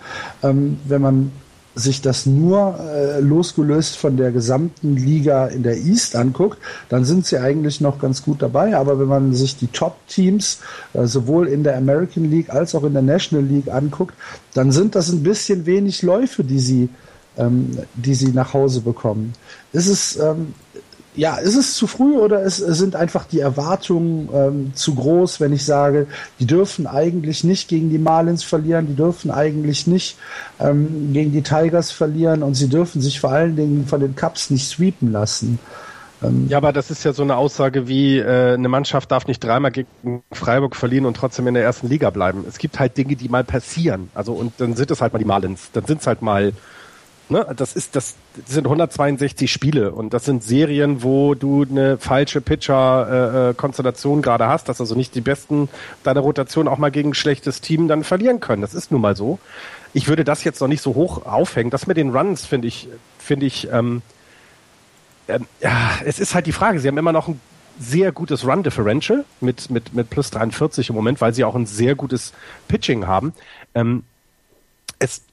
Ähm, 0.42 0.80
wenn 0.86 1.02
man 1.02 1.32
sich 1.76 2.02
das 2.02 2.26
nur 2.26 2.80
äh, 2.80 3.20
losgelöst 3.20 3.98
von 3.98 4.16
der 4.16 4.32
gesamten 4.32 4.96
Liga 4.96 5.48
in 5.48 5.64
der 5.64 5.78
East 5.78 6.16
anguckt, 6.16 6.60
dann 6.90 7.04
sind 7.04 7.26
sie 7.26 7.40
eigentlich 7.40 7.82
noch 7.82 8.00
ganz 8.00 8.22
gut 8.22 8.42
dabei. 8.42 8.78
Aber 8.78 9.00
wenn 9.00 9.08
man 9.08 9.34
sich 9.34 9.58
die 9.58 9.68
Top-Teams 9.68 10.60
äh, 10.94 11.06
sowohl 11.08 11.48
in 11.48 11.64
der 11.64 11.76
American 11.76 12.30
League 12.30 12.52
als 12.52 12.76
auch 12.76 12.84
in 12.84 12.94
der 12.94 13.02
National 13.02 13.46
League 13.46 13.70
anguckt, 13.70 14.14
dann 14.54 14.72
sind 14.72 14.94
das 14.94 15.10
ein 15.12 15.24
bisschen 15.24 15.66
wenig 15.66 16.04
Läufe, 16.04 16.44
die 16.44 16.60
sie 16.60 16.90
ähm, 17.38 17.78
die 17.96 18.16
sie 18.16 18.32
nach 18.32 18.54
Hause 18.54 18.82
bekommen. 18.82 19.34
Ist 19.72 19.88
es, 19.88 20.18
ähm, 20.18 20.54
ja, 21.16 21.36
ist 21.38 21.56
es 21.56 21.76
zu 21.76 21.88
früh 21.88 22.16
oder 22.16 22.42
ist, 22.42 22.58
sind 22.58 22.96
einfach 22.96 23.26
die 23.26 23.40
Erwartungen 23.40 24.30
ähm, 24.34 24.72
zu 24.76 24.96
groß, 24.96 25.40
wenn 25.40 25.54
ich 25.54 25.66
sage, 25.66 26.08
die 26.40 26.48
dürfen 26.48 26.88
eigentlich 26.88 27.44
nicht 27.44 27.68
gegen 27.68 27.90
die 27.90 28.00
Marlins 28.00 28.44
verlieren, 28.44 28.88
die 28.88 28.96
dürfen 28.96 29.30
eigentlich 29.30 29.86
nicht 29.86 30.18
ähm, 30.60 31.14
gegen 31.14 31.32
die 31.32 31.44
Tigers 31.44 31.92
verlieren 31.92 32.42
und 32.42 32.56
sie 32.56 32.68
dürfen 32.68 33.02
sich 33.02 33.20
vor 33.20 33.32
allen 33.32 33.56
Dingen 33.56 33.86
von 33.86 34.00
den 34.00 34.16
Cups 34.16 34.50
nicht 34.50 34.68
sweepen 34.68 35.12
lassen. 35.12 35.60
Ähm, 36.24 36.48
ja, 36.50 36.58
aber 36.58 36.74
das 36.74 36.90
ist 36.90 37.04
ja 37.04 37.14
so 37.14 37.24
eine 37.24 37.36
Aussage 37.36 37.88
wie, 37.88 38.18
äh, 38.18 38.54
eine 38.54 38.70
Mannschaft 38.70 39.12
darf 39.12 39.28
nicht 39.28 39.44
dreimal 39.44 39.72
gegen 39.72 40.24
Freiburg 40.32 40.76
verlieren 40.76 41.06
und 41.06 41.16
trotzdem 41.16 41.48
in 41.48 41.54
der 41.54 41.64
ersten 41.64 41.88
Liga 41.88 42.10
bleiben. 42.10 42.46
Es 42.48 42.58
gibt 42.58 42.80
halt 42.80 42.98
Dinge, 42.98 43.16
die 43.16 43.30
mal 43.30 43.44
passieren. 43.44 44.10
Also 44.16 44.34
und 44.34 44.54
dann 44.58 44.76
sind 44.76 44.90
es 44.90 45.02
halt 45.02 45.14
mal 45.14 45.20
die 45.20 45.26
Marlins, 45.26 45.70
dann 45.74 45.86
sind 45.86 46.02
es 46.02 46.08
halt 46.08 46.22
mal 46.22 46.54
Ne? 47.34 47.48
Das 47.58 47.76
ist 47.76 47.96
das, 47.96 48.14
das 48.36 48.54
sind 48.54 48.68
162 48.68 49.52
Spiele 49.52 49.92
und 49.92 50.14
das 50.14 50.24
sind 50.24 50.44
Serien, 50.44 51.02
wo 51.02 51.34
du 51.34 51.66
eine 51.68 51.98
falsche 51.98 52.42
Pitcher-Konstellation 52.42 54.20
äh, 54.20 54.22
gerade 54.22 54.48
hast, 54.48 54.70
dass 54.70 54.80
also 54.80 54.94
nicht 54.94 55.16
die 55.16 55.22
besten 55.22 55.68
deiner 56.04 56.20
Rotation 56.20 56.68
auch 56.68 56.78
mal 56.78 56.92
gegen 56.92 57.10
ein 57.10 57.14
schlechtes 57.16 57.60
Team 57.60 57.88
dann 57.88 58.04
verlieren 58.04 58.40
können. 58.40 58.62
Das 58.62 58.76
ist 58.76 58.92
nun 58.92 59.02
mal 59.02 59.16
so. 59.16 59.40
Ich 59.94 60.08
würde 60.08 60.24
das 60.24 60.44
jetzt 60.44 60.62
noch 60.62 60.68
nicht 60.68 60.84
so 60.84 60.94
hoch 60.94 61.26
aufhängen. 61.26 61.72
Das 61.72 61.88
mit 61.88 61.98
den 61.98 62.16
Runs 62.16 62.46
finde 62.46 62.68
ich, 62.68 62.88
finde 63.18 63.48
ich, 63.48 63.68
ähm, 63.72 64.04
äh, 65.26 65.40
ja, 65.60 65.90
es 66.06 66.20
ist 66.20 66.36
halt 66.36 66.46
die 66.46 66.52
Frage. 66.52 66.80
Sie 66.80 66.88
haben 66.88 67.00
immer 67.00 67.14
noch 67.14 67.30
ein 67.30 67.42
sehr 67.80 68.12
gutes 68.12 68.46
Run 68.46 68.62
Differential 68.62 69.26
mit, 69.42 69.72
mit, 69.72 69.96
mit 69.96 70.12
plus 70.12 70.30
43 70.30 70.90
im 70.90 70.96
Moment, 70.96 71.20
weil 71.20 71.34
sie 71.34 71.46
auch 71.46 71.56
ein 71.56 71.66
sehr 71.66 71.96
gutes 71.96 72.32
Pitching 72.68 73.08
haben. 73.08 73.34
Ähm, 73.74 74.04
es 75.00 75.24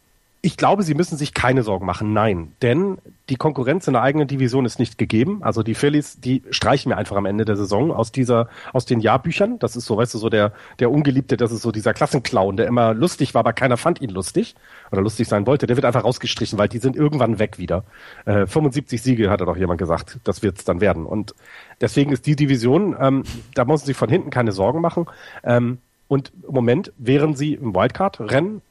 ich 0.43 0.57
glaube, 0.57 0.83
sie 0.85 0.95
müssen 0.95 1.19
sich 1.19 1.35
keine 1.35 1.63
Sorgen 1.63 1.85
machen. 1.85 2.15
Nein, 2.15 2.53
denn 2.63 2.97
die 3.29 3.37
Konkurrenz 3.37 3.87
in 3.87 3.93
der 3.93 4.03
eigenen 4.03 4.27
Division 4.27 4.65
ist 4.65 4.79
nicht 4.79 4.97
gegeben. 4.97 5.43
Also 5.43 5.63
die 5.63 5.75
Phillies, 5.75 6.19
die 6.19 6.43
streichen 6.51 6.91
wir 6.91 6.97
einfach 6.97 7.17
am 7.17 7.27
Ende 7.27 7.45
der 7.45 7.57
Saison 7.57 7.93
aus 7.93 8.11
dieser, 8.11 8.49
aus 8.73 8.87
den 8.87 9.01
Jahrbüchern. 9.01 9.59
Das 9.59 9.77
ist 9.77 9.85
so, 9.85 9.99
weißt 9.99 10.15
du, 10.15 10.19
so 10.19 10.31
der, 10.31 10.53
der 10.79 10.91
Ungeliebte, 10.91 11.37
das 11.37 11.53
ist 11.53 11.61
so 11.61 11.73
dieser 11.73 11.93
Klassenclown, 11.93 12.57
der 12.57 12.67
immer 12.69 12.95
lustig 12.95 13.35
war, 13.35 13.41
aber 13.41 13.53
keiner 13.53 13.77
fand 13.77 14.01
ihn 14.01 14.09
lustig 14.09 14.55
oder 14.91 15.03
lustig 15.03 15.29
sein 15.29 15.47
wollte. 15.47 15.67
Der 15.67 15.77
wird 15.77 15.85
einfach 15.85 16.05
rausgestrichen, 16.05 16.59
weil 16.59 16.69
die 16.69 16.79
sind 16.79 16.97
irgendwann 16.97 17.39
weg 17.39 17.59
wieder. 17.59 17.85
Äh, 18.25 18.47
75 18.47 19.03
Siege 19.03 19.31
hat 19.31 19.41
er 19.41 19.47
doch 19.47 19.59
jemand 19.59 19.79
gesagt. 19.79 20.21
Das 20.25 20.43
wird's 20.43 20.65
dann 20.65 20.81
werden. 20.81 21.05
Und 21.05 21.35
deswegen 21.83 22.13
ist 22.13 22.27
die 22.27 22.37
Division, 22.37 22.97
ähm, 22.99 23.25
da 23.55 23.67
muss 23.67 23.85
sich 23.85 23.97
von 23.97 24.09
hinten 24.09 24.31
keine 24.31 24.53
Sorgen 24.53 24.81
machen. 24.81 25.07
Ähm, 25.45 25.79
und 26.09 26.33
im 26.49 26.55
Moment 26.55 26.93
wären 26.97 27.37
sie 27.37 27.55
im 27.55 27.75
Wildcard-Rennen 27.75 28.63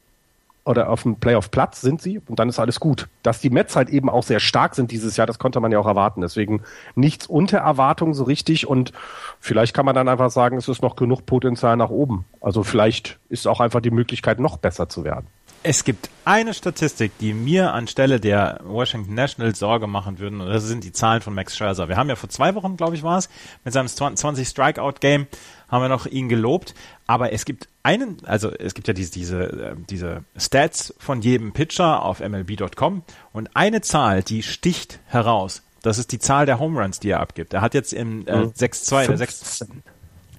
oder 0.70 0.90
auf 0.90 1.02
dem 1.02 1.16
Playoff-Platz 1.16 1.82
sind 1.82 2.00
sie 2.00 2.20
und 2.20 2.38
dann 2.38 2.48
ist 2.48 2.60
alles 2.60 2.80
gut. 2.80 3.10
Dass 3.24 3.42
die 3.42 3.50
Mets 3.50 3.76
halt 3.76 3.90
eben 3.90 4.08
auch 4.08 4.22
sehr 4.22 4.40
stark 4.40 4.76
sind 4.76 4.92
dieses 4.92 5.18
Jahr, 5.18 5.26
das 5.26 5.40
konnte 5.40 5.60
man 5.60 5.72
ja 5.72 5.80
auch 5.80 5.88
erwarten. 5.88 6.22
Deswegen 6.22 6.62
nichts 6.94 7.26
unter 7.26 7.58
Erwartung 7.58 8.14
so 8.14 8.24
richtig 8.24 8.68
und 8.68 8.94
vielleicht 9.40 9.74
kann 9.74 9.86
man 9.86 9.96
dann 9.96 10.08
einfach 10.08 10.30
sagen, 10.30 10.58
es 10.58 10.68
ist 10.68 10.84
noch 10.84 10.96
genug 10.96 11.26
Potenzial 11.26 11.76
nach 11.76 11.90
oben. 11.90 12.26
Also 12.40 12.62
vielleicht 12.62 13.18
ist 13.30 13.48
auch 13.48 13.62
einfach 13.62 13.82
die 13.82 13.90
Möglichkeit, 13.90 14.40
noch 14.40 14.58
besser 14.58 14.88
zu 14.90 15.04
werden. 15.04 15.26
Es 15.64 15.84
gibt 15.84 16.10
eine 16.24 16.54
Statistik, 16.54 17.18
die 17.18 17.34
mir 17.34 17.74
anstelle 17.74 18.20
der 18.22 18.62
Washington 18.64 19.16
Nationals 19.16 19.60
Sorge 19.60 19.88
machen 19.88 20.20
würden, 20.20 20.40
und 20.40 20.48
das 20.48 20.64
sind 20.64 20.86
die 20.86 20.94
Zahlen 20.94 21.22
von 21.22 21.34
Max 21.34 21.58
Scherzer. 21.58 21.90
Wir 21.90 21.98
haben 21.98 22.08
ja 22.08 22.16
vor 22.16 22.30
zwei 22.30 22.56
Wochen, 22.56 22.78
glaube 22.78 22.96
ich, 22.96 23.04
war 23.04 23.18
es, 23.18 23.28
mit 23.66 23.74
seinem 23.74 23.88
20 23.88 24.48
Strikeout 24.48 25.02
Game 25.02 25.28
haben 25.70 25.82
wir 25.82 25.90
noch 25.90 26.06
ihn 26.06 26.30
gelobt, 26.30 26.74
aber 27.08 27.32
es 27.34 27.46
gibt 27.46 27.68
einen, 27.84 28.18
also 28.26 28.52
es 28.52 28.74
gibt 28.74 28.88
ja 28.88 28.94
diese, 28.94 29.12
diese, 29.12 29.44
äh, 29.44 29.76
diese 29.90 30.24
Stats 30.38 30.94
von 31.00 31.22
jedem 31.22 31.54
Pitcher 31.54 32.04
auf 32.04 32.20
MLB.com 32.20 33.04
und 33.34 33.56
eine 33.56 33.82
Zahl, 33.82 34.24
die 34.24 34.44
sticht 34.44 35.00
heraus. 35.08 35.64
Das 35.82 35.98
ist 35.98 36.12
die 36.12 36.20
Zahl 36.20 36.46
der 36.46 36.60
Home 36.60 36.82
Runs, 36.82 37.00
die 37.00 37.10
er 37.10 37.22
abgibt. 37.22 37.54
Er 37.54 37.62
hat 37.62 37.74
jetzt 37.74 37.94
im 37.94 38.28
äh, 38.28 38.32
6-2, 38.32 39.12
mhm. 39.12 39.18
6 39.18 39.66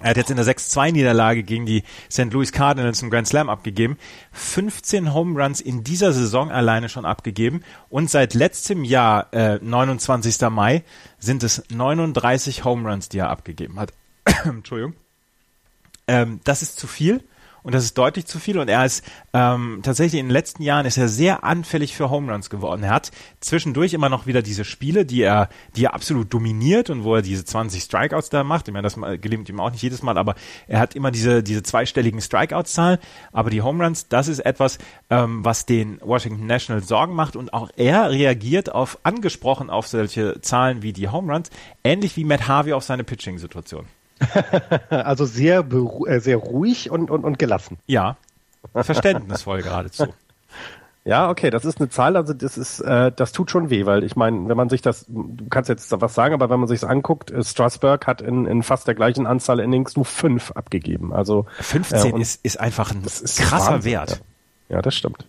er 0.01 0.09
hat 0.09 0.17
jetzt 0.17 0.31
in 0.31 0.37
der 0.37 0.45
6-2-Niederlage 0.45 1.43
gegen 1.43 1.65
die 1.65 1.83
St. 2.11 2.33
Louis 2.33 2.51
Cardinals 2.51 3.01
einen 3.01 3.11
Grand 3.11 3.27
Slam 3.27 3.49
abgegeben. 3.49 3.97
15 4.31 5.13
Home 5.13 5.41
Runs 5.41 5.61
in 5.61 5.83
dieser 5.83 6.11
Saison 6.11 6.49
alleine 6.49 6.89
schon 6.89 7.05
abgegeben. 7.05 7.61
Und 7.89 8.09
seit 8.09 8.33
letztem 8.33 8.83
Jahr, 8.83 9.31
äh, 9.31 9.59
29. 9.61 10.49
Mai, 10.49 10.83
sind 11.19 11.43
es 11.43 11.63
39 11.69 12.65
Home 12.65 12.89
Runs, 12.89 13.09
die 13.09 13.19
er 13.19 13.29
abgegeben 13.29 13.79
hat. 13.79 13.93
Entschuldigung. 14.45 14.95
Ähm, 16.07 16.39
das 16.43 16.61
ist 16.61 16.79
zu 16.79 16.87
viel 16.87 17.23
und 17.63 17.75
das 17.75 17.83
ist 17.83 17.97
deutlich 17.97 18.25
zu 18.25 18.39
viel 18.39 18.57
und 18.57 18.69
er 18.69 18.85
ist 18.85 19.03
ähm, 19.33 19.81
tatsächlich 19.83 20.19
in 20.19 20.27
den 20.27 20.33
letzten 20.33 20.63
Jahren 20.63 20.85
ist 20.85 20.97
er 20.97 21.07
sehr 21.07 21.43
anfällig 21.43 21.95
für 21.95 22.09
Home 22.09 22.31
Runs 22.31 22.49
geworden. 22.49 22.83
Er 22.83 22.91
hat 22.91 23.11
zwischendurch 23.39 23.93
immer 23.93 24.09
noch 24.09 24.25
wieder 24.25 24.41
diese 24.41 24.65
Spiele, 24.65 25.05
die 25.05 25.21
er, 25.21 25.49
die 25.75 25.85
er 25.85 25.93
absolut 25.93 26.33
dominiert 26.33 26.89
und 26.89 27.03
wo 27.03 27.15
er 27.15 27.21
diese 27.21 27.45
20 27.45 27.83
Strikeouts 27.83 28.29
da 28.29 28.43
macht. 28.43 28.67
Ich 28.67 28.73
meine, 28.73 28.83
das 28.83 28.95
gelingt 29.21 29.49
ihm 29.49 29.59
auch 29.59 29.71
nicht 29.71 29.83
jedes 29.83 30.01
Mal, 30.01 30.17
aber 30.17 30.35
er 30.67 30.79
hat 30.79 30.95
immer 30.95 31.11
diese 31.11 31.43
diese 31.43 31.61
zweistelligen 31.61 32.21
Strikeouts-Zahlen. 32.21 32.97
Aber 33.31 33.49
die 33.49 33.61
Home 33.61 33.83
Runs, 33.83 34.07
das 34.07 34.27
ist 34.27 34.39
etwas, 34.39 34.79
ähm, 35.09 35.45
was 35.45 35.65
den 35.65 35.99
Washington 36.01 36.47
Nationals 36.47 36.87
Sorgen 36.87 37.13
macht 37.13 37.35
und 37.35 37.53
auch 37.53 37.69
er 37.75 38.09
reagiert 38.09 38.71
auf 38.73 38.97
angesprochen 39.03 39.69
auf 39.69 39.87
solche 39.87 40.41
Zahlen 40.41 40.81
wie 40.81 40.93
die 40.93 41.09
Home 41.09 41.31
Runs, 41.31 41.49
ähnlich 41.83 42.17
wie 42.17 42.23
Matt 42.23 42.47
Harvey 42.47 42.73
auf 42.73 42.83
seine 42.83 43.03
Pitching-Situation. 43.03 43.85
also 44.89 45.25
sehr, 45.25 45.65
äh, 46.07 46.19
sehr 46.19 46.37
ruhig 46.37 46.89
und, 46.91 47.11
und, 47.11 47.23
und 47.23 47.39
gelassen. 47.39 47.77
Ja, 47.87 48.17
verständnisvoll 48.73 49.61
geradezu. 49.63 50.07
Ja, 51.03 51.29
okay, 51.29 51.49
das 51.49 51.65
ist 51.65 51.79
eine 51.79 51.89
Zahl, 51.89 52.15
also 52.15 52.33
das 52.33 52.59
ist, 52.59 52.79
äh, 52.81 53.11
das 53.11 53.31
tut 53.31 53.49
schon 53.49 53.71
weh, 53.71 53.87
weil 53.87 54.03
ich 54.03 54.15
meine, 54.15 54.47
wenn 54.47 54.57
man 54.57 54.69
sich 54.69 54.83
das, 54.83 55.05
du 55.07 55.47
kannst 55.49 55.67
jetzt 55.67 55.91
was 55.99 56.13
sagen, 56.13 56.35
aber 56.35 56.51
wenn 56.51 56.59
man 56.59 56.67
sich 56.67 56.83
anguckt, 56.83 57.31
äh, 57.31 57.43
Strasbourg 57.43 58.05
hat 58.05 58.21
in, 58.21 58.45
in 58.45 58.61
fast 58.61 58.87
der 58.87 58.93
gleichen 58.93 59.25
Anzahl 59.25 59.59
Innings 59.59 59.95
nur 59.95 60.05
fünf 60.05 60.51
abgegeben. 60.51 61.11
Also 61.11 61.47
15 61.59 62.15
äh, 62.15 62.21
ist, 62.21 62.45
ist 62.45 62.59
einfach 62.59 62.91
ein 62.91 63.01
krasser 63.01 63.73
Wahnsinn, 63.73 63.91
Wert. 63.91 64.21
Ja. 64.69 64.75
ja, 64.75 64.81
das 64.83 64.93
stimmt. 64.93 65.25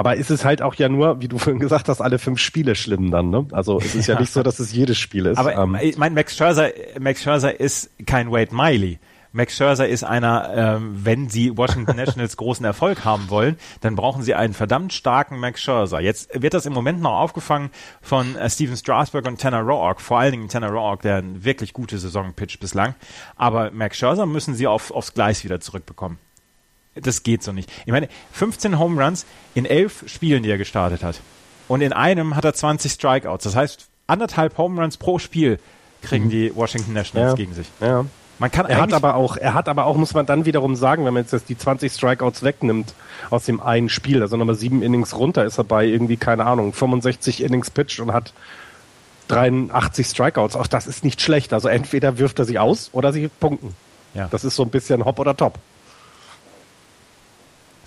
Aber 0.00 0.16
ist 0.16 0.30
es 0.30 0.46
halt 0.46 0.62
auch 0.62 0.76
ja 0.76 0.88
nur, 0.88 1.20
wie 1.20 1.28
du 1.28 1.36
vorhin 1.36 1.60
gesagt 1.60 1.90
hast, 1.90 2.00
alle 2.00 2.18
fünf 2.18 2.38
Spiele 2.38 2.74
schlimm 2.74 3.10
dann, 3.10 3.28
ne? 3.28 3.46
Also 3.52 3.76
es 3.76 3.94
ist 3.94 4.06
ja, 4.06 4.14
ja 4.14 4.20
nicht 4.20 4.32
so, 4.32 4.42
dass 4.42 4.58
es 4.58 4.72
jedes 4.72 4.96
Spiel 4.96 5.26
ist. 5.26 5.36
Aber 5.36 5.54
ähm, 5.54 5.76
ich 5.78 5.98
meine, 5.98 6.14
Max 6.14 6.34
Scherzer, 6.34 6.70
Max 6.98 7.22
Scherzer 7.22 7.60
ist 7.60 7.90
kein 8.06 8.30
Wade 8.32 8.54
Miley. 8.54 8.98
Max 9.32 9.54
Scherzer 9.54 9.86
ist 9.86 10.02
einer, 10.02 10.52
ähm, 10.56 11.04
wenn 11.04 11.28
sie 11.28 11.54
Washington 11.54 11.96
Nationals 11.96 12.38
großen 12.38 12.64
Erfolg 12.64 13.04
haben 13.04 13.28
wollen, 13.28 13.56
dann 13.82 13.94
brauchen 13.94 14.22
sie 14.22 14.34
einen 14.34 14.54
verdammt 14.54 14.94
starken 14.94 15.38
Max 15.38 15.60
Scherzer. 15.60 16.00
Jetzt 16.00 16.30
wird 16.40 16.54
das 16.54 16.64
im 16.64 16.72
Moment 16.72 17.02
noch 17.02 17.20
aufgefangen 17.20 17.68
von 18.00 18.36
äh, 18.36 18.48
Steven 18.48 18.78
Strasburg 18.78 19.26
und 19.26 19.38
Tanner 19.38 19.60
Roark, 19.60 20.00
vor 20.00 20.18
allen 20.18 20.32
Dingen 20.32 20.48
Tanner 20.48 20.70
Roark, 20.70 21.02
der 21.02 21.16
eine 21.16 21.44
wirklich 21.44 21.74
gute 21.74 21.98
Saison 21.98 22.32
pitcht 22.32 22.58
bislang. 22.58 22.94
Aber 23.36 23.70
Max 23.70 23.98
Scherzer 23.98 24.24
müssen 24.24 24.54
sie 24.54 24.66
auf, 24.66 24.92
aufs 24.92 25.12
Gleis 25.12 25.44
wieder 25.44 25.60
zurückbekommen 25.60 26.16
das 26.94 27.22
geht 27.22 27.42
so 27.42 27.52
nicht. 27.52 27.70
Ich 27.86 27.92
meine, 27.92 28.08
15 28.32 28.78
Home 28.78 29.02
Runs 29.02 29.26
in 29.54 29.64
elf 29.64 30.04
Spielen, 30.06 30.42
die 30.42 30.50
er 30.50 30.58
gestartet 30.58 31.02
hat. 31.02 31.20
Und 31.68 31.82
in 31.82 31.92
einem 31.92 32.36
hat 32.36 32.44
er 32.44 32.52
20 32.52 32.92
Strikeouts. 32.92 33.44
Das 33.44 33.54
heißt, 33.54 33.88
anderthalb 34.06 34.58
Home 34.58 34.80
Runs 34.80 34.96
pro 34.96 35.18
Spiel 35.18 35.58
kriegen 36.02 36.26
mhm. 36.26 36.30
die 36.30 36.56
Washington 36.56 36.92
Nationals 36.92 37.32
ja. 37.32 37.36
gegen 37.36 37.54
sich. 37.54 37.68
Ja. 37.80 38.04
Man 38.40 38.50
kann 38.50 38.64
er 38.66 38.80
hat 38.80 38.94
aber 38.94 39.16
auch, 39.16 39.36
er 39.36 39.52
hat 39.52 39.68
aber 39.68 39.84
auch, 39.84 39.98
muss 39.98 40.14
man 40.14 40.24
dann 40.24 40.46
wiederum 40.46 40.74
sagen, 40.74 41.04
wenn 41.04 41.12
man 41.12 41.26
jetzt 41.30 41.48
die 41.50 41.58
20 41.58 41.92
Strikeouts 41.92 42.42
wegnimmt 42.42 42.94
aus 43.28 43.44
dem 43.44 43.60
einen 43.60 43.90
Spiel, 43.90 44.22
also 44.22 44.38
nochmal 44.38 44.54
sieben 44.54 44.82
Innings 44.82 45.14
runter, 45.14 45.44
ist 45.44 45.58
er 45.58 45.64
bei 45.64 45.84
irgendwie, 45.84 46.16
keine 46.16 46.46
Ahnung, 46.46 46.72
65 46.72 47.42
Innings 47.42 47.70
pitched 47.70 48.00
und 48.00 48.14
hat 48.14 48.32
83 49.28 50.06
Strikeouts. 50.06 50.56
Auch 50.56 50.66
das 50.66 50.86
ist 50.86 51.04
nicht 51.04 51.20
schlecht. 51.20 51.52
Also 51.52 51.68
entweder 51.68 52.16
wirft 52.16 52.38
er 52.38 52.46
sie 52.46 52.58
aus 52.58 52.88
oder 52.92 53.12
sie 53.12 53.28
punkten. 53.28 53.74
Ja. 54.14 54.28
Das 54.30 54.42
ist 54.44 54.56
so 54.56 54.62
ein 54.62 54.70
bisschen 54.70 55.04
Hop 55.04 55.18
oder 55.18 55.36
Top. 55.36 55.58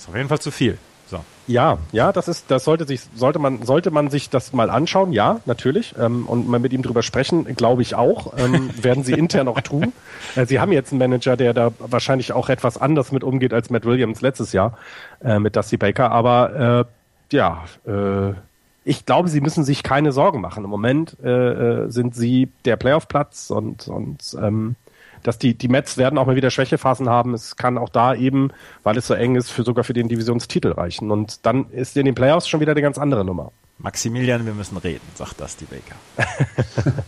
Ist 0.04 0.10
auf 0.10 0.16
jeden 0.18 0.28
Fall 0.28 0.40
zu 0.40 0.52
viel. 0.52 0.78
So. 1.08 1.24
Ja, 1.48 1.78
ja, 1.94 2.12
das 2.12 2.28
ist, 2.28 2.52
das 2.52 2.66
sollte 2.66 2.86
sich, 2.86 3.02
sollte 3.16 3.40
man, 3.40 3.64
sollte 3.64 3.90
man 3.90 4.10
sich 4.10 4.30
das 4.30 4.52
mal 4.52 4.70
anschauen, 4.70 5.14
ja, 5.14 5.40
natürlich, 5.46 5.96
ähm, 5.98 6.26
und 6.28 6.50
mal 6.50 6.60
mit 6.60 6.74
ihm 6.74 6.82
drüber 6.82 7.04
sprechen, 7.04 7.46
glaube 7.56 7.82
ich 7.84 7.96
auch, 7.96 8.34
ähm, 8.38 8.70
werden 8.84 9.06
sie 9.06 9.14
intern 9.14 9.48
auch 9.48 9.62
tun. 9.62 9.94
Äh, 10.36 10.46
sie 10.46 10.60
haben 10.60 10.74
jetzt 10.74 10.92
einen 10.92 11.00
Manager, 11.00 11.38
der 11.38 11.54
da 11.54 11.72
wahrscheinlich 11.80 12.34
auch 12.34 12.50
etwas 12.50 12.78
anders 12.78 13.14
mit 13.14 13.24
umgeht 13.24 13.54
als 13.54 13.70
Matt 13.70 13.86
Williams 13.86 14.20
letztes 14.20 14.52
Jahr 14.52 14.78
äh, 15.24 15.40
mit 15.40 15.56
Dusty 15.56 15.78
Baker, 15.78 16.12
aber 16.12 16.86
äh, 17.32 17.36
ja, 17.36 17.64
äh, 17.86 18.34
ich 18.84 19.06
glaube, 19.06 19.30
sie 19.30 19.40
müssen 19.40 19.64
sich 19.64 19.84
keine 19.84 20.12
Sorgen 20.12 20.42
machen. 20.42 20.66
Im 20.66 20.70
Moment 20.70 21.16
äh, 21.24 21.30
äh 21.86 21.90
sind 21.90 22.14
sie 22.14 22.50
der 22.66 22.76
Playoff-Platz 22.76 23.52
und, 23.52 23.88
und 23.88 24.36
ähm, 24.42 24.76
dass 25.24 25.38
die, 25.38 25.56
die 25.56 25.68
Mets 25.68 25.98
werden 25.98 26.18
auch 26.18 26.26
mal 26.26 26.36
wieder 26.36 26.52
Schwächephasen 26.52 27.10
haben. 27.10 27.34
Es 27.34 27.56
kann 27.56 27.78
auch 27.78 27.90
da 27.90 28.14
eben, 28.14 28.52
weil 28.84 28.98
es 28.98 29.08
so 29.08 29.14
eng 29.14 29.36
ist, 29.36 29.50
für 29.50 29.64
sogar 29.64 29.84
für 29.84 29.94
den 29.94 30.08
Divisionstitel 30.08 30.72
reichen. 30.72 31.12
Und 31.12 31.46
dann 31.46 31.70
ist 31.72 31.98
in 31.98 32.06
den 32.06 32.16
Playoffs 32.16 32.48
schon 32.48 32.60
wieder 32.60 32.72
eine 32.72 32.82
ganz 32.82 32.98
andere 32.98 33.26
Nummer. 33.26 33.52
Maximilian, 33.80 34.46
wir 34.46 34.54
müssen 34.54 34.78
reden, 34.78 35.02
sagt 35.16 35.42
das 35.42 35.58
die 35.58 35.66
Baker. 35.66 35.96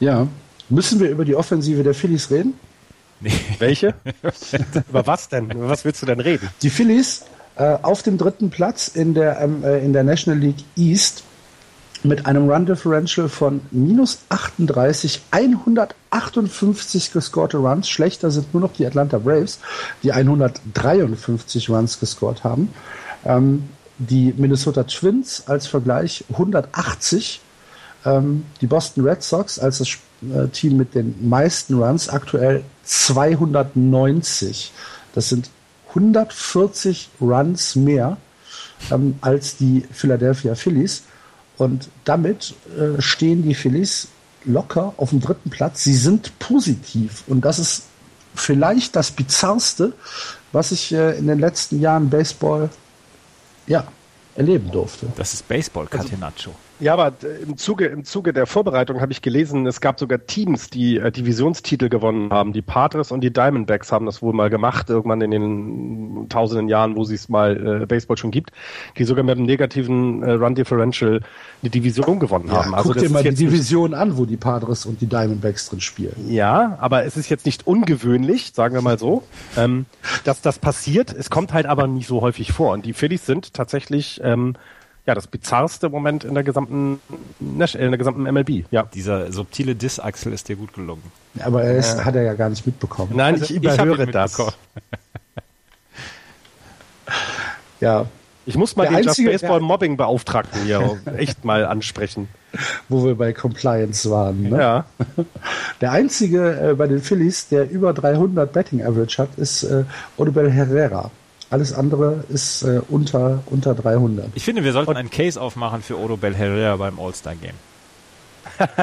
ja. 0.00 0.26
Müssen 0.70 0.98
wir 0.98 1.10
über 1.10 1.24
die 1.24 1.36
Offensive 1.36 1.82
der 1.82 1.94
Phillies 1.94 2.30
reden? 2.30 2.54
Nee. 3.20 3.32
Welche? 3.58 3.94
über 4.88 5.06
was 5.06 5.28
denn? 5.28 5.50
Über 5.50 5.68
was 5.68 5.84
willst 5.84 6.02
du 6.02 6.06
denn 6.06 6.20
reden? 6.20 6.48
Die 6.62 6.70
Phillies 6.70 7.26
äh, 7.56 7.76
auf 7.82 8.02
dem 8.02 8.18
dritten 8.18 8.50
Platz 8.50 8.88
in 8.88 9.14
der, 9.14 9.40
ähm, 9.40 9.62
äh, 9.62 9.78
in 9.84 9.92
der 9.92 10.04
National 10.04 10.40
League 10.40 10.64
East 10.76 11.24
mit 12.04 12.26
einem 12.26 12.48
Run 12.50 12.66
Differential 12.66 13.28
von 13.28 13.62
minus 13.70 14.18
38, 14.28 15.22
158 15.30 17.12
gescorte 17.12 17.56
Runs. 17.56 17.88
Schlechter 17.88 18.30
sind 18.30 18.52
nur 18.52 18.60
noch 18.60 18.74
die 18.74 18.86
Atlanta 18.86 19.18
Braves, 19.18 19.58
die 20.02 20.12
153 20.12 21.70
Runs 21.70 21.98
gescored 21.98 22.44
haben. 22.44 22.72
Ähm, 23.24 23.68
die 23.98 24.34
Minnesota 24.36 24.84
Twins 24.84 25.44
als 25.46 25.66
Vergleich 25.66 26.24
180. 26.30 27.40
Ähm, 28.04 28.44
die 28.60 28.66
Boston 28.66 29.04
Red 29.04 29.22
Sox 29.22 29.58
als 29.58 29.78
das 29.78 29.88
äh, 30.22 30.48
Team 30.48 30.76
mit 30.76 30.94
den 30.94 31.26
meisten 31.26 31.74
Runs 31.82 32.10
aktuell 32.10 32.64
290. 32.84 34.72
Das 35.14 35.30
sind 35.30 35.48
140 35.88 37.08
Runs 37.20 37.76
mehr 37.76 38.18
ähm, 38.90 39.16
als 39.22 39.56
die 39.56 39.86
Philadelphia 39.90 40.54
Phillies. 40.54 41.04
Und 41.56 41.88
damit 42.04 42.54
äh, 42.76 43.00
stehen 43.00 43.42
die 43.42 43.54
Phillies 43.54 44.08
locker 44.44 44.94
auf 44.96 45.10
dem 45.10 45.20
dritten 45.20 45.50
Platz. 45.50 45.84
Sie 45.84 45.94
sind 45.94 46.38
positiv. 46.38 47.24
Und 47.26 47.44
das 47.44 47.58
ist 47.58 47.84
vielleicht 48.34 48.96
das 48.96 49.10
Bizarrste, 49.10 49.92
was 50.52 50.72
ich 50.72 50.92
äh, 50.92 51.16
in 51.16 51.26
den 51.26 51.38
letzten 51.38 51.80
Jahren 51.80 52.10
Baseball 52.10 52.70
ja, 53.66 53.86
erleben 54.34 54.70
durfte. 54.70 55.06
Das 55.16 55.32
ist 55.34 55.46
Baseball, 55.48 55.86
Catenaccio. 55.86 56.50
Also, 56.50 56.63
ja, 56.80 56.92
aber 56.92 57.12
im 57.46 57.56
Zuge, 57.56 57.86
im 57.86 58.04
Zuge 58.04 58.32
der 58.32 58.46
Vorbereitung 58.46 59.00
habe 59.00 59.12
ich 59.12 59.22
gelesen, 59.22 59.66
es 59.66 59.80
gab 59.80 60.00
sogar 60.00 60.26
Teams, 60.26 60.70
die 60.70 60.98
äh, 60.98 61.12
Divisionstitel 61.12 61.88
gewonnen 61.88 62.30
haben. 62.32 62.52
Die 62.52 62.62
Padres 62.62 63.12
und 63.12 63.20
die 63.20 63.32
Diamondbacks 63.32 63.92
haben 63.92 64.06
das 64.06 64.22
wohl 64.22 64.32
mal 64.32 64.50
gemacht, 64.50 64.90
irgendwann 64.90 65.20
in 65.20 65.30
den 65.30 66.26
tausenden 66.28 66.68
Jahren, 66.68 66.96
wo 66.96 67.02
es 67.02 67.28
mal 67.28 67.82
äh, 67.82 67.86
Baseball 67.86 68.16
schon 68.16 68.32
gibt, 68.32 68.50
die 68.98 69.04
sogar 69.04 69.22
mit 69.22 69.36
einem 69.36 69.46
negativen 69.46 70.22
äh, 70.22 70.32
Run 70.32 70.56
Differential 70.56 71.20
eine 71.62 71.70
Division 71.70 72.18
gewonnen 72.18 72.48
ja, 72.48 72.64
haben. 72.64 72.74
Also 72.74 72.92
guck 72.92 73.02
dir 73.02 73.10
mal 73.10 73.22
die 73.22 73.34
Division 73.34 73.94
an, 73.94 74.16
wo 74.16 74.24
die 74.24 74.36
Padres 74.36 74.84
und 74.84 75.00
die 75.00 75.06
Diamondbacks 75.06 75.68
drin 75.68 75.80
spielen. 75.80 76.14
Ja, 76.28 76.76
aber 76.80 77.04
es 77.04 77.16
ist 77.16 77.28
jetzt 77.28 77.46
nicht 77.46 77.66
ungewöhnlich, 77.66 78.52
sagen 78.52 78.74
wir 78.74 78.82
mal 78.82 78.98
so, 78.98 79.22
ähm, 79.56 79.86
dass 80.24 80.42
das 80.42 80.58
passiert. 80.58 81.12
Es 81.12 81.30
kommt 81.30 81.52
halt 81.52 81.66
aber 81.66 81.86
nicht 81.86 82.08
so 82.08 82.20
häufig 82.20 82.52
vor. 82.52 82.72
Und 82.72 82.84
die 82.84 82.92
Phillies 82.92 83.26
sind 83.26 83.54
tatsächlich 83.54 84.20
ähm, 84.24 84.54
ja, 85.06 85.14
das 85.14 85.26
bizarrste 85.26 85.88
Moment 85.90 86.24
in 86.24 86.34
der 86.34 86.44
gesamten, 86.44 87.00
in 87.40 87.58
der 87.58 87.98
gesamten 87.98 88.22
MLB. 88.22 88.64
Ja. 88.70 88.84
Dieser 88.94 89.30
subtile 89.32 89.74
Diss-Axel 89.74 90.32
ist 90.32 90.48
dir 90.48 90.56
gut 90.56 90.72
gelungen. 90.72 91.02
Aber 91.40 91.62
er 91.62 91.76
ist, 91.76 91.98
äh. 91.98 92.04
hat 92.04 92.14
er 92.14 92.22
ja 92.22 92.34
gar 92.34 92.48
nicht 92.48 92.64
mitbekommen. 92.66 93.12
Nein, 93.14 93.34
also, 93.34 93.44
ich 93.44 93.50
überhöre 93.50 94.04
ich 94.04 94.10
das. 94.10 94.36
Ja. 97.80 98.06
Ich 98.46 98.56
muss 98.56 98.76
mal 98.76 98.84
Der 98.84 98.92
den 98.92 99.08
einzige- 99.08 99.30
Just 99.30 99.42
Baseball 99.42 99.60
Mobbing 99.60 99.96
Beauftragten 99.96 100.62
hier 100.64 100.98
echt 101.16 101.44
mal 101.44 101.64
ansprechen. 101.64 102.28
Wo 102.88 103.04
wir 103.04 103.14
bei 103.14 103.32
Compliance 103.32 104.10
waren. 104.10 104.42
Ne? 104.42 104.58
Ja. 104.58 104.84
Der 105.80 105.92
einzige 105.92 106.70
äh, 106.70 106.74
bei 106.74 106.86
den 106.86 107.00
Phillies, 107.02 107.48
der 107.48 107.70
über 107.70 107.92
300 107.92 108.52
Betting 108.52 108.82
Average 108.82 109.22
hat, 109.22 109.28
ist 109.36 109.64
äh, 109.64 109.84
Odubel 110.16 110.50
Herrera. 110.50 111.10
Alles 111.54 111.72
andere 111.72 112.24
ist 112.30 112.64
äh, 112.64 112.80
unter, 112.88 113.44
unter 113.46 113.76
300. 113.76 114.26
Ich 114.34 114.42
finde, 114.42 114.64
wir 114.64 114.72
sollten 114.72 114.96
einen 114.96 115.08
Case 115.08 115.40
aufmachen 115.40 115.82
für 115.82 115.96
Odo 115.96 116.16
Bell 116.16 116.34
Herrera 116.34 116.74
beim 116.74 116.98
All-Star-Game. 116.98 117.54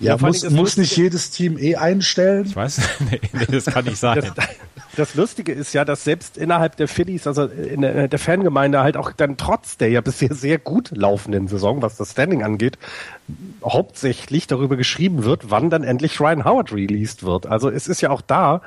Ja, 0.00 0.18
vor 0.18 0.28
muss, 0.28 0.50
muss 0.50 0.76
nicht 0.76 0.96
jedes 0.96 1.30
Team 1.30 1.56
eh 1.56 1.76
einstellen. 1.76 2.46
Ich 2.46 2.56
weiß, 2.56 2.80
nee, 3.10 3.20
nee, 3.32 3.46
das 3.48 3.66
kann 3.66 3.84
nicht 3.84 3.96
sein. 3.96 4.32
Das, 4.34 4.48
das 4.96 5.14
Lustige 5.14 5.52
ist 5.52 5.72
ja, 5.72 5.84
dass 5.84 6.02
selbst 6.02 6.36
innerhalb 6.36 6.76
der 6.76 6.88
Phillies, 6.88 7.28
also 7.28 7.44
in 7.44 7.82
der, 7.82 8.08
der 8.08 8.18
Fangemeinde 8.18 8.80
halt 8.80 8.96
auch 8.96 9.12
dann 9.12 9.36
trotz 9.36 9.76
der 9.76 9.90
ja 9.90 10.00
bisher 10.00 10.34
sehr 10.34 10.58
gut 10.58 10.90
laufenden 10.96 11.46
Saison, 11.46 11.80
was 11.80 11.96
das 11.96 12.10
Standing 12.10 12.42
angeht, 12.42 12.76
hauptsächlich 13.64 14.48
darüber 14.48 14.76
geschrieben 14.76 15.22
wird, 15.22 15.50
wann 15.52 15.70
dann 15.70 15.84
endlich 15.84 16.20
Ryan 16.20 16.44
Howard 16.44 16.72
released 16.72 17.22
wird. 17.22 17.46
Also 17.46 17.70
es 17.70 17.86
ist 17.86 18.00
ja 18.00 18.10
auch 18.10 18.20
da 18.20 18.62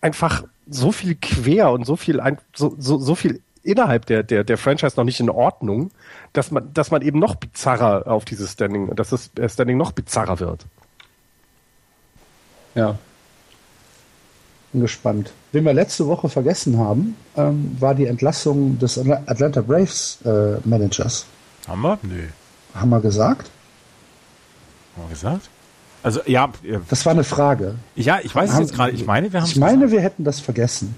einfach 0.00 0.44
so 0.68 0.92
viel 0.92 1.14
quer 1.14 1.70
und 1.72 1.84
so 1.84 1.96
viel, 1.96 2.20
ein- 2.20 2.38
so, 2.54 2.74
so, 2.78 2.98
so 2.98 3.14
viel 3.14 3.40
innerhalb 3.62 4.06
der, 4.06 4.22
der, 4.22 4.44
der 4.44 4.56
Franchise 4.58 4.94
noch 4.96 5.04
nicht 5.04 5.20
in 5.20 5.28
Ordnung, 5.30 5.90
dass 6.32 6.50
man, 6.50 6.72
dass 6.72 6.90
man 6.90 7.02
eben 7.02 7.18
noch 7.18 7.34
bizarrer 7.34 8.06
auf 8.06 8.24
dieses 8.24 8.52
Standing, 8.52 8.94
dass 8.94 9.10
das 9.10 9.30
Standing 9.52 9.76
noch 9.76 9.92
bizarrer 9.92 10.40
wird. 10.40 10.64
Ja. 12.74 12.98
Bin 14.72 14.82
gespannt. 14.82 15.32
Wen 15.52 15.64
wir 15.64 15.72
letzte 15.72 16.06
Woche 16.06 16.28
vergessen 16.28 16.78
haben, 16.78 17.16
ähm, 17.36 17.76
war 17.80 17.94
die 17.94 18.06
Entlassung 18.06 18.78
des 18.78 18.98
Atla- 18.98 19.22
Atlanta 19.26 19.62
Braves 19.62 20.18
äh, 20.24 20.58
Managers. 20.64 21.26
Haben 21.66 21.82
wir? 21.82 21.98
Nö. 22.02 22.24
Haben 22.74 22.90
wir 22.90 23.00
gesagt? 23.00 23.50
Haben 24.96 25.04
wir 25.04 25.08
gesagt? 25.10 25.48
Also, 26.02 26.20
ja, 26.26 26.50
äh, 26.62 26.78
Das 26.88 27.04
war 27.06 27.12
eine 27.12 27.24
Frage. 27.24 27.74
ja, 27.96 28.18
ich 28.22 28.34
weiß 28.34 28.50
es 28.50 28.54
Haben- 28.56 28.62
jetzt 28.62 28.74
gerade. 28.74 28.92
Ich 28.92 29.06
meine, 29.06 29.32
wir 29.32 29.40
haben 29.40 29.48
Ich 29.48 29.56
meine, 29.56 29.90
wir 29.90 30.00
hätten 30.00 30.24
das 30.24 30.40
vergessen. 30.40 30.94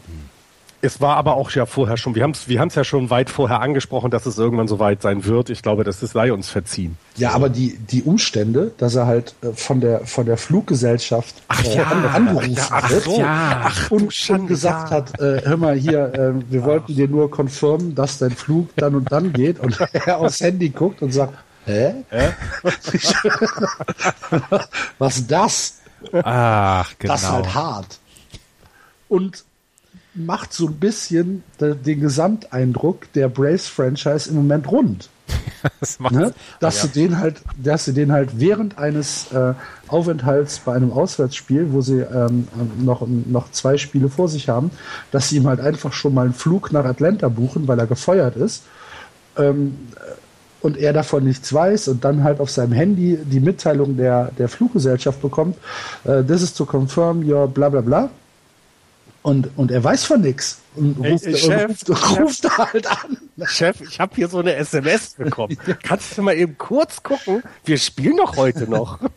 Es 0.83 0.99
war 0.99 1.17
aber 1.19 1.35
auch 1.35 1.51
ja 1.51 1.67
vorher 1.67 1.99
schon, 1.99 2.15
wir 2.15 2.23
haben 2.23 2.31
es 2.31 2.49
wir 2.49 2.59
haben's 2.59 2.75
ja 2.75 2.85
schon 2.85 3.11
weit 3.11 3.29
vorher 3.29 3.61
angesprochen, 3.61 4.11
dass 4.11 4.25
es 4.25 4.39
irgendwann 4.39 4.67
so 4.67 4.79
weit 4.79 5.03
sein 5.03 5.27
wird. 5.27 5.51
Ich 5.51 5.63
glaube, 5.63 5.85
das 5.85 6.03
ist, 6.03 6.13
sei 6.13 6.33
uns 6.33 6.49
verziehen. 6.49 6.97
Ja, 7.17 7.33
aber 7.33 7.51
die, 7.51 7.77
die 7.77 8.03
Umstände, 8.03 8.73
dass 8.79 8.95
er 8.95 9.05
halt 9.07 9.35
äh, 9.43 9.53
von 9.53 9.83
der, 9.83 10.07
von 10.07 10.25
der 10.25 10.39
Fluggesellschaft 10.39 11.35
äh, 11.67 11.77
ja. 11.77 11.83
an, 11.85 12.05
angerufen 12.07 12.57
ach 12.71 12.91
wird 12.91 13.03
so. 13.03 13.19
ja. 13.19 13.61
Ach, 13.65 13.91
und, 13.91 14.31
und 14.31 14.47
gesagt 14.47 14.91
hat, 14.91 15.21
äh, 15.21 15.43
hör 15.45 15.59
mal 15.59 15.75
hier, 15.77 16.15
äh, 16.15 16.33
wir 16.51 16.65
wollten 16.65 16.95
dir 16.95 17.09
nur 17.09 17.31
confirmen, 17.31 17.95
dass 17.95 18.17
dein 18.17 18.31
Flug 18.31 18.71
dann 18.77 18.95
und 18.95 19.13
dann 19.13 19.35
geht 19.35 19.61
und 19.61 19.79
er 19.93 20.17
aufs 20.19 20.41
Handy 20.41 20.71
guckt 20.71 21.03
und 21.03 21.13
sagt, 21.13 21.35
hä? 21.67 22.05
Was 24.99 25.19
ist 25.19 25.31
das? 25.31 25.75
Ach, 26.23 26.93
genau. 26.99 27.13
Das 27.15 27.23
ist 27.23 27.31
halt 27.31 27.55
hart. 27.55 27.99
Und 29.09 29.45
macht 30.15 30.53
so 30.53 30.67
ein 30.67 30.75
bisschen 30.77 31.43
de- 31.61 31.75
den 31.77 32.01
Gesamteindruck 32.01 33.13
der 33.13 33.29
Braves-Franchise 33.29 34.31
im 34.31 34.37
Moment 34.37 34.71
rund. 34.71 35.09
Das 35.79 36.01
macht, 36.01 36.15
Ne? 36.15 36.33
Dass 36.59 36.79
ja. 36.83 36.89
du 36.89 36.95
den 36.95 37.19
halt, 37.19 37.43
dass 37.63 37.85
du 37.85 37.93
den 37.93 38.11
halt 38.13 38.31
während 38.41 38.79
eines 38.79 39.31
äh, 39.33 39.53
Aufenthalts 39.89 40.59
bei 40.61 40.75
einem 40.75 40.91
Auswärtsspiel, 40.91 41.73
wo 41.73 41.83
sie 41.83 42.01
ähm, 42.01 42.49
noch, 42.79 43.07
noch 43.07 43.51
zwei 43.51 43.77
Spiele 43.77 44.09
vor 44.09 44.29
sich 44.29 44.49
haben, 44.49 44.71
dass 45.11 45.29
sie 45.29 45.37
ihm 45.37 45.47
halt 45.47 45.61
einfach 45.61 45.93
schon 45.93 46.15
mal 46.15 46.25
einen 46.25 46.35
Flug 46.35 46.73
nach 46.73 46.87
Atlanta 46.87 47.29
buchen, 47.29 47.69
weil 47.69 47.79
er 47.79 47.87
gefeuert 47.87 48.37
ist. 48.37 48.63
Ähm, 49.37 49.77
und 50.61 50.77
er 50.77 50.93
davon 50.93 51.25
nichts 51.25 51.53
weiß 51.53 51.89
und 51.89 52.05
dann 52.05 52.23
halt 52.25 52.41
auf 52.41 52.51
seinem 52.51 52.73
Handy 52.73 53.19
die 53.23 53.41
Mitteilung 53.41 53.97
der, 53.97 54.31
der 54.39 54.49
Fluggesellschaft 54.49 55.21
bekommt, 55.23 55.57
äh, 56.05 56.23
this 56.23 56.43
is 56.43 56.55
to 56.55 56.65
confirm 56.67 57.29
your 57.29 57.49
bla 57.49 57.69
bla 57.69 57.81
bla. 57.81 58.11
Und, 59.23 59.51
und 59.57 59.71
er 59.71 59.85
weiß 59.85 60.05
von 60.05 60.23
nichts. 60.23 60.61
Und 60.77 60.97
ruft, 60.99 61.27
ey, 61.27 61.35
und 61.35 61.39
Chef, 61.39 61.71
ruft, 61.91 62.19
ruft 62.21 62.45
da 62.59 62.73
halt 62.73 62.87
an. 62.91 63.19
Chef, 63.45 63.79
ich 63.83 64.01
habe 64.01 64.15
hier 64.15 64.29
so 64.29 64.39
eine 64.39 64.55
SMS 64.55 65.11
bekommen. 65.15 65.59
Kannst 65.83 66.17
du 66.17 66.23
mal 66.23 66.35
eben 66.35 66.57
kurz 66.57 67.03
gucken? 67.03 67.43
Wir 67.67 67.77
spielen 67.77 68.17
doch 68.17 68.37
heute 68.37 68.71
noch. 68.71 68.99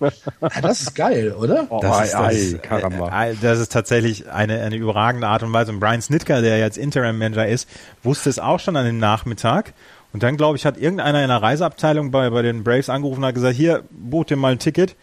Ja, 0.42 0.62
das 0.62 0.82
ist 0.82 0.96
geil, 0.96 1.32
oder? 1.32 1.68
Oh, 1.70 1.80
Das 1.82 2.08
ist, 2.08 2.14
das, 2.14 2.22
ei, 2.22 2.60
Karamba. 2.62 3.28
äh, 3.28 3.36
das 3.42 3.60
ist 3.60 3.72
tatsächlich 3.72 4.30
eine, 4.30 4.60
eine 4.62 4.76
überragende 4.76 5.28
Art 5.28 5.42
und 5.42 5.54
Weise. 5.54 5.72
Und 5.72 5.80
Brian 5.80 6.02
Snitker, 6.02 6.42
der 6.42 6.58
jetzt 6.58 6.78
Interim-Manager 6.78 7.48
ist, 7.48 7.70
wusste 8.04 8.30
es 8.30 8.40
auch 8.40 8.60
schon 8.60 8.76
an 8.76 8.86
dem 8.86 8.98
Nachmittag. 8.98 9.74
Und 10.14 10.24
dann, 10.24 10.38
glaube 10.38 10.58
ich, 10.58 10.66
hat 10.66 10.78
irgendeiner 10.78 11.22
in 11.24 11.30
der 11.30 11.42
Reiseabteilung 11.42 12.12
bei, 12.12 12.30
bei 12.30 12.42
den 12.44 12.64
Braves 12.64 12.90
angerufen 12.90 13.20
und 13.22 13.26
hat 13.26 13.36
gesagt, 13.36 13.56
hier, 13.56 13.84
buch 13.90 14.26
dir 14.26 14.36
mal 14.38 14.52
ein 14.54 14.60
Ticket. 14.60 14.96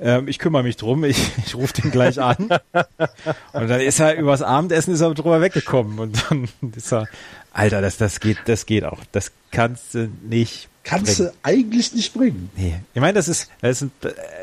Ähm, 0.00 0.28
ich 0.28 0.38
kümmere 0.38 0.62
mich 0.62 0.76
drum, 0.76 1.04
ich, 1.04 1.18
ich 1.44 1.54
rufe 1.54 1.72
den 1.74 1.90
gleich 1.90 2.20
an. 2.20 2.36
und 3.52 3.68
dann 3.68 3.80
ist 3.80 4.00
er 4.00 4.16
übers 4.16 4.40
Abendessen 4.42 4.94
ist 4.94 5.00
er 5.00 5.12
drüber 5.14 5.40
weggekommen. 5.40 5.98
Und 5.98 6.24
dann 6.30 6.48
ist 6.76 6.92
er, 6.92 7.08
Alter, 7.52 7.80
das, 7.82 7.96
das 7.98 8.20
geht, 8.20 8.38
das 8.46 8.64
geht 8.66 8.84
auch. 8.84 9.00
Das 9.12 9.32
kannst 9.50 9.94
du 9.94 10.08
nicht 10.22 10.68
Kannst 10.84 11.18
bringen. 11.18 11.30
du 11.30 11.48
eigentlich 11.48 11.94
nicht 11.94 12.12
bringen, 12.12 12.50
Nee. 12.56 12.80
Ich 12.92 13.00
meine, 13.00 13.12
das 13.14 13.28
ist, 13.28 13.48
das 13.60 13.82
ist 13.82 13.82
ein, 13.82 13.92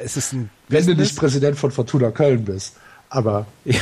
es 0.04 0.16
ist 0.16 0.32
ein 0.34 0.50
wenn 0.70 0.86
du 0.86 0.91
Business. 0.91 1.10
nicht 1.10 1.20
Präsident 1.20 1.58
von 1.58 1.72
Fortuna 1.72 2.12
Köln 2.12 2.46
bist. 2.46 2.78
Aber 3.10 3.46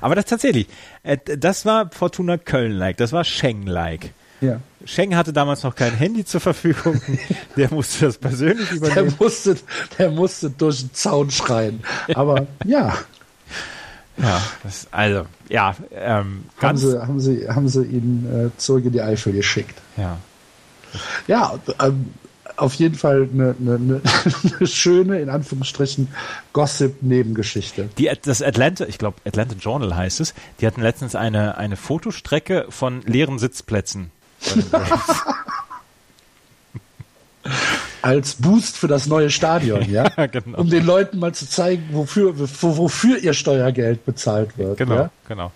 Aber 0.00 0.14
das 0.14 0.24
tatsächlich, 0.24 0.68
äh, 1.02 1.18
das 1.36 1.66
war 1.66 1.90
Fortuna 1.90 2.38
Köln-like, 2.38 2.96
das 2.96 3.12
war 3.12 3.24
Schengen-like. 3.24 4.10
Ja. 4.42 4.60
Schengen 4.84 5.16
hatte 5.16 5.32
damals 5.32 5.62
noch 5.62 5.74
kein 5.74 5.92
Handy 5.92 6.24
zur 6.24 6.40
Verfügung, 6.40 7.00
der 7.56 7.72
musste 7.72 8.06
das 8.06 8.18
persönlich 8.18 8.68
der 8.68 8.76
übernehmen. 8.76 9.14
musste, 9.18 9.56
der 9.98 10.10
musste 10.10 10.50
durch 10.50 10.80
den 10.80 10.92
Zaun 10.92 11.30
schreien. 11.30 11.82
Aber 12.14 12.46
ja, 12.64 12.94
Ja, 14.18 14.42
das, 14.62 14.88
also, 14.90 15.24
ja, 15.48 15.74
ähm, 15.92 16.44
haben 16.60 16.76
sie, 16.76 17.00
haben 17.00 17.20
sie, 17.20 17.48
haben 17.48 17.68
sie 17.68 17.84
ihn 17.84 18.26
äh, 18.26 18.58
zurück 18.58 18.84
in 18.84 18.92
die 18.92 19.02
Eifel 19.02 19.32
geschickt. 19.32 19.78
ja. 19.96 20.18
Ja, 21.26 21.58
ähm, 21.80 22.12
auf 22.56 22.74
jeden 22.74 22.94
Fall 22.94 23.28
eine, 23.32 23.54
eine, 23.58 23.74
eine, 23.76 24.00
eine 24.58 24.66
schöne, 24.66 25.20
in 25.20 25.30
Anführungsstrichen, 25.30 26.08
Gossip-Nebengeschichte. 26.52 27.88
Die, 27.98 28.10
das 28.22 28.42
Atlanta, 28.42 28.84
ich 28.86 28.98
glaube, 28.98 29.16
Atlanta 29.24 29.56
Journal 29.56 29.96
heißt 29.96 30.20
es, 30.20 30.34
die 30.60 30.66
hatten 30.66 30.82
letztens 30.82 31.14
eine, 31.14 31.56
eine 31.56 31.76
Fotostrecke 31.76 32.66
von 32.68 33.00
leeren 33.02 33.38
Sitzplätzen. 33.38 34.10
Als 38.02 38.34
Boost 38.34 38.76
für 38.76 38.88
das 38.88 39.06
neue 39.06 39.30
Stadion, 39.30 39.82
ja? 39.90 40.08
genau. 40.26 40.58
Um 40.58 40.70
den 40.70 40.84
Leuten 40.84 41.18
mal 41.18 41.34
zu 41.34 41.48
zeigen, 41.48 41.88
wofür, 41.92 42.38
wo- 42.38 42.76
wofür 42.76 43.18
ihr 43.18 43.32
Steuergeld 43.34 44.04
bezahlt 44.04 44.56
wird. 44.58 44.78
Genau, 44.78 44.94
Ja? 44.94 45.10
genau. 45.28 45.52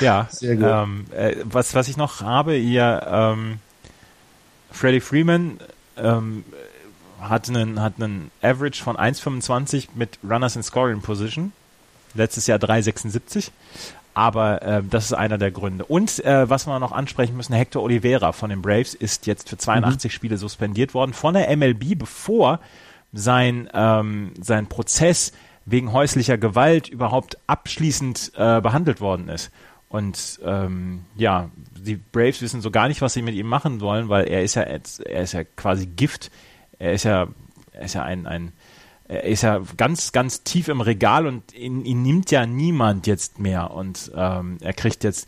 Ja, 0.00 0.28
Sehr 0.30 0.56
gut. 0.56 0.66
Ähm, 0.68 1.06
äh, 1.16 1.36
was, 1.44 1.74
was 1.74 1.88
ich 1.88 1.96
noch 1.96 2.20
habe, 2.20 2.56
ihr 2.56 3.04
ähm, 3.10 3.58
Freddie 4.70 5.00
Freeman 5.00 5.58
ähm, 5.96 6.44
hat 7.20 7.48
einen, 7.48 7.80
hat 7.82 7.94
einen 7.96 8.30
Average 8.42 8.82
von 8.82 8.96
1,25 8.96 9.88
mit 9.94 10.18
Runners 10.28 10.54
in 10.56 10.62
Scoring 10.62 11.00
Position. 11.00 11.52
Letztes 12.14 12.46
Jahr 12.46 12.58
3,76. 12.58 13.50
Aber 14.18 14.62
ähm, 14.62 14.90
das 14.90 15.04
ist 15.04 15.12
einer 15.12 15.38
der 15.38 15.52
Gründe. 15.52 15.84
Und 15.84 16.24
äh, 16.24 16.50
was 16.50 16.66
wir 16.66 16.76
noch 16.80 16.90
ansprechen 16.90 17.36
müssen, 17.36 17.52
Hector 17.52 17.84
Oliveira 17.84 18.32
von 18.32 18.50
den 18.50 18.62
Braves 18.62 18.92
ist 18.92 19.28
jetzt 19.28 19.48
für 19.48 19.56
82 19.56 20.12
Spiele 20.12 20.36
suspendiert 20.38 20.92
worden 20.92 21.12
von 21.12 21.34
der 21.34 21.56
MLB, 21.56 21.96
bevor 21.96 22.58
sein, 23.12 23.68
ähm, 23.72 24.32
sein 24.40 24.66
Prozess 24.66 25.30
wegen 25.66 25.92
häuslicher 25.92 26.36
Gewalt 26.36 26.88
überhaupt 26.88 27.38
abschließend 27.46 28.32
äh, 28.34 28.60
behandelt 28.60 29.00
worden 29.00 29.28
ist. 29.28 29.52
Und 29.88 30.40
ähm, 30.44 31.04
ja, 31.14 31.50
die 31.76 31.94
Braves 31.94 32.42
wissen 32.42 32.60
so 32.60 32.72
gar 32.72 32.88
nicht, 32.88 33.00
was 33.00 33.12
sie 33.12 33.22
mit 33.22 33.36
ihm 33.36 33.46
machen 33.46 33.80
wollen, 33.80 34.08
weil 34.08 34.26
er 34.26 34.42
ist 34.42 34.56
ja 34.56 34.62
er 34.62 35.22
ist 35.22 35.32
ja 35.32 35.44
quasi 35.44 35.86
Gift. 35.86 36.32
Er 36.80 36.92
ist 36.92 37.04
ja 37.04 37.28
er 37.70 37.84
ist 37.84 37.94
ja 37.94 38.02
ein, 38.02 38.26
ein 38.26 38.52
er 39.08 39.24
ist 39.24 39.42
ja 39.42 39.60
ganz, 39.76 40.12
ganz 40.12 40.42
tief 40.44 40.68
im 40.68 40.80
Regal 40.80 41.26
und 41.26 41.54
ihn, 41.54 41.84
ihn 41.84 42.02
nimmt 42.02 42.30
ja 42.30 42.46
niemand 42.46 43.06
jetzt 43.06 43.38
mehr. 43.38 43.72
Und 43.72 44.12
ähm, 44.14 44.58
er 44.60 44.74
kriegt 44.74 45.02
jetzt 45.02 45.26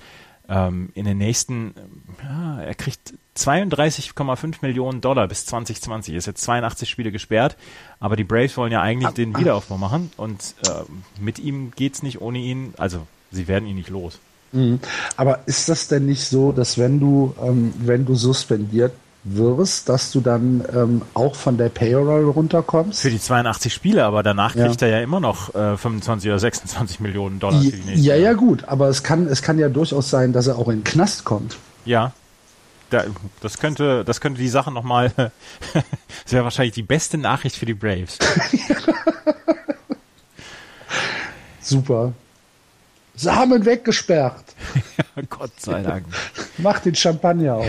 ähm, 0.49 0.91
in 0.95 1.07
den 1.07 1.17
nächsten, 1.17 1.75
ja, 2.23 2.61
er 2.61 2.75
kriegt 2.75 3.15
32,5 3.37 4.57
Millionen 4.61 5.01
Dollar 5.01 5.27
bis 5.29 5.47
2020. 5.47 6.15
Ist 6.15 6.27
jetzt 6.27 6.43
82 6.43 6.91
Spiele 6.91 7.11
gesperrt, 7.11 7.57
aber 8.01 8.17
die 8.17 8.25
Braves 8.25 8.57
wollen 8.57 8.73
ja 8.73 8.83
eigentlich 8.83 9.15
den 9.15 9.37
Wiederaufbau 9.37 9.79
machen 9.79 10.11
und 10.19 10.55
ähm, 10.69 11.03
mit 11.19 11.39
ihm 11.39 11.73
geht's 11.75 12.03
nicht 12.03 12.21
ohne 12.21 12.39
ihn. 12.39 12.75
Also 12.77 13.07
sie 13.31 13.49
werden 13.49 13.67
ihn 13.67 13.77
nicht 13.77 13.89
los. 13.89 14.19
Mhm. 14.53 14.81
Aber 15.17 15.41
ist 15.47 15.69
das 15.69 15.89
denn 15.89 16.07
nicht 16.07 16.25
so, 16.25 16.53
dass 16.53 16.77
wenn 16.77 17.01
du, 17.01 17.35
ähm, 17.41 17.73
wenn 17.79 18.05
du 18.05 18.15
suspendiert 18.15 18.93
wirst, 19.25 19.89
dass 19.91 20.11
du 20.13 20.21
dann 20.21 20.65
ähm, 20.75 21.03
auch 21.15 21.35
von 21.35 21.59
der 21.59 21.69
Payroll 21.69 22.25
runterkommst. 22.31 23.01
Für 23.03 23.11
die 23.11 23.21
82 23.21 23.73
Spiele, 23.73 24.05
aber 24.05 24.23
danach 24.23 24.55
Ja. 24.55 24.67
kriegt 24.67 24.81
er 24.83 24.89
ja 24.89 25.01
immer 25.01 25.21
noch 25.21 25.55
äh, 25.55 25.77
25 25.77 26.31
oder 26.31 26.39
26 26.39 27.01
Millionen 27.01 27.39
Dollar 27.39 27.61
für 27.61 27.71
die 27.71 27.83
nächste. 27.83 28.07
ja, 28.07 28.17
ja, 28.17 28.33
gut, 28.33 28.65
aber 28.65 28.89
es 28.89 29.03
kann, 29.03 29.27
es 29.27 29.43
kann 29.43 29.59
ja 29.59 29.69
durchaus 29.69 30.09
sein, 30.11 30.33
dass 30.33 30.47
er 30.47 30.57
auch 30.59 30.69
in 30.69 30.79
den 30.79 30.85
Knast 30.85 31.25
kommt. 31.25 31.57
Ja. 31.85 32.13
Da, 32.89 33.05
das 33.41 33.59
könnte, 33.59 34.05
das 34.05 34.21
könnte 34.21 34.41
die 34.41 34.49
Sache 34.49 34.73
nochmal, 34.73 35.13
das 35.15 35.31
wäre 36.33 36.43
wahrscheinlich 36.45 36.75
die 36.75 36.83
beste 36.83 37.19
Nachricht 37.19 37.57
für 37.57 37.67
die 37.67 37.75
Braves. 37.75 38.19
Super. 41.61 42.13
Samen 43.15 43.65
weggesperrt. 43.65 44.45
Gott 45.29 45.53
sei 45.61 45.83
Dank. 45.83 46.07
Macht 46.59 46.87
den 46.87 46.95
Champagner 46.95 47.57
auf. 47.57 47.67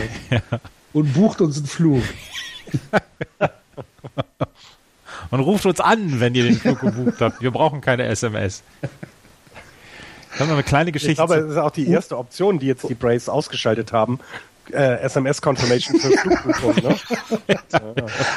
Und 0.93 1.13
bucht 1.13 1.41
uns 1.41 1.57
einen 1.57 1.67
Flug. 1.67 2.03
Und 5.29 5.39
ruft 5.39 5.65
uns 5.65 5.79
an, 5.79 6.19
wenn 6.19 6.35
ihr 6.35 6.43
den 6.43 6.55
Flug 6.57 6.81
gebucht 6.81 7.21
habt. 7.21 7.41
Wir 7.41 7.51
brauchen 7.51 7.79
keine 7.81 8.03
SMS. 8.05 8.63
Ich 10.33 10.39
habe 10.39 10.49
noch 10.49 10.55
eine 10.55 10.63
kleine 10.63 10.89
Ich 10.89 10.93
Geschichte. 10.93 11.15
glaube, 11.15 11.35
zu- 11.35 11.41
das 11.43 11.51
ist 11.51 11.57
auch 11.57 11.71
die 11.71 11.87
erste 11.87 12.17
Option, 12.17 12.59
die 12.59 12.67
jetzt 12.67 12.87
die 12.89 12.93
Braves 12.95 13.29
ausgeschaltet 13.29 13.93
haben. 13.93 14.19
Äh, 14.71 14.99
SMS-Confirmation 15.01 15.99
für 15.99 16.11
Flugbuchung. 16.17 16.75
Ne? 16.83 16.95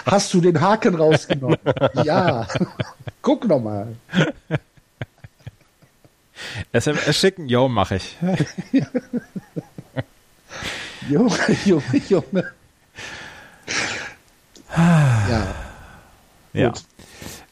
Hast 0.06 0.32
du 0.34 0.40
den 0.40 0.60
Haken 0.60 0.94
rausgenommen? 0.94 1.58
ja. 2.04 2.46
Guck 3.22 3.46
noch 3.46 3.60
mal. 3.60 3.94
SMS 6.72 7.16
schicken? 7.16 7.48
Jo, 7.48 7.68
mache 7.68 7.96
ich. 7.96 8.16
Junge, 11.08 11.30
Junge, 11.64 12.02
Junge. 12.08 12.44
Ja, 14.76 15.54
Ja. 16.52 16.68
Gut. 16.68 16.76
gehen 16.76 16.84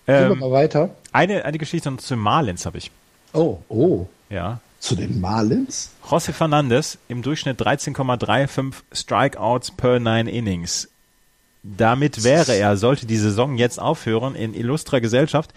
wir 0.06 0.30
Ähm, 0.32 0.38
mal 0.38 0.50
weiter. 0.50 0.90
eine, 1.12 1.44
eine 1.44 1.58
Geschichte 1.58 1.90
noch 1.90 1.98
zu 1.98 2.16
Marlins 2.16 2.66
habe 2.66 2.78
ich. 2.78 2.90
Oh, 3.32 3.58
oh. 3.68 4.06
Ja. 4.28 4.60
Zu 4.80 4.96
den 4.96 5.20
Marlins? 5.20 5.90
José 6.08 6.32
Fernandez 6.32 6.98
im 7.08 7.22
Durchschnitt 7.22 7.60
13,35 7.60 8.74
Strikeouts 8.92 9.70
per 9.72 10.00
nine 10.00 10.30
Innings. 10.30 10.88
Damit 11.62 12.24
wäre 12.24 12.54
er, 12.56 12.76
sollte 12.76 13.06
die 13.06 13.16
Saison 13.16 13.56
jetzt 13.56 13.80
aufhören, 13.80 14.34
in 14.34 14.52
illustrer 14.52 15.00
Gesellschaft. 15.00 15.52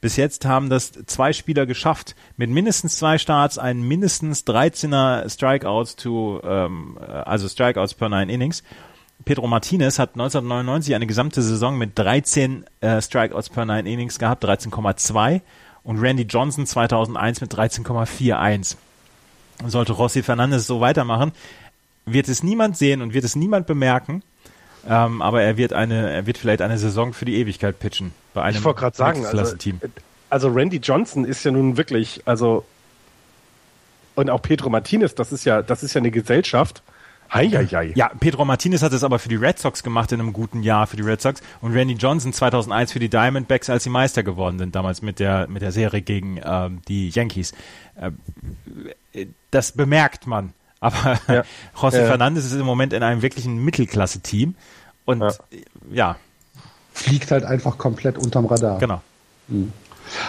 Bis 0.00 0.16
jetzt 0.16 0.46
haben 0.46 0.70
das 0.70 0.92
zwei 1.06 1.32
Spieler 1.32 1.66
geschafft, 1.66 2.14
mit 2.36 2.48
mindestens 2.48 2.96
zwei 2.96 3.18
Starts 3.18 3.58
einen 3.58 3.82
mindestens 3.82 4.46
13er 4.46 5.28
Strikeouts 5.28 5.96
to, 5.96 6.40
ähm, 6.42 6.98
äh, 7.00 7.04
also 7.04 7.48
Strikeouts 7.48 7.94
per 7.94 8.08
nine 8.08 8.32
Innings. 8.32 8.62
Pedro 9.26 9.46
Martinez 9.46 9.98
hat 9.98 10.14
1999 10.14 10.94
eine 10.94 11.06
gesamte 11.06 11.42
Saison 11.42 11.76
mit 11.76 11.98
13 11.98 12.64
äh, 12.80 13.02
Strikeouts 13.02 13.50
per 13.50 13.66
nine 13.66 13.90
Innings 13.90 14.18
gehabt, 14.18 14.44
13,2 14.44 15.42
und 15.82 15.98
Randy 15.98 16.22
Johnson 16.22 16.64
2001 16.64 17.42
mit 17.42 17.52
13,41 17.52 18.76
sollte 19.66 19.92
Rossi 19.92 20.22
Fernandes 20.22 20.66
so 20.66 20.80
weitermachen, 20.80 21.32
wird 22.06 22.28
es 22.28 22.42
niemand 22.42 22.76
sehen 22.76 23.02
und 23.02 23.12
wird 23.12 23.24
es 23.24 23.36
niemand 23.36 23.66
bemerken. 23.66 24.22
Ähm, 24.88 25.22
aber 25.22 25.42
er 25.42 25.56
wird 25.56 25.72
eine, 25.72 26.10
er 26.10 26.26
wird 26.26 26.38
vielleicht 26.38 26.62
eine 26.62 26.78
Saison 26.78 27.12
für 27.12 27.24
die 27.24 27.36
Ewigkeit 27.36 27.78
pitchen 27.78 28.12
bei 28.34 28.42
einem 28.42 28.56
Ich 28.56 28.62
gerade 28.62 28.96
sagen, 28.96 29.26
also, 29.26 29.56
also 30.30 30.48
Randy 30.48 30.78
Johnson 30.78 31.24
ist 31.24 31.44
ja 31.44 31.50
nun 31.50 31.76
wirklich, 31.76 32.22
also 32.24 32.64
und 34.14 34.30
auch 34.30 34.42
Pedro 34.42 34.70
Martinez, 34.70 35.14
das 35.14 35.32
ist 35.32 35.44
ja, 35.44 35.62
das 35.62 35.82
ist 35.82 35.94
ja 35.94 36.00
eine 36.00 36.10
Gesellschaft. 36.10 36.82
Heieiei. 37.32 37.92
Ja, 37.94 38.10
Pedro 38.18 38.44
Martinez 38.44 38.82
hat 38.82 38.92
es 38.92 39.04
aber 39.04 39.20
für 39.20 39.28
die 39.28 39.36
Red 39.36 39.58
Sox 39.58 39.84
gemacht 39.84 40.10
in 40.10 40.20
einem 40.20 40.32
guten 40.32 40.64
Jahr 40.64 40.88
für 40.88 40.96
die 40.96 41.02
Red 41.02 41.20
Sox 41.20 41.40
und 41.60 41.72
Randy 41.72 41.94
Johnson 41.94 42.32
2001 42.32 42.92
für 42.92 42.98
die 42.98 43.08
Diamondbacks, 43.08 43.70
als 43.70 43.84
sie 43.84 43.90
Meister 43.90 44.24
geworden 44.24 44.58
sind, 44.58 44.74
damals 44.74 45.00
mit 45.00 45.20
der 45.20 45.46
mit 45.48 45.62
der 45.62 45.70
Serie 45.70 46.02
gegen 46.02 46.40
ähm, 46.44 46.82
die 46.88 47.10
Yankees. 47.10 47.52
Ähm, 47.96 48.18
das 49.50 49.72
bemerkt 49.72 50.26
man. 50.26 50.52
Aber 50.80 51.18
Ja. 51.28 51.42
José 51.76 52.00
Ja. 52.00 52.06
Fernandes 52.06 52.44
ist 52.46 52.54
im 52.54 52.64
Moment 52.66 52.92
in 52.92 53.02
einem 53.02 53.22
wirklichen 53.22 53.62
Mittelklasse-Team 53.64 54.54
und 55.04 55.20
Ja. 55.20 55.32
ja, 55.90 56.16
Fliegt 56.92 57.30
halt 57.30 57.44
einfach 57.44 57.78
komplett 57.78 58.18
unterm 58.18 58.46
Radar. 58.46 58.78
genau. 58.78 59.00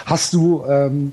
Hast 0.06 0.32
du, 0.32 0.64
ähm, 0.66 1.12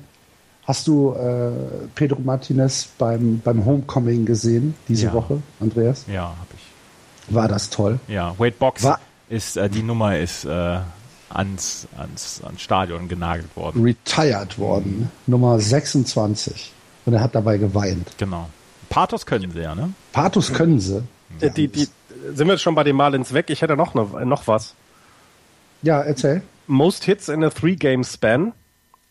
hast 0.64 0.88
du 0.88 1.14
äh, 1.14 1.52
Pedro 1.96 2.20
Martinez 2.22 2.88
beim, 2.98 3.40
beim 3.44 3.66
Homecoming 3.66 4.26
gesehen 4.26 4.76
diese 4.88 5.08
Ja. 5.08 5.14
Woche, 5.14 5.42
Andreas? 5.60 6.06
Ja, 6.08 6.24
habe 6.30 6.36
ich. 6.56 7.34
War 7.36 7.48
das 7.48 7.70
toll? 7.70 8.00
Ja, 8.08 8.34
Wade 8.38 8.56
Box 8.58 8.84
Wa- 8.84 9.00
ist 9.30 9.58
äh, 9.58 9.70
die 9.70 9.84
Nummer 9.84 10.18
ist 10.18 10.46
äh, 10.46 10.80
ans, 11.30 11.88
ans, 11.98 12.42
ans 12.44 12.62
Stadion 12.62 13.08
genagelt 13.08 13.56
worden. 13.56 13.84
Retired 13.84 14.58
worden, 14.60 15.12
Nummer 15.28 15.60
26. 15.60 16.72
Und 17.06 17.14
er 17.14 17.22
hat 17.22 17.34
dabei 17.36 17.58
geweint. 17.58 18.12
Genau. 18.18 18.50
Pathos 18.90 19.26
können 19.26 19.52
sie 19.52 19.62
ja, 19.62 19.76
ne? 19.76 19.94
Pathos 20.12 20.54
können 20.54 20.80
sie. 20.80 21.04
Die, 21.42 21.50
die, 21.52 21.68
die, 21.68 21.88
sind 22.34 22.48
wir 22.48 22.54
jetzt 22.54 22.62
schon 22.62 22.76
bei 22.76 22.84
den 22.84 22.96
Marlins 22.96 23.34
weg? 23.34 23.50
Ich 23.50 23.62
hätte 23.62 23.78
noch, 23.78 23.94
noch, 23.94 24.20
noch 24.26 24.48
was. 24.48 24.76
Ja, 25.82 26.02
erzähl. 26.02 26.42
Most 26.68 27.06
Hits 27.06 27.30
in 27.30 27.44
a 27.44 27.50
Three-Game-Span 27.50 28.54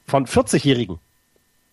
von 0.06 0.26
40-Jährigen. 0.26 0.98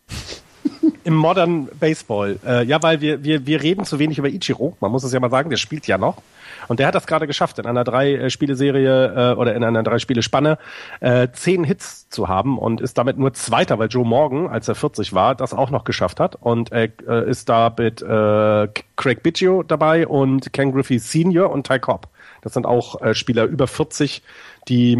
Im 1.03 1.15
Modern 1.15 1.67
Baseball. 1.79 2.39
Äh, 2.45 2.65
ja, 2.65 2.81
weil 2.81 3.01
wir, 3.01 3.23
wir, 3.23 3.45
wir 3.45 3.61
reden 3.61 3.85
zu 3.85 3.99
wenig 3.99 4.17
über 4.17 4.29
Ichiro. 4.29 4.75
Man 4.79 4.91
muss 4.91 5.03
es 5.03 5.13
ja 5.13 5.19
mal 5.19 5.29
sagen, 5.29 5.49
der 5.49 5.57
spielt 5.57 5.85
ja 5.87 5.97
noch. 5.97 6.21
Und 6.67 6.79
der 6.79 6.87
hat 6.87 6.95
das 6.95 7.07
gerade 7.07 7.27
geschafft, 7.27 7.59
in 7.59 7.65
einer 7.65 7.83
drei-Spiele-Serie 7.83 9.31
äh, 9.31 9.35
oder 9.35 9.55
in 9.55 9.63
einer 9.63 9.83
drei-Spiele-Spanne 9.83 10.57
äh, 10.99 11.27
zehn 11.31 11.63
Hits 11.63 12.09
zu 12.09 12.27
haben 12.27 12.57
und 12.57 12.81
ist 12.81 12.97
damit 12.97 13.17
nur 13.17 13.33
Zweiter, 13.33 13.79
weil 13.79 13.89
Joe 13.89 14.05
Morgan, 14.05 14.47
als 14.47 14.67
er 14.67 14.75
40 14.75 15.13
war, 15.13 15.35
das 15.35 15.53
auch 15.53 15.69
noch 15.69 15.83
geschafft 15.83 16.19
hat. 16.19 16.35
Und 16.35 16.71
er 16.71 16.89
äh, 17.07 17.29
ist 17.29 17.49
da 17.49 17.73
mit 17.77 18.01
äh, 18.01 18.67
Craig 18.95 19.23
Biggio 19.23 19.63
dabei 19.63 20.07
und 20.07 20.53
Ken 20.53 20.71
Griffey 20.71 20.99
Senior 20.99 21.51
und 21.51 21.67
Ty 21.67 21.79
Cobb. 21.79 22.07
Das 22.41 22.53
sind 22.53 22.65
auch 22.65 23.01
äh, 23.01 23.15
Spieler 23.15 23.45
über 23.45 23.67
40, 23.67 24.21
die 24.67 24.97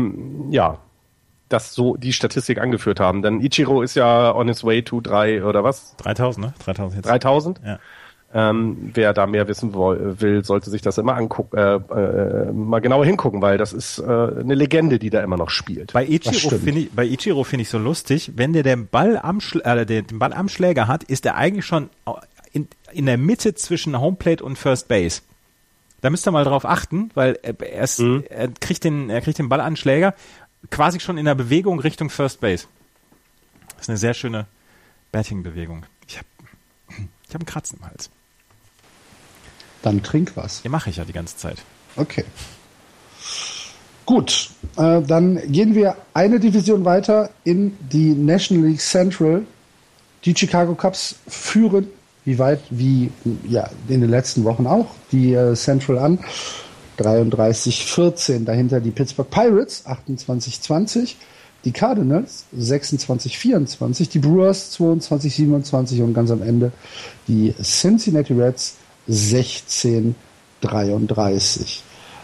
ja 0.50 0.80
das 1.50 1.74
so 1.74 1.96
die 1.96 2.14
Statistik 2.14 2.60
angeführt 2.60 3.00
haben. 3.00 3.22
Denn 3.22 3.40
Ichiro 3.40 3.82
ist 3.82 3.96
ja 3.96 4.34
on 4.34 4.48
his 4.48 4.64
way 4.64 4.82
to 4.82 5.00
drei 5.02 5.44
oder 5.44 5.64
was? 5.64 5.96
3000, 5.98 6.48
ne? 6.48 6.54
3000 6.64 6.96
jetzt. 6.96 7.10
3000. 7.10 7.62
Ja. 7.64 7.80
Ähm, 8.38 8.92
wer 8.94 9.14
da 9.14 9.28
mehr 9.28 9.48
wissen 9.48 9.74
will, 9.74 10.44
sollte 10.44 10.70
sich 10.70 10.82
das 10.82 10.98
immer 10.98 11.16
angucken, 11.16 11.56
äh, 11.56 11.76
äh, 11.76 12.52
mal 12.52 12.82
genauer 12.82 13.06
hingucken, 13.06 13.42
weil 13.42 13.58
das 13.58 13.72
ist 13.72 14.00
äh, 14.00 14.04
eine 14.04 14.56
Legende, 14.56 15.00
die 15.00 15.10
da 15.10 15.24
immer 15.24 15.38
noch 15.38 15.50
spielt. 15.50 15.94
Bei 15.94 16.06
Ichiro 16.06 16.50
finde 16.50 16.82
ich, 16.82 16.92
bei 16.92 17.06
Ichiro 17.06 17.46
finde 17.46 17.62
ich 17.62 17.70
so 17.70 17.78
lustig, 17.78 18.34
wenn 18.36 18.52
der 18.52 18.64
den 18.64 18.88
Ball 18.88 19.18
am 19.18 19.40
äh, 19.64 19.86
den, 19.86 20.08
den 20.08 20.20
Ball 20.20 20.34
am 20.34 20.50
Schläger 20.50 20.90
hat, 20.90 21.06
ist 21.06 21.26
er 21.26 21.36
eigentlich 21.36 21.66
schon 21.66 21.90
in, 22.52 22.68
in 22.92 23.06
der 23.06 23.18
Mitte 23.18 23.56
zwischen 23.56 23.98
Homeplate 23.98 24.44
und 24.44 24.58
First 24.58 24.90
Base. 24.90 25.22
Da 26.02 26.10
müsst 26.10 26.28
ihr 26.28 26.32
mal 26.32 26.44
drauf 26.44 26.66
achten, 26.66 27.12
weil 27.14 27.40
er, 27.42 27.84
ist, 27.84 28.02
er 28.02 28.50
kriegt 28.60 28.84
den 28.84 29.10
er 29.10 29.22
kriegt 29.22 29.40
den 29.40 29.48
Ball 29.48 29.62
an 29.62 29.72
den 29.72 29.78
Schläger 29.78 30.14
quasi 30.72 31.00
schon 31.00 31.18
in 31.18 31.24
der 31.24 31.36
Bewegung 31.36 31.80
Richtung 31.80 32.10
First 32.10 32.42
Base. 32.42 32.68
Das 33.70 33.84
ist 33.84 33.90
eine 33.90 33.98
sehr 33.98 34.14
schöne 34.14 34.46
Batting-Bewegung. 35.14 35.86
Ich 36.06 36.18
habe 36.18 36.28
ich 36.90 37.34
hab 37.34 37.42
einen 37.42 37.46
Kratzen 37.46 37.80
im 37.80 37.86
Hals. 37.86 38.10
Dann 39.86 40.02
trink 40.02 40.32
was. 40.34 40.64
Den 40.64 40.72
mache 40.72 40.90
ich 40.90 40.98
ja 40.98 41.06
die 41.06 41.14
ganze 41.14 41.38
Zeit. 41.38 41.58
Okay. 41.96 42.24
Gut, 44.08 44.50
äh, 44.78 45.02
dann 45.04 45.40
gehen 45.52 45.76
wir 45.76 45.96
eine 46.12 46.40
Division 46.40 46.86
weiter 46.86 47.30
in 47.44 47.78
die 47.92 48.16
National 48.16 48.68
League 48.68 48.82
Central. 48.82 49.44
Die 50.24 50.36
Chicago 50.36 50.74
Cubs 50.74 51.18
führen, 51.28 51.88
wie 52.24 52.40
weit 52.40 52.62
wie 52.72 53.12
ja, 53.48 53.70
in 53.88 54.02
den 54.02 54.10
letzten 54.10 54.44
Wochen 54.44 54.66
auch, 54.66 54.88
die 55.12 55.34
äh, 55.34 55.54
Central 55.54 56.00
an. 56.00 56.18
33-14. 56.98 58.44
Dahinter 58.44 58.80
die 58.80 58.90
Pittsburgh 58.90 59.30
Pirates 59.30 59.86
28-20. 59.86 61.14
Die 61.64 61.72
Cardinals 61.72 62.46
26-24. 62.58 64.10
Die 64.10 64.20
Brewers 64.20 64.76
22-27. 64.80 66.02
Und 66.02 66.16
ganz 66.16 66.32
am 66.32 66.42
Ende 66.42 66.72
die 67.28 67.54
Cincinnati 67.62 68.34
Reds 68.34 68.78
16-33. 69.10 71.82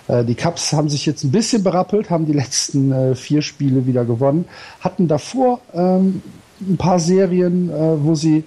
Äh, 0.08 0.26
Die 0.26 0.36
Cubs 0.36 0.74
haben 0.74 0.90
sich 0.90 1.06
jetzt 1.06 1.24
ein 1.24 1.32
bisschen 1.32 1.64
berappelt, 1.64 2.10
haben 2.10 2.26
die 2.26 2.34
letzten 2.34 2.92
äh, 2.92 3.16
vier 3.16 3.42
Spiele 3.42 3.86
wieder 3.86 4.06
gewonnen, 4.06 4.46
hatten 4.80 5.08
davor 5.08 5.60
ähm, 5.74 6.22
ein 6.60 6.78
paar 6.78 7.00
Serien, 7.00 7.70
äh, 7.70 8.04
wo 8.04 8.16
sie 8.16 8.44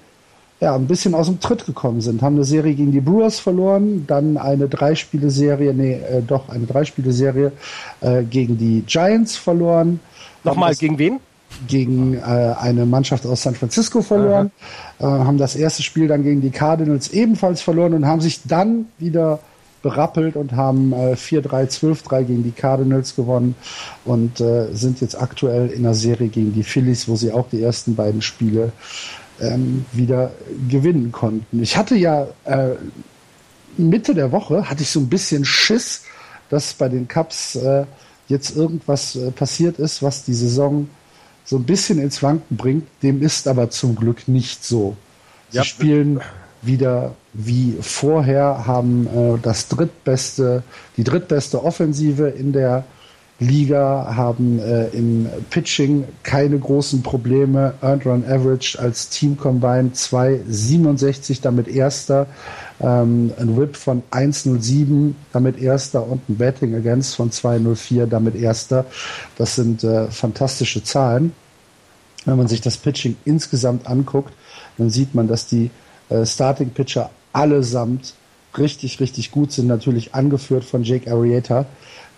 ja, 0.61 0.75
ein 0.75 0.87
bisschen 0.87 1.15
aus 1.15 1.27
dem 1.27 1.41
Tritt 1.41 1.67
gekommen 1.67 2.01
sind. 2.01 2.23
Haben 2.23 2.37
eine 2.37 2.45
Serie 2.45 2.75
gegen 2.75 2.93
die 2.93 3.01
Brewers 3.01 3.39
verloren, 3.39 4.05
dann 4.07 4.39
eine 4.39 4.69
Dreispiele-Serie, 4.69 5.75
nee, 5.75 5.95
äh, 5.95 6.23
doch, 6.23 6.49
eine 6.49 6.67
Dreispiele-Serie 6.67 7.53
äh, 8.01 8.23
gegen 8.23 8.57
die 8.57 8.83
Giants 8.87 9.37
verloren. 9.37 10.01
Nochmal 10.43 10.75
gegen 10.75 10.99
wen? 10.99 11.21
Gegen 11.69 12.15
äh, 12.15 12.21
eine 12.21 12.87
Mannschaft 12.87 13.27
aus 13.27 13.43
San 13.43 13.55
Francisco 13.55 14.03
verloren, 14.03 14.51
äh, 14.99 15.05
haben 15.05 15.39
das 15.39 15.57
erste 15.57 15.83
Spiel 15.83 16.09
dann 16.09 16.23
gegen 16.23 16.41
die 16.41 16.51
Cardinals 16.51 17.09
ebenfalls 17.09 17.63
verloren 17.63 17.95
und 17.95 18.07
haben 18.07 18.21
sich 18.21 18.43
dann 18.45 18.87
wieder 18.99 19.41
berappelt 19.83 20.35
und 20.37 20.53
haben 20.53 20.93
äh, 20.93 21.13
4-3, 21.13 21.69
12-3 21.69 22.23
gegen 22.25 22.43
die 22.43 22.53
Cardinals 22.53 23.15
gewonnen 23.15 23.55
und 24.05 24.41
äh, 24.41 24.73
sind 24.73 25.01
jetzt 25.01 25.21
aktuell 25.21 25.69
in 25.69 25.83
der 25.83 25.95
Serie 25.95 26.29
gegen 26.29 26.55
die 26.55 26.63
Phillies, 26.63 27.07
wo 27.07 27.17
sie 27.17 27.33
auch 27.33 27.49
die 27.51 27.63
ersten 27.63 27.95
beiden 27.95 28.23
Spiele 28.23 28.73
ähm, 29.41 29.85
wieder 29.93 30.33
gewinnen 30.69 31.13
konnten. 31.13 31.63
Ich 31.63 31.77
hatte 31.77 31.97
ja 31.97 32.27
äh, 32.45 32.71
Mitte 33.77 34.15
der 34.15 34.33
Woche 34.33 34.69
hatte 34.69 34.83
ich 34.83 34.91
so 34.91 35.01
ein 35.01 35.09
bisschen 35.09 35.45
Schiss, 35.45 36.03
dass 36.49 36.75
bei 36.75 36.89
den 36.89 37.09
Cups 37.09 37.57
äh, 37.57 37.85
jetzt 38.29 38.57
irgendwas 38.57 39.17
äh, 39.17 39.31
passiert 39.31 39.79
ist, 39.79 40.03
was 40.03 40.25
die 40.25 40.35
Saison 40.35 40.89
so 41.45 41.57
ein 41.57 41.65
bisschen 41.65 41.99
ins 41.99 42.23
Wanken 42.23 42.57
bringt. 42.57 42.87
Dem 43.03 43.23
ist 43.23 43.47
aber 43.49 43.71
zum 43.71 43.97
Glück 43.97 44.29
nicht 44.29 44.65
so. 44.65 44.97
Sie 45.51 45.59
ja. 45.59 45.65
spielen 45.65 46.21
wieder 46.63 47.15
wie 47.33 47.77
vorher, 47.81 48.67
haben 48.67 49.07
äh, 49.07 49.39
das 49.43 49.69
drittbeste, 49.69 50.63
die 50.97 51.05
drittbeste 51.05 51.63
Offensive 51.63 52.29
in 52.29 52.53
der 52.53 52.85
Liga, 53.47 54.15
haben 54.17 54.59
äh, 54.59 54.89
im 54.89 55.29
Pitching 55.51 56.05
keine 56.23 56.59
großen 56.59 57.03
Probleme. 57.03 57.75
Earned 57.83 58.07
Run 58.07 58.25
Average 58.27 58.79
als 58.79 59.09
Team 59.09 59.37
Combined 59.37 59.95
2,67, 59.97 61.41
damit 61.43 61.69
erster. 61.69 62.27
Ähm, 62.81 63.33
ein 63.39 63.57
Whip 63.57 63.77
von 63.77 64.03
1,07, 64.11 65.15
damit 65.33 65.61
erster 65.61 66.07
und 66.07 66.29
ein 66.29 66.37
Betting 66.37 66.75
Against 66.75 67.17
von 67.17 67.31
2,04, 67.31 68.07
damit 68.07 68.35
erster. 68.35 68.85
Das 69.37 69.55
sind 69.55 69.85
äh, 69.85 70.11
fantastische 70.11 70.83
Zahlen. 70.83 71.33
Wenn 72.25 72.37
man 72.37 72.49
sich 72.49 72.61
das 72.61 72.77
Pitching 72.77 73.17
insgesamt 73.25 73.87
anguckt, 73.87 74.33
dann 74.79 74.91
sieht 74.91 75.15
man, 75.15 75.29
dass 75.29 75.47
die 75.47 75.71
äh, 76.09 76.25
Starting 76.25 76.71
Pitcher 76.71 77.11
allesamt 77.33 78.15
richtig, 78.57 79.01
richtig 79.01 79.31
gut 79.31 79.53
sind. 79.53 79.67
Natürlich 79.67 80.15
angeführt 80.15 80.65
von 80.65 80.83
Jake 80.83 81.11
Arrieta, 81.11 81.67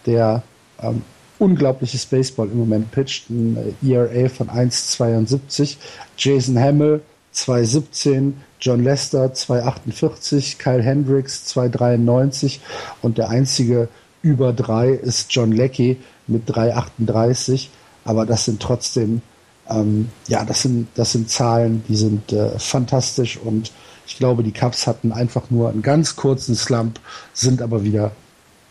der 0.07 0.43
ähm, 0.81 1.03
unglaubliches 1.39 2.07
Baseball 2.07 2.49
im 2.49 2.59
Moment 2.59 2.91
pitcht. 2.91 3.31
Ein 3.31 3.75
äh, 3.83 3.93
ERA 3.93 4.29
von 4.29 4.49
1,72. 4.49 5.77
Jason 6.17 6.59
Hamill 6.59 7.03
2,17. 7.35 8.33
John 8.61 8.83
Lester 8.83 9.27
2,48. 9.27 10.59
Kyle 10.59 10.83
Hendricks 10.83 11.45
2,93. 11.55 12.59
Und 13.03 13.19
der 13.19 13.29
einzige 13.29 13.89
über 14.23 14.53
drei 14.53 14.91
ist 14.91 15.33
John 15.33 15.53
Leckie 15.53 15.99
mit 16.27 16.49
3,38. 16.51 17.69
Aber 18.05 18.25
das 18.27 18.45
sind 18.45 18.61
trotzdem, 18.61 19.23
ähm, 19.69 20.09
ja, 20.29 20.45
das 20.45 20.63
sind, 20.63 20.89
das 20.95 21.13
sind 21.13 21.31
Zahlen, 21.31 21.85
die 21.89 21.97
sind 21.97 22.33
äh, 22.33 22.59
fantastisch 22.59 23.37
und 23.37 23.73
ich 24.07 24.19
glaube, 24.19 24.45
die 24.45 24.53
Cubs 24.53 24.87
hatten 24.87 25.13
einfach 25.13 25.51
nur 25.51 25.69
einen 25.69 25.83
ganz 25.83 26.15
kurzen 26.15 26.55
Slump, 26.55 27.01
sind 27.33 27.61
aber 27.61 27.83
wieder 27.83 28.13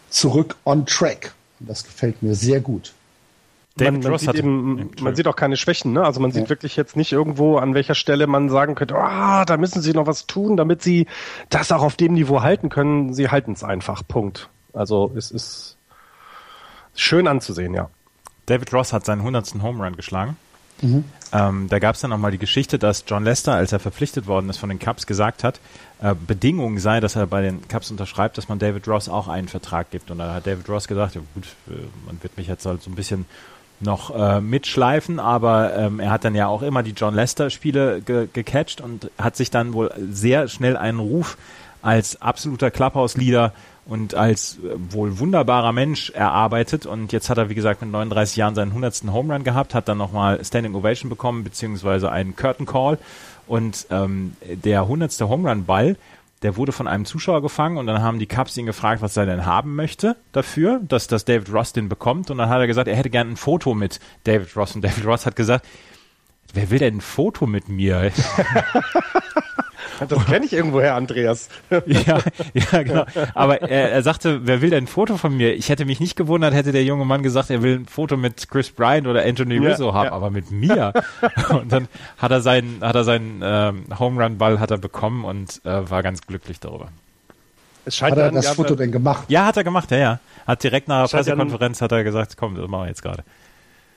zurück 0.09 0.55
on 0.65 0.85
track. 0.85 1.33
Und 1.59 1.69
das 1.69 1.83
gefällt 1.83 2.21
mir 2.21 2.35
sehr 2.35 2.59
gut. 2.59 2.93
man, 3.79 3.99
man, 3.99 4.17
sieht 4.17 4.35
eben, 4.35 4.91
man 5.01 5.15
sieht 5.15 5.27
auch 5.27 5.35
keine 5.35 5.57
Schwächen, 5.57 5.93
ne? 5.93 6.03
Also 6.03 6.19
man 6.19 6.31
sieht 6.31 6.43
ja. 6.43 6.49
wirklich 6.49 6.75
jetzt 6.75 6.95
nicht 6.95 7.11
irgendwo, 7.11 7.57
an 7.57 7.73
welcher 7.73 7.95
Stelle 7.95 8.27
man 8.27 8.49
sagen 8.49 8.75
könnte, 8.75 8.95
ah, 8.95 9.41
oh, 9.41 9.45
da 9.45 9.57
müssen 9.57 9.81
sie 9.81 9.93
noch 9.93 10.07
was 10.07 10.27
tun, 10.27 10.57
damit 10.57 10.81
sie 10.81 11.07
das 11.49 11.71
auch 11.71 11.83
auf 11.83 11.95
dem 11.95 12.13
Niveau 12.13 12.41
halten 12.41 12.69
können. 12.69 13.13
Sie 13.13 13.29
halten 13.29 13.53
es 13.53 13.63
einfach. 13.63 14.03
Punkt. 14.07 14.49
Also 14.73 15.11
es 15.15 15.31
ist 15.31 15.77
schön 16.93 17.27
anzusehen, 17.27 17.73
ja. 17.73 17.89
David 18.45 18.71
Ross 18.73 18.93
hat 18.93 19.05
seinen 19.05 19.21
100. 19.21 19.55
Home 19.61 19.83
Run 19.83 19.95
geschlagen. 19.95 20.37
Mhm. 20.81 21.05
Ähm, 21.33 21.67
da 21.69 21.79
gab 21.79 21.95
es 21.95 22.01
dann 22.01 22.11
nochmal 22.11 22.31
die 22.31 22.37
Geschichte, 22.37 22.79
dass 22.79 23.03
John 23.07 23.23
Lester, 23.23 23.53
als 23.53 23.71
er 23.71 23.79
verpflichtet 23.79 24.27
worden 24.27 24.49
ist 24.49 24.57
von 24.57 24.69
den 24.69 24.79
Cubs, 24.79 25.05
gesagt 25.05 25.43
hat, 25.43 25.59
äh, 26.01 26.15
Bedingung 26.15 26.79
sei, 26.79 26.99
dass 26.99 27.15
er 27.15 27.27
bei 27.27 27.41
den 27.41 27.67
Cubs 27.67 27.91
unterschreibt, 27.91 28.37
dass 28.37 28.47
man 28.47 28.59
David 28.59 28.87
Ross 28.87 29.09
auch 29.09 29.27
einen 29.27 29.47
Vertrag 29.47 29.91
gibt. 29.91 30.11
Und 30.11 30.19
da 30.19 30.33
hat 30.35 30.47
David 30.47 30.69
Ross 30.69 30.87
gesagt, 30.87 31.15
ja 31.15 31.21
gut, 31.33 31.45
äh, 31.67 31.73
man 32.05 32.21
wird 32.21 32.37
mich 32.37 32.47
jetzt 32.47 32.65
halt 32.65 32.81
so 32.81 32.89
ein 32.89 32.95
bisschen 32.95 33.25
noch 33.81 34.15
äh, 34.15 34.39
mitschleifen, 34.39 35.19
aber 35.19 35.75
ähm, 35.75 35.99
er 35.99 36.11
hat 36.11 36.23
dann 36.23 36.35
ja 36.35 36.47
auch 36.47 36.61
immer 36.61 36.81
die 36.81 36.91
John 36.91 37.13
Lester-Spiele 37.13 38.01
ge 38.01 38.27
gecatcht 38.31 38.79
und 38.79 39.11
hat 39.17 39.35
sich 39.35 39.51
dann 39.51 39.73
wohl 39.73 39.91
sehr 40.09 40.47
schnell 40.47 40.77
einen 40.77 40.99
Ruf 40.99 41.37
als 41.81 42.21
absoluter 42.21 42.71
Clubhouse-Leader 42.71 43.51
und 43.85 44.15
als 44.15 44.57
äh, 44.57 44.75
wohl 44.91 45.19
wunderbarer 45.19 45.71
Mensch 45.71 46.09
erarbeitet 46.09 46.85
und 46.85 47.11
jetzt 47.11 47.29
hat 47.29 47.37
er, 47.37 47.49
wie 47.49 47.55
gesagt, 47.55 47.81
mit 47.81 47.91
39 47.91 48.35
Jahren 48.35 48.55
seinen 48.55 48.69
100. 48.69 49.03
Home 49.11 49.33
Run 49.33 49.43
gehabt, 49.43 49.73
hat 49.73 49.87
dann 49.87 49.97
nochmal 49.97 50.43
Standing 50.43 50.75
Ovation 50.75 51.09
bekommen, 51.09 51.43
beziehungsweise 51.43 52.11
einen 52.11 52.35
Curtain 52.35 52.65
Call 52.65 52.97
und 53.47 53.87
ähm, 53.91 54.35
der 54.43 54.81
100. 54.81 55.19
Home 55.21 55.49
Run 55.49 55.65
Ball, 55.65 55.97
der 56.41 56.57
wurde 56.57 56.71
von 56.71 56.87
einem 56.87 57.05
Zuschauer 57.05 57.41
gefangen 57.41 57.77
und 57.77 57.87
dann 57.87 58.01
haben 58.01 58.19
die 58.19 58.27
Cubs 58.27 58.57
ihn 58.57 58.65
gefragt, 58.65 59.01
was 59.01 59.17
er 59.17 59.25
denn 59.25 59.45
haben 59.45 59.75
möchte 59.75 60.15
dafür, 60.31 60.81
dass, 60.87 61.07
dass 61.07 61.25
David 61.25 61.51
Ross 61.53 61.73
den 61.73 61.89
bekommt 61.89 62.31
und 62.31 62.37
dann 62.37 62.49
hat 62.49 62.59
er 62.59 62.67
gesagt, 62.67 62.87
er 62.87 62.95
hätte 62.95 63.09
gerne 63.09 63.31
ein 63.31 63.37
Foto 63.37 63.73
mit 63.73 63.99
David 64.23 64.55
Ross 64.55 64.75
und 64.75 64.83
David 64.83 65.05
Ross 65.05 65.25
hat 65.25 65.35
gesagt, 65.35 65.65
wer 66.53 66.69
will 66.69 66.79
denn 66.79 66.97
ein 66.97 67.01
Foto 67.01 67.45
mit 67.45 67.69
mir? 67.69 68.11
Das 70.07 70.25
kenne 70.25 70.45
ich 70.45 70.53
irgendwoher, 70.53 70.95
Andreas. 70.95 71.49
ja, 71.85 72.19
ja, 72.53 72.83
genau. 72.83 73.05
Aber 73.33 73.61
er, 73.61 73.91
er 73.91 74.03
sagte, 74.03 74.41
wer 74.45 74.61
will 74.61 74.69
denn 74.69 74.85
ein 74.85 74.87
Foto 74.87 75.17
von 75.17 75.35
mir? 75.35 75.53
Ich 75.55 75.69
hätte 75.69 75.85
mich 75.85 75.99
nicht 75.99 76.15
gewundert, 76.15 76.53
hätte 76.53 76.71
der 76.71 76.83
junge 76.83 77.05
Mann 77.05 77.23
gesagt, 77.23 77.49
er 77.49 77.61
will 77.63 77.79
ein 77.79 77.85
Foto 77.85 78.17
mit 78.17 78.49
Chris 78.49 78.71
Bryant 78.71 79.07
oder 79.07 79.23
Anthony 79.23 79.57
Rizzo 79.57 79.89
ja, 79.89 79.93
haben, 79.93 80.05
ja. 80.05 80.11
aber 80.11 80.29
mit 80.29 80.51
mir. 80.51 80.93
und 81.49 81.71
dann 81.71 81.87
hat 82.17 82.31
er 82.31 82.41
seinen, 82.41 82.81
hat 82.81 82.95
er 82.95 83.03
seinen 83.03 83.41
ähm, 83.43 83.85
Home 83.97 84.23
Run 84.23 84.37
Ball 84.37 84.59
hat 84.59 84.71
er 84.71 84.77
bekommen 84.77 85.25
und 85.25 85.61
äh, 85.65 85.89
war 85.89 86.03
ganz 86.03 86.21
glücklich 86.21 86.59
darüber. 86.59 86.89
Es 87.85 87.95
scheint 87.95 88.13
hat 88.13 88.19
er 88.19 88.31
das 88.31 88.49
Foto 88.49 88.75
denn 88.75 88.91
gemacht? 88.91 89.25
Ja, 89.29 89.45
hat 89.45 89.57
er 89.57 89.63
gemacht, 89.63 89.91
ja, 89.91 89.97
ja. 89.97 90.19
Hat 90.47 90.63
direkt 90.63 90.87
nach 90.87 91.07
der 91.07 91.17
Pressekonferenz 91.17 91.81
hat 91.81 91.91
er 91.91 92.03
gesagt, 92.03 92.35
komm, 92.37 92.55
das 92.55 92.67
machen 92.67 92.83
wir 92.83 92.87
jetzt 92.87 93.01
gerade 93.01 93.23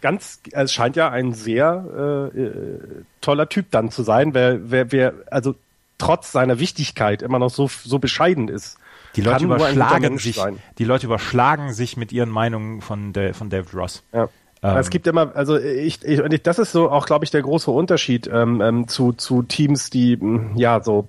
ganz, 0.01 0.41
es 0.53 0.73
scheint 0.73 0.97
ja 0.97 1.11
ein 1.11 1.33
sehr 1.33 2.31
äh, 2.35 2.41
äh, 2.41 2.81
toller 3.21 3.49
Typ 3.49 3.71
dann 3.71 3.91
zu 3.91 4.03
sein, 4.03 4.35
wer, 4.35 4.71
wer, 4.71 4.93
wer, 4.93 5.15
also 5.31 5.55
trotz 5.99 6.33
seiner 6.33 6.59
Wichtigkeit 6.59 7.23
immer 7.23 7.39
noch 7.39 7.51
so, 7.51 7.69
so 7.69 7.99
bescheiden 7.99 8.49
ist. 8.49 8.79
Die 9.17 9.21
Leute 9.21 9.45
überschlagen 9.45 10.19
sich, 10.19 10.41
die 10.79 10.85
Leute 10.85 11.07
überschlagen 11.07 11.73
sich 11.73 11.97
mit 11.97 12.13
ihren 12.13 12.31
Meinungen 12.31 12.81
von, 12.81 13.13
der, 13.13 13.35
von 13.35 13.51
David 13.51 13.75
Ross. 13.75 14.05
Ja. 14.13 14.29
Ähm. 14.63 14.77
Es 14.77 14.91
gibt 14.91 15.07
immer, 15.07 15.35
also 15.37 15.59
ich, 15.59 16.05
ich, 16.05 16.43
das 16.43 16.59
ist 16.59 16.73
so 16.73 16.91
auch, 16.91 17.07
glaube 17.07 17.25
ich, 17.25 17.31
der 17.31 17.43
große 17.43 17.71
Unterschied 17.71 18.29
ähm, 18.33 18.61
ähm, 18.61 18.89
zu, 18.89 19.13
zu 19.13 19.43
Teams, 19.43 19.91
die 19.91 20.19
ja 20.57 20.83
so 20.83 21.09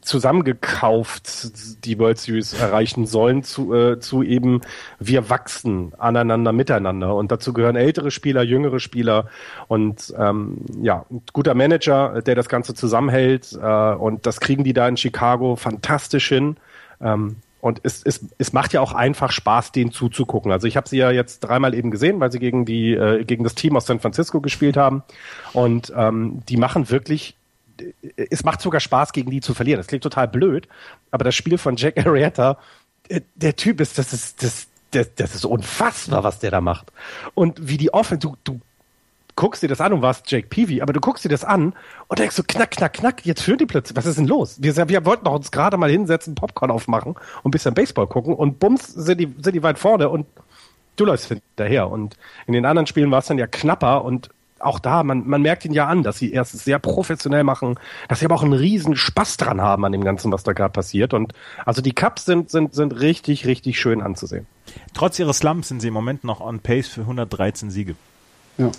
zusammengekauft 0.00 1.84
die 1.84 1.98
World 1.98 2.18
Series 2.18 2.52
erreichen 2.54 3.06
sollen, 3.06 3.42
zu, 3.42 3.74
äh, 3.74 4.00
zu 4.00 4.22
eben 4.22 4.60
wir 4.98 5.30
wachsen 5.30 5.92
aneinander, 5.98 6.52
miteinander. 6.52 7.14
Und 7.14 7.30
dazu 7.30 7.52
gehören 7.52 7.76
ältere 7.76 8.10
Spieler, 8.10 8.42
jüngere 8.42 8.80
Spieler 8.80 9.26
und 9.68 10.12
ähm, 10.18 10.58
ja, 10.80 11.04
guter 11.32 11.54
Manager, 11.54 12.22
der 12.22 12.34
das 12.34 12.48
Ganze 12.48 12.74
zusammenhält. 12.74 13.52
Äh, 13.60 13.66
und 13.94 14.26
das 14.26 14.40
kriegen 14.40 14.64
die 14.64 14.72
da 14.72 14.88
in 14.88 14.96
Chicago 14.96 15.56
fantastisch 15.56 16.28
hin. 16.28 16.56
Ähm, 17.00 17.36
und 17.60 17.80
es, 17.82 18.02
es, 18.02 18.24
es 18.38 18.52
macht 18.54 18.72
ja 18.72 18.80
auch 18.80 18.94
einfach 18.94 19.32
Spaß, 19.32 19.72
denen 19.72 19.92
zuzugucken. 19.92 20.50
Also 20.50 20.66
ich 20.66 20.76
habe 20.78 20.88
sie 20.88 20.96
ja 20.96 21.10
jetzt 21.10 21.40
dreimal 21.40 21.74
eben 21.74 21.90
gesehen, 21.90 22.18
weil 22.18 22.32
sie 22.32 22.38
gegen 22.38 22.64
die 22.64 22.94
äh, 22.94 23.24
gegen 23.24 23.44
das 23.44 23.54
Team 23.54 23.76
aus 23.76 23.86
San 23.86 24.00
Francisco 24.00 24.40
gespielt 24.40 24.78
haben. 24.78 25.02
Und 25.52 25.92
ähm, 25.94 26.42
die 26.48 26.56
machen 26.56 26.90
wirklich 26.90 27.36
es 28.16 28.44
macht 28.44 28.60
sogar 28.60 28.80
Spaß, 28.80 29.12
gegen 29.12 29.30
die 29.30 29.40
zu 29.40 29.54
verlieren. 29.54 29.78
Das 29.78 29.86
klingt 29.86 30.02
total 30.02 30.28
blöd, 30.28 30.68
aber 31.10 31.24
das 31.24 31.34
Spiel 31.34 31.58
von 31.58 31.76
Jack 31.76 31.98
Arrieta, 32.06 32.58
der, 33.08 33.22
der 33.34 33.56
Typ 33.56 33.80
ist, 33.80 33.98
das 33.98 34.12
ist, 34.12 34.42
das, 34.42 34.66
das, 34.92 35.14
das 35.14 35.34
ist 35.34 35.44
unfassbar, 35.44 36.24
was 36.24 36.38
der 36.38 36.50
da 36.50 36.60
macht. 36.60 36.92
Und 37.34 37.68
wie 37.68 37.76
die 37.76 37.92
offen, 37.92 38.18
du, 38.18 38.36
du 38.44 38.60
guckst 39.36 39.62
dir 39.62 39.68
das 39.68 39.80
an 39.80 39.92
und 39.92 40.02
warst 40.02 40.30
Jake 40.30 40.48
Peavy, 40.48 40.82
aber 40.82 40.92
du 40.92 41.00
guckst 41.00 41.24
dir 41.24 41.28
das 41.28 41.44
an 41.44 41.72
und 42.08 42.18
denkst 42.18 42.36
so, 42.36 42.42
knack, 42.46 42.72
knack, 42.72 42.92
knack, 42.92 43.24
jetzt 43.24 43.42
führen 43.42 43.58
die 43.58 43.66
plötzlich, 43.66 43.96
was 43.96 44.06
ist 44.06 44.18
denn 44.18 44.26
los? 44.26 44.56
Wir, 44.60 44.76
wir 44.88 45.04
wollten 45.06 45.24
doch 45.24 45.32
uns 45.32 45.50
gerade 45.50 45.76
mal 45.76 45.90
hinsetzen, 45.90 46.34
Popcorn 46.34 46.70
aufmachen 46.70 47.12
und 47.12 47.46
ein 47.46 47.50
bisschen 47.50 47.74
Baseball 47.74 48.06
gucken 48.06 48.34
und 48.34 48.58
bums 48.58 48.86
sind 48.86 49.18
die, 49.18 49.34
sind 49.40 49.54
die 49.54 49.62
weit 49.62 49.78
vorne 49.78 50.08
und 50.08 50.26
du 50.96 51.04
läufst 51.04 51.28
hinterher. 51.28 51.90
Und 51.90 52.16
in 52.46 52.52
den 52.52 52.66
anderen 52.66 52.86
Spielen 52.86 53.10
war 53.10 53.20
es 53.20 53.26
dann 53.26 53.38
ja 53.38 53.46
knapper 53.46 54.04
und 54.04 54.28
auch 54.60 54.78
da, 54.78 55.02
man, 55.02 55.26
man 55.26 55.42
merkt 55.42 55.64
ihn 55.64 55.72
ja 55.72 55.86
an, 55.86 56.02
dass 56.02 56.18
sie 56.18 56.32
erst 56.32 56.58
sehr 56.58 56.78
professionell 56.78 57.44
machen, 57.44 57.78
dass 58.08 58.20
sie 58.20 58.26
aber 58.26 58.34
auch 58.34 58.42
einen 58.42 58.52
riesen 58.52 58.96
Spaß 58.96 59.36
dran 59.36 59.60
haben 59.60 59.84
an 59.84 59.92
dem 59.92 60.04
Ganzen, 60.04 60.30
was 60.32 60.42
da 60.42 60.52
gerade 60.52 60.72
passiert. 60.72 61.14
Und 61.14 61.32
also 61.64 61.82
die 61.82 61.92
Cups 61.92 62.24
sind, 62.24 62.50
sind, 62.50 62.74
sind 62.74 63.00
richtig, 63.00 63.46
richtig 63.46 63.80
schön 63.80 64.02
anzusehen. 64.02 64.46
Trotz 64.94 65.18
ihres 65.18 65.38
Slumps 65.38 65.68
sind 65.68 65.80
sie 65.80 65.88
im 65.88 65.94
Moment 65.94 66.24
noch 66.24 66.40
on 66.40 66.60
pace 66.60 66.88
für 66.88 67.02
113 67.02 67.70
Siege. 67.70 67.96
Ja. 68.58 68.70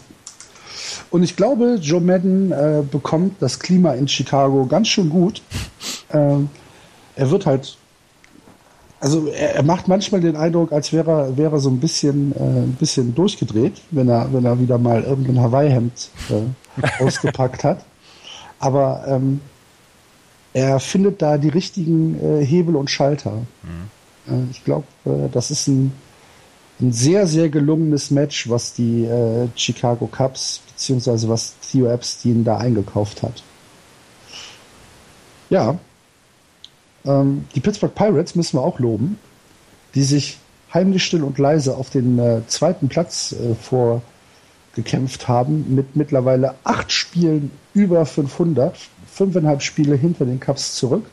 Und 1.09 1.23
ich 1.23 1.35
glaube, 1.35 1.77
Joe 1.81 2.01
Madden 2.01 2.51
äh, 2.51 2.83
bekommt 2.89 3.41
das 3.41 3.59
Klima 3.59 3.93
in 3.93 4.07
Chicago 4.07 4.65
ganz 4.65 4.87
schön 4.87 5.09
gut. 5.09 5.41
Ähm, 6.13 6.49
er 7.15 7.31
wird 7.31 7.45
halt 7.45 7.77
also 9.01 9.27
er, 9.27 9.55
er, 9.55 9.63
macht 9.63 9.87
manchmal 9.87 10.21
den 10.21 10.35
Eindruck, 10.35 10.71
als 10.71 10.93
wäre 10.93 11.11
er, 11.11 11.37
wäre 11.37 11.59
so 11.59 11.69
ein 11.69 11.79
bisschen, 11.79 12.33
äh, 12.33 12.39
ein 12.39 12.77
bisschen 12.79 13.13
durchgedreht, 13.15 13.81
wenn 13.89 14.07
er, 14.07 14.31
wenn 14.31 14.45
er 14.45 14.59
wieder 14.59 14.77
mal 14.77 15.03
irgendein 15.03 15.41
Hawaii-Hemd 15.41 16.09
äh, 16.29 17.03
ausgepackt 17.03 17.63
hat. 17.63 17.83
Aber 18.59 19.03
ähm, 19.07 19.41
er 20.53 20.79
findet 20.79 21.21
da 21.21 21.39
die 21.39 21.49
richtigen 21.49 22.19
äh, 22.23 22.45
Hebel 22.45 22.75
und 22.75 22.91
Schalter. 22.91 23.41
Mhm. 23.63 23.89
Äh, 24.33 24.51
ich 24.51 24.63
glaube, 24.63 24.85
äh, 25.05 25.29
das 25.31 25.49
ist 25.49 25.67
ein, 25.67 25.91
ein 26.79 26.93
sehr, 26.93 27.25
sehr 27.25 27.49
gelungenes 27.49 28.11
Match, 28.11 28.49
was 28.49 28.73
die 28.73 29.05
äh, 29.05 29.47
Chicago 29.55 30.05
Cubs 30.05 30.61
beziehungsweise 30.67 31.27
was 31.27 31.55
Theo 31.59 31.87
Epstein 31.87 32.43
da 32.43 32.57
eingekauft 32.57 33.23
hat. 33.23 33.41
Ja, 35.49 35.79
ähm, 37.05 37.45
die 37.55 37.59
Pittsburgh 37.59 37.93
Pirates 37.93 38.35
müssen 38.35 38.57
wir 38.57 38.63
auch 38.63 38.79
loben, 38.79 39.17
die 39.95 40.03
sich 40.03 40.37
heimlich 40.73 41.03
still 41.03 41.23
und 41.23 41.37
leise 41.37 41.75
auf 41.75 41.89
den 41.89 42.17
äh, 42.19 42.41
zweiten 42.47 42.87
Platz 42.87 43.33
äh, 43.33 43.55
vorgekämpft 43.55 45.27
haben, 45.27 45.75
mit 45.75 45.95
mittlerweile 45.95 46.55
acht 46.63 46.91
Spielen 46.91 47.51
über 47.73 48.05
500, 48.05 48.77
fünfeinhalb 49.11 49.61
Spiele 49.61 49.95
hinter 49.95 50.25
den 50.25 50.39
Cubs 50.39 50.75
zurück, 50.75 51.05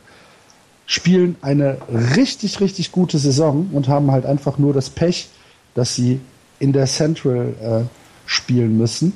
spielen 0.85 1.35
eine 1.41 1.77
richtig, 2.15 2.61
richtig 2.61 2.91
gute 2.91 3.19
Saison 3.19 3.69
und 3.73 3.87
haben 3.87 4.11
halt 4.11 4.25
einfach 4.25 4.57
nur 4.57 4.73
das 4.73 4.89
Pech, 4.89 5.29
dass 5.75 5.95
sie 5.95 6.19
in 6.59 6.73
der 6.73 6.87
Central 6.87 7.53
äh, 7.61 7.85
spielen 8.25 8.77
müssen. 8.77 9.13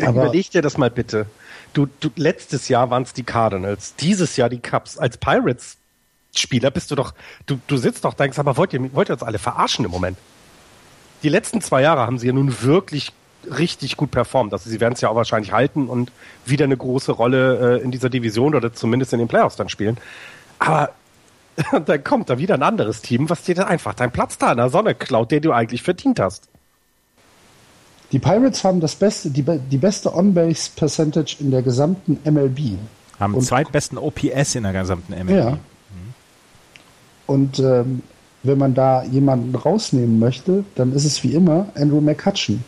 Aber 0.00 0.22
Überleg 0.22 0.50
dir 0.50 0.62
das 0.62 0.78
mal 0.78 0.90
bitte. 0.90 1.26
Du, 1.72 1.86
du, 2.00 2.10
letztes 2.16 2.68
Jahr 2.68 2.90
waren 2.90 3.04
es 3.04 3.12
die 3.12 3.22
Cardinals, 3.22 3.94
dieses 3.96 4.36
Jahr 4.36 4.48
die 4.48 4.60
Cubs. 4.60 4.98
Als 4.98 5.16
Pirates 5.16 5.76
Spieler 6.34 6.70
bist 6.70 6.90
du 6.90 6.94
doch, 6.94 7.14
du, 7.46 7.60
du 7.66 7.76
sitzt 7.76 8.04
doch, 8.04 8.14
denkst, 8.14 8.38
aber 8.38 8.56
wollt 8.56 8.72
ihr, 8.72 8.94
wollt 8.94 9.08
ihr 9.08 9.14
uns 9.14 9.22
alle 9.22 9.38
verarschen 9.38 9.84
im 9.84 9.90
Moment? 9.90 10.18
Die 11.22 11.28
letzten 11.28 11.60
zwei 11.60 11.82
Jahre 11.82 12.02
haben 12.02 12.18
sie 12.18 12.28
ja 12.28 12.32
nun 12.32 12.62
wirklich 12.62 13.12
richtig 13.44 13.96
gut 13.96 14.10
performt. 14.10 14.52
Also 14.52 14.70
sie 14.70 14.80
werden 14.80 14.94
es 14.94 15.00
ja 15.00 15.08
auch 15.08 15.16
wahrscheinlich 15.16 15.52
halten 15.52 15.88
und 15.88 16.12
wieder 16.44 16.64
eine 16.64 16.76
große 16.76 17.12
Rolle 17.12 17.78
äh, 17.78 17.82
in 17.82 17.90
dieser 17.90 18.10
Division 18.10 18.54
oder 18.54 18.72
zumindest 18.72 19.12
in 19.12 19.18
den 19.18 19.28
Playoffs 19.28 19.56
dann 19.56 19.68
spielen. 19.68 19.96
Aber 20.58 20.90
dann 21.84 22.04
kommt 22.04 22.30
da 22.30 22.38
wieder 22.38 22.54
ein 22.54 22.62
anderes 22.62 23.02
Team, 23.02 23.30
was 23.30 23.42
dir 23.42 23.54
dann 23.54 23.66
einfach 23.66 23.94
deinen 23.94 24.12
Platz 24.12 24.38
da 24.38 24.52
in 24.52 24.58
der 24.58 24.70
Sonne 24.70 24.94
klaut, 24.94 25.30
den 25.30 25.42
du 25.42 25.52
eigentlich 25.52 25.82
verdient 25.82 26.20
hast. 26.20 26.49
Die 28.12 28.18
Pirates 28.18 28.64
haben 28.64 28.80
das 28.80 28.96
beste, 28.96 29.30
die, 29.30 29.42
die 29.42 29.78
beste 29.78 30.14
On-Base-Percentage 30.14 31.36
in 31.40 31.50
der 31.50 31.62
gesamten 31.62 32.18
MLB. 32.24 32.78
Haben 33.18 33.34
und, 33.34 33.42
zweitbesten 33.42 33.98
OPS 33.98 34.54
in 34.54 34.64
der 34.64 34.72
gesamten 34.72 35.12
MLB. 35.12 35.30
Ja. 35.30 35.50
Mhm. 35.50 35.58
Und 37.26 37.58
ähm, 37.60 38.02
wenn 38.42 38.58
man 38.58 38.74
da 38.74 39.02
jemanden 39.04 39.54
rausnehmen 39.54 40.18
möchte, 40.18 40.64
dann 40.74 40.92
ist 40.92 41.04
es 41.04 41.22
wie 41.22 41.34
immer 41.34 41.68
Andrew 41.74 42.00
McCutcheon, 42.00 42.64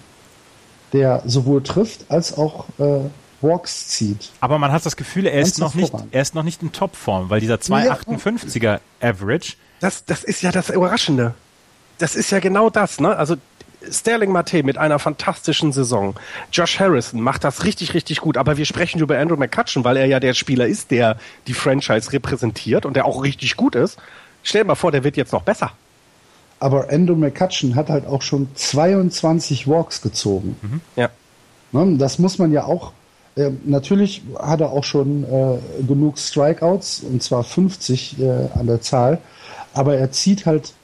der 0.92 1.22
sowohl 1.26 1.62
trifft 1.62 2.10
als 2.10 2.36
auch 2.36 2.66
äh, 2.78 3.00
Walks 3.40 3.88
zieht. 3.88 4.30
Aber 4.40 4.58
man 4.58 4.70
hat 4.70 4.86
das 4.86 4.96
Gefühl, 4.96 5.26
er 5.26 5.40
ist 5.40 5.58
noch 5.58 5.74
nicht, 5.74 5.92
er 6.10 6.22
ist 6.22 6.34
noch 6.34 6.44
nicht 6.44 6.62
in 6.62 6.72
Topform, 6.72 7.30
weil 7.30 7.40
dieser 7.40 7.56
258er 7.56 8.80
Average. 9.00 9.54
Das, 9.80 10.04
das 10.04 10.22
ist 10.22 10.42
ja 10.42 10.52
das 10.52 10.70
Überraschende. 10.70 11.34
Das 11.98 12.14
ist 12.14 12.30
ja 12.30 12.38
genau 12.38 12.70
das, 12.70 13.00
ne? 13.00 13.16
Also 13.16 13.36
Sterling 13.90 14.32
Mate 14.32 14.62
mit 14.62 14.78
einer 14.78 14.98
fantastischen 14.98 15.72
Saison. 15.72 16.14
Josh 16.52 16.78
Harrison 16.78 17.20
macht 17.20 17.44
das 17.44 17.64
richtig, 17.64 17.94
richtig 17.94 18.20
gut. 18.20 18.36
Aber 18.36 18.56
wir 18.56 18.64
sprechen 18.64 19.00
über 19.00 19.18
Andrew 19.18 19.36
McCutcheon, 19.36 19.84
weil 19.84 19.96
er 19.96 20.06
ja 20.06 20.20
der 20.20 20.34
Spieler 20.34 20.66
ist, 20.66 20.90
der 20.90 21.16
die 21.46 21.54
Franchise 21.54 22.12
repräsentiert 22.12 22.86
und 22.86 22.94
der 22.94 23.06
auch 23.06 23.22
richtig 23.22 23.56
gut 23.56 23.74
ist. 23.74 23.98
Stell 24.42 24.62
dir 24.62 24.68
mal 24.68 24.74
vor, 24.74 24.92
der 24.92 25.04
wird 25.04 25.16
jetzt 25.16 25.32
noch 25.32 25.42
besser. 25.42 25.72
Aber 26.60 26.90
Andrew 26.90 27.16
McCutcheon 27.16 27.74
hat 27.74 27.88
halt 27.88 28.06
auch 28.06 28.22
schon 28.22 28.48
22 28.54 29.66
Walks 29.66 30.00
gezogen. 30.00 30.56
Mhm. 30.62 30.80
Ja. 30.94 31.10
Ne, 31.72 31.96
das 31.98 32.18
muss 32.18 32.38
man 32.38 32.52
ja 32.52 32.64
auch. 32.64 32.92
Äh, 33.34 33.50
natürlich 33.64 34.22
hat 34.38 34.60
er 34.60 34.70
auch 34.70 34.84
schon 34.84 35.24
äh, 35.24 35.82
genug 35.82 36.18
Strikeouts, 36.18 37.00
und 37.00 37.22
zwar 37.22 37.42
50 37.44 38.20
äh, 38.20 38.48
an 38.54 38.66
der 38.66 38.80
Zahl. 38.80 39.18
Aber 39.74 39.96
er 39.96 40.12
zieht 40.12 40.46
halt 40.46 40.74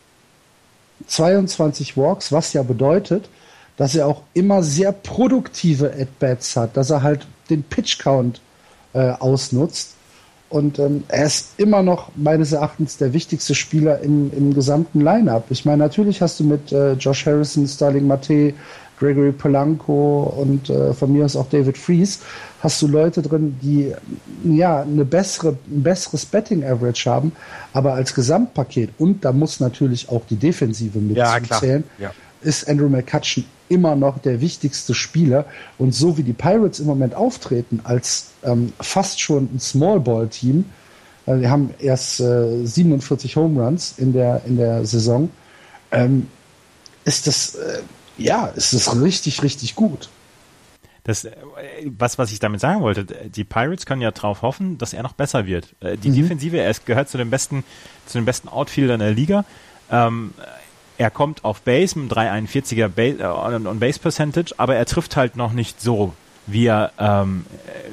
22 1.09 1.97
Walks, 1.97 2.33
was 2.33 2.53
ja 2.53 2.63
bedeutet, 2.63 3.29
dass 3.77 3.95
er 3.95 4.07
auch 4.07 4.23
immer 4.35 4.63
sehr 4.63 4.93
produktive 4.93 5.93
At-Bats 5.93 6.57
hat, 6.57 6.77
dass 6.77 6.91
er 6.91 7.03
halt 7.03 7.27
den 7.51 7.63
Pitch-Count 7.63 8.41
äh, 8.93 9.11
ausnutzt. 9.11 9.95
Und 10.51 10.79
ähm, 10.79 11.05
er 11.09 11.27
ist 11.27 11.59
immer 11.59 11.83
noch 11.83 12.11
meines 12.17 12.53
Erachtens 12.53 12.97
der 12.97 13.13
wichtigste 13.13 13.55
Spieler 13.55 14.01
im, 14.01 14.33
im 14.35 14.55
gesamten 14.55 15.01
Lineup. 15.01 15.45
Ich 15.51 15.65
meine, 15.65 15.79
natürlich 15.79 16.23
hast 16.23 16.41
du 16.41 16.45
mit 16.45 16.73
äh, 16.73 16.93
Josh 16.95 17.27
Harrison, 17.27 17.67
Starling 17.69 18.07
Mate, 18.07 18.55
Gregory 18.99 19.33
Polanco 19.33 20.35
und 20.37 20.71
äh, 20.71 20.93
von 20.93 21.13
mir 21.13 21.25
aus 21.25 21.37
auch 21.37 21.49
David 21.49 21.79
Fries, 21.79 22.21
hast 22.61 22.83
du 22.83 22.89
Leute 22.89 23.23
drin, 23.23 23.57
die 23.63 23.93
ja 24.45 24.83
eine 24.83 25.05
bessere, 25.05 25.57
ein 25.71 25.83
besseres 25.83 26.27
Betting 26.27 26.65
Average 26.65 27.09
haben, 27.09 27.33
aber 27.73 27.95
als 27.95 28.15
Gesamtpaket 28.15 28.91
und 28.99 29.25
da 29.25 29.33
muss 29.33 29.61
natürlich 29.61 30.09
auch 30.09 30.23
die 30.29 30.37
Defensive 30.37 30.99
mit 30.99 31.17
ja, 31.17 31.39
ja. 31.99 32.13
ist 32.43 32.69
Andrew 32.69 32.89
McCutcheon 32.89 33.45
immer 33.69 33.97
noch 33.97 34.19
der 34.19 34.41
wichtigste 34.41 34.95
Spieler. 34.95 35.45
Und 35.77 35.95
so 35.95 36.17
wie 36.17 36.23
die 36.23 36.33
Pirates 36.33 36.81
im 36.81 36.87
Moment 36.87 37.15
auftreten 37.15 37.81
als 37.85 38.29
ähm, 38.43 38.73
fast 38.81 39.21
schon 39.21 39.49
ein 39.55 39.61
Small 39.61 40.01
Ball 40.01 40.29
Team, 40.29 40.65
äh, 41.27 41.39
wir 41.39 41.51
haben 41.51 41.75
erst 41.79 42.21
äh, 42.21 42.65
47 42.65 43.37
Home 43.37 43.63
Runs 43.63 43.95
in 43.99 44.13
der 44.13 44.43
in 44.47 44.57
der 44.57 44.85
Saison, 44.85 45.31
ähm, 45.91 46.29
ist 47.05 47.27
das 47.27 47.55
äh, 47.55 47.81
ja, 48.19 48.47
ist 48.47 48.75
das 48.75 49.01
richtig 49.01 49.43
richtig 49.43 49.75
gut. 49.75 50.09
Das, 51.05 51.25
äh, 51.25 51.33
was, 51.87 52.19
was 52.19 52.33
ich 52.33 52.39
damit 52.39 52.61
sagen 52.61 52.83
wollte, 52.83 53.05
die 53.05 53.45
Pirates 53.45 53.87
können 53.87 54.03
ja 54.03 54.11
darauf 54.11 54.43
hoffen, 54.43 54.77
dass 54.77 54.93
er 54.93 55.03
noch 55.03 55.15
besser 55.15 55.47
wird. 55.47 55.75
Äh, 55.81 55.97
die 55.97 56.11
mhm. 56.11 56.17
Defensive, 56.17 56.59
er 56.59 56.71
ist, 56.71 56.85
gehört 56.85 57.09
zu 57.09 57.17
den 57.17 57.31
besten, 57.31 57.65
zu 58.05 58.19
den 58.19 58.27
besten 58.27 58.49
Outfieldern 58.49 59.01
der 59.01 59.13
Liga. 59.13 59.47
Ähm, 59.91 60.35
er 60.99 61.11
kommt 61.11 61.45
auf 61.45 61.63
Base 61.63 61.99
mit 61.99 62.13
341er 62.13 62.89
Base, 62.89 63.21
äh, 63.21 63.25
on 63.25 63.79
Base 63.79 63.99
Percentage, 63.99 64.53
aber 64.59 64.77
er 64.77 64.85
trifft 64.85 65.17
halt 65.17 65.37
noch 65.37 65.53
nicht 65.53 65.81
so 65.81 66.13
wie 66.51 66.67
er, 66.67 66.93
ähm, 66.99 67.45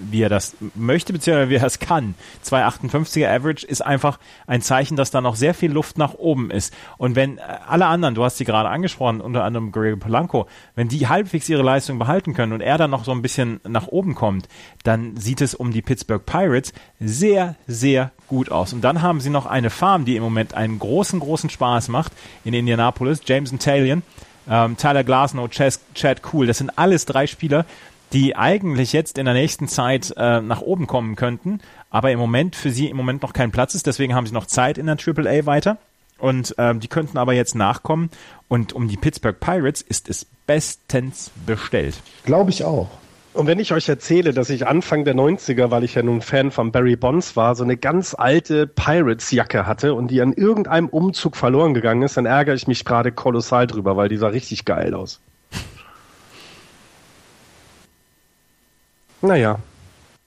wie 0.09 0.21
er 0.21 0.29
das 0.29 0.55
möchte, 0.75 1.13
beziehungsweise 1.13 1.49
wie 1.49 1.55
er 1.55 1.65
es 1.65 1.79
kann. 1.79 2.15
2,58er 2.43 3.27
Average 3.27 3.67
ist 3.67 3.85
einfach 3.85 4.17
ein 4.47 4.61
Zeichen, 4.61 4.95
dass 4.95 5.11
da 5.11 5.21
noch 5.21 5.35
sehr 5.35 5.53
viel 5.53 5.71
Luft 5.71 5.97
nach 5.97 6.13
oben 6.13 6.51
ist. 6.51 6.73
Und 6.97 7.15
wenn 7.15 7.37
äh, 7.37 7.41
alle 7.67 7.85
anderen, 7.85 8.15
du 8.15 8.23
hast 8.23 8.37
sie 8.37 8.45
gerade 8.45 8.69
angesprochen, 8.69 9.21
unter 9.21 9.43
anderem 9.43 9.71
Greg 9.71 9.99
Polanco, 9.99 10.47
wenn 10.75 10.87
die 10.87 11.07
halbwegs 11.07 11.49
ihre 11.49 11.63
Leistung 11.63 11.99
behalten 11.99 12.33
können 12.33 12.53
und 12.53 12.61
er 12.61 12.77
dann 12.77 12.91
noch 12.91 13.03
so 13.03 13.11
ein 13.11 13.21
bisschen 13.21 13.59
nach 13.67 13.87
oben 13.87 14.15
kommt, 14.15 14.47
dann 14.83 15.17
sieht 15.17 15.41
es 15.41 15.53
um 15.53 15.71
die 15.71 15.81
Pittsburgh 15.81 16.25
Pirates 16.25 16.73
sehr, 16.99 17.55
sehr 17.67 18.11
gut 18.27 18.51
aus. 18.51 18.73
Und 18.73 18.81
dann 18.81 19.01
haben 19.01 19.19
sie 19.19 19.29
noch 19.29 19.45
eine 19.45 19.69
Farm, 19.69 20.05
die 20.05 20.15
im 20.15 20.23
Moment 20.23 20.53
einen 20.53 20.79
großen, 20.79 21.19
großen 21.19 21.49
Spaß 21.49 21.89
macht 21.89 22.13
in 22.43 22.53
Indianapolis. 22.53 23.21
Jameson 23.25 23.59
Talion, 23.59 24.03
ähm, 24.49 24.77
Tyler 24.77 25.03
Glasnow, 25.03 25.49
Chad 25.49 26.21
Cool, 26.31 26.47
das 26.47 26.59
sind 26.59 26.77
alles 26.77 27.05
drei 27.05 27.27
Spieler, 27.27 27.65
die 28.15 28.33
eigentlich 28.37 28.93
jetzt 28.93 29.17
in 29.17 29.25
der 29.25 29.33
nächsten 29.33 29.67
Zeit 29.67 30.13
äh, 30.15 30.39
nach 30.39 30.61
oben 30.61 30.87
kommen 30.87 31.17
könnten, 31.17 31.59
aber 31.89 32.11
im 32.11 32.19
Moment 32.19 32.55
für 32.55 32.71
sie 32.71 32.87
im 32.87 32.95
Moment 32.95 33.21
noch 33.21 33.33
kein 33.33 33.51
Platz 33.51 33.75
ist. 33.75 33.87
Deswegen 33.87 34.15
haben 34.15 34.25
sie 34.25 34.33
noch 34.33 34.45
Zeit 34.45 34.77
in 34.77 34.85
der 34.85 34.95
AAA 34.95 35.45
weiter. 35.45 35.77
Und 36.17 36.55
ähm, 36.57 36.79
die 36.79 36.87
könnten 36.87 37.17
aber 37.17 37.33
jetzt 37.33 37.55
nachkommen. 37.55 38.09
Und 38.47 38.71
um 38.71 38.87
die 38.87 38.95
Pittsburgh 38.95 39.37
Pirates 39.37 39.81
ist 39.81 40.09
es 40.09 40.25
bestens 40.47 41.29
bestellt. 41.45 41.95
Glaube 42.23 42.51
ich 42.51 42.63
auch. 42.63 42.87
Und 43.33 43.47
wenn 43.47 43.59
ich 43.59 43.73
euch 43.73 43.89
erzähle, 43.89 44.31
dass 44.31 44.49
ich 44.49 44.65
Anfang 44.65 45.03
der 45.03 45.13
90er, 45.13 45.69
weil 45.69 45.83
ich 45.83 45.95
ja 45.95 46.01
nun 46.01 46.21
Fan 46.21 46.51
von 46.51 46.71
Barry 46.71 46.95
Bonds 46.95 47.35
war, 47.35 47.53
so 47.55 47.65
eine 47.65 47.75
ganz 47.75 48.15
alte 48.17 48.65
Pirates-Jacke 48.65 49.67
hatte 49.67 49.93
und 49.93 50.09
die 50.09 50.21
an 50.21 50.31
irgendeinem 50.31 50.87
Umzug 50.87 51.35
verloren 51.35 51.73
gegangen 51.73 52.03
ist, 52.03 52.15
dann 52.15 52.25
ärgere 52.25 52.55
ich 52.55 52.65
mich 52.65 52.85
gerade 52.85 53.11
kolossal 53.11 53.67
drüber, 53.67 53.97
weil 53.97 54.07
die 54.07 54.15
sah 54.15 54.29
richtig 54.29 54.63
geil 54.63 54.93
aus. 54.93 55.19
Naja. 59.27 59.59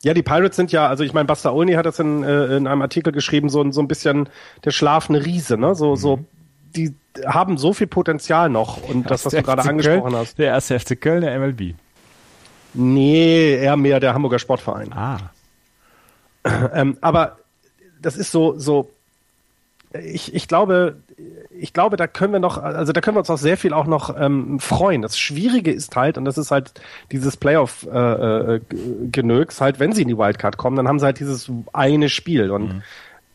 Ja, 0.03 0.15
die 0.15 0.23
Pirates 0.23 0.57
sind 0.57 0.70
ja, 0.70 0.87
also 0.87 1.03
ich 1.03 1.12
meine, 1.12 1.27
Buster 1.27 1.53
Olney 1.53 1.73
hat 1.73 1.87
das 1.87 1.99
in, 1.99 2.23
äh, 2.23 2.57
in 2.57 2.66
einem 2.66 2.83
Artikel 2.83 3.12
geschrieben, 3.12 3.49
so, 3.49 3.69
so 3.73 3.81
ein 3.81 3.89
bisschen 3.89 4.29
der 4.65 4.70
schlafende 4.70 5.25
Riese, 5.25 5.59
ne? 5.59 5.75
So, 5.75 5.91
mhm. 5.91 5.97
so, 5.97 6.25
die 6.77 6.95
haben 7.27 7.59
so 7.59 7.73
viel 7.73 7.89
Potenzial 7.89 8.49
noch 8.49 8.89
und 8.89 9.11
das, 9.11 9.25
was 9.25 9.33
du 9.33 9.43
gerade 9.43 9.62
angesprochen 9.62 10.15
hast. 10.15 10.39
Der 10.39 10.49
erste 10.49 10.79
FC 10.79 11.01
Köln 11.01 11.23
der 11.23 11.37
MLB. 11.39 11.75
Nee, 12.75 13.57
eher 13.57 13.77
mehr 13.77 13.99
der 13.99 14.15
Hamburger 14.15 14.39
Sportverein. 14.39 14.93
Ah. 14.93 15.19
Ähm, 16.73 16.97
aber 17.01 17.39
das 18.01 18.16
ist 18.16 18.31
so, 18.31 18.59
so, 18.59 18.91
ich, 19.93 20.35
ich 20.35 20.47
glaube, 20.49 20.97
ich 21.51 21.73
glaube, 21.73 21.97
da 21.97 22.07
können 22.07 22.32
wir 22.32 22.39
noch, 22.40 22.62
also 22.62 22.93
da 22.93 23.01
können 23.01 23.16
wir 23.16 23.20
uns 23.20 23.31
auch 23.31 23.39
sehr 23.39 23.57
viel 23.57 23.73
auch 23.73 23.86
noch 23.86 24.15
ähm, 24.19 24.59
freuen. 24.61 25.01
Das 25.03 25.19
Schwierige 25.19 25.73
ist 25.73 25.97
halt, 25.97 26.19
und 26.19 26.24
das 26.24 26.39
ist 26.39 26.53
halt 26.53 26.73
dieses 27.11 27.36
Playoff-Genöks, 27.36 29.57
äh, 29.57 29.59
äh, 29.59 29.65
halt, 29.65 29.81
wenn 29.81 29.93
sie 29.93 30.03
in 30.03 30.09
die 30.09 30.19
Wildcard 30.19 30.57
kommen, 30.57 30.77
dann 30.77 30.86
haben 30.86 31.01
sie 31.01 31.07
halt 31.07 31.19
dieses 31.19 31.51
eine 31.73 32.09
Spiel 32.09 32.53
und 32.53 32.74
mhm. 32.74 32.82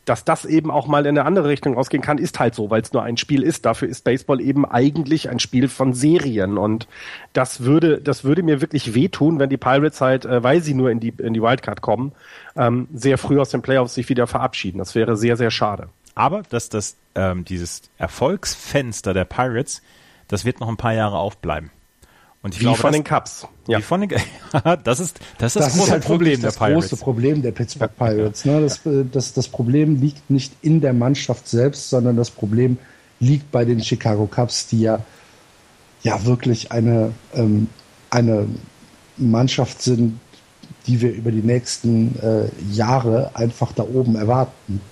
dass 0.06 0.24
das 0.24 0.46
eben 0.46 0.70
auch 0.70 0.86
mal 0.86 1.04
in 1.04 1.18
eine 1.18 1.26
andere 1.26 1.48
Richtung 1.48 1.76
ausgehen 1.76 2.02
kann, 2.02 2.16
ist 2.16 2.40
halt 2.40 2.54
so, 2.54 2.70
weil 2.70 2.80
es 2.80 2.94
nur 2.94 3.02
ein 3.02 3.18
Spiel 3.18 3.42
ist. 3.42 3.66
Dafür 3.66 3.88
ist 3.88 4.04
Baseball 4.04 4.40
eben 4.40 4.64
eigentlich 4.64 5.28
ein 5.28 5.38
Spiel 5.38 5.68
von 5.68 5.92
Serien 5.92 6.56
und 6.56 6.88
das 7.34 7.64
würde, 7.64 8.00
das 8.00 8.24
würde 8.24 8.42
mir 8.42 8.62
wirklich 8.62 8.94
wehtun, 8.94 9.38
wenn 9.38 9.50
die 9.50 9.58
Pirates 9.58 10.00
halt, 10.00 10.24
äh, 10.24 10.42
weil 10.42 10.62
sie 10.62 10.72
nur 10.74 10.90
in 10.90 11.00
die 11.00 11.12
in 11.18 11.34
die 11.34 11.42
Wildcard 11.42 11.82
kommen, 11.82 12.12
ähm, 12.56 12.88
sehr 12.94 13.18
früh 13.18 13.38
aus 13.38 13.50
den 13.50 13.60
Playoffs 13.60 13.92
sich 13.94 14.08
wieder 14.08 14.26
verabschieden. 14.26 14.78
Das 14.78 14.94
wäre 14.94 15.14
sehr, 15.16 15.36
sehr 15.36 15.50
schade. 15.50 15.88
Aber 16.14 16.42
dass 16.42 16.68
das 16.68 16.96
ähm, 17.14 17.44
dieses 17.44 17.82
Erfolgsfenster 17.98 19.14
der 19.14 19.24
Pirates, 19.24 19.82
das 20.28 20.44
wird 20.44 20.60
noch 20.60 20.68
ein 20.68 20.76
paar 20.76 20.94
Jahre 20.94 21.18
aufbleiben. 21.18 21.70
Und 22.42 22.54
ich 22.54 22.60
Wie 22.60 22.64
glaube, 22.64 22.78
von 22.78 22.92
das, 22.92 22.98
den 22.98 23.04
Cups. 23.04 23.48
Ja. 23.66 23.78
Wie 23.78 23.82
von 23.82 24.00
den, 24.02 24.10
das 24.84 25.00
ist 25.00 25.18
das, 25.38 25.56
ist 25.56 25.62
das, 25.62 25.64
das 25.64 25.76
große 25.76 25.90
halt 25.92 26.04
Problem 26.04 26.40
der 26.40 26.50
das 26.50 26.58
Pirates. 26.58 26.90
große 26.90 26.96
Problem 27.02 27.42
der 27.42 27.52
Pittsburgh 27.52 27.96
Pirates. 27.96 28.44
Ne? 28.44 28.60
Das, 28.60 28.80
das, 28.84 29.32
das 29.32 29.48
Problem 29.48 29.96
liegt 30.00 30.28
nicht 30.28 30.52
in 30.60 30.80
der 30.80 30.92
Mannschaft 30.92 31.48
selbst, 31.48 31.88
sondern 31.88 32.16
das 32.16 32.30
Problem 32.30 32.78
liegt 33.18 33.50
bei 33.50 33.64
den 33.64 33.82
Chicago 33.82 34.26
Cubs, 34.26 34.66
die 34.66 34.82
ja 34.82 35.00
ja 36.02 36.22
wirklich 36.26 36.70
eine 36.70 37.12
ähm, 37.34 37.68
eine 38.10 38.46
Mannschaft 39.16 39.80
sind, 39.80 40.20
die 40.86 41.00
wir 41.00 41.12
über 41.12 41.30
die 41.30 41.42
nächsten 41.42 42.18
äh, 42.20 42.48
Jahre 42.70 43.30
einfach 43.34 43.72
da 43.72 43.84
oben 43.84 44.16
erwarten. 44.16 44.82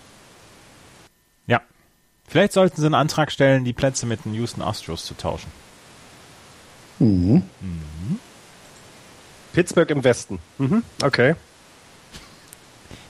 Ja. 2.33 2.39
Vielleicht 2.41 2.53
sollten 2.55 2.81
sie 2.81 2.87
einen 2.87 2.95
Antrag 2.95 3.31
stellen, 3.31 3.65
die 3.65 3.75
Plätze 3.75 4.07
mit 4.07 4.25
den 4.25 4.33
Houston 4.33 4.63
Astros 4.63 5.05
zu 5.05 5.15
tauschen. 5.15 5.51
Mhm. 6.99 7.43
Mhm. 7.61 8.19
Pittsburgh 9.53 9.91
im 9.91 10.03
Westen. 10.03 10.39
Mhm. 10.57 10.83
Okay. 11.03 11.35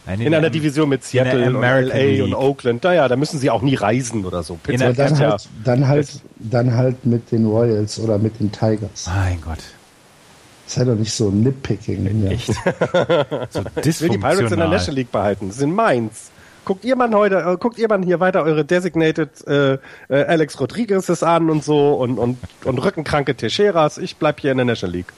Nein, 0.07 0.21
in, 0.21 0.27
in 0.27 0.35
einer 0.35 0.51
Division 0.51 0.89
mit 0.89 1.05
Seattle 1.05 1.47
und 1.47 1.63
LA 1.63 2.25
und 2.25 2.35
Oakland. 2.35 2.83
Naja, 2.83 3.07
da 3.07 3.15
müssen 3.15 3.39
sie 3.39 3.51
auch 3.51 3.63
nie 3.63 3.77
reisen 3.77 4.25
oder 4.25 4.43
so. 4.43 4.59
Pittsburgh 4.61 4.97
dann, 4.97 5.19
halt, 5.19 5.49
dann, 5.63 5.87
halt, 5.87 6.21
dann 6.39 6.75
halt 6.75 7.07
mit 7.07 7.31
den 7.31 7.47
Royals 7.47 8.01
oder 8.01 8.19
mit 8.19 8.41
den 8.41 8.51
Tigers. 8.51 9.07
Mein 9.07 9.41
Gott. 9.41 9.61
Sei 10.67 10.85
doch 10.85 10.97
nicht 10.97 11.13
so 11.13 11.31
nitpicking. 11.31 12.27
Echt? 12.27 12.47
so 13.51 13.63
ich 13.85 14.01
will 14.01 14.09
die 14.09 14.19
Pirates 14.19 14.51
in 14.51 14.59
der 14.59 14.69
National 14.69 14.97
League 14.97 15.13
behalten. 15.13 15.49
Das 15.49 15.59
sind 15.59 15.73
meins. 15.73 16.33
Guckt 16.65 16.85
ihr 16.85 16.95
mal 16.95 17.13
heute, 17.13 17.41
äh, 17.41 17.57
guckt 17.57 17.79
ihr 17.79 17.89
mal 17.89 18.05
hier 18.05 18.21
weiter 18.21 18.43
eure 18.45 18.65
Designated 18.65 19.47
äh, 19.47 19.75
äh, 19.75 19.79
Alex 20.09 20.61
Rodriguez's 20.61 21.23
an 21.23 21.51
und 21.51 21.65
so 21.65 21.95
und, 21.95 22.19
und, 22.19 22.39
und 22.65 22.79
rückenkranke 22.79 23.37
Teixeiras. 23.37 23.99
Ich 23.99 24.17
bleib 24.17 24.41
hier 24.41 24.53
in 24.53 24.59
der 24.59 24.67
National 24.67 24.95
League. 24.95 25.13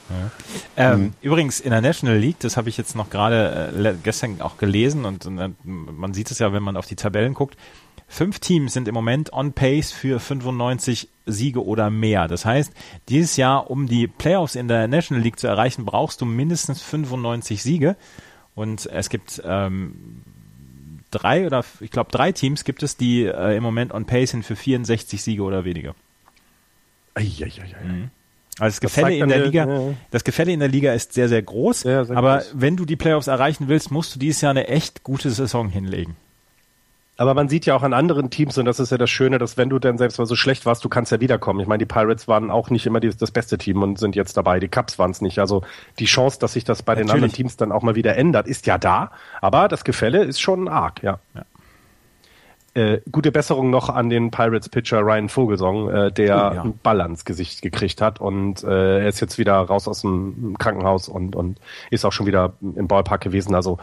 Ja. 0.77 0.93
Ähm, 0.93 1.01
mhm. 1.01 1.13
Übrigens 1.21 1.61
in 1.61 1.71
der 1.71 1.83
National 1.83 2.17
League, 2.17 2.41
das 2.41 2.57
habe 2.57 2.69
ich 2.69 2.79
jetzt 2.79 2.97
noch 2.97 3.11
gerade 3.11 3.73
äh, 3.77 3.95
gestern 4.03 4.41
auch 4.41 4.57
gelesen 4.57 5.05
und, 5.05 5.27
und 5.27 5.57
man 5.65 6.15
sieht 6.15 6.31
es 6.31 6.39
ja, 6.39 6.53
wenn 6.53 6.63
man 6.63 6.77
auf 6.77 6.87
die 6.87 6.97
Tabellen 6.97 7.35
guckt. 7.35 7.57
Fünf 8.07 8.39
Teams 8.39 8.73
sind 8.73 8.87
im 8.87 8.95
Moment 8.95 9.33
on 9.33 9.53
pace 9.53 9.91
für 9.91 10.21
95 10.21 11.09
Siege 11.27 11.65
oder 11.65 11.91
mehr. 11.91 12.29
Das 12.29 12.45
heißt, 12.45 12.73
dieses 13.09 13.37
Jahr, 13.37 13.71
um 13.71 13.87
die 13.87 14.07
Playoffs 14.07 14.55
in 14.55 14.69
der 14.69 14.89
National 14.89 15.23
League 15.23 15.39
zu 15.39 15.47
erreichen, 15.47 15.85
brauchst 15.85 16.21
du 16.21 16.25
mindestens 16.27 16.83
95 16.83 17.63
Siege. 17.63 17.97
Und 18.55 18.87
es 18.87 19.09
gibt 19.09 19.43
ähm, 19.45 20.23
drei 21.15 21.47
oder 21.47 21.65
ich 21.81 21.91
glaube 21.91 22.11
drei 22.11 22.33
Teams 22.33 22.65
gibt 22.65 22.83
es, 22.83 22.97
die 22.97 23.25
äh, 23.25 23.57
im 23.57 23.63
Moment 23.63 23.93
on 23.93 24.05
pace 24.05 24.31
sind 24.31 24.45
für 24.45 24.57
64 24.57 25.23
Siege 25.23 25.43
oder 25.43 25.65
weniger. 25.65 25.95
Eieieiei. 27.15 27.75
Mhm. 27.83 28.11
Also 28.59 28.75
das 28.77 28.81
Gefälle 28.81 29.17
in 29.17 29.29
der 29.29 29.45
Liga, 29.45 29.67
ja. 29.67 29.95
das 30.11 30.23
Gefälle 30.23 30.53
in 30.53 30.61
der 30.61 30.69
Liga 30.69 30.93
ist 30.93 31.13
sehr, 31.13 31.29
sehr 31.29 31.43
groß. 31.43 31.81
Sehr, 31.81 32.05
sehr 32.05 32.17
aber 32.17 32.39
groß. 32.39 32.53
wenn 32.55 32.77
du 32.77 32.85
die 32.85 32.97
Playoffs 32.97 33.27
erreichen 33.27 33.67
willst, 33.69 33.91
musst 33.91 34.15
du 34.15 34.19
dieses 34.19 34.41
Jahr 34.43 34.51
eine 34.51 34.69
echt 34.69 35.03
gute 35.03 35.31
Saison 35.31 35.69
hinlegen. 35.69 36.17
Aber 37.17 37.35
man 37.35 37.49
sieht 37.49 37.65
ja 37.65 37.77
auch 37.77 37.83
an 37.83 37.93
anderen 37.93 38.31
Teams, 38.31 38.59
und 38.59 38.65
das 38.65 38.81
ist 38.81 38.91
ja 38.91 38.99
das 38.99 39.09
Schöne, 39.09 39.39
dass 39.39 39.57
wenn 39.57 39.69
du 39.69 39.79
dann 39.79 39.99
selbst 39.99 40.19
mal 40.19 40.27
so 40.27 40.35
schlecht 40.35 40.67
warst, 40.67 40.85
du 40.85 40.89
kannst 40.89 41.13
ja 41.13 41.21
wiederkommen. 41.21 41.61
Ich 41.61 41.69
meine, 41.69 41.79
die 41.79 41.87
Pirates 41.87 42.27
waren 42.27 42.51
auch 42.51 42.71
nicht 42.71 42.87
immer 42.87 42.99
die, 42.99 43.11
das 43.17 43.31
beste 43.31 43.57
Team 43.57 43.83
und 43.83 43.99
sind 43.99 44.17
jetzt 44.17 44.37
dabei. 44.37 44.59
Die 44.59 44.69
Cubs 44.69 44.99
waren 44.99 45.13
es 45.13 45.21
nicht. 45.21 45.39
Also 45.39 45.63
die 46.01 46.07
Chance, 46.07 46.41
dass 46.41 46.55
sich 46.55 46.65
das 46.65 46.83
bei 46.83 46.93
Natürlich. 46.93 47.07
den 47.07 47.15
anderen 47.15 47.33
Teams 47.33 47.57
dann 47.57 47.71
auch 47.71 47.83
mal 47.83 47.95
wieder 47.95 48.17
ändert, 48.17 48.49
ist 48.49 48.67
ja 48.67 48.79
da. 48.79 49.13
Aber 49.41 49.69
das 49.69 49.85
Gefälle 49.85 50.25
ist 50.25 50.41
schon 50.41 50.67
arg, 50.67 51.03
ja. 51.03 51.21
ja. 51.35 51.45
Äh, 52.77 53.03
gute 53.13 53.31
Besserung 53.31 53.71
noch 53.71 53.89
an 53.89 54.11
den 54.11 54.33
Pirates-Pitcher 54.33 54.99
Ryan 54.99 55.29
Vogelsong, 55.29 55.91
äh, 55.91 56.11
der 56.11 56.35
oh, 56.35 56.55
ja. 56.55 56.63
einen 56.63 56.79
Ball 56.79 57.01
ans 57.01 57.25
Gesicht 57.25 57.63
gekriegt 57.63 58.01
hat 58.01 58.21
und 58.21 58.65
äh, 58.65 59.03
er 59.03 59.07
ist 59.07 59.21
jetzt 59.21 59.39
wieder 59.39 59.55
raus 59.55 59.87
aus 59.87 60.01
dem 60.01 60.57
Krankenhaus 60.59 61.09
und, 61.09 61.37
und 61.37 61.61
ist 61.93 62.05
auch 62.05 62.11
schon 62.11 62.27
wieder 62.27 62.55
im 62.61 62.89
Ballpark 62.89 63.21
gewesen. 63.21 63.55
Also 63.55 63.79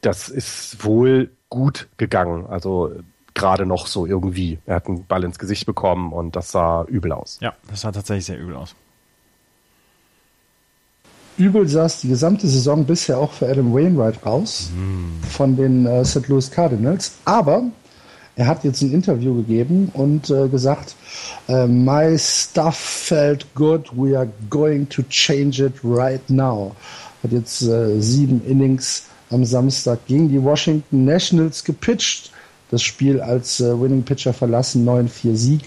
das 0.00 0.28
ist 0.28 0.84
wohl 0.84 1.30
gut 1.48 1.88
gegangen. 1.96 2.46
Also 2.46 2.92
gerade 3.34 3.66
noch 3.66 3.86
so 3.86 4.06
irgendwie. 4.06 4.58
Er 4.66 4.76
hat 4.76 4.86
einen 4.86 5.04
Ball 5.04 5.24
ins 5.24 5.38
Gesicht 5.38 5.66
bekommen 5.66 6.12
und 6.12 6.34
das 6.34 6.50
sah 6.50 6.84
übel 6.84 7.12
aus. 7.12 7.38
Ja, 7.40 7.54
das 7.70 7.82
sah 7.82 7.92
tatsächlich 7.92 8.26
sehr 8.26 8.38
übel 8.38 8.56
aus. 8.56 8.74
Übel 11.36 11.68
sah 11.68 11.84
es 11.84 12.00
die 12.00 12.08
gesamte 12.08 12.48
Saison 12.48 12.84
bisher 12.86 13.18
auch 13.18 13.32
für 13.32 13.46
Adam 13.46 13.74
Wainwright 13.74 14.24
aus 14.24 14.70
mm. 14.74 15.22
von 15.26 15.54
den 15.54 15.84
äh, 15.84 16.02
St. 16.02 16.28
Louis 16.28 16.50
Cardinals. 16.50 17.12
Aber 17.26 17.64
er 18.36 18.46
hat 18.46 18.64
jetzt 18.64 18.80
ein 18.80 18.92
Interview 18.92 19.34
gegeben 19.36 19.90
und 19.92 20.30
äh, 20.30 20.48
gesagt, 20.48 20.94
äh, 21.48 21.66
My 21.66 22.18
stuff 22.18 22.76
felt 22.76 23.46
good, 23.54 23.90
we 23.94 24.16
are 24.16 24.28
going 24.48 24.88
to 24.88 25.02
change 25.10 25.62
it 25.62 25.74
right 25.84 26.22
now. 26.30 26.74
Hat 27.22 27.32
jetzt 27.32 27.62
äh, 27.62 28.00
sieben 28.00 28.42
Innings 28.46 29.04
am 29.30 29.44
Samstag 29.44 30.06
gegen 30.06 30.28
die 30.28 30.42
Washington 30.42 31.04
Nationals 31.04 31.64
gepitcht. 31.64 32.30
Das 32.70 32.82
Spiel 32.82 33.20
als 33.20 33.60
äh, 33.60 33.80
Winning 33.80 34.02
Pitcher 34.02 34.32
verlassen, 34.32 34.86
9-4 34.86 35.36
Sieg, 35.36 35.60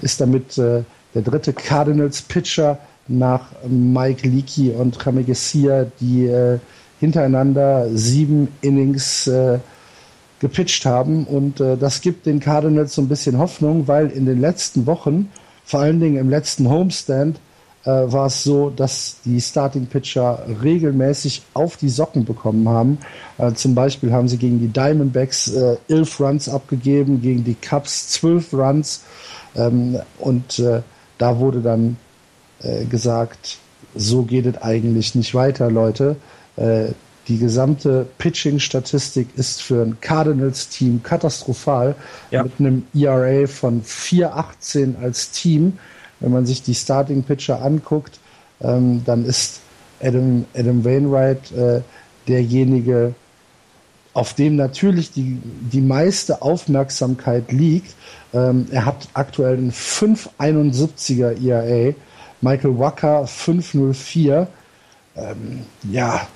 ist 0.00 0.20
damit 0.20 0.58
äh, 0.58 0.82
der 1.14 1.22
dritte 1.22 1.52
Cardinals 1.52 2.22
Pitcher 2.22 2.78
nach 3.08 3.46
Mike 3.68 4.28
Leakey 4.28 4.70
und 4.70 4.98
Jaime 5.02 5.24
Garcia, 5.24 5.86
die 6.00 6.26
äh, 6.26 6.58
hintereinander 7.00 7.88
sieben 7.92 8.48
Innings 8.60 9.26
äh, 9.26 9.58
gepitcht 10.40 10.86
haben. 10.86 11.24
Und 11.24 11.60
äh, 11.60 11.76
das 11.76 12.00
gibt 12.00 12.26
den 12.26 12.40
Cardinals 12.40 12.94
so 12.94 13.02
ein 13.02 13.08
bisschen 13.08 13.38
Hoffnung, 13.38 13.88
weil 13.88 14.08
in 14.10 14.26
den 14.26 14.40
letzten 14.40 14.86
Wochen, 14.86 15.30
vor 15.64 15.80
allen 15.80 16.00
Dingen 16.00 16.16
im 16.16 16.30
letzten 16.30 16.68
Homestand, 16.68 17.38
äh, 17.84 17.90
war 17.90 18.26
es 18.26 18.42
so, 18.42 18.70
dass 18.70 19.16
die 19.24 19.40
Starting 19.40 19.86
Pitcher 19.86 20.44
regelmäßig 20.62 21.42
auf 21.54 21.76
die 21.76 21.88
Socken 21.88 22.24
bekommen 22.24 22.68
haben. 22.68 22.98
Äh, 23.38 23.52
zum 23.54 23.74
Beispiel 23.74 24.12
haben 24.12 24.28
sie 24.28 24.36
gegen 24.36 24.60
die 24.60 24.68
Diamondbacks 24.68 25.48
äh, 25.48 25.76
11 25.88 26.20
Runs 26.20 26.48
abgegeben, 26.48 27.22
gegen 27.22 27.44
die 27.44 27.54
Cubs 27.54 28.08
12 28.10 28.52
Runs. 28.52 29.02
Ähm, 29.56 29.98
und 30.18 30.58
äh, 30.58 30.82
da 31.18 31.38
wurde 31.38 31.60
dann 31.60 31.96
äh, 32.62 32.84
gesagt, 32.84 33.58
so 33.94 34.22
geht 34.22 34.46
es 34.46 34.62
eigentlich 34.62 35.14
nicht 35.14 35.34
weiter, 35.34 35.70
Leute. 35.70 36.16
Äh, 36.56 36.88
die 37.28 37.38
gesamte 37.38 38.06
Pitching-Statistik 38.18 39.28
ist 39.36 39.62
für 39.62 39.82
ein 39.82 40.00
Cardinals-Team 40.00 41.02
katastrophal 41.02 41.94
ja. 42.30 42.42
mit 42.42 42.52
einem 42.58 42.84
ERA 42.94 43.46
von 43.46 43.82
4,18 43.82 45.00
als 45.00 45.30
Team 45.30 45.78
wenn 46.20 46.32
man 46.32 46.46
sich 46.46 46.62
die 46.62 46.74
Starting 46.74 47.22
Pitcher 47.22 47.62
anguckt, 47.62 48.20
ähm, 48.62 49.02
dann 49.04 49.24
ist 49.24 49.60
Adam, 50.02 50.44
Adam 50.54 50.84
Wainwright 50.84 51.52
äh, 51.52 51.80
derjenige, 52.28 53.14
auf 54.12 54.34
dem 54.34 54.56
natürlich 54.56 55.12
die, 55.12 55.38
die 55.44 55.80
meiste 55.80 56.42
Aufmerksamkeit 56.42 57.52
liegt. 57.52 57.94
Ähm, 58.34 58.66
er 58.70 58.84
hat 58.84 59.08
aktuell 59.14 59.56
einen 59.56 59.72
571er 59.72 61.42
ERA, 61.42 61.94
Michael 62.40 62.78
Wacker 62.78 63.26
504. 63.26 64.48
Ähm, 65.16 65.64
ja, 65.90 66.26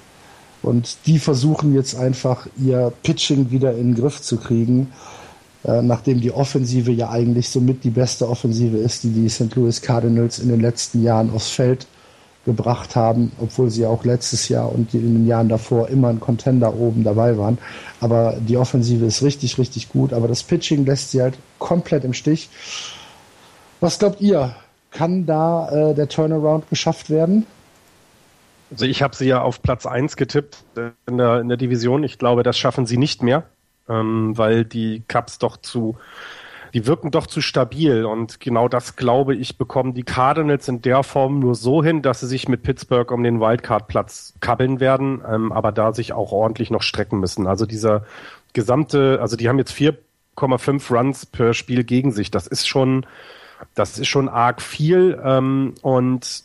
und 0.63 0.97
die 1.07 1.19
versuchen 1.19 1.75
jetzt 1.75 1.95
einfach 1.97 2.47
ihr 2.57 2.93
Pitching 3.03 3.51
wieder 3.51 3.73
in 3.73 3.93
den 3.93 3.95
Griff 4.01 4.23
zu 4.23 4.39
kriegen. 4.39 4.93
Äh, 5.65 5.81
nachdem 5.81 6.21
die 6.21 6.31
Offensive 6.31 6.93
ja 6.93 7.11
eigentlich 7.11 7.49
somit 7.49 7.85
die 7.85 7.91
beste 7.91 8.29
Offensive 8.29 8.77
ist, 8.77 9.03
die 9.03 9.11
die 9.11 9.29
St. 9.29 9.55
Louis 9.55 9.81
Cardinals 9.81 10.39
in 10.39 10.49
den 10.49 10.61
letzten 10.61 11.03
Jahren 11.03 11.31
aufs 11.33 11.51
Feld 11.51 11.87
gebracht 12.45 12.95
haben, 12.95 13.33
obwohl 13.41 13.71
sie 13.71 13.87
auch 13.87 14.05
letztes 14.05 14.51
Jahr 14.51 14.71
und 14.71 14.93
in 14.93 15.15
den 15.15 15.27
Jahren 15.27 15.49
davor 15.49 15.89
immer 15.89 16.09
ein 16.09 16.21
Contender 16.21 16.75
oben 16.75 17.03
dabei 17.03 17.39
waren. 17.39 17.57
Aber 18.01 18.37
die 18.39 18.59
Offensive 18.59 19.07
ist 19.07 19.23
richtig, 19.23 19.57
richtig 19.57 19.89
gut, 19.89 20.13
aber 20.13 20.29
das 20.29 20.43
Pitching 20.43 20.85
lässt 20.85 21.13
sie 21.13 21.23
halt 21.23 21.39
komplett 21.59 22.05
im 22.05 22.13
Stich. 22.13 22.51
Was 23.81 23.99
glaubt 23.99 24.21
ihr? 24.21 24.55
Kann 24.91 25.25
da 25.25 25.71
äh, 25.71 25.95
der 25.95 26.09
Turnaround 26.09 26.69
geschafft 26.69 27.09
werden? 27.09 27.47
Also 28.71 28.85
ich 28.85 29.03
habe 29.03 29.17
sie 29.17 29.27
ja 29.27 29.41
auf 29.41 29.63
Platz 29.63 29.87
1 29.87 30.17
getippt 30.17 30.65
in 31.07 31.17
der, 31.17 31.41
in 31.41 31.49
der 31.49 31.57
Division. 31.57 32.05
Ich 32.05 32.19
glaube, 32.19 32.43
das 32.43 32.59
schaffen 32.59 32.85
sie 32.85 32.99
nicht 32.99 33.23
mehr 33.23 33.45
ähm, 33.89 34.37
weil 34.37 34.65
die 34.65 35.03
Cups 35.09 35.39
doch 35.39 35.57
zu, 35.57 35.97
die 36.75 36.87
wirken 36.87 37.11
doch 37.11 37.27
zu 37.27 37.41
stabil 37.41 38.05
und 38.05 38.41
genau 38.41 38.69
das 38.69 38.97
glaube 38.97 39.35
ich 39.35 39.59
bekommen 39.59 39.95
die 39.95 40.03
Cardinals 40.03 40.69
in 40.69 40.83
der 40.83 41.03
Form 41.03 41.39
nur 41.39 41.55
so 41.55 41.85
hin, 41.85 42.03
dass 42.03 42.21
sie 42.21 42.27
sich 42.27 42.49
mit 42.49 42.63
Pittsburgh 42.63 43.11
um 43.13 43.23
den 43.23 43.41
Wildcard-Platz 43.41 44.35
kabbeln 44.41 44.81
werden, 44.81 45.23
ähm, 45.29 45.53
aber 45.53 45.71
da 45.73 45.93
sich 45.93 46.13
auch 46.13 46.33
ordentlich 46.33 46.71
noch 46.71 46.83
strecken 46.83 47.21
müssen. 47.21 47.47
Also 47.47 47.67
dieser 47.67 48.05
gesamte, 48.53 49.19
also 49.21 49.37
die 49.37 49.49
haben 49.49 49.59
jetzt 49.59 49.73
4,5 49.73 50.93
Runs 50.93 51.27
per 51.27 51.55
Spiel 51.55 51.85
gegen 51.85 52.11
sich. 52.11 52.31
Das 52.31 52.47
ist 52.47 52.67
schon, 52.67 53.07
das 53.75 53.99
ist 53.99 54.09
schon 54.09 54.29
arg 54.29 54.61
viel 54.61 55.21
ähm, 55.25 55.75
und 55.83 56.45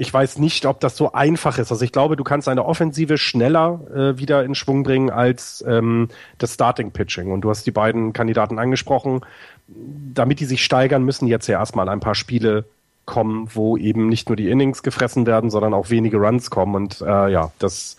ich 0.00 0.14
weiß 0.14 0.38
nicht, 0.38 0.64
ob 0.64 0.78
das 0.78 0.96
so 0.96 1.12
einfach 1.12 1.58
ist. 1.58 1.72
Also 1.72 1.84
ich 1.84 1.90
glaube, 1.90 2.14
du 2.14 2.22
kannst 2.22 2.48
eine 2.48 2.64
Offensive 2.64 3.18
schneller 3.18 3.80
äh, 3.92 4.18
wieder 4.18 4.44
in 4.44 4.54
Schwung 4.54 4.84
bringen 4.84 5.10
als 5.10 5.62
ähm, 5.66 6.08
das 6.38 6.54
Starting 6.54 6.92
Pitching. 6.92 7.32
Und 7.32 7.40
du 7.40 7.50
hast 7.50 7.66
die 7.66 7.72
beiden 7.72 8.12
Kandidaten 8.12 8.60
angesprochen. 8.60 9.22
Damit 9.66 10.38
die 10.38 10.44
sich 10.44 10.64
steigern, 10.64 11.02
müssen 11.02 11.26
jetzt 11.26 11.48
ja 11.48 11.58
erstmal 11.58 11.88
ein 11.88 11.98
paar 11.98 12.14
Spiele 12.14 12.64
kommen, 13.06 13.48
wo 13.52 13.76
eben 13.76 14.08
nicht 14.08 14.28
nur 14.28 14.36
die 14.36 14.48
Innings 14.48 14.84
gefressen 14.84 15.26
werden, 15.26 15.50
sondern 15.50 15.74
auch 15.74 15.90
wenige 15.90 16.18
Runs 16.18 16.48
kommen. 16.48 16.76
Und 16.76 17.00
äh, 17.00 17.28
ja, 17.30 17.50
das 17.58 17.96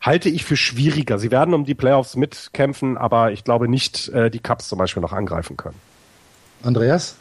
halte 0.00 0.30
ich 0.30 0.46
für 0.46 0.56
schwieriger. 0.56 1.18
Sie 1.18 1.30
werden 1.30 1.52
um 1.52 1.66
die 1.66 1.74
Playoffs 1.74 2.16
mitkämpfen, 2.16 2.96
aber 2.96 3.32
ich 3.32 3.44
glaube 3.44 3.68
nicht, 3.68 4.08
äh, 4.08 4.30
die 4.30 4.38
Cups 4.38 4.68
zum 4.68 4.78
Beispiel 4.78 5.02
noch 5.02 5.12
angreifen 5.12 5.58
können. 5.58 5.76
Andreas? 6.62 7.16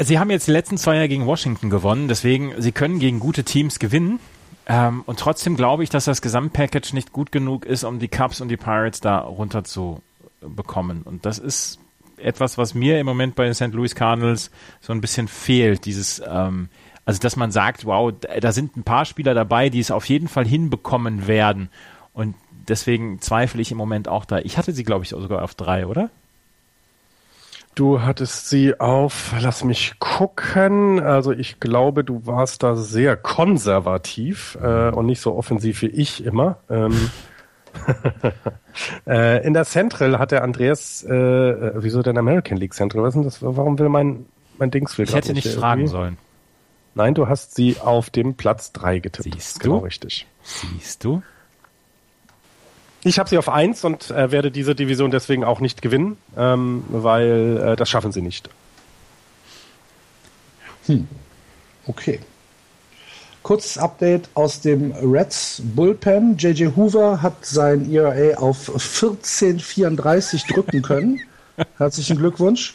Sie 0.00 0.18
haben 0.18 0.30
jetzt 0.30 0.46
die 0.46 0.52
letzten 0.52 0.78
zwei 0.78 0.94
Jahre 0.94 1.08
gegen 1.08 1.26
Washington 1.26 1.70
gewonnen, 1.70 2.08
deswegen 2.08 2.54
sie 2.58 2.72
können 2.72 2.98
gegen 2.98 3.18
gute 3.18 3.44
Teams 3.44 3.78
gewinnen. 3.78 4.20
Ähm, 4.66 5.02
und 5.06 5.18
trotzdem 5.18 5.56
glaube 5.56 5.82
ich, 5.82 5.90
dass 5.90 6.04
das 6.04 6.22
Gesamtpackage 6.22 6.92
nicht 6.92 7.12
gut 7.12 7.32
genug 7.32 7.64
ist, 7.64 7.84
um 7.84 7.98
die 7.98 8.08
Cubs 8.08 8.40
und 8.40 8.48
die 8.48 8.56
Pirates 8.56 9.00
da 9.00 9.18
runter 9.18 9.64
zu 9.64 10.02
bekommen. 10.40 11.02
Und 11.02 11.26
das 11.26 11.38
ist 11.38 11.80
etwas, 12.18 12.58
was 12.58 12.74
mir 12.74 13.00
im 13.00 13.06
Moment 13.06 13.34
bei 13.34 13.44
den 13.44 13.54
St. 13.54 13.72
Louis 13.72 13.94
Cardinals 13.94 14.50
so 14.80 14.92
ein 14.92 15.00
bisschen 15.00 15.26
fehlt. 15.26 15.84
Dieses, 15.84 16.22
ähm, 16.26 16.68
also 17.04 17.18
dass 17.20 17.36
man 17.36 17.50
sagt, 17.50 17.84
wow, 17.84 18.12
da 18.40 18.52
sind 18.52 18.76
ein 18.76 18.82
paar 18.82 19.04
Spieler 19.04 19.34
dabei, 19.34 19.70
die 19.70 19.80
es 19.80 19.90
auf 19.90 20.04
jeden 20.08 20.28
Fall 20.28 20.46
hinbekommen 20.46 21.26
werden. 21.26 21.70
Und 22.12 22.34
deswegen 22.68 23.20
zweifle 23.20 23.62
ich 23.62 23.72
im 23.72 23.78
Moment 23.78 24.08
auch 24.08 24.24
da. 24.24 24.38
Ich 24.38 24.58
hatte 24.58 24.72
sie, 24.72 24.84
glaube 24.84 25.04
ich, 25.04 25.10
sogar 25.10 25.42
auf 25.42 25.54
drei, 25.54 25.86
oder? 25.86 26.10
Du 27.78 28.02
hattest 28.02 28.48
sie 28.48 28.80
auf, 28.80 29.32
lass 29.40 29.62
mich 29.62 30.00
gucken. 30.00 30.98
Also 30.98 31.30
ich 31.30 31.60
glaube, 31.60 32.02
du 32.02 32.26
warst 32.26 32.64
da 32.64 32.74
sehr 32.74 33.16
konservativ 33.16 34.58
äh, 34.60 34.90
und 34.90 35.06
nicht 35.06 35.20
so 35.20 35.36
offensiv 35.36 35.82
wie 35.82 35.86
ich 35.86 36.24
immer. 36.24 36.58
Ähm, 36.68 37.08
äh, 39.06 39.46
in 39.46 39.54
der 39.54 39.64
Central 39.64 40.18
hat 40.18 40.32
der 40.32 40.42
Andreas, 40.42 41.06
äh, 41.08 41.14
äh, 41.14 41.72
wieso 41.76 42.02
denn 42.02 42.18
American 42.18 42.56
League 42.56 42.74
Central? 42.74 43.04
Was 43.04 43.10
ist 43.10 43.14
denn 43.14 43.22
das? 43.22 43.42
Warum 43.42 43.78
will 43.78 43.88
mein, 43.88 44.26
mein 44.58 44.72
Dings 44.72 44.98
will 44.98 45.04
Ich 45.04 45.14
hätte 45.14 45.32
nicht, 45.32 45.44
nicht 45.44 45.56
fragen 45.56 45.86
sollen. 45.86 46.18
Nein, 46.96 47.14
du 47.14 47.28
hast 47.28 47.54
sie 47.54 47.76
auf 47.78 48.10
dem 48.10 48.34
Platz 48.34 48.72
3 48.72 48.98
getippt. 48.98 49.32
Siehst 49.32 49.64
du? 49.64 49.70
Genau 49.70 49.78
richtig. 49.84 50.26
Siehst 50.42 51.04
du? 51.04 51.22
Ich 53.04 53.18
habe 53.18 53.28
sie 53.28 53.38
auf 53.38 53.48
1 53.48 53.84
und 53.84 54.10
äh, 54.10 54.32
werde 54.32 54.50
diese 54.50 54.74
Division 54.74 55.10
deswegen 55.10 55.44
auch 55.44 55.60
nicht 55.60 55.82
gewinnen, 55.82 56.16
ähm, 56.36 56.84
weil 56.88 57.60
äh, 57.72 57.76
das 57.76 57.88
schaffen 57.88 58.12
sie 58.12 58.22
nicht. 58.22 58.50
Hm. 60.86 61.06
Okay. 61.86 62.20
Kurzes 63.42 63.78
Update 63.78 64.28
aus 64.34 64.60
dem 64.60 64.92
Reds 64.92 65.62
Bullpen. 65.64 66.36
JJ 66.36 66.76
Hoover 66.76 67.22
hat 67.22 67.46
sein 67.46 67.90
ERA 67.90 68.36
auf 68.38 68.68
14,34 68.68 70.52
drücken 70.52 70.82
können. 70.82 71.20
Herzlichen 71.76 72.18
Glückwunsch. 72.18 72.74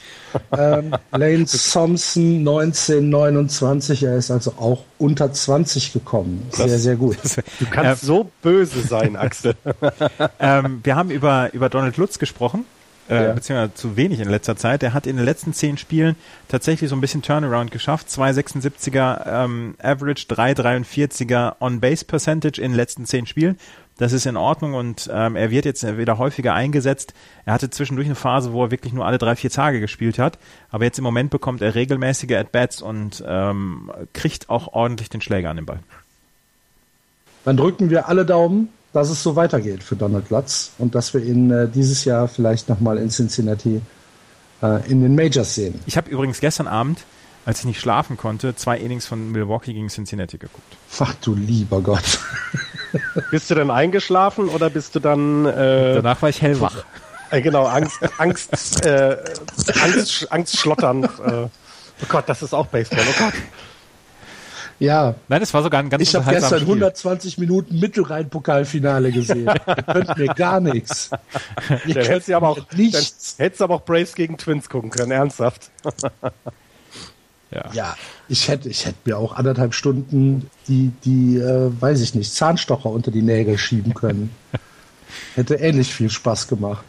Ähm, 0.51 0.95
Lane 1.11 1.45
Thompson 1.45 2.39
1929, 2.39 4.03
er 4.03 4.17
ist 4.17 4.31
also 4.31 4.53
auch 4.59 4.83
unter 4.97 5.31
20 5.31 5.93
gekommen. 5.93 6.47
Sehr, 6.51 6.67
das, 6.67 6.83
sehr 6.83 6.95
gut. 6.95 7.17
Das, 7.21 7.35
du 7.35 7.65
kannst 7.69 8.03
äh, 8.03 8.05
so 8.05 8.31
böse 8.41 8.81
sein, 8.81 9.15
Axel. 9.15 9.55
ähm, 10.39 10.81
wir 10.83 10.95
haben 10.95 11.11
über, 11.11 11.53
über 11.53 11.69
Donald 11.69 11.97
Lutz 11.97 12.19
gesprochen. 12.19 12.65
Äh, 13.09 13.25
ja. 13.25 13.33
beziehungsweise 13.33 13.73
zu 13.73 13.97
wenig 13.97 14.21
in 14.21 14.29
letzter 14.29 14.55
Zeit. 14.55 14.81
Er 14.81 14.93
hat 14.93 15.07
in 15.07 15.17
den 15.17 15.25
letzten 15.25 15.53
zehn 15.53 15.77
Spielen 15.77 16.15
tatsächlich 16.47 16.89
so 16.89 16.95
ein 16.95 17.01
bisschen 17.01 17.21
Turnaround 17.21 17.69
geschafft. 17.69 18.07
2,76er 18.07 19.43
ähm, 19.43 19.75
Average, 19.81 20.27
3,43er 20.29 21.55
On-Base 21.59 22.05
Percentage 22.05 22.61
in 22.61 22.71
den 22.71 22.77
letzten 22.77 23.05
zehn 23.05 23.25
Spielen. 23.25 23.57
Das 23.97 24.11
ist 24.11 24.25
in 24.25 24.37
Ordnung 24.37 24.73
und 24.73 25.09
ähm, 25.13 25.35
er 25.35 25.51
wird 25.51 25.65
jetzt 25.65 25.85
wieder 25.97 26.17
häufiger 26.17 26.53
eingesetzt. 26.53 27.13
Er 27.45 27.53
hatte 27.53 27.69
zwischendurch 27.69 28.07
eine 28.07 28.15
Phase, 28.15 28.51
wo 28.51 28.65
er 28.65 28.71
wirklich 28.71 28.91
nur 28.91 29.05
alle 29.05 29.19
drei, 29.19 29.35
vier 29.35 29.51
Tage 29.51 29.79
gespielt 29.79 30.17
hat. 30.17 30.39
Aber 30.71 30.83
jetzt 30.83 30.97
im 30.97 31.03
Moment 31.03 31.29
bekommt 31.29 31.61
er 31.61 31.75
regelmäßige 31.75 32.31
At-Bats 32.31 32.81
und 32.81 33.23
ähm, 33.25 33.91
kriegt 34.13 34.49
auch 34.49 34.73
ordentlich 34.73 35.09
den 35.09 35.21
Schläger 35.21 35.49
an 35.51 35.57
den 35.57 35.65
Ball. 35.65 35.79
Dann 37.45 37.57
drücken 37.57 37.89
wir 37.89 38.07
alle 38.07 38.25
Daumen, 38.25 38.69
dass 38.93 39.09
es 39.09 39.21
so 39.21 39.35
weitergeht 39.35 39.83
für 39.83 39.95
Donald 39.95 40.29
Lutz 40.29 40.71
und 40.79 40.95
dass 40.95 41.13
wir 41.13 41.21
ihn 41.23 41.51
äh, 41.51 41.67
dieses 41.67 42.03
Jahr 42.05 42.27
vielleicht 42.27 42.69
nochmal 42.69 42.97
in 42.97 43.09
Cincinnati 43.09 43.81
äh, 44.63 44.89
in 44.89 45.01
den 45.01 45.13
Majors 45.13 45.53
sehen. 45.53 45.79
Ich 45.85 45.97
habe 45.97 46.09
übrigens 46.09 46.39
gestern 46.39 46.67
Abend 46.67 47.05
als 47.45 47.59
ich 47.59 47.65
nicht 47.65 47.79
schlafen 47.79 48.17
konnte, 48.17 48.55
zwei 48.55 48.77
Innings 48.77 49.05
von 49.05 49.31
Milwaukee 49.31 49.73
gegen 49.73 49.89
Cincinnati 49.89 50.37
geguckt. 50.37 50.77
Ach 50.99 51.13
du 51.15 51.35
lieber 51.35 51.81
Gott. 51.81 52.19
Bist 53.31 53.49
du 53.49 53.55
dann 53.55 53.71
eingeschlafen 53.71 54.49
oder 54.49 54.69
bist 54.69 54.95
du 54.95 54.99
dann... 54.99 55.45
Äh, 55.45 55.95
Danach 55.95 56.21
war 56.21 56.29
ich 56.29 56.41
hellwach. 56.41 56.85
Äh, 57.31 57.41
genau, 57.41 57.65
Angst, 57.65 57.99
Angst, 58.17 58.85
äh, 58.85 59.17
Angst, 59.81 60.31
Angst 60.31 60.57
schlottern. 60.57 61.03
Äh, 61.03 61.07
oh 61.27 61.49
Gott, 62.07 62.25
das 62.27 62.43
ist 62.43 62.53
auch 62.53 62.67
Baseball, 62.67 63.03
oh 63.09 63.23
Gott. 63.23 63.33
Ja. 64.79 65.15
Nein, 65.27 65.39
das 65.39 65.53
war 65.53 65.63
sogar 65.63 65.79
ein 65.79 65.89
ganz 65.89 66.03
Ich 66.03 66.13
habe 66.13 66.29
gestern 66.29 66.59
Spiel. 66.59 66.73
120 66.73 67.37
Minuten 67.37 67.79
Mittelrhein-Pokalfinale 67.79 69.11
gesehen. 69.11 69.47
Ihr 69.67 69.83
könnt 69.83 70.17
mir 70.17 70.27
gar 70.33 70.59
nichts. 70.59 71.09
Ihr 71.85 71.95
hättest 71.95 72.31
aber 72.31 72.49
auch 72.49 72.59
nichts. 72.75 73.35
Hättest 73.37 73.61
aber 73.61 73.75
auch 73.75 73.85
Braves 73.85 74.13
gegen 74.13 74.37
Twins 74.37 74.69
gucken 74.69 74.89
können, 74.89 75.11
ernsthaft. 75.11 75.71
Ja. 77.53 77.69
ja, 77.73 77.97
ich 78.29 78.47
hätte, 78.47 78.67
ich 78.69 78.85
hätte 78.85 78.97
mir 79.05 79.17
auch 79.17 79.35
anderthalb 79.35 79.75
Stunden 79.75 80.49
die, 80.67 80.91
die, 81.05 81.37
äh, 81.37 81.69
weiß 81.79 82.01
ich 82.01 82.15
nicht, 82.15 82.33
Zahnstocher 82.33 82.89
unter 82.89 83.11
die 83.11 83.21
Nägel 83.21 83.57
schieben 83.57 83.93
können. 83.93 84.31
hätte 85.35 85.55
ähnlich 85.55 85.93
viel 85.93 86.09
Spaß 86.09 86.47
gemacht. 86.47 86.83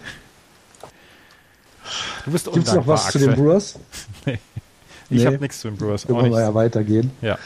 Du 2.25 2.31
bist 2.31 2.51
Gibt's 2.51 2.73
noch 2.73 2.87
was 2.87 3.07
Axel. 3.07 3.21
zu 3.21 3.29
den 3.29 3.37
Brewers? 3.37 3.79
nee. 4.25 4.39
Ich 5.11 5.19
nee. 5.19 5.27
habe 5.27 5.39
nichts 5.39 5.61
zu 5.61 5.69
den 5.69 5.77
Brewers. 5.77 6.07
Können 6.07 6.33
wir 6.33 6.41
ja 6.41 6.55
weitergehen. 6.55 7.11
Ja. 7.21 7.39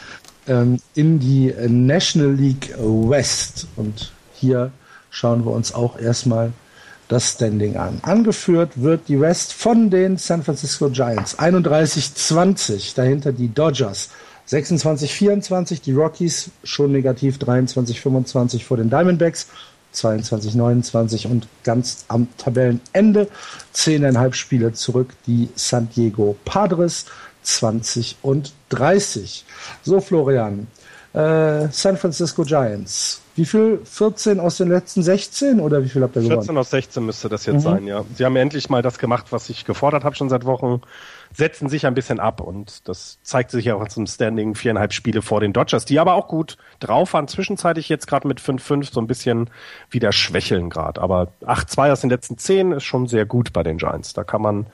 Ähm, 0.47 0.79
in 0.95 1.19
die 1.19 1.53
National 1.67 2.33
League 2.33 2.73
West. 2.77 3.67
Und 3.75 4.13
hier 4.33 4.71
schauen 5.09 5.45
wir 5.45 5.51
uns 5.51 5.73
auch 5.73 5.99
erstmal 5.99 6.53
das 7.09 7.33
Standing 7.33 7.75
an. 7.75 7.99
Angeführt 8.03 8.81
wird 8.81 9.09
die 9.09 9.19
West 9.19 9.51
von 9.51 9.89
den 9.89 10.17
San 10.17 10.43
Francisco 10.43 10.89
Giants. 10.89 11.37
31-20, 11.37 12.95
dahinter 12.95 13.33
die 13.33 13.53
Dodgers. 13.53 14.09
26-24, 14.47 15.81
die 15.81 15.91
Rockies 15.91 16.51
schon 16.63 16.91
negativ 16.91 17.37
23-25 17.37 18.63
vor 18.63 18.77
den 18.77 18.89
Diamondbacks. 18.89 19.47
22-29 19.93 21.25
und 21.25 21.47
ganz 21.63 22.05
am 22.09 22.27
Tabellenende 22.37 23.27
zehneinhalb 23.73 24.35
Spiele 24.35 24.71
zurück 24.73 25.09
die 25.25 25.49
San 25.55 25.89
Diego 25.89 26.37
Padres 26.45 27.05
20 27.41 28.17
und 28.21 28.53
30. 28.69 29.45
So 29.81 29.99
Florian, 29.99 30.67
äh, 31.13 31.67
San 31.71 31.97
Francisco 31.97 32.43
Giants 32.43 33.21
wie 33.39 33.45
viel? 33.45 33.79
14 33.85 34.39
aus 34.41 34.57
den 34.57 34.67
letzten 34.67 35.01
16 35.01 35.61
oder 35.61 35.81
wie 35.81 35.87
viel 35.87 36.03
habt 36.03 36.15
ihr 36.17 36.23
gewonnen? 36.23 36.41
14 36.41 36.57
aus 36.57 36.71
16 36.71 37.05
müsste 37.05 37.29
das 37.29 37.45
jetzt 37.45 37.55
mhm. 37.55 37.59
sein, 37.61 37.87
ja. 37.87 38.03
Sie 38.13 38.25
haben 38.25 38.35
endlich 38.35 38.69
mal 38.69 38.81
das 38.81 38.99
gemacht, 38.99 39.27
was 39.29 39.49
ich 39.49 39.63
gefordert 39.63 40.03
habe 40.03 40.13
schon 40.15 40.27
seit 40.27 40.45
Wochen, 40.45 40.81
setzen 41.33 41.69
sich 41.69 41.85
ein 41.85 41.93
bisschen 41.93 42.19
ab 42.19 42.41
und 42.41 42.87
das 42.89 43.17
zeigt 43.23 43.51
sich 43.51 43.65
ja 43.65 43.75
auch 43.75 43.87
zum 43.87 44.07
Standing 44.07 44.55
viereinhalb 44.55 44.91
Spiele 44.91 45.21
vor 45.21 45.39
den 45.39 45.53
Dodgers, 45.53 45.85
die 45.85 45.99
aber 45.99 46.15
auch 46.15 46.27
gut 46.27 46.57
drauf 46.81 47.13
waren, 47.13 47.29
zwischenzeitlich 47.29 47.87
jetzt 47.87 48.07
gerade 48.07 48.27
mit 48.27 48.41
5-5 48.41 48.91
so 48.91 48.99
ein 48.99 49.07
bisschen 49.07 49.49
wieder 49.89 50.11
schwächeln 50.11 50.69
gerade. 50.69 51.01
Aber 51.01 51.31
8-2 51.45 51.93
aus 51.93 52.01
den 52.01 52.09
letzten 52.09 52.37
10 52.37 52.73
ist 52.73 52.83
schon 52.83 53.07
sehr 53.07 53.25
gut 53.25 53.53
bei 53.53 53.63
den 53.63 53.77
Giants. 53.77 54.13
Da 54.13 54.25
kann 54.25 54.41
man, 54.41 54.65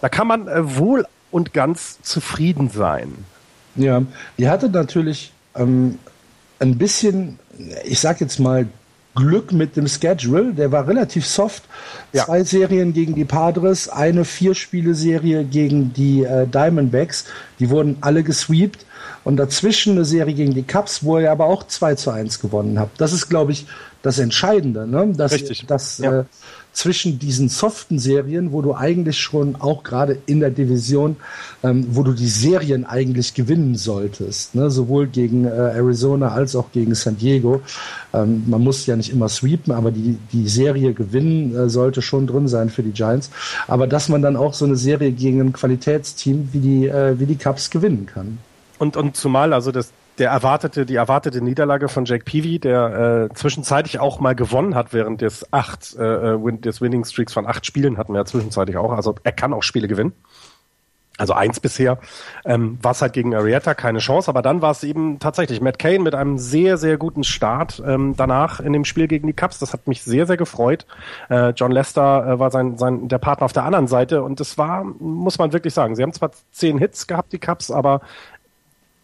da 0.00 0.08
kann 0.08 0.26
man 0.26 0.48
äh, 0.48 0.76
wohl 0.76 1.06
und 1.30 1.54
ganz 1.54 2.02
zufrieden 2.02 2.68
sein. 2.68 3.12
Ja, 3.76 4.02
ihr 4.36 4.50
hattet 4.50 4.72
natürlich 4.72 5.32
ähm, 5.58 5.98
ein 6.60 6.78
bisschen 6.78 7.38
ich 7.84 8.00
sag 8.00 8.20
jetzt 8.20 8.38
mal, 8.38 8.66
Glück 9.14 9.52
mit 9.52 9.76
dem 9.76 9.88
Schedule. 9.88 10.52
Der 10.54 10.70
war 10.70 10.86
relativ 10.86 11.26
soft. 11.26 11.64
Ja. 12.12 12.24
Zwei 12.24 12.44
Serien 12.44 12.92
gegen 12.92 13.14
die 13.14 13.24
Padres, 13.24 13.88
eine 13.88 14.24
Vier-Spiele-Serie 14.24 15.44
gegen 15.44 15.92
die 15.92 16.22
äh, 16.22 16.46
Diamondbacks. 16.46 17.24
Die 17.58 17.70
wurden 17.70 17.96
alle 18.00 18.22
gesweept. 18.22 18.84
Und 19.24 19.36
dazwischen 19.36 19.92
eine 19.94 20.04
Serie 20.04 20.34
gegen 20.34 20.54
die 20.54 20.62
Cubs, 20.62 21.02
wo 21.02 21.18
ihr 21.18 21.30
aber 21.30 21.46
auch 21.46 21.66
2 21.66 21.96
zu 21.96 22.10
1 22.10 22.40
gewonnen 22.40 22.78
habt. 22.78 23.00
Das 23.00 23.12
ist, 23.12 23.28
glaube 23.28 23.52
ich, 23.52 23.66
das 24.02 24.18
Entscheidende, 24.18 24.86
ne? 24.86 25.12
dass, 25.14 25.32
Richtig. 25.32 25.66
dass 25.66 25.98
ja. 25.98 26.20
äh, 26.20 26.24
zwischen 26.78 27.18
diesen 27.18 27.48
soften 27.48 27.98
Serien, 27.98 28.52
wo 28.52 28.62
du 28.62 28.72
eigentlich 28.72 29.18
schon 29.18 29.56
auch 29.56 29.82
gerade 29.82 30.16
in 30.26 30.38
der 30.38 30.50
Division, 30.50 31.16
ähm, 31.64 31.88
wo 31.90 32.04
du 32.04 32.12
die 32.12 32.28
Serien 32.28 32.84
eigentlich 32.84 33.34
gewinnen 33.34 33.74
solltest, 33.74 34.54
ne? 34.54 34.70
sowohl 34.70 35.08
gegen 35.08 35.44
äh, 35.44 35.48
Arizona 35.48 36.28
als 36.28 36.54
auch 36.54 36.70
gegen 36.70 36.94
San 36.94 37.16
Diego. 37.16 37.62
Ähm, 38.14 38.44
man 38.46 38.62
muss 38.62 38.86
ja 38.86 38.94
nicht 38.94 39.10
immer 39.10 39.28
sweepen, 39.28 39.74
aber 39.74 39.90
die, 39.90 40.18
die 40.32 40.46
Serie 40.46 40.92
gewinnen 40.92 41.52
äh, 41.56 41.68
sollte 41.68 42.00
schon 42.00 42.28
drin 42.28 42.46
sein 42.46 42.70
für 42.70 42.84
die 42.84 42.92
Giants. 42.92 43.30
Aber 43.66 43.88
dass 43.88 44.08
man 44.08 44.22
dann 44.22 44.36
auch 44.36 44.54
so 44.54 44.64
eine 44.64 44.76
Serie 44.76 45.10
gegen 45.10 45.40
ein 45.40 45.52
Qualitätsteam 45.52 46.50
wie 46.52 46.60
die, 46.60 46.86
äh, 46.86 47.18
wie 47.18 47.26
die 47.26 47.36
Cubs 47.36 47.70
gewinnen 47.70 48.06
kann. 48.06 48.38
und, 48.78 48.96
und 48.96 49.16
zumal 49.16 49.52
also 49.52 49.72
das, 49.72 49.90
der 50.18 50.30
erwartete, 50.30 50.84
die 50.84 50.96
erwartete 50.96 51.40
Niederlage 51.40 51.88
von 51.88 52.04
Jack 52.04 52.24
Peavy, 52.24 52.58
der 52.58 53.28
äh, 53.30 53.34
zwischenzeitlich 53.34 54.00
auch 54.00 54.20
mal 54.20 54.34
gewonnen 54.34 54.74
hat 54.74 54.92
während 54.92 55.20
des 55.20 55.52
acht, 55.52 55.96
äh, 55.96 56.02
äh 56.02 56.44
win 56.44 56.60
des 56.60 56.80
Winning 56.80 57.04
Streaks 57.04 57.32
von 57.32 57.46
acht 57.46 57.64
Spielen 57.66 57.98
hatten 57.98 58.12
wir 58.12 58.20
ja 58.20 58.24
zwischenzeitlich 58.24 58.76
auch. 58.76 58.92
Also 58.92 59.14
er 59.22 59.32
kann 59.32 59.52
auch 59.52 59.62
Spiele 59.62 59.88
gewinnen. 59.88 60.12
Also 61.18 61.32
eins 61.32 61.58
bisher 61.58 61.98
ähm, 62.44 62.78
war 62.80 62.92
es 62.92 63.02
halt 63.02 63.12
gegen 63.12 63.34
Arietta 63.34 63.74
keine 63.74 63.98
Chance, 63.98 64.30
aber 64.30 64.40
dann 64.40 64.62
war 64.62 64.70
es 64.70 64.84
eben 64.84 65.18
tatsächlich 65.18 65.60
Matt 65.60 65.80
Kane 65.80 65.98
mit 65.98 66.14
einem 66.14 66.38
sehr, 66.38 66.78
sehr 66.78 66.96
guten 66.96 67.24
Start 67.24 67.82
ähm, 67.84 68.14
danach 68.16 68.60
in 68.60 68.72
dem 68.72 68.84
Spiel 68.84 69.08
gegen 69.08 69.26
die 69.26 69.32
Cubs. 69.32 69.58
Das 69.58 69.72
hat 69.72 69.88
mich 69.88 70.04
sehr, 70.04 70.26
sehr 70.26 70.36
gefreut. 70.36 70.86
Äh, 71.28 71.50
John 71.50 71.72
Lester 71.72 72.24
äh, 72.24 72.38
war 72.38 72.52
sein, 72.52 72.78
sein 72.78 73.08
der 73.08 73.18
Partner 73.18 73.46
auf 73.46 73.52
der 73.52 73.64
anderen 73.64 73.88
Seite 73.88 74.22
und 74.22 74.40
es 74.40 74.58
war, 74.58 74.84
muss 74.84 75.38
man 75.38 75.52
wirklich 75.52 75.74
sagen, 75.74 75.96
sie 75.96 76.04
haben 76.04 76.12
zwar 76.12 76.30
zehn 76.52 76.78
Hits 76.78 77.08
gehabt, 77.08 77.32
die 77.32 77.40
Cubs, 77.40 77.72
aber 77.72 78.00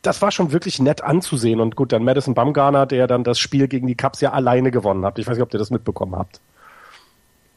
das 0.07 0.23
war 0.23 0.31
schon 0.31 0.53
wirklich 0.53 0.81
nett 0.81 1.03
anzusehen. 1.03 1.61
Und 1.61 1.77
gut, 1.77 1.93
dann 1.93 2.05
Madison 2.05 2.35
Bumgarner, 2.35 2.87
der 2.87 3.07
dann 3.07 3.25
das 3.25 3.39
Spiel 3.39 3.69
gegen 3.69 3.87
die 3.87 3.97
Cubs 3.97 4.21
ja 4.21 4.33
alleine 4.33 4.71
gewonnen 4.71 5.05
hat. 5.05 5.19
Ich 5.19 5.27
weiß 5.27 5.37
nicht, 5.37 5.43
ob 5.43 5.53
ihr 5.53 5.59
das 5.59 5.71
mitbekommen 5.71 6.17
habt. 6.17 6.41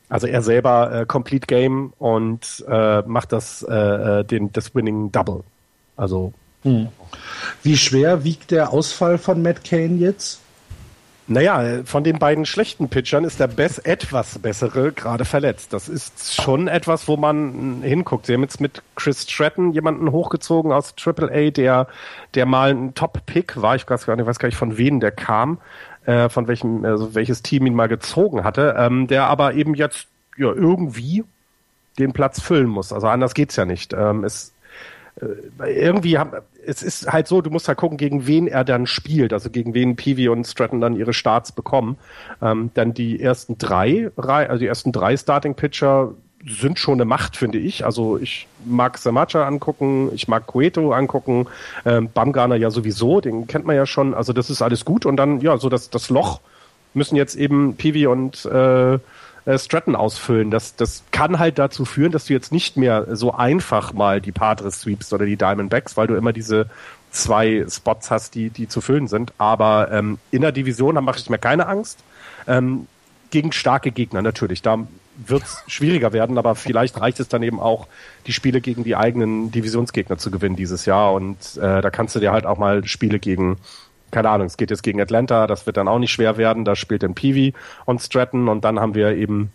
Also 0.09 0.27
er 0.27 0.41
selber 0.41 0.91
äh, 1.01 1.05
Complete 1.05 1.47
Game 1.47 1.91
und 1.99 2.63
äh, 2.67 3.01
macht 3.01 3.33
das, 3.33 3.63
äh, 3.63 3.73
äh 3.73 4.23
den, 4.23 4.51
das 4.53 4.73
Winning 4.73 5.11
Double. 5.11 5.43
Also. 5.97 6.33
Hm. 6.63 6.87
Wie 7.63 7.77
schwer 7.77 8.23
wiegt 8.23 8.51
der 8.51 8.71
Ausfall 8.71 9.17
von 9.17 9.41
Matt 9.41 9.63
Kane 9.63 9.95
jetzt? 9.95 10.39
Naja, 11.29 11.83
von 11.83 12.05
den 12.05 12.19
beiden 12.19 12.45
schlechten 12.45 12.87
Pitchern 12.87 13.25
ist 13.25 13.41
der 13.41 13.47
best 13.47 13.85
etwas 13.85 14.39
bessere 14.39 14.93
gerade 14.93 15.25
verletzt. 15.25 15.73
Das 15.73 15.89
ist 15.89 16.41
schon 16.41 16.69
etwas, 16.69 17.09
wo 17.09 17.17
man 17.17 17.81
hinguckt. 17.81 18.27
Sie 18.27 18.33
haben 18.33 18.43
jetzt 18.43 18.61
mit 18.61 18.81
Chris 18.95 19.29
Stratton 19.29 19.73
jemanden 19.73 20.13
hochgezogen 20.13 20.71
aus 20.71 20.95
AAA, 20.97 21.51
der, 21.51 21.87
der 22.33 22.45
mal 22.45 22.71
ein 22.71 22.93
Top-Pick 22.93 23.61
war. 23.61 23.75
Ich 23.75 23.89
weiß 23.89 24.05
gar 24.05 24.15
nicht, 24.15 24.25
weiß 24.25 24.39
gar 24.39 24.47
nicht 24.47 24.57
von 24.57 24.77
wem 24.77 25.01
der 25.01 25.11
kam, 25.11 25.57
äh, 26.05 26.29
von 26.29 26.47
welchem, 26.47 26.85
also 26.85 27.13
welches 27.13 27.41
Team 27.41 27.65
ihn 27.65 27.75
mal 27.75 27.89
gezogen 27.89 28.45
hatte, 28.45 28.75
ähm, 28.77 29.07
der 29.07 29.27
aber 29.27 29.53
eben 29.53 29.73
jetzt 29.73 30.07
ja 30.37 30.53
irgendwie 30.53 31.25
den 31.99 32.13
Platz 32.13 32.39
füllen 32.39 32.69
muss. 32.69 32.93
Also 32.93 33.07
anders 33.07 33.33
geht's 33.33 33.57
ja 33.57 33.65
nicht. 33.65 33.91
Ähm, 33.91 34.23
es, 34.23 34.53
irgendwie 35.65 36.17
haben, 36.17 36.31
es 36.65 36.83
ist 36.83 37.11
halt 37.11 37.27
so, 37.27 37.41
du 37.41 37.49
musst 37.49 37.67
halt 37.67 37.77
gucken, 37.77 37.97
gegen 37.97 38.27
wen 38.27 38.47
er 38.47 38.63
dann 38.63 38.85
spielt, 38.85 39.33
also 39.33 39.49
gegen 39.49 39.73
wen 39.73 39.95
Peavy 39.95 40.29
und 40.29 40.45
Stratton 40.45 40.81
dann 40.81 40.95
ihre 40.95 41.13
Starts 41.13 41.51
bekommen. 41.51 41.97
Ähm, 42.41 42.71
dann 42.73 42.93
die 42.93 43.21
ersten 43.21 43.57
drei, 43.57 44.11
also 44.15 44.57
die 44.59 44.67
ersten 44.67 44.91
drei 44.91 45.17
Starting 45.17 45.55
Pitcher 45.55 46.13
sind 46.45 46.77
schon 46.77 46.95
eine 46.95 47.05
Macht, 47.05 47.35
finde 47.35 47.57
ich. 47.57 47.83
Also 47.85 48.17
ich 48.17 48.47
mag 48.65 48.97
Samacha 48.97 49.45
angucken, 49.45 50.11
ich 50.13 50.27
mag 50.27 50.45
Cueto 50.45 50.91
angucken, 50.91 51.47
ähm, 51.85 52.09
Bamgarner 52.13 52.55
ja 52.55 52.69
sowieso, 52.69 53.21
den 53.21 53.47
kennt 53.47 53.65
man 53.65 53.75
ja 53.75 53.85
schon. 53.85 54.13
Also 54.13 54.33
das 54.33 54.49
ist 54.49 54.61
alles 54.61 54.85
gut. 54.85 55.05
Und 55.05 55.17
dann, 55.17 55.41
ja, 55.41 55.57
so 55.57 55.69
das, 55.69 55.89
das 55.89 56.09
Loch 56.09 56.41
müssen 56.93 57.15
jetzt 57.15 57.35
eben 57.35 57.75
Peavy 57.75 58.07
und 58.07 58.45
äh, 58.45 58.99
äh, 59.47 59.57
Stratton 59.57 59.95
ausfüllen. 59.95 60.51
Das, 60.51 60.75
das 60.75 61.03
kann 61.11 61.39
halt 61.39 61.57
dazu 61.57 61.85
führen, 61.85 62.11
dass 62.11 62.25
du 62.25 62.33
jetzt 62.33 62.51
nicht 62.51 62.75
mehr 62.75 63.15
so 63.15 63.33
einfach 63.33 63.93
mal 63.93 64.19
die 64.19 64.33
Padres 64.33 64.81
sweepst 64.81 65.13
oder 65.13 65.25
die 65.25 65.37
Diamondbacks, 65.37 65.95
weil 65.95 66.07
du 66.07 66.15
immer 66.15 66.33
diese 66.33 66.69
zwei 67.11 67.65
Spots 67.69 68.11
hast, 68.11 68.35
die, 68.35 68.49
die 68.49 68.67
zu 68.67 68.81
füllen 68.81 69.07
sind. 69.07 69.31
Aber 69.37 69.89
ähm, 69.91 70.19
in 70.31 70.41
der 70.41 70.51
Division 70.51 70.95
da 70.95 71.01
mache 71.01 71.19
ich 71.19 71.29
mir 71.29 71.37
keine 71.37 71.67
Angst. 71.67 71.99
Ähm, 72.45 72.87
gegen 73.29 73.53
starke 73.53 73.91
Gegner 73.91 74.21
natürlich. 74.21 74.61
Da 74.61 74.85
wird 75.25 75.43
es 75.43 75.63
schwieriger 75.67 76.11
werden, 76.13 76.37
aber 76.37 76.55
vielleicht 76.55 76.99
reicht 76.99 77.19
es 77.19 77.27
dann 77.27 77.41
eben 77.41 77.59
auch, 77.59 77.87
die 78.27 78.33
Spiele 78.33 78.59
gegen 78.59 78.83
die 78.83 78.95
eigenen 78.95 79.51
Divisionsgegner 79.51 80.17
zu 80.17 80.29
gewinnen 80.29 80.57
dieses 80.57 80.85
Jahr. 80.85 81.13
Und 81.13 81.55
äh, 81.55 81.81
da 81.81 81.89
kannst 81.89 82.15
du 82.15 82.19
dir 82.19 82.33
halt 82.33 82.45
auch 82.45 82.57
mal 82.57 82.85
Spiele 82.85 83.19
gegen 83.19 83.57
keine 84.11 84.29
Ahnung, 84.29 84.47
es 84.47 84.57
geht 84.57 84.71
jetzt 84.71 84.83
gegen 84.83 85.01
Atlanta, 85.01 85.47
das 85.47 85.65
wird 85.65 85.77
dann 85.77 85.87
auch 85.87 85.99
nicht 85.99 86.11
schwer 86.11 86.37
werden, 86.37 86.65
da 86.65 86.75
spielt 86.75 87.03
dann 87.03 87.15
Peavy 87.15 87.53
und 87.85 88.01
Stratton 88.01 88.47
und 88.47 88.63
dann 88.63 88.79
haben 88.79 88.95
wir 88.95 89.15
eben 89.15 89.51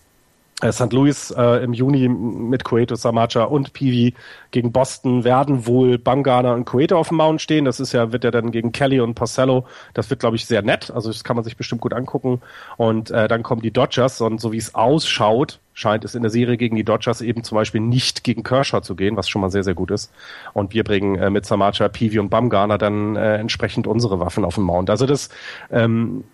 St. 0.70 0.93
Louis 0.93 1.32
äh, 1.32 1.64
im 1.64 1.72
Juni 1.72 2.09
mit 2.09 2.62
Cueto, 2.64 2.94
Samacha 2.94 3.44
und 3.44 3.72
Peavy 3.72 4.14
gegen 4.52 4.70
Boston 4.70 5.24
werden 5.24 5.66
wohl 5.66 5.98
Bangana 5.98 6.52
und 6.52 6.66
Cueto 6.66 6.97
auf 6.97 7.09
dem 7.09 7.16
Mount 7.16 7.40
stehen. 7.40 7.64
Das 7.64 7.80
ist 7.80 7.93
ja, 7.93 8.12
wird 8.12 8.22
ja 8.22 8.30
dann 8.30 8.52
gegen 8.52 8.70
Kelly 8.70 9.01
und 9.01 9.14
Porcello. 9.14 9.66
Das 9.94 10.10
wird, 10.10 10.20
glaube 10.20 10.36
ich, 10.36 10.47
sehr 10.47 10.62
nett. 10.62 10.90
Also 10.90 11.10
das 11.10 11.24
kann 11.24 11.36
man 11.36 11.44
sich 11.44 11.56
bestimmt 11.56 11.80
gut 11.80 11.94
angucken. 11.94 12.40
Und 12.76 13.10
äh, 13.10 13.26
dann 13.26 13.43
kommen 13.43 13.62
die 13.62 13.72
Dodgers 13.72 14.20
und 14.20 14.40
so 14.40 14.52
wie 14.52 14.59
es 14.59 14.74
ausschaut, 14.74 15.59
scheint 15.74 16.05
es 16.05 16.14
in 16.14 16.22
der 16.22 16.30
Serie 16.30 16.56
gegen 16.56 16.76
die 16.76 16.84
Dodgers 16.84 17.22
eben 17.22 17.43
zum 17.44 17.56
Beispiel 17.56 17.80
nicht 17.80 18.22
gegen 18.22 18.43
Kershaw 18.43 18.82
zu 18.82 18.94
gehen, 18.94 19.16
was 19.16 19.28
schon 19.28 19.40
mal 19.40 19.51
sehr, 19.51 19.64
sehr 19.64 19.74
gut 19.74 19.90
ist. 19.90 20.12
Und 20.52 20.74
wir 20.74 20.84
bringen 20.84 21.16
äh, 21.16 21.30
mit 21.30 21.47
Samacha, 21.47 21.89
Peavy 21.89 22.18
und 22.18 22.28
Bumgarner 22.28 22.78
dann 22.78 23.16
äh, 23.16 23.36
entsprechend 23.36 23.86
unsere 23.86 24.20
Waffen 24.20 24.44
auf 24.44 24.56
den 24.56 24.64
Mount. 24.64 24.90
Also 24.90 25.06
das 25.06 25.28
ähm, 25.70 26.24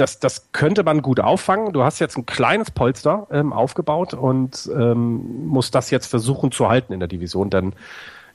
das, 0.00 0.18
das 0.18 0.46
könnte 0.52 0.82
man 0.82 1.02
gut 1.02 1.20
auffangen. 1.20 1.72
Du 1.72 1.84
hast 1.84 1.98
jetzt 1.98 2.16
ein 2.16 2.26
kleines 2.26 2.70
Polster 2.70 3.26
ähm, 3.30 3.52
aufgebaut 3.52 4.14
und 4.14 4.68
ähm, 4.74 5.46
musst 5.46 5.74
das 5.74 5.90
jetzt 5.90 6.06
versuchen 6.06 6.50
zu 6.50 6.68
halten 6.68 6.92
in 6.92 7.00
der 7.00 7.08
Division. 7.08 7.50
Denn 7.50 7.74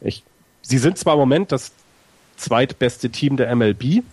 ich, 0.02 0.24
sie 0.62 0.78
sind 0.78 0.98
zwar 0.98 1.14
im 1.14 1.20
Moment 1.20 1.52
das 1.52 1.72
zweitbeste 2.38 3.10
Team 3.10 3.38
der 3.38 3.54
MLB, 3.56 4.04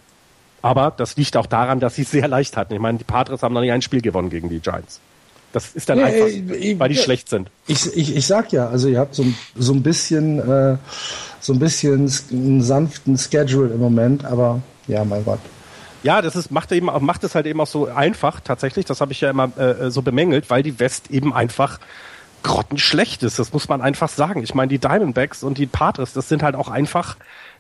aber 0.63 0.93
das 0.97 1.17
liegt 1.17 1.37
auch 1.37 1.47
daran, 1.47 1.81
dass 1.81 1.97
sie 1.97 2.03
es 2.03 2.11
sehr 2.11 2.29
leicht 2.29 2.57
hatten. 2.57 2.73
Ich 2.73 2.81
meine, 2.81 2.99
die 2.99 3.05
Padres 3.05 3.43
haben 3.43 3.53
noch 3.53 3.61
nicht 3.61 3.73
ein 3.73 3.83
Spiel 3.83 4.01
gewonnen 4.01 4.31
gegen 4.31 4.49
die 4.49 4.61
Giants. 4.61 5.01
Das 5.53 5.75
ist 5.75 5.91
dann 5.91 5.99
ja, 5.99 6.07
einfach, 6.07 6.29
ich, 6.29 6.79
weil 6.79 6.89
die 6.89 6.95
ja, 6.95 7.03
schlecht 7.03 7.29
sind. 7.29 7.51
Ich, 7.67 7.95
ich, 7.95 8.17
ich 8.17 8.27
sag 8.27 8.53
ja, 8.53 8.69
also 8.69 8.89
ihr 8.89 8.99
habt 8.99 9.15
so, 9.15 9.25
so 9.55 9.75
ein 9.75 9.83
bisschen 9.83 10.39
äh, 10.39 10.79
so 11.41 11.53
ein 11.53 11.59
bisschen 11.59 12.11
einen 12.31 12.63
sanften 12.63 13.19
Schedule 13.19 13.75
im 13.75 13.81
Moment, 13.81 14.25
aber 14.25 14.63
ja, 14.87 15.05
mein 15.05 15.25
Gott. 15.25 15.41
Ja, 16.03 16.21
das 16.21 16.37
ist, 16.37 16.51
macht 16.51 16.73
eben, 16.73 16.87
macht 17.05 17.25
es 17.25 17.35
halt 17.35 17.47
eben 17.47 17.61
auch 17.61 17.67
so 17.67 17.87
einfach, 17.87 18.41
tatsächlich. 18.41 18.85
Das 18.87 19.01
habe 19.01 19.13
ich 19.13 19.21
ja 19.21 19.31
immer 19.31 19.57
äh, 19.57 19.91
so 19.91 20.03
bemängelt, 20.03 20.51
weil 20.51 20.63
die 20.63 20.79
West 20.81 21.11
eben 21.11 21.33
einfach 21.33 21.79
grottenschlecht 22.43 23.23
ist. 23.23 23.39
Das 23.39 23.53
muss 23.53 23.69
man 23.69 23.81
einfach 23.81 24.09
sagen. 24.09 24.43
Ich 24.43 24.55
meine, 24.55 24.69
die 24.69 24.79
Diamondbacks 24.79 25.43
und 25.43 25.59
die 25.59 25.67
Padres, 25.67 26.13
das 26.13 26.29
sind 26.29 26.43
halt 26.43 26.57
auch 26.57 26.69
einfach, 26.69 27.17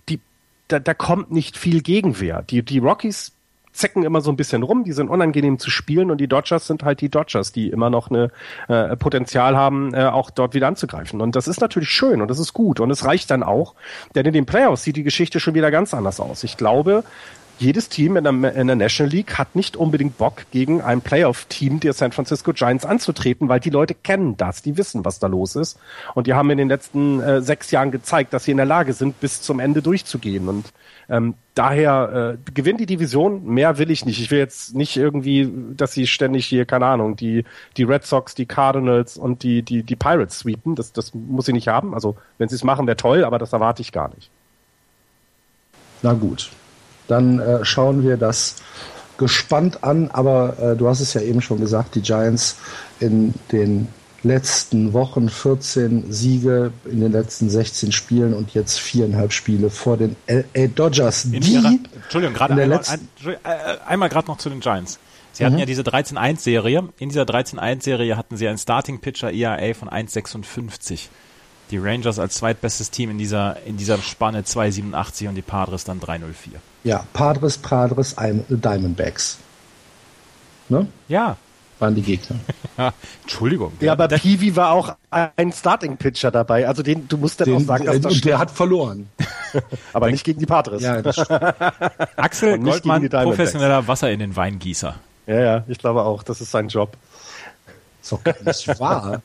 die, 0.08 0.20
da, 0.68 0.80
da 0.80 0.94
kommt 0.94 1.30
nicht 1.30 1.56
viel 1.56 1.82
Gegenwehr. 1.82 2.42
Die, 2.42 2.62
die 2.62 2.78
Rockies 2.78 3.32
zecken 3.72 4.02
immer 4.02 4.20
so 4.20 4.30
ein 4.30 4.36
bisschen 4.36 4.62
rum, 4.62 4.84
die 4.84 4.92
sind 4.92 5.08
unangenehm 5.08 5.58
zu 5.58 5.70
spielen 5.70 6.10
und 6.10 6.18
die 6.18 6.28
Dodgers 6.28 6.66
sind 6.66 6.82
halt 6.82 7.00
die 7.00 7.08
Dodgers, 7.08 7.52
die 7.52 7.68
immer 7.68 7.88
noch 7.88 8.10
eine 8.10 8.30
äh, 8.68 8.96
Potenzial 8.96 9.56
haben, 9.56 9.94
äh, 9.94 10.04
auch 10.04 10.30
dort 10.30 10.54
wieder 10.54 10.68
anzugreifen. 10.68 11.20
Und 11.20 11.36
das 11.36 11.48
ist 11.48 11.60
natürlich 11.60 11.88
schön 11.88 12.20
und 12.20 12.28
das 12.28 12.38
ist 12.38 12.52
gut 12.52 12.80
und 12.80 12.90
es 12.90 13.04
reicht 13.04 13.30
dann 13.30 13.42
auch, 13.42 13.74
denn 14.14 14.26
in 14.26 14.34
den 14.34 14.46
Playoffs 14.46 14.82
sieht 14.82 14.96
die 14.96 15.02
Geschichte 15.02 15.40
schon 15.40 15.54
wieder 15.54 15.70
ganz 15.70 15.94
anders 15.94 16.20
aus. 16.20 16.44
Ich 16.44 16.58
glaube, 16.58 17.02
jedes 17.62 17.88
Team 17.88 18.16
in 18.16 18.24
der, 18.24 18.54
in 18.54 18.66
der 18.66 18.76
National 18.76 19.10
League 19.10 19.38
hat 19.38 19.56
nicht 19.56 19.76
unbedingt 19.76 20.18
Bock, 20.18 20.44
gegen 20.50 20.82
ein 20.82 21.00
Playoff-Team 21.00 21.80
der 21.80 21.92
San 21.92 22.12
Francisco 22.12 22.52
Giants 22.52 22.84
anzutreten, 22.84 23.48
weil 23.48 23.60
die 23.60 23.70
Leute 23.70 23.94
kennen 23.94 24.36
das, 24.36 24.62
die 24.62 24.76
wissen, 24.76 25.04
was 25.04 25.18
da 25.18 25.28
los 25.28 25.56
ist. 25.56 25.78
Und 26.14 26.26
die 26.26 26.34
haben 26.34 26.50
in 26.50 26.58
den 26.58 26.68
letzten 26.68 27.20
äh, 27.20 27.40
sechs 27.40 27.70
Jahren 27.70 27.90
gezeigt, 27.90 28.32
dass 28.32 28.44
sie 28.44 28.50
in 28.50 28.56
der 28.56 28.66
Lage 28.66 28.92
sind, 28.92 29.20
bis 29.20 29.40
zum 29.40 29.60
Ende 29.60 29.80
durchzugehen. 29.80 30.48
Und 30.48 30.72
ähm, 31.08 31.34
daher 31.54 32.36
äh, 32.38 32.50
gewinnt 32.52 32.80
die 32.80 32.86
Division, 32.86 33.44
mehr 33.44 33.78
will 33.78 33.90
ich 33.90 34.04
nicht. 34.04 34.20
Ich 34.20 34.30
will 34.30 34.38
jetzt 34.38 34.74
nicht 34.74 34.96
irgendwie, 34.96 35.50
dass 35.76 35.92
sie 35.92 36.06
ständig 36.06 36.46
hier, 36.46 36.64
keine 36.64 36.86
Ahnung, 36.86 37.16
die, 37.16 37.44
die 37.76 37.84
Red 37.84 38.04
Sox, 38.04 38.34
die 38.34 38.46
Cardinals 38.46 39.16
und 39.16 39.42
die, 39.42 39.62
die, 39.62 39.82
die 39.82 39.96
Pirates 39.96 40.40
sweepen. 40.40 40.74
Das, 40.74 40.92
das 40.92 41.14
muss 41.14 41.46
sie 41.46 41.52
nicht 41.52 41.68
haben. 41.68 41.94
Also 41.94 42.16
wenn 42.38 42.48
sie 42.48 42.56
es 42.56 42.64
machen, 42.64 42.86
wäre 42.86 42.96
toll, 42.96 43.24
aber 43.24 43.38
das 43.38 43.52
erwarte 43.52 43.82
ich 43.82 43.92
gar 43.92 44.08
nicht. 44.14 44.30
Na 46.02 46.14
gut, 46.14 46.50
dann 47.12 47.38
äh, 47.38 47.64
schauen 47.64 48.02
wir 48.02 48.16
das 48.16 48.56
gespannt 49.18 49.84
an. 49.84 50.10
Aber 50.12 50.58
äh, 50.58 50.76
du 50.76 50.88
hast 50.88 51.00
es 51.00 51.14
ja 51.14 51.20
eben 51.20 51.40
schon 51.40 51.60
gesagt, 51.60 51.94
die 51.94 52.02
Giants 52.02 52.56
in 52.98 53.34
den 53.52 53.88
letzten 54.24 54.92
Wochen 54.92 55.28
14 55.28 56.12
Siege 56.12 56.72
in 56.84 57.00
den 57.00 57.12
letzten 57.12 57.50
16 57.50 57.92
Spielen 57.92 58.34
und 58.34 58.54
jetzt 58.54 58.78
viereinhalb 58.78 59.32
Spiele 59.32 59.70
vor 59.70 59.96
den 59.96 60.16
LA 60.28 60.68
Dodgers. 60.68 61.24
In 61.24 61.40
die 61.40 61.54
ihrer, 61.54 61.72
Entschuldigung, 62.02 62.34
gerade 62.34 62.54
einmal, 62.54 62.80
ein, 62.86 63.08
äh, 63.24 63.76
einmal 63.86 64.08
gerade 64.08 64.28
noch 64.28 64.38
zu 64.38 64.48
den 64.48 64.60
Giants. 64.60 64.98
Sie 65.32 65.44
hatten 65.44 65.54
mhm. 65.54 65.60
ja 65.60 65.66
diese 65.66 65.82
13-1-Serie. 65.82 66.88
In 66.98 67.08
dieser 67.08 67.22
13-1-Serie 67.22 68.16
hatten 68.16 68.36
sie 68.36 68.46
einen 68.48 68.58
Starting-Pitcher 68.58 69.32
ERA 69.32 69.74
von 69.74 69.88
1,56 69.88 71.08
die 71.72 71.78
Rangers 71.78 72.18
als 72.18 72.34
zweitbestes 72.34 72.90
Team 72.90 73.10
in 73.10 73.18
dieser, 73.18 73.56
in 73.64 73.76
dieser 73.76 73.98
Spanne 73.98 74.42
2,87 74.42 75.28
und 75.28 75.34
die 75.34 75.42
Padres 75.42 75.84
dann 75.84 76.00
3,04. 76.00 76.30
Ja, 76.84 77.04
Padres, 77.12 77.58
Padres, 77.58 78.14
Diamondbacks. 78.48 79.38
Ne? 80.68 80.86
Ja. 81.08 81.36
Waren 81.78 81.94
die 81.96 82.02
Gegner. 82.02 82.36
Entschuldigung. 83.22 83.72
Ja, 83.80 83.92
aber 83.92 84.06
Peavy 84.06 84.54
war 84.54 84.70
auch 84.70 84.94
ein 85.10 85.52
Starting-Pitcher 85.52 86.30
dabei. 86.30 86.68
Also 86.68 86.82
den, 86.82 87.08
du 87.08 87.16
musst 87.16 87.40
dann 87.40 87.46
den, 87.46 87.56
auch 87.56 87.60
sagen, 87.60 87.86
dass 87.86 88.00
das 88.00 88.12
Und 88.12 88.24
der 88.24 88.38
hat 88.38 88.50
verloren. 88.50 89.08
aber 89.92 90.10
nicht 90.10 90.22
gegen 90.22 90.38
die 90.38 90.46
Padres. 90.46 90.82
Ja, 90.82 91.02
das 91.02 91.18
Axel 92.16 92.58
Goldmann, 92.60 93.08
professioneller 93.08 93.88
Wasser 93.88 94.10
in 94.12 94.20
den 94.20 94.36
Weingießer. 94.36 94.94
Ja, 95.26 95.40
ja, 95.40 95.64
ich 95.66 95.78
glaube 95.78 96.02
auch. 96.02 96.22
Das 96.22 96.40
ist 96.40 96.50
sein 96.52 96.68
Job. 96.68 96.96
So 98.00 98.20
gar 98.22 98.34
nicht 98.44 98.80
wahr. 98.80 99.22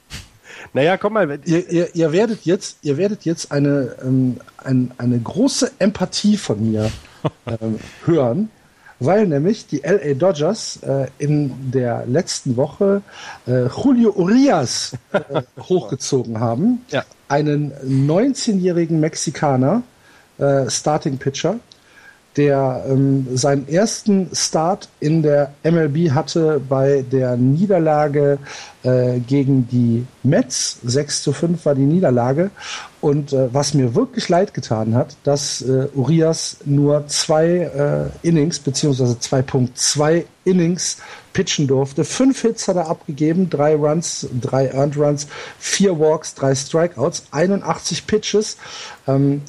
Naja, 0.78 0.96
komm 0.98 1.14
mal. 1.14 1.40
Ihr, 1.46 1.70
ihr, 1.72 1.96
ihr, 1.96 2.12
werdet 2.12 2.46
jetzt, 2.46 2.78
ihr 2.84 2.98
werdet 2.98 3.26
jetzt 3.26 3.52
eine, 3.52 3.96
ähm, 4.04 4.38
ein, 4.64 4.92
eine 5.00 5.18
große 5.18 5.72
Empathie 5.80 6.38
von 6.38 6.72
mir 6.72 6.92
ähm, 7.48 7.80
hören, 8.06 8.50
weil 9.00 9.26
nämlich 9.26 9.66
die 9.66 9.78
LA 9.78 10.14
Dodgers 10.14 10.78
äh, 10.84 11.08
in 11.18 11.72
der 11.72 12.06
letzten 12.06 12.58
Woche 12.58 13.02
äh, 13.48 13.66
Julio 13.66 14.12
Urias 14.12 14.94
äh, 15.14 15.42
hochgezogen 15.60 16.40
haben. 16.40 16.86
Ja. 16.92 17.04
Einen 17.28 17.74
19-jährigen 17.84 19.00
Mexikaner, 19.00 19.82
äh, 20.38 20.70
Starting 20.70 21.18
Pitcher, 21.18 21.60
der 22.38 22.86
ähm, 22.88 23.28
seinen 23.36 23.68
ersten 23.68 24.30
Start 24.34 24.90
in 25.00 25.24
der 25.24 25.54
MLB 25.64 26.12
hatte 26.12 26.62
bei 26.70 27.04
der 27.12 27.36
Niederlage 27.36 28.38
äh, 28.84 29.20
gegen 29.20 29.68
die 29.68 30.06
Mets. 30.22 30.80
6 30.84 31.24
zu 31.24 31.34
5 31.34 31.66
war 31.66 31.74
die 31.74 31.82
Niederlage. 31.82 32.52
Und 33.02 33.34
äh, 33.34 33.54
was 33.54 33.74
mir 33.74 33.96
wirklich 33.96 34.30
leid 34.30 34.54
getan 34.54 34.94
hat, 34.94 35.16
dass 35.24 35.62
äh, 35.62 35.88
Urias 35.96 36.58
nur 36.66 37.08
zwei 37.08 38.12
äh, 38.24 38.28
Innings 38.28 38.60
beziehungsweise 38.60 39.14
2.2 39.14 40.26
Innings 40.46 40.98
pitchen 41.34 41.68
durfte. 41.68 42.04
Fünf 42.04 42.42
Hits 42.42 42.68
hat 42.68 42.76
er 42.76 42.88
abgegeben, 42.88 43.50
drei 43.50 43.76
Runs, 43.76 44.28
drei 44.42 44.68
Earned 44.68 44.98
Runs, 44.98 45.28
vier 45.60 46.00
Walks, 46.00 46.34
drei 46.36 46.56
Strikeouts, 46.56 47.26
81 47.32 48.08
Pitches. 48.08 48.58
Ähm, 49.08 49.42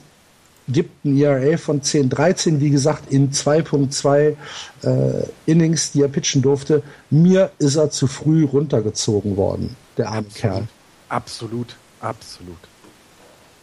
gibt 0.69 1.05
ein 1.05 1.17
ERA 1.17 1.57
von 1.57 1.83
10, 1.83 2.11
13, 2.11 2.61
wie 2.61 2.71
gesagt, 2.71 3.11
in 3.11 3.33
2.2 3.33 4.37
äh, 4.83 5.27
Innings, 5.47 5.93
die 5.93 6.03
er 6.03 6.09
pitchen 6.09 6.43
durfte. 6.43 6.83
Mir 7.11 7.51
ist 7.59 7.77
er 7.77 7.91
zu 7.91 8.07
früh 8.07 8.45
runtergezogen 8.45 9.37
worden, 9.37 9.77
der 9.97 10.09
arme 10.09 10.19
absolut, 10.19 10.35
Kerl. 10.35 10.69
Absolut, 11.09 11.77
absolut. 12.01 12.59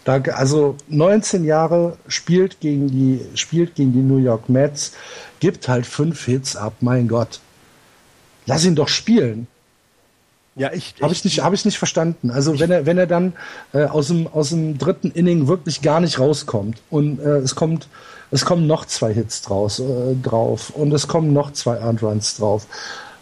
Da, 0.03 0.21
also 0.33 0.75
19 0.87 1.45
Jahre 1.45 1.97
spielt 2.07 2.59
gegen 2.59 2.87
die 2.89 3.21
spielt 3.33 3.73
gegen 3.73 3.91
die 3.91 3.99
New 3.99 4.17
York 4.17 4.49
Mets, 4.49 4.93
gibt 5.39 5.67
halt 5.67 5.85
fünf 5.85 6.25
Hits 6.25 6.55
ab. 6.55 6.73
Mein 6.81 7.07
Gott, 7.07 7.39
lass 8.45 8.65
ihn 8.65 8.75
doch 8.75 8.87
spielen. 8.87 9.47
Ja, 10.57 10.71
ich 10.71 10.95
habe 11.01 11.11
ich 11.11 11.23
nicht 11.25 11.43
habe 11.43 11.53
ich 11.53 11.65
nicht 11.65 11.77
verstanden. 11.77 12.31
Also 12.31 12.59
wenn 12.59 12.71
er 12.71 12.85
wenn 12.85 12.97
er 12.97 13.07
dann 13.07 13.33
äh, 13.73 13.83
aus 13.85 14.07
dem 14.07 14.27
aus 14.27 14.49
dem 14.49 14.77
dritten 14.77 15.11
Inning 15.11 15.47
wirklich 15.47 15.81
gar 15.81 15.99
nicht 15.99 16.17
rauskommt 16.17 16.81
und 16.89 17.19
äh, 17.19 17.39
es 17.39 17.55
kommt 17.55 17.89
es 18.31 18.45
kommen 18.45 18.65
noch 18.65 18.85
zwei 18.85 19.13
Hits 19.13 19.41
draus 19.41 19.79
äh, 19.79 20.15
drauf 20.23 20.69
und 20.69 20.93
es 20.93 21.07
kommen 21.07 21.33
noch 21.33 21.51
zwei 21.51 21.75
Earned 21.77 22.01
Runs 22.01 22.37
drauf 22.37 22.67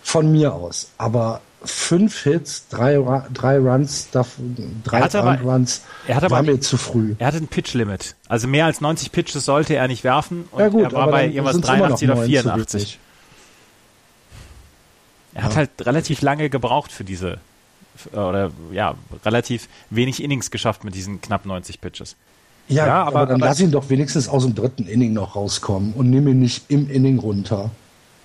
von 0.03 0.31
mir 0.31 0.53
aus. 0.53 0.91
Aber 0.97 1.41
fünf 1.65 2.21
Hits, 2.23 2.67
drei, 2.69 3.01
drei 3.33 3.57
Runs, 3.57 4.09
drei 4.11 4.99
er 4.99 5.15
Earned 5.15 5.43
Runs, 5.43 5.81
er 6.07 6.15
hat 6.17 6.29
war 6.29 6.39
aber, 6.39 6.51
mir 6.51 6.59
zu 6.59 6.77
früh. 6.77 7.15
Er 7.17 7.27
hatte 7.27 7.37
ein 7.37 7.47
Pitch-Limit. 7.47 8.15
Also 8.27 8.47
mehr 8.47 8.65
als 8.65 8.81
90 8.81 9.11
Pitches 9.11 9.45
sollte 9.45 9.75
er 9.75 9.87
nicht 9.87 10.03
werfen 10.03 10.45
und 10.51 10.59
ja 10.59 10.67
gut, 10.67 10.83
er 10.83 10.91
war 10.91 11.09
bei 11.09 11.27
irgendwas 11.27 11.61
83 11.61 12.09
oder 12.09 12.21
84. 12.23 12.99
Hat 15.55 15.69
halt 15.77 15.85
relativ 15.85 16.21
lange 16.21 16.49
gebraucht 16.49 16.91
für 16.91 17.03
diese, 17.03 17.39
oder 18.11 18.51
ja, 18.71 18.95
relativ 19.25 19.67
wenig 19.89 20.21
Innings 20.21 20.51
geschafft 20.51 20.83
mit 20.83 20.95
diesen 20.95 21.21
knapp 21.21 21.45
90 21.45 21.81
Pitches. 21.81 22.15
Ja, 22.67 22.87
ja 22.87 23.03
aber, 23.03 23.07
aber, 23.07 23.25
dann 23.27 23.35
aber 23.41 23.47
lass 23.47 23.59
ihn 23.59 23.71
doch 23.71 23.89
wenigstens 23.89 24.27
aus 24.27 24.43
dem 24.43 24.55
dritten 24.55 24.87
Inning 24.87 25.13
noch 25.13 25.35
rauskommen 25.35 25.93
und 25.93 26.09
nimm 26.09 26.27
ihn 26.27 26.39
nicht 26.39 26.65
im 26.69 26.89
Inning 26.89 27.19
runter. 27.19 27.71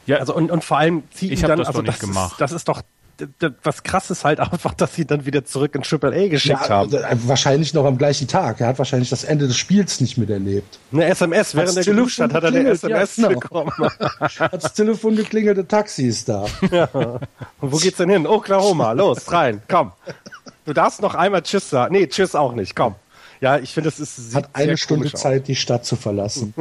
Ja, 0.07 0.17
also 0.17 0.35
und, 0.35 0.51
und 0.51 0.65
vor 0.65 0.79
allem 0.79 1.03
zieht 1.11 1.33
ihn 1.33 1.41
dann, 1.43 1.59
das 1.59 1.69
also 1.69 1.83
das 1.83 1.99
gemacht. 1.99 2.33
Ist, 2.33 2.41
das 2.41 2.53
ist 2.53 2.69
doch 2.69 2.83
was 3.63 3.83
krass 3.83 4.11
ist 4.11 4.25
halt 4.25 4.41
einfach, 4.41 4.75
dass 4.75 4.95
sie 4.95 5.05
dann 5.05 5.27
wieder 5.27 5.45
zurück 5.45 5.75
in 5.75 5.83
Triple 5.83 6.15
A 6.15 6.29
geschickt 6.29 6.61
ja, 6.63 6.69
haben. 6.69 6.93
äh, 6.93 7.17
Wahrscheinlich 7.27 7.75
noch 7.75 7.85
am 7.85 7.99
gleichen 7.99 8.29
Tag. 8.29 8.61
Er 8.61 8.69
hat 8.69 8.79
wahrscheinlich 8.79 9.11
das 9.11 9.25
Ende 9.25 9.47
des 9.47 9.57
Spiels 9.57 10.01
nicht 10.01 10.19
miterlebt. 10.19 10.79
Eine 10.93 11.07
SMS, 11.07 11.55
während 11.55 11.77
er 11.77 11.85
geduscht 11.85 12.21
hat, 12.21 12.33
hat 12.33 12.45
er 12.45 12.49
eine 12.49 12.71
SMS 12.71 13.17
ja, 13.17 13.29
genau. 13.29 13.41
bekommen. 13.41 13.73
hat 14.21 14.65
das 14.65 14.75
Telefon 14.75 15.17
geklingelt, 15.17 15.57
der 15.57 15.69
Taxi 15.69 16.07
ist 16.07 16.29
da. 16.29 16.47
Ja. 16.71 16.89
Und 16.93 17.73
wo 17.73 17.79
geht's 17.79 17.97
denn 17.97 18.11
hin? 18.11 18.27
Oklahoma, 18.27 18.93
los, 18.93 19.33
rein, 19.33 19.63
komm. 19.69 19.93
Du 20.67 20.73
darfst 20.73 21.01
noch 21.01 21.15
einmal 21.15 21.43
Tschüss 21.43 21.71
sagen. 21.71 21.95
Nee, 21.95 22.07
Tschüss 22.07 22.35
auch 22.35 22.53
nicht, 22.53 22.77
komm. 22.77 22.95
Ja, 23.41 23.59
ich 23.59 23.73
finde, 23.73 23.89
es 23.89 23.99
ist 23.99 24.35
hat 24.35 24.51
eine 24.53 24.77
Stunde 24.77 25.11
Zeit, 25.13 25.49
die 25.49 25.57
Stadt 25.57 25.87
zu 25.87 25.97
verlassen. 25.97 26.55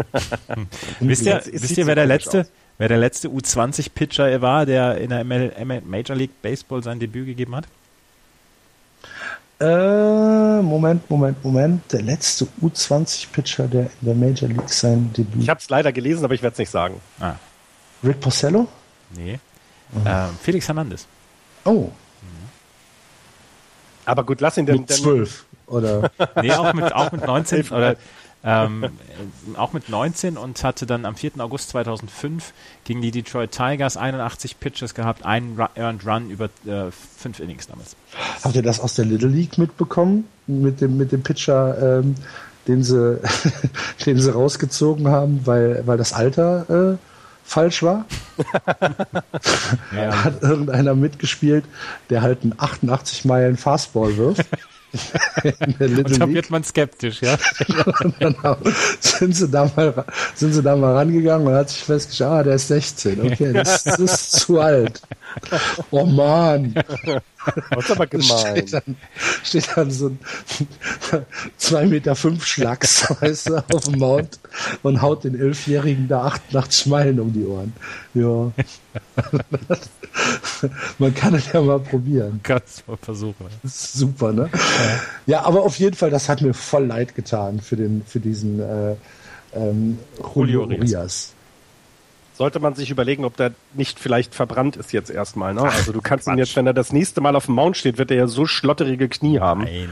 wisst 0.99 1.23
ihr, 1.23 1.41
wisst 1.51 1.77
ihr, 1.77 1.87
wer 1.87 1.95
der 1.95 2.05
letzte, 2.05 2.41
aus 2.41 2.47
wer 2.77 2.87
der 2.87 2.97
letzte 2.97 3.29
U20-Pitcher 3.29 4.41
war, 4.41 4.65
der 4.65 4.97
in 4.97 5.09
der 5.09 5.23
Major 5.23 6.15
League 6.15 6.41
Baseball 6.41 6.83
sein 6.83 6.99
Debüt 6.99 7.25
gegeben 7.25 7.55
hat? 7.55 7.65
Äh, 9.59 10.61
Moment, 10.61 11.09
Moment, 11.09 11.43
Moment. 11.43 11.91
Der 11.91 12.01
letzte 12.03 12.47
U20-Pitcher, 12.61 13.67
der 13.67 13.81
in 13.83 13.89
der 14.01 14.15
Major 14.15 14.49
League 14.49 14.69
sein 14.69 15.11
Debüt. 15.13 15.41
Ich 15.41 15.49
habe 15.49 15.59
es 15.59 15.69
leider 15.69 15.91
gelesen, 15.91 16.23
aber 16.23 16.35
ich 16.35 16.43
werde 16.43 16.53
es 16.53 16.59
nicht 16.59 16.69
sagen. 16.69 17.01
Ah. 17.19 17.35
Rick 18.03 18.19
Porcello? 18.19 18.67
Nee. 19.15 19.39
Mhm. 19.91 20.01
Ähm, 20.05 20.29
Felix 20.41 20.67
Hernandez. 20.67 21.07
Oh. 21.65 21.89
Aber 24.07 24.23
gut, 24.23 24.39
lass 24.39 24.57
ihn 24.57 24.65
denn. 24.65 24.77
Mit 24.77 24.89
zwölf, 24.89 25.45
oder? 25.65 26.09
nee, 26.41 26.51
auch 26.53 26.73
mit, 26.73 26.93
auch 26.95 27.11
mit 27.11 27.25
19 27.25 27.69
oder 27.71 27.97
ähm, 28.47 28.85
auch 29.57 29.73
mit 29.73 29.89
19 29.89 30.37
und 30.37 30.63
hatte 30.63 30.85
dann 30.85 31.05
am 31.05 31.17
4. 31.17 31.31
August 31.39 31.69
2005 31.69 32.53
gegen 32.85 33.01
die 33.01 33.11
Detroit 33.11 33.51
Tigers 33.51 33.97
81 33.97 34.57
Pitches 34.61 34.93
gehabt, 34.93 35.25
einen 35.25 35.59
Earned 35.75 36.07
Run 36.07 36.29
über 36.29 36.45
äh, 36.65 36.89
fünf 36.91 37.41
Innings 37.41 37.67
damals. 37.67 37.97
Habt 38.41 38.55
ihr 38.55 38.63
das 38.63 38.79
aus 38.79 38.95
der 38.95 39.03
Little 39.03 39.27
League 39.27 39.57
mitbekommen? 39.57 40.29
Mit 40.47 40.79
dem, 40.79 40.95
mit 40.95 41.11
dem 41.11 41.23
Pitcher, 41.23 41.99
ähm, 41.99 42.15
den, 42.69 42.85
sie, 42.85 43.19
den 44.05 44.17
sie 44.17 44.33
rausgezogen 44.33 45.09
haben, 45.09 45.41
weil, 45.43 45.83
weil 45.85 45.97
das 45.97 46.13
Alter 46.13 46.93
äh, 46.93 46.97
falsch 47.43 47.83
war? 47.83 48.05
ja. 49.93 50.23
Hat 50.23 50.41
irgendeiner 50.41 50.95
mitgespielt, 50.95 51.65
der 52.09 52.21
halt 52.21 52.43
einen 52.43 52.53
88 52.57 53.25
Meilen 53.25 53.57
Fastball 53.57 54.15
wirft. 54.15 54.45
und 55.79 56.21
da 56.21 56.29
wird 56.29 56.49
man 56.49 56.63
skeptisch, 56.63 57.21
ja. 57.21 57.37
genau. 58.19 58.57
sind, 58.99 59.35
sie 59.35 59.47
da 59.49 59.69
mal, 59.75 60.05
sind 60.35 60.53
sie 60.53 60.63
da 60.63 60.75
mal 60.75 60.95
rangegangen 60.95 61.47
und 61.47 61.53
hat 61.53 61.69
sich 61.69 61.83
festgestellt, 61.83 62.31
ah, 62.31 62.43
der 62.43 62.55
ist 62.55 62.67
16. 62.69 63.21
Okay, 63.21 63.53
das, 63.53 63.83
das 63.83 63.99
ist 63.99 64.31
zu 64.31 64.59
alt. 64.59 65.01
Oh 65.91 66.05
Mann. 66.05 66.73
Das 67.71 67.85
ist 67.85 67.91
aber 67.91 68.07
gemein. 68.07 68.67
Steht 68.67 68.73
dann, 68.73 68.95
steht 69.43 69.69
dann 69.75 69.91
so 69.91 70.07
ein 70.07 70.19
2,5 71.59 71.85
Meter 71.87 72.15
fünf 72.15 72.45
Schlags, 72.45 73.07
weißt 73.21 73.49
du, 73.49 73.63
auf 73.73 73.85
dem 73.85 73.99
Mount 73.99 74.39
und 74.83 75.01
haut 75.01 75.23
den 75.23 75.39
Elfjährigen 75.39 76.07
da 76.07 76.25
88 76.25 76.87
Meilen 76.87 77.19
um 77.19 77.33
die 77.33 77.45
Ohren. 77.45 77.73
Ja. 78.13 78.51
Man 80.97 81.13
kann 81.13 81.35
es 81.35 81.51
ja 81.51 81.61
mal 81.61 81.79
probieren. 81.79 82.39
Kannst 82.43 82.87
mal 82.87 82.97
versuchen. 82.97 83.45
super, 83.63 84.33
ne? 84.33 84.49
Ja. 85.25 85.45
aber 85.45 85.63
auf 85.63 85.77
jeden 85.77 85.95
Fall, 85.95 86.09
das 86.09 86.29
hat 86.29 86.41
mir 86.41 86.53
voll 86.53 86.85
leid 86.85 87.15
getan 87.15 87.59
für 87.59 87.75
den, 87.75 88.03
für 88.05 88.19
diesen 88.19 88.59
äh, 88.59 88.95
ähm, 89.53 89.99
Julio 90.35 90.63
Urias 90.63 91.33
sollte 92.37 92.59
man 92.59 92.75
sich 92.75 92.91
überlegen, 92.91 93.25
ob 93.25 93.35
der 93.35 93.51
nicht 93.73 93.99
vielleicht 93.99 94.35
verbrannt 94.35 94.75
ist 94.75 94.93
jetzt 94.93 95.09
erstmal. 95.09 95.53
Ne? 95.53 95.63
Also 95.63 95.91
du 95.91 96.01
kannst 96.01 96.27
Ach, 96.27 96.33
ihn 96.33 96.37
jetzt, 96.37 96.55
wenn 96.55 96.67
er 96.67 96.73
das 96.73 96.93
nächste 96.93 97.19
Mal 97.19 97.35
auf 97.35 97.47
dem 97.47 97.55
Mount 97.55 97.77
steht, 97.77 97.97
wird 97.97 98.11
er 98.11 98.17
ja 98.17 98.27
so 98.27 98.45
schlotterige 98.45 99.09
Knie 99.09 99.39
haben. 99.39 99.63
Nein. 99.63 99.89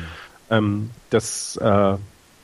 Ähm, 0.52 0.92
das, 1.10 1.58
äh, 1.58 1.96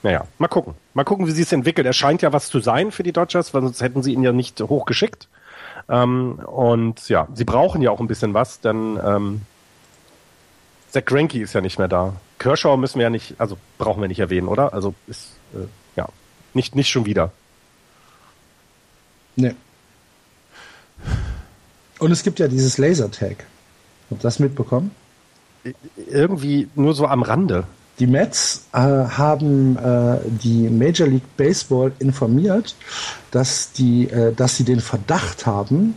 naja, 0.03 0.25
mal 0.39 0.47
gucken. 0.47 0.73
Mal 0.95 1.03
gucken, 1.03 1.27
wie 1.27 1.31
sie 1.31 1.43
es 1.43 1.51
entwickelt. 1.51 1.85
Er 1.85 1.93
scheint 1.93 2.23
ja 2.23 2.33
was 2.33 2.49
zu 2.49 2.59
sein 2.59 2.91
für 2.91 3.03
die 3.03 3.11
Dodgers, 3.11 3.53
weil 3.53 3.61
sonst 3.61 3.81
hätten 3.81 4.01
sie 4.01 4.13
ihn 4.13 4.23
ja 4.23 4.31
nicht 4.31 4.59
hochgeschickt. 4.59 5.27
Ähm, 5.87 6.39
und 6.45 7.07
ja, 7.07 7.27
sie 7.33 7.45
brauchen 7.45 7.81
ja 7.81 7.91
auch 7.91 7.99
ein 7.99 8.07
bisschen 8.07 8.33
was, 8.33 8.59
denn 8.59 8.99
ähm, 9.03 9.41
Zach 10.89 11.05
Greinke 11.05 11.39
ist 11.39 11.53
ja 11.53 11.61
nicht 11.61 11.77
mehr 11.77 11.87
da. 11.87 12.13
Kershaw 12.39 12.75
müssen 12.75 12.97
wir 12.97 13.03
ja 13.03 13.09
nicht, 13.11 13.35
also 13.37 13.57
brauchen 13.77 14.01
wir 14.01 14.07
nicht 14.07 14.19
erwähnen, 14.19 14.47
oder? 14.47 14.73
Also 14.73 14.95
ist, 15.07 15.37
äh, 15.53 15.67
ja, 15.95 16.07
nicht, 16.55 16.75
nicht 16.75 16.89
schon 16.89 17.05
wieder. 17.05 17.31
Nee. 19.35 19.53
Und 22.01 22.11
es 22.11 22.23
gibt 22.23 22.39
ja 22.39 22.47
dieses 22.47 22.79
Lasertag. 22.79 23.45
Habt 24.09 24.21
ihr 24.21 24.23
das 24.23 24.39
mitbekommen? 24.39 24.89
Irgendwie 26.09 26.67
nur 26.73 26.95
so 26.95 27.05
am 27.05 27.21
Rande. 27.21 27.65
Die 27.99 28.07
Mets 28.07 28.65
äh, 28.73 28.79
haben 28.79 29.77
äh, 29.77 30.17
die 30.25 30.67
Major 30.67 31.07
League 31.07 31.37
Baseball 31.37 31.91
informiert, 31.99 32.75
dass, 33.29 33.71
die, 33.73 34.09
äh, 34.09 34.33
dass 34.33 34.57
sie 34.57 34.63
den 34.63 34.79
Verdacht 34.79 35.45
haben, 35.45 35.93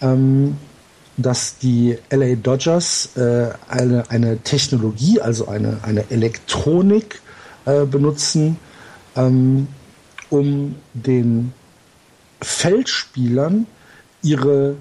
ähm, 0.00 0.56
dass 1.16 1.58
die 1.58 1.98
LA 2.10 2.36
Dodgers 2.36 3.16
äh, 3.16 3.48
eine, 3.68 4.08
eine 4.10 4.38
Technologie, 4.38 5.20
also 5.20 5.48
eine, 5.48 5.78
eine 5.82 6.08
Elektronik 6.12 7.20
äh, 7.64 7.84
benutzen, 7.86 8.56
ähm, 9.16 9.66
um 10.30 10.76
den 10.92 11.52
Feldspielern 12.40 13.66
ihre 14.22 14.76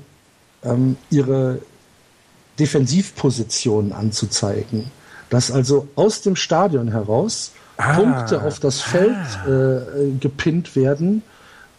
ähm, 0.64 0.98
ihre 1.10 1.60
Defensivpositionen 2.60 3.94
anzuzeigen. 3.94 4.91
dass 5.30 5.49
also 5.49 5.88
aus 5.95 6.22
dem 6.22 6.35
Stadion 6.35 6.91
heraus 6.91 7.53
ah, 7.77 7.95
Punkte 7.95 8.44
auf 8.44 8.60
das 8.60 8.81
Feld 8.81 9.15
ah. 9.15 9.48
äh, 9.48 10.11
gepinnt 10.19 10.76
werden, 10.76 11.23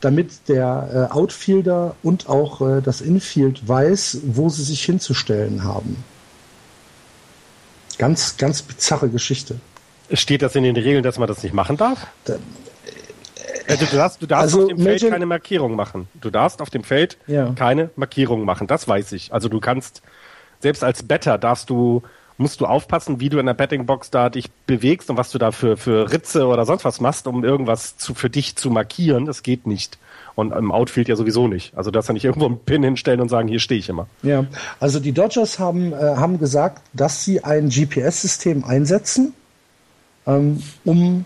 damit 0.01 0.48
der 0.48 1.09
äh, 1.11 1.15
Outfielder 1.15 1.94
und 2.02 2.28
auch 2.28 2.61
äh, 2.61 2.82
das 2.82 3.01
Infield 3.01 3.69
weiß, 3.69 4.19
wo 4.24 4.48
sie 4.48 4.65
sich 4.65 4.85
hinzustellen 4.85 5.62
haben. 5.62 6.02
Ganz, 7.97 8.36
ganz 8.36 8.62
bizarre 8.62 9.09
Geschichte. 9.09 9.61
Steht 10.12 10.43
das 10.43 10.55
in 10.56 10.65
den 10.65 10.77
Regeln, 10.77 11.02
dass 11.02 11.19
man 11.19 11.28
das 11.28 11.43
nicht 11.43 11.55
machen 11.55 11.77
darf? 11.77 12.09
Da, 12.24 12.35
also 13.68 13.86
du 13.86 13.96
darfst, 13.96 14.22
du 14.22 14.26
darfst 14.26 14.54
also 14.54 14.62
auf 14.62 14.68
dem 14.68 14.78
Feld 14.78 15.08
keine 15.08 15.26
Markierung 15.26 15.76
machen. 15.76 16.08
Du 16.20 16.30
darfst 16.30 16.60
auf 16.60 16.70
dem 16.70 16.84
Feld 16.84 17.16
ja. 17.26 17.52
keine 17.54 17.90
Markierung 17.96 18.44
machen. 18.44 18.66
Das 18.66 18.86
weiß 18.88 19.12
ich. 19.12 19.32
Also 19.32 19.48
du 19.48 19.60
kannst, 19.60 20.02
selbst 20.60 20.84
als 20.84 21.02
Better 21.02 21.38
darfst 21.38 21.70
du, 21.70 22.02
musst 22.36 22.60
du 22.60 22.66
aufpassen, 22.66 23.20
wie 23.20 23.28
du 23.28 23.38
in 23.38 23.46
der 23.46 23.54
Bettingbox 23.54 24.10
da 24.10 24.28
dich 24.28 24.50
bewegst 24.66 25.08
und 25.10 25.16
was 25.16 25.30
du 25.30 25.38
da 25.38 25.52
für, 25.52 25.76
für 25.76 26.10
Ritze 26.10 26.46
oder 26.46 26.64
sonst 26.64 26.84
was 26.84 27.00
machst, 27.00 27.26
um 27.26 27.44
irgendwas 27.44 27.96
zu, 27.96 28.14
für 28.14 28.30
dich 28.30 28.56
zu 28.56 28.70
markieren. 28.70 29.26
Das 29.26 29.42
geht 29.42 29.66
nicht. 29.66 29.98
Und 30.34 30.52
im 30.52 30.72
Outfield 30.72 31.08
ja 31.08 31.14
sowieso 31.14 31.46
nicht. 31.46 31.76
Also 31.76 31.92
darfst 31.92 32.08
du 32.08 32.12
nicht 32.12 32.24
irgendwo 32.24 32.46
einen 32.46 32.58
Pin 32.58 32.82
hinstellen 32.82 33.20
und 33.20 33.28
sagen, 33.28 33.46
hier 33.46 33.60
stehe 33.60 33.78
ich 33.78 33.88
immer. 33.88 34.08
Ja, 34.22 34.46
also 34.80 34.98
die 34.98 35.12
Dodgers 35.12 35.60
haben, 35.60 35.92
äh, 35.92 35.96
haben 35.96 36.40
gesagt, 36.40 36.82
dass 36.92 37.24
sie 37.24 37.44
ein 37.44 37.68
GPS-System 37.68 38.64
einsetzen, 38.64 39.32
ähm, 40.26 40.60
um 40.84 41.24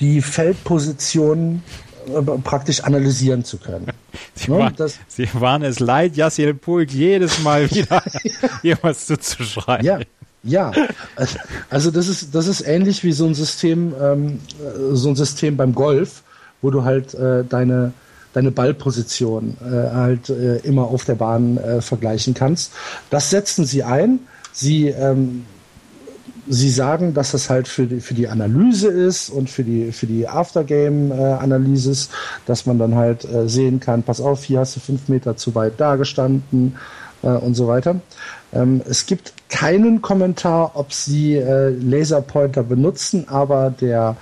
die 0.00 0.22
Feldposition 0.22 1.62
äh, 2.08 2.22
praktisch 2.42 2.82
analysieren 2.82 3.44
zu 3.44 3.58
können. 3.58 3.86
Sie, 4.34 4.50
ne? 4.50 4.58
war, 4.58 4.72
Sie 5.08 5.28
waren 5.34 5.62
es 5.62 5.80
leid, 5.80 6.16
Yassir 6.16 6.54
Pulk 6.54 6.90
jedes 6.90 7.42
Mal 7.42 7.70
wieder 7.74 8.02
jemals 8.62 9.06
zuzuschreiben. 9.06 9.84
Ja, 9.84 10.00
ja. 10.42 10.72
Also 11.68 11.90
das 11.90 12.08
ist, 12.08 12.34
das 12.34 12.46
ist 12.46 12.62
ähnlich 12.62 13.04
wie 13.04 13.12
so 13.12 13.26
ein 13.26 13.34
System, 13.34 13.94
ähm, 14.00 14.40
so 14.92 15.10
ein 15.10 15.16
System 15.16 15.56
beim 15.56 15.74
Golf, 15.74 16.22
wo 16.62 16.70
du 16.70 16.84
halt 16.84 17.12
äh, 17.14 17.44
deine, 17.44 17.92
deine 18.32 18.50
Ballposition 18.50 19.58
äh, 19.60 19.94
halt 19.94 20.30
äh, 20.30 20.56
immer 20.58 20.84
auf 20.84 21.04
der 21.04 21.16
Bahn 21.16 21.58
äh, 21.58 21.82
vergleichen 21.82 22.32
kannst. 22.32 22.72
Das 23.10 23.28
setzen 23.28 23.66
sie 23.66 23.82
ein. 23.82 24.20
Sie 24.52 24.88
ähm, 24.88 25.44
Sie 26.52 26.68
sagen, 26.68 27.14
dass 27.14 27.30
das 27.30 27.48
halt 27.48 27.68
für 27.68 27.86
die, 27.86 28.00
für 28.00 28.14
die 28.14 28.26
Analyse 28.26 28.88
ist 28.88 29.30
und 29.30 29.48
für 29.48 29.62
die, 29.62 29.92
für 29.92 30.06
die 30.06 30.26
Aftergame-Analysis, 30.26 32.10
dass 32.44 32.66
man 32.66 32.78
dann 32.78 32.96
halt 32.96 33.24
äh, 33.24 33.48
sehen 33.48 33.78
kann, 33.78 34.02
pass 34.02 34.20
auf, 34.20 34.42
hier 34.42 34.58
hast 34.58 34.74
du 34.74 34.80
fünf 34.80 35.08
Meter 35.08 35.36
zu 35.36 35.54
weit 35.54 35.78
dagestanden 35.78 36.76
äh, 37.22 37.28
und 37.28 37.54
so 37.54 37.68
weiter. 37.68 38.00
Ähm, 38.52 38.82
es 38.88 39.06
gibt 39.06 39.32
keinen 39.48 40.02
Kommentar, 40.02 40.72
ob 40.74 40.92
sie 40.92 41.36
äh, 41.36 41.70
Laserpointer 41.70 42.64
benutzen, 42.64 43.28
aber 43.28 43.70
der 43.70 44.16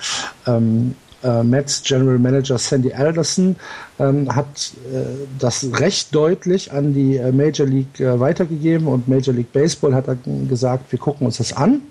ähm, 0.46 0.94
äh, 1.22 1.42
Mets 1.42 1.82
General 1.82 2.18
Manager 2.18 2.58
Sandy 2.58 2.92
Alderson 2.92 3.56
ähm, 3.98 4.34
hat 4.34 4.72
äh, 4.92 5.04
das 5.38 5.66
recht 5.74 6.14
deutlich 6.14 6.72
an 6.72 6.94
die 6.94 7.16
äh, 7.16 7.32
Major 7.32 7.66
League 7.66 8.00
äh, 8.00 8.18
weitergegeben 8.20 8.86
und 8.86 9.08
Major 9.08 9.34
League 9.34 9.52
Baseball 9.52 9.94
hat 9.94 10.06
gesagt, 10.48 10.92
wir 10.92 10.98
gucken 10.98 11.26
uns 11.26 11.38
das 11.38 11.52
an 11.52 11.82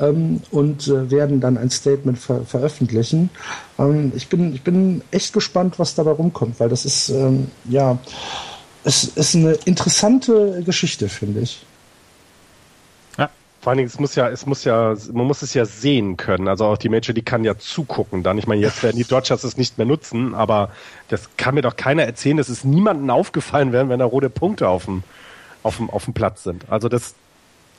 ähm, 0.00 0.40
und 0.50 0.88
äh, 0.88 1.10
werden 1.10 1.40
dann 1.40 1.56
ein 1.56 1.70
Statement 1.70 2.18
ver 2.18 2.44
veröffentlichen. 2.44 3.30
Ähm, 3.78 4.12
ich, 4.16 4.28
bin, 4.28 4.54
ich 4.54 4.62
bin 4.62 5.02
echt 5.10 5.32
gespannt, 5.32 5.78
was 5.78 5.94
dabei 5.94 6.12
rumkommt, 6.12 6.58
weil 6.60 6.68
das 6.68 6.84
ist, 6.84 7.10
ähm, 7.10 7.48
ja, 7.68 7.98
es 8.84 9.04
ist 9.04 9.34
eine 9.34 9.52
interessante 9.64 10.62
Geschichte, 10.64 11.08
finde 11.08 11.40
ich. 11.40 11.64
Vor 13.60 13.70
allen 13.70 13.78
Dingen, 13.78 13.88
es 13.88 13.98
muss 13.98 14.14
ja, 14.14 14.28
es 14.28 14.46
muss 14.46 14.64
ja, 14.64 14.94
man 15.12 15.26
muss 15.26 15.42
es 15.42 15.52
ja 15.52 15.64
sehen 15.64 16.16
können. 16.16 16.46
Also 16.46 16.64
auch 16.64 16.78
die 16.78 16.88
Major 16.88 17.14
League 17.14 17.26
kann 17.26 17.42
ja 17.42 17.58
zugucken 17.58 18.22
dann. 18.22 18.38
Ich 18.38 18.46
meine, 18.46 18.60
jetzt 18.60 18.82
werden 18.82 18.96
die 18.96 19.04
Dodgers 19.04 19.42
es 19.42 19.56
nicht 19.56 19.78
mehr 19.78 19.86
nutzen, 19.86 20.34
aber 20.34 20.70
das 21.08 21.28
kann 21.36 21.54
mir 21.54 21.62
doch 21.62 21.76
keiner 21.76 22.04
erzählen, 22.04 22.36
dass 22.36 22.48
es 22.48 22.62
niemandem 22.62 23.10
aufgefallen 23.10 23.72
wäre, 23.72 23.88
wenn 23.88 23.98
da 23.98 24.04
rote 24.04 24.30
Punkte 24.30 24.68
auf 24.68 24.84
dem, 24.84 25.02
auf 25.64 25.78
dem, 25.78 25.90
auf 25.90 26.04
dem 26.04 26.14
Platz 26.14 26.44
sind. 26.44 26.66
Also 26.70 26.88
das 26.88 27.14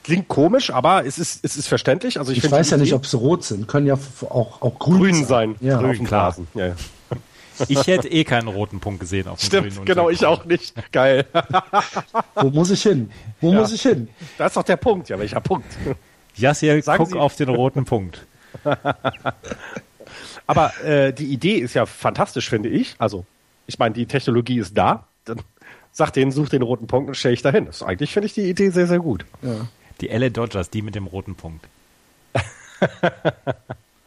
klingt 0.04 0.28
komisch, 0.28 0.70
aber 0.70 1.06
es 1.06 1.18
ist, 1.18 1.46
es 1.46 1.56
ist 1.56 1.68
verständlich. 1.68 2.20
Also 2.20 2.34
ich, 2.34 2.44
ich 2.44 2.52
weiß 2.52 2.72
ja 2.72 2.78
nicht, 2.78 2.94
ob 2.94 3.06
sie 3.06 3.18
rot 3.18 3.44
sind. 3.46 3.68
Können 3.68 3.88
ja 3.88 3.98
auch, 4.30 4.62
auch 4.62 4.80
grün, 4.80 5.00
grün 5.00 5.14
sein. 5.14 5.26
sein. 5.26 5.56
Ja, 5.62 5.80
grün, 5.80 6.04
klar. 6.04 6.36
Ja, 6.56 6.68
ja. 6.68 6.74
Ich 7.68 7.88
hätte 7.88 8.08
eh 8.08 8.24
keinen 8.24 8.48
roten 8.48 8.80
Punkt 8.80 9.00
gesehen 9.00 9.28
auf 9.28 9.40
dem 9.40 9.46
Stimmt, 9.46 9.74
grünen 9.74 9.86
genau, 9.86 10.10
ich 10.10 10.26
auch 10.26 10.46
nicht. 10.46 10.74
Geil. 10.92 11.26
Wo 12.36 12.50
muss 12.50 12.72
ich 12.72 12.82
hin? 12.82 13.12
Wo 13.42 13.52
ja. 13.52 13.60
muss 13.60 13.74
ich 13.74 13.82
hin? 13.82 14.08
Das 14.38 14.48
ist 14.48 14.58
doch 14.58 14.64
der 14.64 14.78
Punkt. 14.78 15.10
Ja, 15.10 15.20
welcher 15.20 15.42
Punkt? 15.42 15.68
Jassiel, 16.36 16.82
guck 16.82 17.08
Sie 17.08 17.20
auf 17.20 17.36
den 17.36 17.50
roten 17.50 17.86
Punkt. 17.86 18.26
Aber 20.48 20.74
äh, 20.84 21.14
die 21.14 21.26
Idee 21.26 21.58
ist 21.58 21.76
ja 21.76 21.86
fantastisch, 21.86 22.50
finde 22.50 22.70
ich. 22.70 22.96
Also, 22.98 23.26
ich 23.68 23.78
meine, 23.78 23.94
die 23.94 24.06
Technologie 24.06 24.60
ist 24.60 24.76
da. 24.78 25.08
Dann 25.26 25.42
sag 25.92 26.12
denen, 26.12 26.32
such 26.32 26.50
den 26.50 26.62
roten 26.62 26.88
Punkt 26.88 27.10
und 27.10 27.16
stelle 27.16 27.34
ich 27.34 27.42
dahin. 27.42 27.66
Das, 27.66 27.84
eigentlich 27.84 28.14
finde 28.14 28.28
ich 28.28 28.34
die 28.34 28.50
Idee 28.50 28.70
sehr, 28.70 28.88
sehr 28.88 29.00
gut. 29.00 29.26
Ja. 29.42 29.68
Die 30.02 30.08
LA 30.08 30.30
Dodgers, 30.30 30.70
die 30.70 30.82
mit 30.82 30.96
dem 30.96 31.08
roten 31.08 31.36
Punkt. 31.36 31.68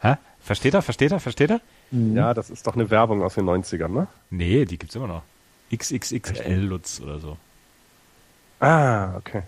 Hä? 0.01 0.15
Versteht 0.41 0.73
er? 0.73 0.81
Versteht 0.81 1.11
er? 1.11 1.19
Versteht 1.19 1.51
er? 1.51 1.61
Mhm. 1.93 2.17
Ja, 2.17 2.33
das 2.33 2.49
ist 2.49 2.65
doch 2.65 2.73
eine 2.73 2.89
Werbung 2.89 3.21
aus 3.21 3.35
den 3.35 3.45
90ern, 3.45 3.89
ne? 3.89 4.07
Nee, 4.31 4.65
die 4.65 4.79
gibt's 4.79 4.95
immer 4.95 5.07
noch. 5.07 5.21
XXXL 5.73 6.55
Lutz 6.55 6.99
oder 6.99 7.19
so. 7.19 7.37
Ah, 8.59 9.15
okay. 9.15 9.43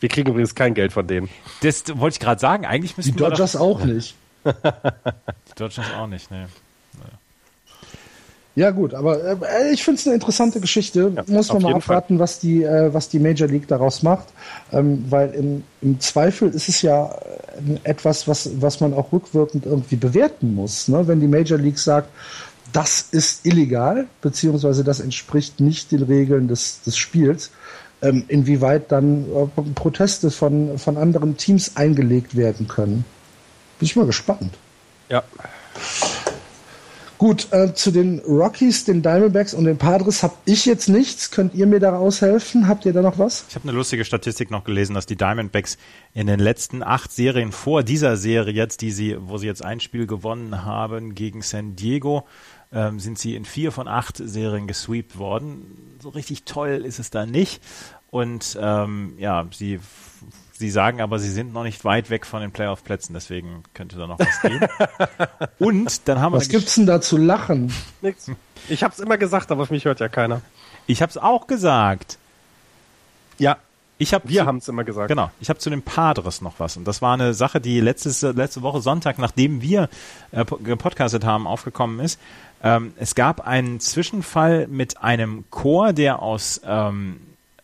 Wir 0.00 0.08
kriegen 0.08 0.30
übrigens 0.30 0.54
kein 0.54 0.74
Geld 0.74 0.92
von 0.92 1.06
denen. 1.08 1.28
Das 1.62 1.84
wollte 1.98 2.14
ich 2.14 2.20
gerade 2.20 2.40
sagen. 2.40 2.64
Eigentlich 2.64 2.96
müssen 2.96 3.12
Die 3.12 3.16
Dodgers 3.18 3.52
doch, 3.52 3.60
auch 3.60 3.84
nicht. 3.84 4.14
Die 4.44 5.54
Dodgers 5.56 5.92
auch 5.98 6.06
nicht, 6.06 6.30
ne. 6.30 6.48
Ja 8.58 8.72
gut, 8.72 8.92
aber 8.92 9.22
äh, 9.24 9.72
ich 9.72 9.84
finde 9.84 10.00
es 10.00 10.06
eine 10.08 10.14
interessante 10.14 10.58
Geschichte. 10.58 11.12
Ja, 11.14 11.22
Muss 11.28 11.52
man 11.52 11.62
mal 11.62 11.74
abwarten, 11.74 12.18
was 12.18 12.40
die, 12.40 12.64
äh, 12.64 12.92
was 12.92 13.08
die 13.08 13.20
Major 13.20 13.46
League 13.46 13.68
daraus 13.68 14.02
macht. 14.02 14.26
Ähm, 14.72 15.04
weil 15.08 15.30
im, 15.30 15.62
im 15.80 16.00
Zweifel 16.00 16.48
ist 16.48 16.68
es 16.68 16.82
ja 16.82 17.06
äh, 17.06 17.78
etwas, 17.84 18.26
was, 18.26 18.50
was 18.60 18.80
man 18.80 18.94
auch 18.94 19.12
rückwirkend 19.12 19.64
irgendwie 19.64 19.94
bewerten 19.94 20.56
muss. 20.56 20.88
Ne? 20.88 21.06
Wenn 21.06 21.20
die 21.20 21.28
Major 21.28 21.56
League 21.56 21.78
sagt, 21.78 22.08
das 22.72 23.06
ist 23.12 23.46
illegal, 23.46 24.08
beziehungsweise 24.22 24.82
das 24.82 24.98
entspricht 24.98 25.60
nicht 25.60 25.92
den 25.92 26.02
Regeln 26.02 26.48
des, 26.48 26.82
des 26.82 26.96
Spiels, 26.96 27.52
ähm, 28.02 28.24
inwieweit 28.26 28.90
dann 28.90 29.24
äh, 29.56 29.62
Proteste 29.76 30.32
von, 30.32 30.78
von 30.78 30.96
anderen 30.96 31.36
Teams 31.36 31.76
eingelegt 31.76 32.36
werden 32.36 32.66
können. 32.66 33.04
Bin 33.78 33.86
ich 33.86 33.94
mal 33.94 34.06
gespannt. 34.06 34.54
Ja. 35.08 35.22
Gut, 37.18 37.48
äh, 37.50 37.74
zu 37.74 37.90
den 37.90 38.20
Rockies, 38.20 38.84
den 38.84 39.02
Diamondbacks 39.02 39.52
und 39.52 39.64
den 39.64 39.76
Padres 39.76 40.22
habe 40.22 40.34
ich 40.44 40.66
jetzt 40.66 40.88
nichts. 40.88 41.32
Könnt 41.32 41.52
ihr 41.52 41.66
mir 41.66 41.80
da 41.80 41.98
aushelfen? 41.98 42.68
Habt 42.68 42.86
ihr 42.86 42.92
da 42.92 43.02
noch 43.02 43.18
was? 43.18 43.44
Ich 43.48 43.56
habe 43.56 43.68
eine 43.68 43.76
lustige 43.76 44.04
Statistik 44.04 44.52
noch 44.52 44.62
gelesen, 44.62 44.94
dass 44.94 45.04
die 45.04 45.16
Diamondbacks 45.16 45.78
in 46.14 46.28
den 46.28 46.38
letzten 46.38 46.84
acht 46.84 47.10
Serien 47.10 47.50
vor 47.50 47.82
dieser 47.82 48.16
Serie 48.16 48.54
jetzt, 48.54 48.82
die 48.82 48.92
sie, 48.92 49.16
wo 49.18 49.36
sie 49.36 49.48
jetzt 49.48 49.64
ein 49.64 49.80
Spiel 49.80 50.06
gewonnen 50.06 50.64
haben 50.64 51.16
gegen 51.16 51.42
San 51.42 51.74
Diego, 51.74 52.24
ähm, 52.72 53.00
sind 53.00 53.18
sie 53.18 53.34
in 53.34 53.44
vier 53.44 53.72
von 53.72 53.88
acht 53.88 54.18
Serien 54.18 54.68
gesweept 54.68 55.18
worden. 55.18 55.98
So 56.00 56.10
richtig 56.10 56.44
toll 56.44 56.84
ist 56.86 57.00
es 57.00 57.10
da 57.10 57.26
nicht. 57.26 57.60
Und 58.10 58.56
ähm, 58.60 59.14
ja, 59.18 59.44
sie 59.52 59.80
Sie 60.58 60.70
sagen 60.70 61.00
aber, 61.00 61.20
sie 61.20 61.30
sind 61.30 61.52
noch 61.52 61.62
nicht 61.62 61.84
weit 61.84 62.10
weg 62.10 62.26
von 62.26 62.40
den 62.40 62.50
Playoff-Plätzen, 62.50 63.14
deswegen 63.14 63.62
könnte 63.74 63.96
da 63.96 64.08
noch 64.08 64.18
was 64.18 64.42
gehen. 64.42 64.66
Und 65.60 66.08
dann 66.08 66.20
haben 66.20 66.32
wir. 66.32 66.38
Was 66.38 66.48
gibt's 66.48 66.74
denn 66.74 66.86
da 66.86 67.00
zu 67.00 67.16
lachen? 67.16 67.72
Nix. 68.02 68.28
Ich 68.68 68.82
hab's 68.82 68.98
immer 68.98 69.18
gesagt, 69.18 69.52
aber 69.52 69.62
auf 69.62 69.70
mich 69.70 69.84
hört 69.84 70.00
ja 70.00 70.08
keiner. 70.08 70.42
Ich 70.88 71.00
hab's 71.00 71.16
auch 71.16 71.46
gesagt. 71.46 72.18
Ja. 73.38 73.58
Ich 73.98 74.12
hab 74.12 74.28
Wir 74.28 74.46
haben 74.46 74.58
es 74.58 74.66
immer 74.66 74.82
gesagt. 74.82 75.06
Genau. 75.06 75.30
Ich 75.40 75.48
habe 75.48 75.60
zu 75.60 75.70
den 75.70 75.82
Padres 75.82 76.40
noch 76.40 76.54
was. 76.58 76.76
Und 76.76 76.88
das 76.88 77.02
war 77.02 77.14
eine 77.14 77.34
Sache, 77.34 77.60
die 77.60 77.80
letztes, 77.80 78.22
letzte 78.22 78.62
Woche 78.62 78.80
Sonntag, 78.80 79.18
nachdem 79.18 79.62
wir 79.62 79.88
äh, 80.32 80.44
gepodcastet 80.44 81.24
haben, 81.24 81.46
aufgekommen 81.46 82.00
ist. 82.00 82.18
Ähm, 82.64 82.94
es 82.98 83.14
gab 83.14 83.46
einen 83.46 83.78
Zwischenfall 83.78 84.66
mit 84.66 85.02
einem 85.02 85.44
Chor, 85.50 85.92
der 85.92 86.20
aus 86.20 86.60
ähm, 86.64 87.20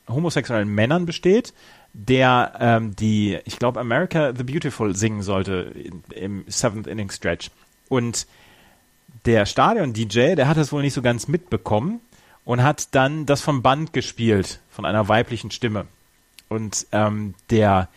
homosexuellen 0.09 0.69
Männern 0.69 1.07
besteht, 1.07 1.53
der 1.95 2.53
ähm, 2.59 2.97
die, 2.97 3.39
ich 3.45 3.59
glaube, 3.59 3.81
America 3.81 4.35
the 4.37 4.43
Beautiful 4.43 4.95
singen 4.95 5.23
sollte 5.23 5.73
im 6.15 6.45
Seventh 6.49 6.87
Inning 6.87 7.11
Stretch. 7.11 7.51
Und 7.89 8.27
der 9.25 9.47
Stadion-DJ, 9.47 10.35
der 10.35 10.49
hat 10.49 10.57
das 10.57 10.73
wohl 10.73 10.83
nicht 10.83 10.93
so 10.93 11.01
ganz 11.01 11.29
mitbekommen 11.29 12.01
und 12.45 12.63
hat 12.63 12.95
dann 12.95 13.27
das 13.27 13.41
vom 13.41 13.63
Band 13.63 13.93
gespielt, 13.93 14.61
von 14.69 14.85
einer 14.85 15.09
weiblichen 15.09 15.51
Stimme. 15.51 15.87
Und 16.49 16.87
ähm, 16.93 17.35
der 17.49 17.89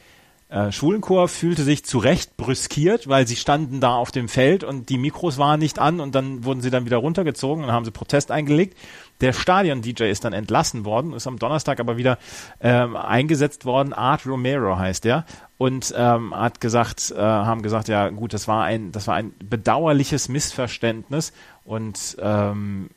äh, 0.50 0.72
Schulenchor 0.72 1.28
fühlte 1.28 1.64
sich 1.64 1.84
zu 1.84 1.98
Recht 1.98 2.38
brüskiert, 2.38 3.10
weil 3.10 3.28
sie 3.28 3.36
standen 3.36 3.82
da 3.82 3.96
auf 3.96 4.12
dem 4.12 4.30
Feld 4.30 4.64
und 4.64 4.90
die 4.90 4.98
Mikros 4.98 5.38
waren 5.38 5.60
nicht 5.60 5.80
an 5.80 6.00
und 6.00 6.16
dann 6.16 6.46
wurden 6.46 6.62
sie 6.62 6.70
dann 6.70 6.86
wieder 6.86 6.98
runtergezogen 6.98 7.66
und 7.66 7.72
haben 7.72 7.84
sie 7.84 7.92
Protest 7.92 8.32
eingelegt. 8.32 8.78
Der 9.22 9.34
Stadion-DJ 9.34 10.04
ist 10.04 10.26
dann 10.26 10.34
entlassen 10.34 10.86
worden, 10.86 11.14
ist 11.14 11.28
am 11.28 11.40
Donnerstag 11.40 11.80
aber 11.80 11.98
wieder 11.98 12.18
ähm, 12.62 12.96
eingesetzt 12.96 13.66
worden. 13.66 13.94
Art 13.94 14.26
Romero 14.26 14.78
heißt 14.78 15.06
der 15.06 15.26
und 15.58 15.94
ähm, 15.98 16.36
hat 16.36 16.62
gesagt, 16.62 17.12
äh, 17.16 17.20
haben 17.20 17.62
gesagt, 17.62 17.88
ja 17.88 18.10
gut, 18.10 18.34
das 18.34 18.48
war 18.48 18.64
ein, 18.64 18.92
das 18.92 19.08
war 19.08 19.16
ein 19.16 19.34
bedauerliches 19.40 20.30
Missverständnis 20.30 21.34
und 21.64 22.16
ähm, 22.20 22.90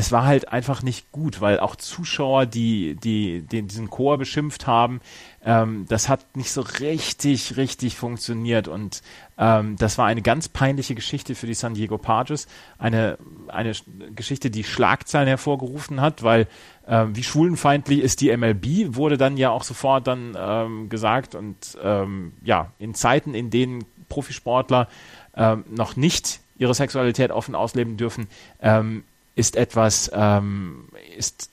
es 0.00 0.12
war 0.12 0.24
halt 0.24 0.50
einfach 0.50 0.82
nicht 0.82 1.12
gut, 1.12 1.42
weil 1.42 1.60
auch 1.60 1.76
Zuschauer, 1.76 2.46
die, 2.46 2.96
die, 2.96 3.42
die 3.42 3.60
diesen 3.60 3.90
Chor 3.90 4.16
beschimpft 4.16 4.66
haben, 4.66 5.02
ähm, 5.44 5.84
das 5.90 6.08
hat 6.08 6.38
nicht 6.38 6.52
so 6.52 6.62
richtig, 6.62 7.58
richtig 7.58 7.96
funktioniert. 7.96 8.66
Und 8.66 9.02
ähm, 9.36 9.76
das 9.76 9.98
war 9.98 10.06
eine 10.06 10.22
ganz 10.22 10.48
peinliche 10.48 10.94
Geschichte 10.94 11.34
für 11.34 11.46
die 11.46 11.52
San 11.52 11.74
Diego 11.74 11.98
Padres, 11.98 12.48
eine, 12.78 13.18
eine 13.48 13.72
Geschichte, 14.16 14.50
die 14.50 14.64
Schlagzeilen 14.64 15.28
hervorgerufen 15.28 16.00
hat, 16.00 16.22
weil 16.22 16.46
ähm, 16.88 17.14
wie 17.14 17.22
schwulenfeindlich 17.22 18.00
ist 18.00 18.22
die 18.22 18.34
MLB, 18.34 18.96
wurde 18.96 19.18
dann 19.18 19.36
ja 19.36 19.50
auch 19.50 19.64
sofort 19.64 20.06
dann 20.06 20.34
ähm, 20.34 20.88
gesagt. 20.88 21.34
Und 21.34 21.76
ähm, 21.82 22.32
ja, 22.42 22.72
in 22.78 22.94
Zeiten, 22.94 23.34
in 23.34 23.50
denen 23.50 23.84
Profisportler 24.08 24.88
ähm, 25.36 25.64
noch 25.68 25.94
nicht 25.94 26.40
ihre 26.56 26.74
Sexualität 26.74 27.32
offen 27.32 27.54
ausleben 27.54 27.98
dürfen, 27.98 28.28
ähm, 28.62 29.04
ist 29.40 29.56
etwas, 29.56 30.10
ähm, 30.14 30.84
ist 31.16 31.48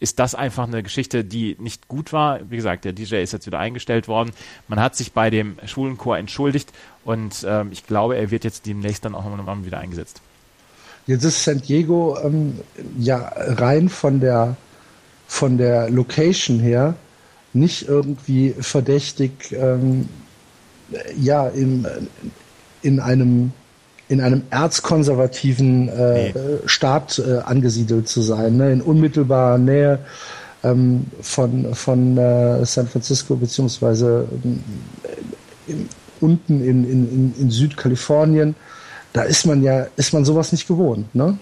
ist 0.00 0.18
das 0.18 0.34
einfach 0.34 0.66
eine 0.66 0.82
Geschichte, 0.82 1.22
die 1.22 1.56
nicht 1.60 1.86
gut 1.86 2.12
war. 2.12 2.40
Wie 2.50 2.56
gesagt, 2.56 2.84
der 2.84 2.92
DJ 2.92 3.22
ist 3.22 3.32
jetzt 3.32 3.46
wieder 3.46 3.60
eingestellt 3.60 4.08
worden. 4.08 4.32
Man 4.66 4.80
hat 4.80 4.96
sich 4.96 5.12
bei 5.12 5.30
dem 5.30 5.58
Schulenchor 5.64 6.18
entschuldigt 6.18 6.72
und 7.04 7.46
ähm, 7.48 7.68
ich 7.70 7.86
glaube, 7.86 8.16
er 8.16 8.32
wird 8.32 8.42
jetzt 8.42 8.66
demnächst 8.66 9.04
dann 9.04 9.14
auch 9.14 9.24
nochmal 9.24 9.64
wieder 9.64 9.78
eingesetzt. 9.78 10.20
Jetzt 11.06 11.22
ist 11.22 11.44
San 11.44 11.62
Diego 11.62 12.18
ähm, 12.20 12.58
ja 12.98 13.32
rein 13.36 13.88
von 13.88 14.18
der 14.18 14.56
von 15.28 15.56
der 15.56 15.88
Location 15.88 16.58
her 16.58 16.96
nicht 17.52 17.86
irgendwie 17.86 18.54
verdächtig, 18.58 19.52
ähm, 19.52 20.08
ja, 21.16 21.48
in, 21.48 21.86
in 22.82 23.00
einem 23.00 23.52
in 24.12 24.20
einem 24.20 24.42
erzkonservativen 24.50 25.88
äh, 25.88 26.32
nee. 26.32 26.34
Staat 26.66 27.18
äh, 27.18 27.38
angesiedelt 27.38 28.08
zu 28.08 28.20
sein, 28.20 28.58
ne? 28.58 28.70
in 28.70 28.82
unmittelbarer 28.82 29.56
Nähe 29.56 30.00
ähm, 30.62 31.06
von, 31.22 31.74
von 31.74 32.18
äh, 32.18 32.62
San 32.66 32.88
Francisco 32.88 33.36
beziehungsweise 33.36 34.28
äh, 35.66 35.72
unten 36.20 36.62
in, 36.62 36.84
in, 36.84 37.34
in 37.38 37.50
Südkalifornien. 37.50 38.54
Da 39.14 39.22
ist 39.22 39.46
man 39.46 39.62
ja, 39.62 39.86
ist 39.96 40.12
man 40.12 40.26
sowas 40.26 40.52
nicht 40.52 40.68
gewohnt, 40.68 41.14
ne? 41.14 41.38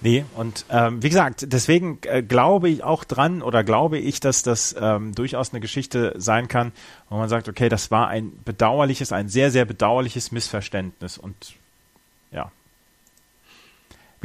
Nee, 0.00 0.24
und 0.36 0.66
ähm, 0.70 1.02
wie 1.02 1.08
gesagt, 1.08 1.46
deswegen 1.52 1.98
äh, 2.02 2.22
glaube 2.22 2.70
ich 2.70 2.84
auch 2.84 3.04
dran 3.04 3.42
oder 3.42 3.64
glaube 3.64 3.98
ich, 3.98 4.20
dass 4.20 4.42
das 4.42 4.74
ähm, 4.78 5.14
durchaus 5.14 5.52
eine 5.52 5.60
Geschichte 5.60 6.14
sein 6.16 6.48
kann, 6.48 6.72
wo 7.08 7.16
man 7.16 7.28
sagt, 7.28 7.48
okay, 7.48 7.70
das 7.70 7.90
war 7.90 8.08
ein 8.08 8.32
bedauerliches, 8.44 9.12
ein 9.12 9.28
sehr, 9.28 9.50
sehr 9.50 9.66
bedauerliches 9.66 10.32
Missverständnis 10.32 11.18
und. 11.18 11.54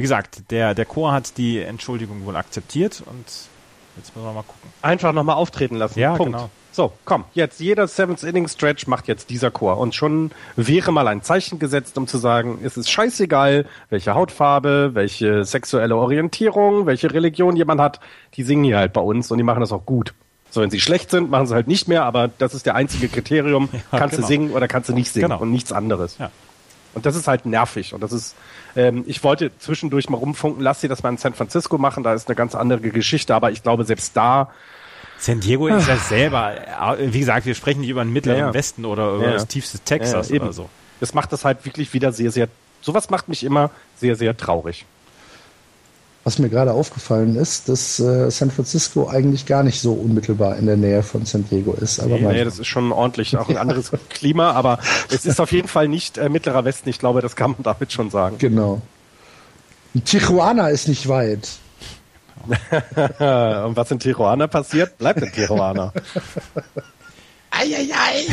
Wie 0.00 0.04
gesagt, 0.04 0.50
der, 0.50 0.74
der 0.74 0.86
Chor 0.86 1.12
hat 1.12 1.36
die 1.36 1.58
Entschuldigung 1.58 2.24
wohl 2.24 2.34
akzeptiert 2.34 3.02
und 3.04 3.26
jetzt 3.26 4.16
müssen 4.16 4.26
wir 4.26 4.32
mal 4.32 4.44
gucken. 4.44 4.70
Einfach 4.80 5.12
nochmal 5.12 5.36
auftreten 5.36 5.76
lassen. 5.76 5.98
Ja, 5.98 6.14
Punkt. 6.14 6.32
genau. 6.32 6.48
So, 6.72 6.92
komm, 7.04 7.24
jetzt 7.34 7.60
jeder 7.60 7.86
Seventh 7.86 8.22
Inning 8.22 8.48
Stretch 8.48 8.86
macht 8.86 9.08
jetzt 9.08 9.28
dieser 9.28 9.50
Chor. 9.50 9.76
Und 9.76 9.94
schon 9.94 10.30
wäre 10.56 10.90
mal 10.90 11.06
ein 11.06 11.20
Zeichen 11.22 11.58
gesetzt, 11.58 11.98
um 11.98 12.06
zu 12.06 12.16
sagen, 12.16 12.60
es 12.64 12.78
ist 12.78 12.90
scheißegal, 12.90 13.66
welche 13.90 14.14
Hautfarbe, 14.14 14.92
welche 14.94 15.44
sexuelle 15.44 15.96
Orientierung, 15.96 16.86
welche 16.86 17.12
Religion 17.12 17.54
jemand 17.54 17.82
hat. 17.82 18.00
Die 18.36 18.42
singen 18.42 18.64
hier 18.64 18.78
halt 18.78 18.94
bei 18.94 19.02
uns 19.02 19.30
und 19.30 19.36
die 19.36 19.44
machen 19.44 19.60
das 19.60 19.70
auch 19.70 19.84
gut. 19.84 20.14
So, 20.48 20.62
wenn 20.62 20.70
sie 20.70 20.80
schlecht 20.80 21.10
sind, 21.10 21.30
machen 21.30 21.46
sie 21.46 21.54
halt 21.54 21.68
nicht 21.68 21.88
mehr, 21.88 22.04
aber 22.04 22.28
das 22.38 22.54
ist 22.54 22.64
der 22.64 22.74
einzige 22.74 23.08
Kriterium. 23.08 23.68
Ja, 23.92 23.98
kannst 23.98 24.16
genau. 24.16 24.26
du 24.26 24.32
singen 24.32 24.50
oder 24.52 24.66
kannst 24.66 24.88
du 24.88 24.94
nicht 24.94 25.12
singen 25.12 25.28
genau. 25.28 25.42
und 25.42 25.50
nichts 25.50 25.72
anderes. 25.72 26.16
Ja. 26.18 26.30
Und 26.94 27.06
das 27.06 27.16
ist 27.16 27.28
halt 27.28 27.46
nervig. 27.46 27.94
Und 27.94 28.02
das 28.02 28.12
ist, 28.12 28.34
ähm, 28.76 29.04
ich 29.06 29.22
wollte 29.24 29.56
zwischendurch 29.58 30.08
mal 30.08 30.18
rumfunken, 30.18 30.62
lass 30.62 30.80
sie 30.80 30.88
das 30.88 31.02
mal 31.02 31.10
in 31.10 31.16
San 31.16 31.34
Francisco 31.34 31.78
machen, 31.78 32.02
da 32.02 32.14
ist 32.14 32.28
eine 32.28 32.36
ganz 32.36 32.54
andere 32.54 32.80
Geschichte, 32.80 33.34
aber 33.34 33.50
ich 33.50 33.62
glaube, 33.62 33.84
selbst 33.84 34.16
da. 34.16 34.50
San 35.18 35.40
Diego 35.40 35.68
ist 35.68 35.86
ja 35.86 35.96
selber, 35.96 36.54
äh, 36.98 37.12
wie 37.12 37.20
gesagt, 37.20 37.46
wir 37.46 37.54
sprechen 37.54 37.80
nicht 37.80 37.90
über 37.90 38.02
den 38.02 38.12
mittleren 38.12 38.40
ja, 38.40 38.46
ja. 38.46 38.54
Westen 38.54 38.84
oder 38.84 39.14
über 39.14 39.26
ja, 39.26 39.32
das 39.32 39.46
tiefste 39.46 39.78
Texas 39.78 40.30
oder 40.30 40.52
so. 40.52 40.68
Das 41.00 41.14
macht 41.14 41.32
das 41.32 41.44
halt 41.44 41.64
wirklich 41.64 41.92
wieder 41.92 42.12
sehr, 42.12 42.30
sehr, 42.30 42.48
sowas 42.80 43.10
macht 43.10 43.28
mich 43.28 43.44
immer 43.44 43.70
sehr, 43.96 44.16
sehr 44.16 44.36
traurig. 44.36 44.86
Was 46.22 46.38
mir 46.38 46.50
gerade 46.50 46.72
aufgefallen 46.72 47.34
ist, 47.36 47.70
dass 47.70 47.98
äh, 47.98 48.30
San 48.30 48.50
Francisco 48.50 49.08
eigentlich 49.08 49.46
gar 49.46 49.62
nicht 49.62 49.80
so 49.80 49.94
unmittelbar 49.94 50.56
in 50.58 50.66
der 50.66 50.76
Nähe 50.76 51.02
von 51.02 51.24
San 51.24 51.48
Diego 51.48 51.72
ist. 51.72 51.98
Aber 51.98 52.18
nee, 52.18 52.26
nee, 52.26 52.44
das 52.44 52.58
ist 52.58 52.66
schon 52.66 52.92
ordentlich, 52.92 53.36
auch 53.38 53.48
ein 53.48 53.56
anderes 53.58 53.90
Klima, 54.10 54.50
aber 54.52 54.78
es 55.08 55.24
ist 55.24 55.40
auf 55.40 55.50
jeden 55.50 55.68
Fall 55.68 55.88
nicht 55.88 56.18
äh, 56.18 56.28
mittlerer 56.28 56.64
Westen. 56.66 56.90
Ich 56.90 56.98
glaube, 56.98 57.22
das 57.22 57.36
kann 57.36 57.52
man 57.52 57.62
damit 57.62 57.92
schon 57.92 58.10
sagen. 58.10 58.36
Genau. 58.38 58.82
Tijuana 60.04 60.68
ist 60.68 60.88
nicht 60.88 61.08
weit. 61.08 61.48
Und 62.46 63.76
was 63.76 63.90
in 63.90 63.98
Tijuana 63.98 64.46
passiert, 64.46 64.98
bleibt 64.98 65.22
in 65.22 65.32
Tijuana. 65.32 65.92
Eieiei. 67.50 68.26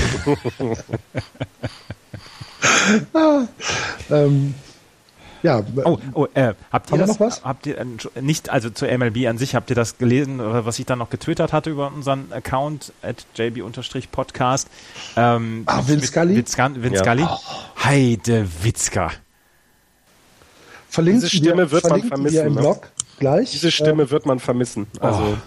ah, 3.14 3.41
ähm, 4.09 4.53
ja. 5.43 5.64
Oh, 5.84 5.97
oh 6.14 6.27
äh, 6.34 6.53
habt 6.72 6.91
ihr 6.91 6.97
das, 6.97 7.09
noch 7.09 7.19
was? 7.19 7.43
Habt 7.43 7.65
ihr 7.65 7.77
äh, 7.77 7.85
nicht, 8.22 8.49
also 8.49 8.69
zur 8.69 8.95
MLB 8.95 9.27
an 9.27 9.38
sich, 9.38 9.55
habt 9.55 9.69
ihr 9.69 9.76
das 9.76 9.97
gelesen, 9.97 10.39
was 10.39 10.80
ich 10.80 10.85
dann 10.85 10.99
noch 10.99 11.09
getwittert 11.09 11.53
hatte 11.53 11.69
über 11.69 11.91
unseren 11.93 12.31
Account 12.31 12.93
at 13.01 13.26
jb-podcast? 13.35 14.69
Ähm, 15.15 15.64
ah, 15.65 15.81
Vince 15.85 16.07
Scully? 16.07 16.35
Vince 16.35 16.95
ja. 16.95 17.03
Scully? 17.03 17.23
Oh. 17.23 17.38
Heide 17.84 18.47
Witzka. 18.64 19.11
Verlinkt 20.89 21.23
Diese 21.23 21.38
Stimme 21.38 21.72
wird 21.72 21.89
man 21.89 22.03
vermissen. 22.03 22.47
Im 22.47 22.53
ne? 22.55 22.61
Blog 22.61 22.91
gleich. 23.19 23.51
Diese 23.51 23.72
Stimme 23.72 24.03
äh, 24.03 24.09
wird 24.11 24.26
man 24.26 24.39
vermissen. 24.39 24.88
Also. 24.99 25.22
Oh 25.22 25.38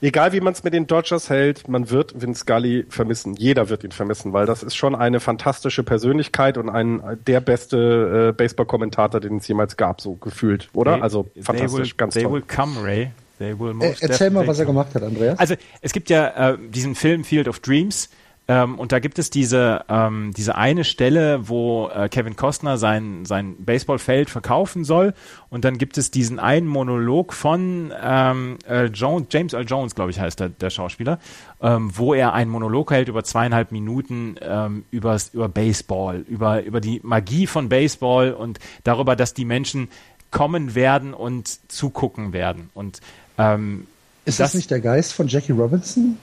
egal 0.00 0.32
wie 0.32 0.40
man 0.40 0.52
es 0.52 0.64
mit 0.64 0.74
den 0.74 0.86
Dodgers 0.86 1.30
hält, 1.30 1.68
man 1.68 1.90
wird 1.90 2.20
Vince 2.20 2.40
Scully 2.40 2.86
vermissen. 2.88 3.34
Jeder 3.34 3.68
wird 3.68 3.84
ihn 3.84 3.92
vermissen, 3.92 4.32
weil 4.32 4.46
das 4.46 4.62
ist 4.62 4.76
schon 4.76 4.94
eine 4.94 5.20
fantastische 5.20 5.82
Persönlichkeit 5.82 6.58
und 6.58 6.68
ein 6.68 7.02
der 7.26 7.40
beste 7.40 8.30
äh, 8.30 8.32
Baseball-Kommentator, 8.32 9.20
den 9.20 9.36
es 9.36 9.48
jemals 9.48 9.76
gab, 9.76 10.00
so 10.00 10.14
gefühlt, 10.14 10.68
oder? 10.72 10.94
They, 10.94 11.02
also 11.02 11.30
fantastisch, 11.40 11.90
will, 11.90 11.96
ganz 11.96 12.14
they 12.14 12.22
toll. 12.22 12.32
Will 12.32 12.42
come, 12.42 12.82
Ray. 12.82 13.10
They 13.38 13.58
will 13.58 13.72
most 13.72 14.02
Erzähl 14.02 14.30
mal, 14.30 14.46
was 14.46 14.58
er 14.58 14.66
gemacht 14.66 14.94
hat, 14.94 15.02
Andreas. 15.02 15.38
Also 15.38 15.54
es 15.80 15.92
gibt 15.94 16.10
ja 16.10 16.52
äh, 16.52 16.58
diesen 16.58 16.94
Film 16.94 17.24
Field 17.24 17.48
of 17.48 17.60
Dreams 17.60 18.10
ähm, 18.50 18.80
und 18.80 18.90
da 18.90 18.98
gibt 18.98 19.20
es 19.20 19.30
diese, 19.30 19.84
ähm, 19.88 20.32
diese 20.36 20.56
eine 20.56 20.82
Stelle, 20.82 21.48
wo 21.48 21.88
äh, 21.94 22.08
Kevin 22.08 22.34
Costner 22.34 22.78
sein, 22.78 23.24
sein 23.24 23.54
Baseballfeld 23.60 24.28
verkaufen 24.28 24.82
soll. 24.82 25.14
Und 25.50 25.64
dann 25.64 25.78
gibt 25.78 25.96
es 25.98 26.10
diesen 26.10 26.40
einen 26.40 26.66
Monolog 26.66 27.32
von 27.32 27.92
ähm, 28.02 28.58
Earl 28.66 28.90
Jones, 28.92 29.28
James 29.30 29.52
Earl 29.52 29.66
Jones, 29.66 29.94
glaube 29.94 30.10
ich, 30.10 30.18
heißt 30.18 30.40
der, 30.40 30.48
der 30.48 30.70
Schauspieler, 30.70 31.20
ähm, 31.62 31.92
wo 31.94 32.12
er 32.12 32.32
einen 32.32 32.50
Monolog 32.50 32.90
hält 32.90 33.06
über 33.06 33.22
zweieinhalb 33.22 33.70
Minuten 33.70 34.34
ähm, 34.40 34.84
übers, 34.90 35.28
über 35.32 35.48
Baseball, 35.48 36.24
über, 36.26 36.64
über 36.64 36.80
die 36.80 36.98
Magie 37.04 37.46
von 37.46 37.68
Baseball 37.68 38.32
und 38.32 38.58
darüber, 38.82 39.14
dass 39.14 39.32
die 39.32 39.44
Menschen 39.44 39.90
kommen 40.32 40.74
werden 40.74 41.14
und 41.14 41.70
zugucken 41.70 42.32
werden. 42.32 42.70
Und 42.74 43.00
ähm, 43.38 43.86
ist 44.24 44.40
das, 44.40 44.48
das 44.48 44.54
nicht 44.54 44.72
der 44.72 44.80
Geist 44.80 45.12
von 45.12 45.28
Jackie 45.28 45.52
Robinson? 45.52 46.18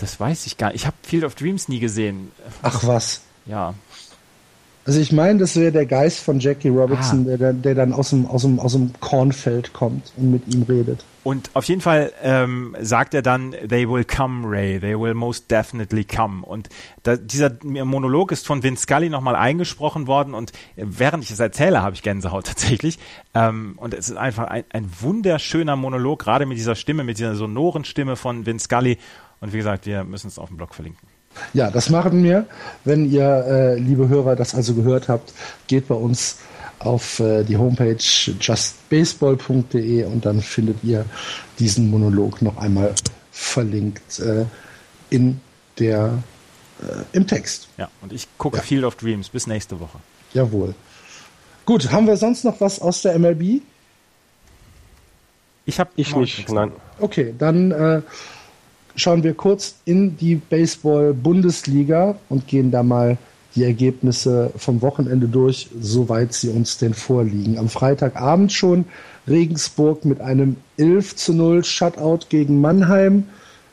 Das 0.00 0.18
weiß 0.18 0.46
ich 0.46 0.56
gar 0.56 0.68
nicht. 0.68 0.76
Ich 0.82 0.86
habe 0.86 0.96
Field 1.02 1.24
of 1.24 1.34
Dreams 1.34 1.68
nie 1.68 1.78
gesehen. 1.78 2.32
Ach 2.62 2.86
was. 2.86 3.20
Ja. 3.46 3.74
Also 4.86 4.98
ich 4.98 5.12
meine, 5.12 5.38
das 5.38 5.56
wäre 5.56 5.72
der 5.72 5.84
Geist 5.84 6.20
von 6.20 6.40
Jackie 6.40 6.68
Robinson, 6.68 7.28
ah. 7.30 7.36
der, 7.36 7.52
der 7.52 7.74
dann 7.74 7.92
aus 7.92 8.10
dem, 8.10 8.26
aus, 8.26 8.42
dem, 8.42 8.58
aus 8.58 8.72
dem 8.72 8.92
Kornfeld 8.98 9.72
kommt 9.74 10.12
und 10.16 10.30
mit 10.30 10.52
ihm 10.52 10.62
redet. 10.62 11.04
Und 11.22 11.50
auf 11.52 11.64
jeden 11.64 11.82
Fall 11.82 12.12
ähm, 12.22 12.74
sagt 12.80 13.12
er 13.12 13.20
dann, 13.20 13.52
they 13.68 13.86
will 13.86 14.04
come, 14.04 14.48
Ray, 14.48 14.80
they 14.80 14.98
will 14.98 15.12
most 15.12 15.50
definitely 15.50 16.04
come. 16.04 16.46
Und 16.46 16.70
da, 17.02 17.16
dieser 17.16 17.52
Monolog 17.62 18.32
ist 18.32 18.46
von 18.46 18.62
Vince 18.62 18.84
Scully 18.84 19.10
nochmal 19.10 19.36
eingesprochen 19.36 20.06
worden 20.06 20.32
und 20.32 20.52
während 20.76 21.22
ich 21.22 21.30
es 21.30 21.38
erzähle, 21.38 21.82
habe 21.82 21.94
ich 21.94 22.02
Gänsehaut 22.02 22.46
tatsächlich. 22.48 22.98
Ähm, 23.34 23.74
und 23.76 23.92
es 23.92 24.08
ist 24.08 24.16
einfach 24.16 24.48
ein, 24.48 24.64
ein 24.70 24.90
wunderschöner 24.98 25.76
Monolog, 25.76 26.20
gerade 26.20 26.46
mit 26.46 26.56
dieser 26.56 26.74
Stimme, 26.74 27.04
mit 27.04 27.18
dieser 27.18 27.34
sonoren 27.34 27.84
Stimme 27.84 28.16
von 28.16 28.46
Vince 28.46 28.64
Scully. 28.64 28.96
Und 29.40 29.52
wie 29.52 29.58
gesagt, 29.58 29.86
wir 29.86 30.04
müssen 30.04 30.28
es 30.28 30.38
auf 30.38 30.48
dem 30.48 30.56
Blog 30.56 30.74
verlinken. 30.74 31.06
Ja, 31.54 31.70
das 31.70 31.90
machen 31.90 32.22
wir. 32.24 32.46
Wenn 32.84 33.10
ihr, 33.10 33.24
äh, 33.24 33.78
liebe 33.78 34.08
Hörer, 34.08 34.36
das 34.36 34.54
also 34.54 34.74
gehört 34.74 35.08
habt, 35.08 35.32
geht 35.68 35.88
bei 35.88 35.94
uns 35.94 36.38
auf 36.80 37.20
äh, 37.20 37.44
die 37.44 37.56
Homepage 37.56 37.96
justbaseball.de 37.96 40.04
und 40.04 40.26
dann 40.26 40.40
findet 40.40 40.82
ihr 40.82 41.04
diesen 41.58 41.90
Monolog 41.90 42.42
noch 42.42 42.56
einmal 42.56 42.94
verlinkt 43.30 44.18
äh, 44.20 44.44
in 45.10 45.40
der 45.78 46.22
äh, 46.82 47.16
im 47.16 47.26
Text. 47.26 47.68
Ja, 47.76 47.88
und 48.00 48.12
ich 48.12 48.26
gucke 48.38 48.56
Ja. 48.56 48.62
Field 48.62 48.84
of 48.84 48.96
Dreams. 48.96 49.28
Bis 49.28 49.46
nächste 49.46 49.78
Woche. 49.78 49.98
Jawohl. 50.32 50.74
Gut, 51.66 51.92
haben 51.92 52.06
wir 52.06 52.16
sonst 52.16 52.44
noch 52.44 52.60
was 52.60 52.80
aus 52.80 53.02
der 53.02 53.18
MLB? 53.18 53.60
Ich 55.66 55.78
habe 55.78 55.90
Ich 55.96 56.16
nicht, 56.16 56.50
nein. 56.50 56.72
Okay, 56.98 57.34
dann 57.38 57.70
äh, 57.70 58.00
schauen 58.94 59.22
wir 59.22 59.34
kurz 59.34 59.76
in 59.84 60.16
die 60.16 60.36
Baseball-Bundesliga 60.36 62.16
und 62.28 62.46
gehen 62.46 62.70
da 62.70 62.82
mal 62.82 63.18
die 63.54 63.64
Ergebnisse 63.64 64.52
vom 64.56 64.80
Wochenende 64.82 65.26
durch, 65.26 65.68
soweit 65.80 66.32
sie 66.32 66.50
uns 66.50 66.78
denn 66.78 66.94
vorliegen. 66.94 67.58
Am 67.58 67.68
Freitagabend 67.68 68.52
schon 68.52 68.84
Regensburg 69.26 70.04
mit 70.04 70.20
einem 70.20 70.56
11 70.76 71.16
zu 71.16 71.32
0 71.34 71.64
Shutout 71.64 72.26
gegen 72.28 72.60
Mannheim. 72.60 73.24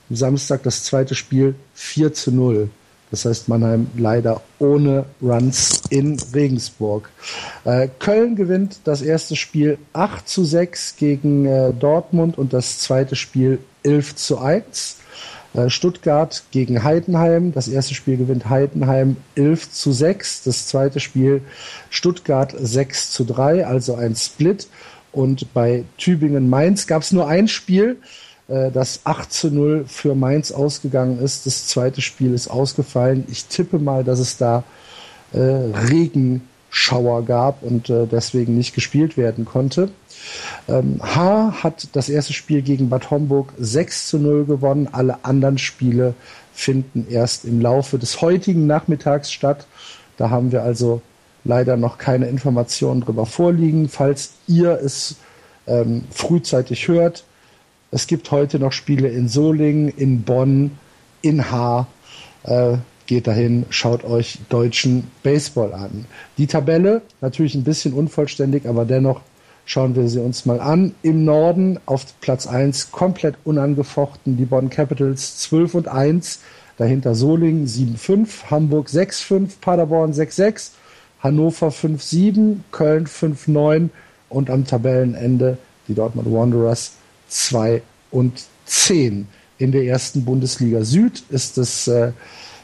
Am 0.10 0.16
Samstag 0.16 0.64
das 0.64 0.84
zweite 0.84 1.16
Spiel 1.16 1.56
4 1.74 2.14
zu 2.14 2.32
0. 2.32 2.70
Das 3.12 3.24
heißt 3.24 3.48
Mannheim 3.48 3.88
leider 3.96 4.42
ohne 4.60 5.06
Runs 5.22 5.82
in 5.90 6.18
Regensburg. 6.34 7.10
Äh, 7.64 7.88
Köln 8.00 8.36
gewinnt 8.36 8.80
das 8.84 9.02
erste 9.02 9.36
Spiel 9.36 9.78
8 9.94 10.28
zu 10.28 10.44
6 10.44 10.98
gegen 10.98 11.46
äh, 11.46 11.74
Dortmund 11.74 12.38
und 12.38 12.52
das 12.52 12.80
zweite 12.80 13.16
Spiel 13.16 13.60
11 13.88 14.16
zu 14.16 14.40
1. 14.40 14.98
Äh, 15.54 15.70
Stuttgart 15.70 16.44
gegen 16.52 16.84
Heidenheim. 16.84 17.54
Das 17.54 17.68
erste 17.68 17.96
Spiel 17.96 18.18
gewinnt 18.18 18.50
Heidenheim 18.50 19.18
11 19.36 19.72
zu 19.72 19.92
6. 19.92 20.44
Das 20.44 20.68
zweite 20.68 21.00
Spiel 21.00 21.42
Stuttgart 21.90 22.54
6 22.58 23.12
zu 23.12 23.24
3, 23.26 23.66
also 23.66 23.96
ein 23.96 24.16
Split. 24.16 24.68
Und 25.12 25.54
bei 25.54 25.84
Tübingen-Mainz 25.98 26.86
gab 26.86 27.02
es 27.02 27.12
nur 27.12 27.28
ein 27.28 27.48
Spiel, 27.48 27.98
äh, 28.48 28.72
das 28.72 29.02
8 29.06 29.32
zu 29.34 29.50
0 29.50 29.86
für 29.88 30.16
Mainz 30.16 30.52
ausgegangen 30.52 31.20
ist. 31.20 31.46
Das 31.46 31.68
zweite 31.68 32.02
Spiel 32.02 32.34
ist 32.34 32.50
ausgefallen. 32.50 33.26
Ich 33.32 33.46
tippe 33.46 33.80
mal, 33.80 34.04
dass 34.04 34.20
es 34.20 34.38
da 34.38 34.64
äh, 35.34 35.40
Regenschauer 35.40 37.26
gab 37.26 37.64
und 37.64 37.90
deswegen 37.90 38.56
nicht 38.56 38.76
gespielt 38.76 39.18
werden 39.18 39.46
konnte. 39.46 39.90
Ähm, 40.68 41.00
H 41.02 41.64
hat 41.64 41.90
das 41.94 42.10
erste 42.10 42.34
Spiel 42.34 42.62
gegen 42.62 42.90
Bad 42.90 43.10
Homburg 43.12 43.54
6 43.58 44.08
zu 44.10 44.20
0 44.20 44.46
gewonnen. 44.46 44.90
Alle 44.92 45.24
anderen 45.24 45.58
Spiele 45.58 46.14
finden 46.54 47.08
erst 47.10 47.46
im 47.46 47.62
Laufe 47.62 47.98
des 47.98 48.22
heutigen 48.22 48.68
Nachmittags 48.68 49.32
statt. 49.32 49.68
Da 50.18 50.30
haben 50.30 50.52
wir 50.52 50.64
also 50.64 51.02
leider 51.44 51.78
noch 51.78 51.98
keine 51.98 52.28
Informationen 52.28 53.02
drüber 53.02 53.26
vorliegen. 53.26 53.90
Falls 53.90 54.34
ihr 54.48 54.72
es 54.72 55.18
ähm, 55.68 56.04
frühzeitig 56.12 56.88
hört, 56.88 57.24
es 57.92 58.08
gibt 58.08 58.32
heute 58.32 58.60
noch 58.60 58.74
Spiele 58.74 59.08
in 59.08 59.30
Solingen, 59.30 59.88
in 59.90 60.24
Bonn, 60.24 60.72
in 61.22 61.50
Haar. 61.50 61.88
Äh, 62.44 62.78
geht 63.06 63.28
dahin, 63.28 63.66
schaut 63.70 64.04
euch 64.04 64.40
deutschen 64.50 65.10
Baseball 65.24 65.74
an. 65.74 66.06
Die 66.38 66.48
Tabelle 66.48 67.02
natürlich 67.22 67.56
ein 67.56 67.64
bisschen 67.64 67.94
unvollständig, 67.94 68.68
aber 68.68 68.84
dennoch 68.84 69.22
schauen 69.68 69.96
wir 69.96 70.08
sie 70.08 70.20
uns 70.20 70.46
mal 70.46 70.60
an. 70.60 70.96
Im 71.04 71.26
Norden 71.26 71.80
auf 71.86 72.06
Platz 72.22 72.48
1 72.48 72.92
komplett 72.92 73.36
unangefochten 73.44 74.38
die 74.38 74.46
Bonn 74.46 74.70
Capitals 74.70 75.38
12 75.40 75.76
und 75.76 75.88
1, 75.90 76.40
dahinter 76.78 77.14
Solingen 77.14 77.68
7-5, 77.68 78.50
Hamburg 78.50 78.88
6-5, 78.88 79.60
Paderborn 79.62 80.14
6-6, 80.14 80.72
Hannover 81.20 81.68
5-7, 81.68 82.60
Köln 82.72 83.08
5-9 83.08 83.90
und 84.30 84.50
am 84.50 84.66
Tabellenende 84.66 85.58
die 85.88 85.94
Dortmund 85.94 86.32
Wanderers 86.32 86.94
2 87.28 87.82
und 88.12 88.46
10. 88.66 89.28
In 89.58 89.72
der 89.74 89.84
ersten 89.84 90.24
Bundesliga 90.24 90.84
Süd 90.84 91.24
ist 91.30 91.58
es 91.58 91.88
äh, 91.88 92.12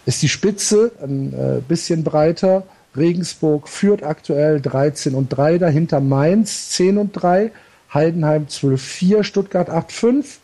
ist 0.06 0.22
die 0.22 0.30
Spitze 0.30 0.92
ein 1.02 1.34
äh, 1.34 1.62
bisschen 1.68 2.04
breiter. 2.04 2.64
Regensburg 2.96 3.68
führt 3.68 4.04
aktuell 4.04 4.62
13 4.62 5.16
und 5.16 5.30
3, 5.30 5.58
dahinter 5.58 6.00
Mainz 6.00 6.70
10 6.70 6.98
und 6.98 7.14
3, 7.14 7.52
Heidenheim 7.94 8.48
12 8.48 8.82
4, 8.82 9.24
Stuttgart 9.24 9.70
8 9.70 9.92
5, 9.92 10.40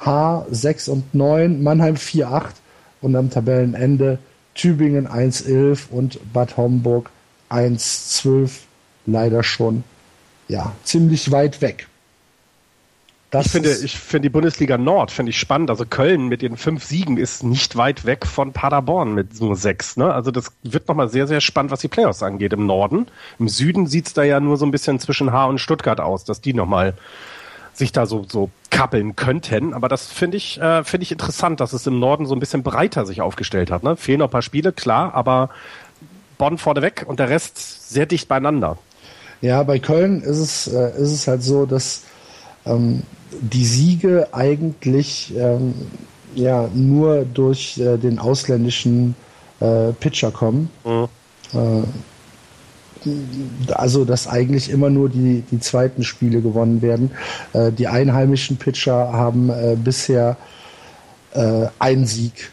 H 0.00 0.46
6 0.50 0.88
und 0.88 1.14
9, 1.14 1.62
Mannheim 1.62 1.96
4 1.96 2.28
8 2.28 2.56
und 3.00 3.16
am 3.16 3.30
Tabellenende 3.30 4.18
Tübingen 4.54 5.06
1 5.06 5.42
11 5.42 5.88
und 5.90 6.32
Bad 6.32 6.56
Homburg 6.56 7.10
1 7.48 8.16
12. 8.16 8.62
Leider 9.06 9.42
schon 9.42 9.84
ja 10.48 10.72
ziemlich 10.84 11.30
weit 11.30 11.62
weg. 11.62 11.88
Das 13.30 13.46
Ich 13.46 13.52
finde, 13.52 13.70
ich 13.72 13.98
finde 13.98 14.22
die 14.22 14.30
Bundesliga 14.30 14.76
Nord 14.76 15.12
finde 15.12 15.30
ich 15.30 15.38
spannend. 15.38 15.70
Also 15.70 15.84
Köln 15.86 16.26
mit 16.26 16.42
ihren 16.42 16.56
fünf 16.56 16.84
Siegen 16.84 17.16
ist 17.16 17.44
nicht 17.44 17.76
weit 17.76 18.04
weg 18.04 18.26
von 18.26 18.52
Paderborn 18.52 19.14
mit 19.14 19.40
nur 19.40 19.54
sechs. 19.54 19.96
Ne? 19.96 20.12
Also 20.12 20.32
das 20.32 20.50
wird 20.64 20.88
nochmal 20.88 21.08
sehr, 21.08 21.28
sehr 21.28 21.40
spannend, 21.40 21.70
was 21.70 21.80
die 21.80 21.88
Playoffs 21.88 22.24
angeht 22.24 22.52
im 22.52 22.66
Norden. 22.66 23.06
Im 23.38 23.48
Süden 23.48 23.86
sieht's 23.86 24.14
da 24.14 24.24
ja 24.24 24.40
nur 24.40 24.56
so 24.56 24.66
ein 24.66 24.72
bisschen 24.72 24.98
zwischen 24.98 25.32
H 25.32 25.46
und 25.46 25.58
Stuttgart 25.60 26.00
aus, 26.00 26.24
dass 26.24 26.40
die 26.40 26.54
nochmal 26.54 26.94
sich 27.72 27.92
da 27.92 28.04
so, 28.04 28.26
so 28.28 28.50
kappeln 28.70 29.14
könnten. 29.14 29.74
Aber 29.74 29.88
das 29.88 30.06
finde 30.06 30.36
ich, 30.36 30.60
äh, 30.60 30.82
finde 30.82 31.04
ich 31.04 31.12
interessant, 31.12 31.60
dass 31.60 31.72
es 31.72 31.86
im 31.86 32.00
Norden 32.00 32.26
so 32.26 32.34
ein 32.34 32.40
bisschen 32.40 32.64
breiter 32.64 33.06
sich 33.06 33.20
aufgestellt 33.20 33.70
hat. 33.70 33.84
Ne? 33.84 33.96
Fehlen 33.96 34.18
noch 34.18 34.28
ein 34.28 34.32
paar 34.32 34.42
Spiele, 34.42 34.72
klar, 34.72 35.14
aber 35.14 35.50
Bonn 36.36 36.58
vorneweg 36.58 37.04
und 37.06 37.20
der 37.20 37.28
Rest 37.28 37.90
sehr 37.90 38.06
dicht 38.06 38.26
beieinander. 38.26 38.76
Ja, 39.40 39.62
bei 39.62 39.78
Köln 39.78 40.20
ist 40.20 40.38
es, 40.38 40.66
äh, 40.66 40.90
ist 41.00 41.12
es 41.12 41.28
halt 41.28 41.44
so, 41.44 41.64
dass 41.64 42.02
ähm, 42.66 43.02
die 43.40 43.64
Siege 43.64 44.28
eigentlich 44.32 45.32
ähm, 45.36 45.74
ja 46.34 46.68
nur 46.74 47.24
durch 47.24 47.78
äh, 47.78 47.96
den 47.96 48.18
ausländischen 48.18 49.14
äh, 49.60 49.92
Pitcher 49.92 50.30
kommen. 50.30 50.70
Äh, 50.84 51.82
also, 53.72 54.04
dass 54.04 54.26
eigentlich 54.26 54.70
immer 54.70 54.90
nur 54.90 55.08
die, 55.08 55.42
die 55.50 55.60
zweiten 55.60 56.04
Spiele 56.04 56.40
gewonnen 56.40 56.82
werden. 56.82 57.10
Äh, 57.52 57.72
die 57.72 57.88
einheimischen 57.88 58.56
Pitcher 58.56 59.12
haben 59.12 59.50
äh, 59.50 59.76
bisher 59.82 60.36
äh, 61.32 61.66
einen 61.78 62.06
Sieg 62.06 62.50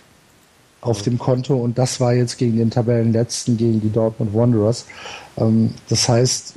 auf 0.80 1.02
dem 1.02 1.18
Konto 1.18 1.56
und 1.56 1.78
das 1.78 2.00
war 2.00 2.14
jetzt 2.14 2.38
gegen 2.38 2.58
den 2.58 2.70
Tabellenletzten, 2.70 3.58
gegen 3.58 3.82
die 3.82 3.92
Dortmund 3.92 4.34
Wanderers. 4.34 4.86
Ähm, 5.38 5.74
das 5.90 6.08
heißt, 6.08 6.54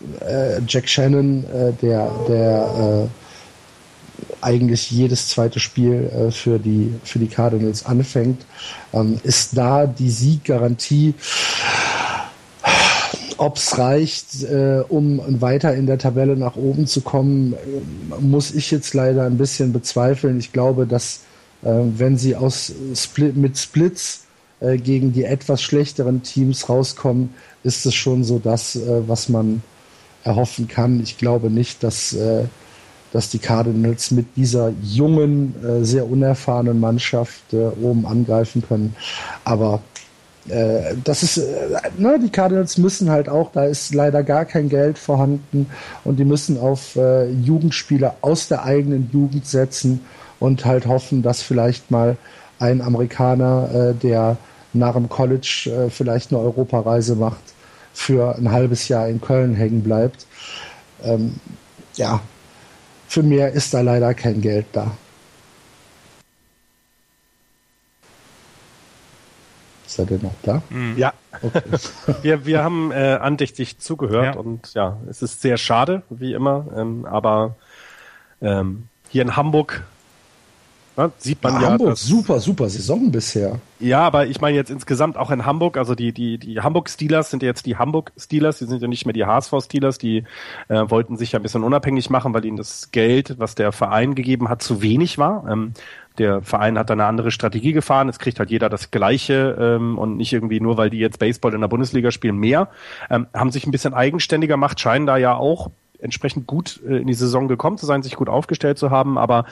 Jack 0.68 0.88
Shannon, 0.88 1.44
der, 1.82 2.10
der 2.28 3.08
eigentlich 4.40 4.90
jedes 4.90 5.28
zweite 5.28 5.60
Spiel 5.60 6.10
äh, 6.14 6.30
für, 6.30 6.58
die, 6.58 6.94
für 7.04 7.18
die 7.18 7.28
Cardinals 7.28 7.86
anfängt, 7.86 8.44
ähm, 8.92 9.20
ist 9.22 9.56
da 9.56 9.86
die 9.86 10.10
Sieggarantie. 10.10 11.14
Ob 13.36 13.56
es 13.56 13.78
reicht, 13.78 14.44
äh, 14.44 14.82
um 14.88 15.40
weiter 15.40 15.74
in 15.74 15.86
der 15.86 15.98
Tabelle 15.98 16.36
nach 16.36 16.56
oben 16.56 16.86
zu 16.86 17.00
kommen, 17.00 17.54
äh, 17.54 18.20
muss 18.20 18.52
ich 18.52 18.70
jetzt 18.70 18.94
leider 18.94 19.24
ein 19.24 19.38
bisschen 19.38 19.72
bezweifeln. 19.72 20.38
Ich 20.38 20.52
glaube, 20.52 20.86
dass 20.86 21.20
äh, 21.62 21.68
wenn 21.70 22.16
sie 22.16 22.36
aus 22.36 22.72
Split, 22.94 23.36
mit 23.36 23.58
Splits 23.58 24.24
äh, 24.60 24.76
gegen 24.76 25.12
die 25.12 25.24
etwas 25.24 25.62
schlechteren 25.62 26.22
Teams 26.22 26.68
rauskommen, 26.68 27.34
ist 27.62 27.86
es 27.86 27.94
schon 27.94 28.24
so 28.24 28.38
das, 28.38 28.76
äh, 28.76 29.08
was 29.08 29.28
man 29.28 29.62
erhoffen 30.22 30.68
kann. 30.68 31.00
Ich 31.00 31.16
glaube 31.16 31.50
nicht, 31.50 31.82
dass, 31.82 32.14
dass 33.12 33.30
die 33.30 33.38
Cardinals 33.38 34.10
mit 34.10 34.36
dieser 34.36 34.72
jungen, 34.82 35.54
äh, 35.64 35.84
sehr 35.84 36.08
unerfahrenen 36.08 36.78
Mannschaft 36.78 37.52
äh, 37.52 37.68
oben 37.80 38.06
angreifen 38.06 38.62
können. 38.66 38.94
Aber 39.44 39.80
äh, 40.48 40.94
das 41.04 41.22
ist, 41.22 41.40
ne, 41.98 42.18
die 42.22 42.30
Cardinals 42.30 42.78
müssen 42.78 43.10
halt 43.10 43.28
auch, 43.28 43.52
da 43.52 43.64
ist 43.64 43.94
leider 43.94 44.22
gar 44.22 44.44
kein 44.44 44.68
Geld 44.68 44.98
vorhanden 44.98 45.66
und 46.04 46.18
die 46.18 46.24
müssen 46.24 46.58
auf 46.58 46.96
äh, 46.96 47.30
Jugendspieler 47.30 48.16
aus 48.20 48.48
der 48.48 48.64
eigenen 48.64 49.10
Jugend 49.12 49.46
setzen 49.46 50.00
und 50.38 50.64
halt 50.64 50.86
hoffen, 50.86 51.22
dass 51.22 51.42
vielleicht 51.42 51.90
mal 51.90 52.16
ein 52.58 52.80
Amerikaner, 52.80 53.70
äh, 53.72 53.94
der 53.94 54.36
nach 54.72 54.94
dem 54.94 55.08
College 55.08 55.70
äh, 55.86 55.90
vielleicht 55.90 56.32
eine 56.32 56.40
Europareise 56.40 57.16
macht, 57.16 57.42
für 57.92 58.36
ein 58.36 58.50
halbes 58.50 58.88
Jahr 58.88 59.08
in 59.08 59.20
Köln 59.20 59.54
hängen 59.54 59.82
bleibt. 59.82 60.26
Ähm, 61.02 61.34
ja, 61.96 62.20
für 63.10 63.24
mehr 63.24 63.50
ist 63.50 63.74
da 63.74 63.80
leider 63.80 64.14
kein 64.14 64.40
Geld 64.40 64.66
da. 64.72 64.92
Ist 69.84 69.98
er 69.98 70.06
denn 70.06 70.22
noch 70.22 70.34
da? 70.44 70.62
Ja. 70.96 71.12
wir, 72.22 72.46
wir 72.46 72.62
haben 72.62 72.92
äh, 72.92 73.18
andächtig 73.20 73.80
zugehört 73.80 74.36
Ja. 74.36 74.40
und 74.40 74.72
ja, 74.74 74.98
es 75.08 75.22
ist 75.22 75.42
sehr 75.42 75.56
schade, 75.56 76.02
wie 76.08 76.34
immer, 76.34 76.66
ähm, 76.76 77.04
aber 77.04 77.56
ähm, 78.40 78.84
hier 79.08 79.22
in 79.22 79.34
Hamburg 79.34 79.82
Ne? 80.96 81.12
Sieht 81.18 81.42
man 81.42 81.54
ja, 81.54 81.60
ja. 81.60 81.68
Hamburg, 81.70 81.96
super, 81.96 82.40
super 82.40 82.68
Saison 82.68 83.10
bisher. 83.10 83.60
Ja, 83.78 84.00
aber 84.00 84.26
ich 84.26 84.40
meine 84.40 84.56
jetzt 84.56 84.70
insgesamt 84.70 85.16
auch 85.16 85.30
in 85.30 85.46
Hamburg, 85.46 85.76
also 85.76 85.94
die, 85.94 86.12
die, 86.12 86.38
die 86.38 86.60
Hamburg 86.60 86.90
Steelers 86.90 87.30
sind 87.30 87.42
ja 87.42 87.48
jetzt 87.48 87.64
die 87.64 87.76
Hamburg 87.76 88.12
Steelers, 88.18 88.58
die 88.58 88.66
sind 88.66 88.82
ja 88.82 88.88
nicht 88.88 89.06
mehr 89.06 89.12
die 89.12 89.24
HSV 89.24 89.54
Steelers, 89.64 89.98
die 89.98 90.24
äh, 90.68 90.82
wollten 90.88 91.16
sich 91.16 91.32
ja 91.32 91.38
ein 91.38 91.42
bisschen 91.42 91.64
unabhängig 91.64 92.10
machen, 92.10 92.34
weil 92.34 92.44
ihnen 92.44 92.56
das 92.56 92.90
Geld, 92.90 93.38
was 93.38 93.54
der 93.54 93.72
Verein 93.72 94.14
gegeben 94.14 94.48
hat, 94.48 94.62
zu 94.62 94.82
wenig 94.82 95.16
war. 95.16 95.46
Ähm, 95.48 95.72
der 96.18 96.42
Verein 96.42 96.76
hat 96.78 96.90
da 96.90 96.94
eine 96.94 97.06
andere 97.06 97.30
Strategie 97.30 97.72
gefahren, 97.72 98.08
jetzt 98.08 98.18
kriegt 98.18 98.38
halt 98.38 98.50
jeder 98.50 98.68
das 98.68 98.90
Gleiche 98.90 99.56
ähm, 99.58 99.96
und 99.96 100.16
nicht 100.16 100.32
irgendwie 100.32 100.60
nur, 100.60 100.76
weil 100.76 100.90
die 100.90 100.98
jetzt 100.98 101.18
Baseball 101.18 101.54
in 101.54 101.60
der 101.62 101.68
Bundesliga 101.68 102.10
spielen, 102.10 102.36
mehr. 102.36 102.68
Ähm, 103.08 103.26
haben 103.32 103.50
sich 103.50 103.66
ein 103.66 103.70
bisschen 103.70 103.94
eigenständiger 103.94 104.54
gemacht, 104.54 104.78
scheinen 104.80 105.06
da 105.06 105.16
ja 105.16 105.34
auch 105.34 105.70
entsprechend 106.02 106.46
gut 106.46 106.80
äh, 106.86 106.98
in 106.98 107.06
die 107.06 107.14
Saison 107.14 107.48
gekommen 107.48 107.78
zu 107.78 107.86
sein, 107.86 108.02
sich 108.02 108.16
gut 108.16 108.28
aufgestellt 108.28 108.78
zu 108.78 108.90
haben, 108.90 109.18
aber 109.18 109.44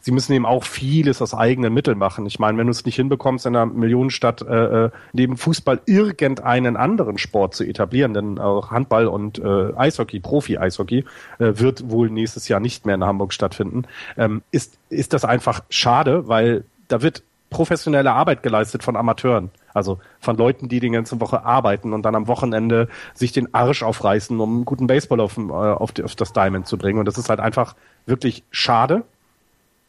sie 0.00 0.12
müssen 0.12 0.32
eben 0.32 0.46
auch 0.46 0.64
vieles 0.64 1.22
aus 1.22 1.34
eigenen 1.34 1.72
Mitteln 1.74 1.98
machen. 1.98 2.26
Ich 2.26 2.38
meine, 2.38 2.58
wenn 2.58 2.66
du 2.66 2.70
es 2.70 2.84
nicht 2.84 2.96
hinbekommst, 2.96 3.46
in 3.46 3.56
einer 3.56 3.66
Millionenstadt 3.66 4.42
äh, 4.42 4.84
äh, 4.86 4.90
neben 5.12 5.36
Fußball 5.36 5.80
irgendeinen 5.86 6.76
anderen 6.76 7.18
Sport 7.18 7.54
zu 7.54 7.64
etablieren, 7.64 8.14
denn 8.14 8.38
auch 8.38 8.70
Handball 8.70 9.06
und 9.06 9.38
äh, 9.38 9.72
Eishockey, 9.76 10.20
Profi-Eishockey, 10.20 11.04
äh, 11.38 11.52
wird 11.54 11.90
wohl 11.90 12.10
nächstes 12.10 12.48
Jahr 12.48 12.60
nicht 12.60 12.86
mehr 12.86 12.94
in 12.94 13.04
Hamburg 13.04 13.32
stattfinden, 13.32 13.84
ähm, 14.16 14.42
ist, 14.50 14.78
ist 14.88 15.12
das 15.12 15.24
einfach 15.24 15.62
schade, 15.68 16.28
weil 16.28 16.64
da 16.88 17.02
wird 17.02 17.22
professionelle 17.52 18.12
Arbeit 18.12 18.42
geleistet 18.42 18.82
von 18.82 18.96
Amateuren. 18.96 19.50
Also 19.74 20.00
von 20.20 20.36
Leuten, 20.36 20.68
die 20.68 20.80
die 20.80 20.90
ganze 20.90 21.20
Woche 21.20 21.44
arbeiten 21.44 21.92
und 21.92 22.02
dann 22.02 22.14
am 22.14 22.26
Wochenende 22.26 22.88
sich 23.14 23.32
den 23.32 23.54
Arsch 23.54 23.82
aufreißen, 23.82 24.38
um 24.38 24.56
einen 24.56 24.64
guten 24.64 24.86
Baseball 24.86 25.20
auf, 25.20 25.38
äh, 25.38 25.40
auf, 25.40 25.92
auf 26.02 26.14
das 26.16 26.32
Diamond 26.32 26.66
zu 26.66 26.76
bringen. 26.76 26.98
Und 26.98 27.06
das 27.06 27.18
ist 27.18 27.28
halt 27.28 27.40
einfach 27.40 27.74
wirklich 28.06 28.42
schade. 28.50 29.04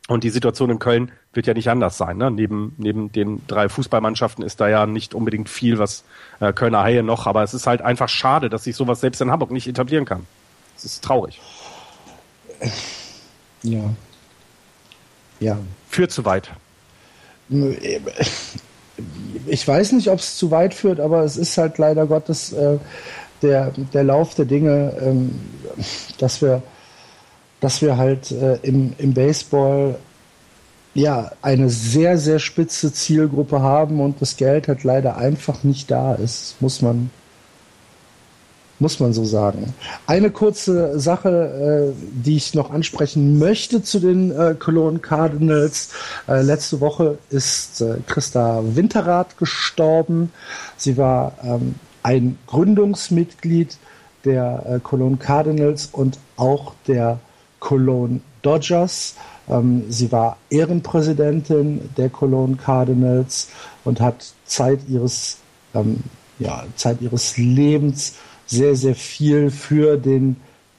Und 0.09 0.23
die 0.25 0.29
Situation 0.29 0.69
in 0.69 0.79
Köln 0.79 1.11
wird 1.31 1.47
ja 1.47 1.53
nicht 1.53 1.69
anders 1.69 1.97
sein. 1.97 2.17
Ne? 2.17 2.29
Neben, 2.29 2.75
neben 2.77 3.11
den 3.11 3.41
drei 3.47 3.69
Fußballmannschaften 3.69 4.43
ist 4.43 4.59
da 4.59 4.67
ja 4.67 4.85
nicht 4.85 5.13
unbedingt 5.13 5.47
viel, 5.47 5.79
was 5.79 6.03
äh, 6.41 6.51
Kölner 6.51 6.83
Haie 6.83 7.03
noch, 7.03 7.25
aber 7.25 7.41
es 7.41 7.53
ist 7.53 7.67
halt 7.67 7.81
einfach 7.81 8.09
schade, 8.09 8.49
dass 8.49 8.65
sich 8.65 8.75
sowas 8.75 8.99
selbst 8.99 9.21
in 9.21 9.31
Hamburg 9.31 9.51
nicht 9.51 9.67
etablieren 9.67 10.03
kann. 10.05 10.27
Es 10.75 10.83
ist 10.83 11.03
traurig. 11.03 11.41
Ja. 13.63 13.93
Ja. 15.39 15.57
Führt 15.89 16.11
zu 16.11 16.25
weit. 16.25 16.51
Ich 19.47 19.67
weiß 19.67 19.93
nicht, 19.93 20.09
ob 20.09 20.19
es 20.19 20.37
zu 20.37 20.51
weit 20.51 20.73
führt, 20.73 20.99
aber 20.99 21.23
es 21.23 21.37
ist 21.37 21.57
halt 21.57 21.77
leider 21.77 22.05
Gottes 22.05 22.53
äh, 22.53 22.77
der, 23.41 23.71
der 23.93 24.03
Lauf 24.03 24.35
der 24.35 24.45
Dinge, 24.45 24.93
ähm, 25.01 25.39
dass 26.17 26.41
wir, 26.41 26.61
dass 27.59 27.81
wir 27.81 27.97
halt 27.97 28.31
äh, 28.31 28.57
im, 28.63 28.93
im 28.97 29.13
Baseball 29.13 29.95
ja 30.93 31.31
eine 31.41 31.69
sehr, 31.69 32.17
sehr 32.17 32.39
spitze 32.39 32.93
Zielgruppe 32.93 33.61
haben 33.61 33.99
und 33.99 34.21
das 34.21 34.37
Geld 34.37 34.67
halt 34.67 34.83
leider 34.83 35.17
einfach 35.17 35.63
nicht 35.63 35.89
da 35.89 36.13
ist, 36.13 36.55
muss 36.61 36.81
man, 36.81 37.09
muss 38.83 38.99
man 38.99 39.13
so 39.13 39.23
sagen. 39.23 39.73
Eine 40.07 40.29
kurze 40.29 40.99
Sache, 40.99 41.93
äh, 41.95 42.03
die 42.11 42.35
ich 42.35 42.53
noch 42.53 42.69
ansprechen 42.69 43.39
möchte 43.39 43.81
zu 43.81 43.99
den 43.99 44.31
äh, 44.31 44.55
Cologne 44.59 44.99
Cardinals. 44.99 45.91
Äh, 46.27 46.41
letzte 46.41 46.81
Woche 46.81 47.17
ist 47.29 47.79
äh, 47.79 47.95
Christa 48.05 48.61
Winterrath 48.75 49.37
gestorben. 49.37 50.33
Sie 50.75 50.97
war 50.97 51.31
ähm, 51.41 51.75
ein 52.03 52.37
Gründungsmitglied 52.47 53.77
der 54.25 54.65
äh, 54.67 54.79
Cologne 54.79 55.15
Cardinals 55.15 55.87
und 55.93 56.19
auch 56.35 56.73
der 56.85 57.19
Cologne 57.59 58.19
Dodgers. 58.41 59.15
Ähm, 59.47 59.85
sie 59.87 60.11
war 60.11 60.35
Ehrenpräsidentin 60.49 61.89
der 61.95 62.09
Cologne 62.09 62.57
Cardinals 62.57 63.47
und 63.85 64.01
hat 64.01 64.33
Zeit 64.43 64.81
ihres, 64.89 65.37
ähm, 65.73 66.03
ja, 66.37 66.65
Zeit 66.75 67.01
ihres 67.01 67.37
Lebens 67.37 68.15
sehr, 68.53 68.75
sehr 68.75 68.95
viel 68.95 69.49
für 69.51 69.97
den 69.97 70.37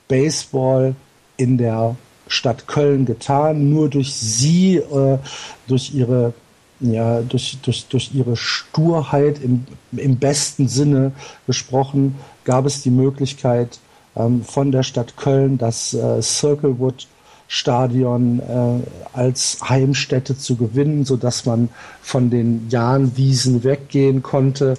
Baseball 0.09 0.95
in 1.37 1.59
der 1.59 1.97
Stadt 2.29 2.67
Köln 2.67 3.05
getan. 3.05 3.71
Nur 3.71 3.89
durch 3.89 4.15
sie, 4.15 4.77
äh, 4.77 5.19
durch 5.67 5.95
ihre 5.95 6.33
ja, 6.81 7.23
durch, 7.23 7.59
durch, 7.63 7.87
durch 7.87 8.11
ihre 8.15 8.37
Sturheit 8.37 9.41
im, 9.43 9.65
im 9.93 10.19
besten 10.19 10.69
Sinne 10.69 11.13
gesprochen, 11.47 12.17
gab 12.45 12.67
es 12.67 12.83
die 12.83 12.91
Möglichkeit 12.91 13.79
ähm, 14.17 14.43
von 14.43 14.73
der 14.73 14.83
Stadt 14.83 15.17
Köln 15.17 15.57
das 15.57 15.95
äh, 15.95 16.21
Circlewood 16.21 17.07
Stadion 17.47 18.41
äh, 18.41 19.17
als 19.17 19.59
Heimstätte 19.63 20.37
zu 20.37 20.57
gewinnen, 20.57 21.05
so 21.05 21.17
dass 21.17 21.47
man 21.47 21.69
von 22.03 22.31
den 22.31 22.69
Jahnwiesen 22.71 23.63
weggehen 23.63 24.23
konnte. 24.23 24.75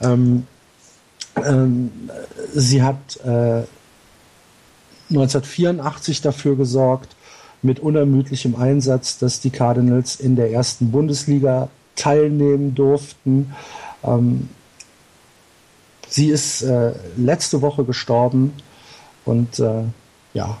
Ähm, 0.00 0.46
ähm, 1.44 1.90
sie 2.54 2.82
hat 2.82 3.18
äh, 3.24 3.62
1984 5.10 6.20
dafür 6.20 6.56
gesorgt, 6.56 7.16
mit 7.62 7.80
unermüdlichem 7.80 8.56
Einsatz, 8.56 9.18
dass 9.18 9.40
die 9.40 9.50
Cardinals 9.50 10.16
in 10.16 10.36
der 10.36 10.50
ersten 10.50 10.90
Bundesliga 10.90 11.68
teilnehmen 11.94 12.74
durften. 12.74 13.54
Ähm, 14.02 14.48
sie 16.08 16.30
ist 16.30 16.62
äh, 16.62 16.92
letzte 17.16 17.60
Woche 17.60 17.84
gestorben 17.84 18.54
und 19.24 19.58
äh, 19.58 19.82
ja, 20.32 20.56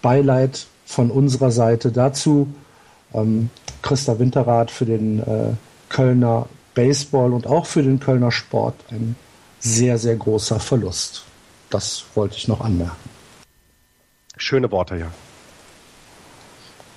Beileid 0.00 0.66
von 0.84 1.10
unserer 1.10 1.52
Seite 1.52 1.92
dazu. 1.92 2.48
Ähm, 3.14 3.50
Christa 3.82 4.18
Winterrath 4.18 4.70
für 4.70 4.86
den 4.86 5.20
äh, 5.20 5.50
Kölner 5.88 6.46
Baseball 6.74 7.32
und 7.32 7.46
auch 7.46 7.66
für 7.66 7.82
den 7.82 8.00
Kölner 8.00 8.32
Sport 8.32 8.74
ein 8.90 9.16
sehr, 9.62 9.96
sehr 9.96 10.16
großer 10.16 10.60
Verlust. 10.60 11.24
Das 11.70 12.04
wollte 12.14 12.36
ich 12.36 12.48
noch 12.48 12.60
anmerken. 12.60 13.08
Schöne 14.36 14.70
Worte, 14.70 14.96
ja. 14.96 15.10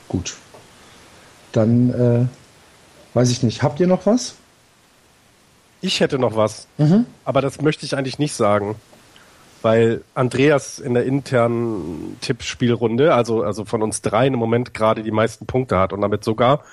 Gut. 0.08 0.36
Dann 1.52 1.90
äh, 1.92 2.26
weiß 3.16 3.30
ich 3.30 3.44
nicht. 3.44 3.64
Habt 3.64 3.80
ihr 3.80 3.88
noch 3.88 4.06
was? 4.06 4.36
Ich 5.82 6.00
hätte 6.00 6.18
noch 6.18 6.36
was, 6.36 6.68
aber 7.26 7.42
das 7.42 7.62
möchte 7.62 7.86
ich 7.86 7.96
eigentlich 7.96 8.18
nicht 8.18 8.34
sagen, 8.34 8.76
weil 9.62 10.04
Andreas 10.16 10.80
in 10.80 10.96
der 10.96 11.06
internen 11.06 12.18
Tippspielrunde, 12.22 13.14
also, 13.14 13.44
also 13.44 13.66
von 13.66 13.84
uns 13.84 14.02
dreien 14.02 14.34
im 14.34 14.40
Moment 14.40 14.74
gerade 14.74 15.04
die 15.04 15.12
meisten 15.12 15.46
Punkte 15.46 15.78
hat 15.78 15.94
und 15.94 16.02
damit 16.02 16.24
sogar 16.24 16.64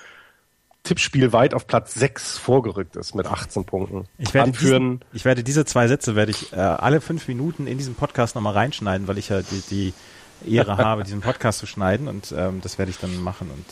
Tippspiel 0.83 1.31
weit 1.31 1.53
auf 1.53 1.65
Platz 1.65 1.93
6 1.93 2.37
vorgerückt 2.37 2.97
ist 2.97 3.15
mit 3.15 3.25
18 3.25 3.63
Punkten. 3.63 4.05
Ich 4.17 4.33
werde, 4.33 4.49
Anführen, 4.49 4.99
diesen, 4.99 5.05
ich 5.13 5.25
werde 5.25 5.43
diese 5.43 5.63
zwei 5.63 5.87
Sätze 5.87 6.15
werde 6.15 6.31
ich 6.31 6.51
äh, 6.51 6.57
alle 6.57 6.99
fünf 6.99 7.27
Minuten 7.29 7.67
in 7.67 7.77
diesem 7.77 7.95
Podcast 7.95 8.35
nochmal 8.35 8.53
reinschneiden, 8.53 9.07
weil 9.07 9.17
ich 9.17 9.29
ja 9.29 9.41
die, 9.41 9.63
die 9.69 9.93
Ehre 10.45 10.75
habe, 10.77 11.03
diesen 11.03 11.21
Podcast 11.21 11.59
zu 11.59 11.67
schneiden 11.67 12.09
und 12.09 12.33
ähm, 12.37 12.59
das 12.61 12.77
werde 12.77 12.91
ich 12.91 12.97
dann 12.97 13.23
machen 13.23 13.49
und 13.49 13.65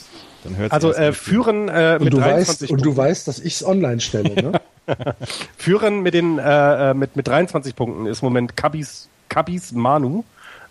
dann 0.46 0.56
hört 0.56 0.72
also 0.72 0.94
äh, 0.94 1.12
führen 1.12 1.68
äh, 1.68 1.98
Und 2.00 2.06
mit 2.06 2.14
du, 2.14 2.18
23 2.18 2.22
weißt, 2.22 2.62
und 2.62 2.68
Punkten. 2.70 2.84
du 2.84 2.98
weißt, 2.98 3.28
dass 3.28 3.40
ich 3.40 3.56
es 3.56 3.66
online 3.66 4.00
stelle, 4.00 4.34
ne? 4.34 4.62
Führen 5.58 6.02
mit 6.02 6.14
den 6.14 6.40
äh, 6.40 6.92
äh, 6.92 6.94
mit, 6.94 7.18
mit 7.18 7.28
23 7.28 7.76
Punkten 7.76 8.06
ist 8.06 8.22
im 8.22 8.28
Moment 8.28 8.56
Kabis, 8.56 9.10
Kabis 9.30 9.74
Manu. 9.74 10.24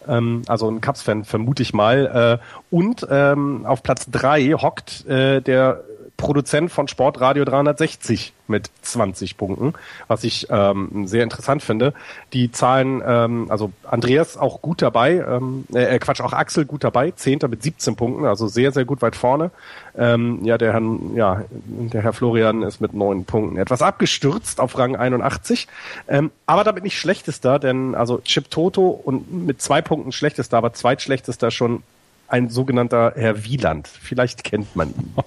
Ähm, 0.08 0.42
also 0.48 0.70
ein 0.70 0.80
Cubs-Fan, 0.80 1.24
vermute 1.24 1.62
ich 1.62 1.74
mal. 1.74 2.40
Äh, 2.40 2.74
und 2.74 3.06
ähm, 3.10 3.66
auf 3.66 3.82
Platz 3.82 4.06
drei 4.10 4.52
hockt 4.52 5.06
äh, 5.06 5.40
der 5.40 5.84
Produzent 6.20 6.70
von 6.70 6.86
Sportradio 6.86 7.44
360 7.44 8.34
mit 8.46 8.70
20 8.82 9.38
Punkten, 9.38 9.72
was 10.06 10.22
ich 10.22 10.48
ähm, 10.50 11.06
sehr 11.06 11.22
interessant 11.22 11.62
finde. 11.62 11.94
Die 12.34 12.52
Zahlen, 12.52 13.02
ähm, 13.04 13.46
also 13.48 13.72
Andreas 13.84 14.36
auch 14.36 14.60
gut 14.60 14.82
dabei, 14.82 15.24
ähm, 15.26 15.64
äh, 15.72 15.98
Quatsch, 15.98 16.20
auch 16.20 16.34
Axel 16.34 16.66
gut 16.66 16.84
dabei, 16.84 17.12
Zehnter 17.12 17.48
mit 17.48 17.62
17 17.62 17.96
Punkten, 17.96 18.26
also 18.26 18.48
sehr, 18.48 18.70
sehr 18.70 18.84
gut 18.84 19.00
weit 19.00 19.16
vorne. 19.16 19.50
Ähm, 19.96 20.44
ja, 20.44 20.58
der 20.58 20.74
Herr, 20.74 20.82
ja, 21.14 21.44
der 21.50 22.02
Herr 22.02 22.12
Florian 22.12 22.62
ist 22.62 22.80
mit 22.82 22.92
neun 22.92 23.24
Punkten 23.24 23.56
etwas 23.56 23.80
abgestürzt 23.80 24.60
auf 24.60 24.76
Rang 24.76 24.96
81, 24.96 25.68
ähm, 26.06 26.30
aber 26.44 26.64
damit 26.64 26.84
nicht 26.84 26.98
schlechtester, 26.98 27.58
denn 27.58 27.94
also 27.94 28.18
Chip 28.18 28.50
Toto 28.50 28.88
und 28.88 29.32
mit 29.32 29.62
zwei 29.62 29.80
Punkten 29.80 30.12
schlechtester, 30.12 30.58
aber 30.58 30.74
zweitschlechtester 30.74 31.50
schon 31.50 31.82
ein 32.30 32.48
sogenannter 32.48 33.12
Herr 33.16 33.44
Wieland. 33.44 33.88
Vielleicht 33.88 34.44
kennt 34.44 34.74
man 34.76 34.90
ihn. 34.90 35.14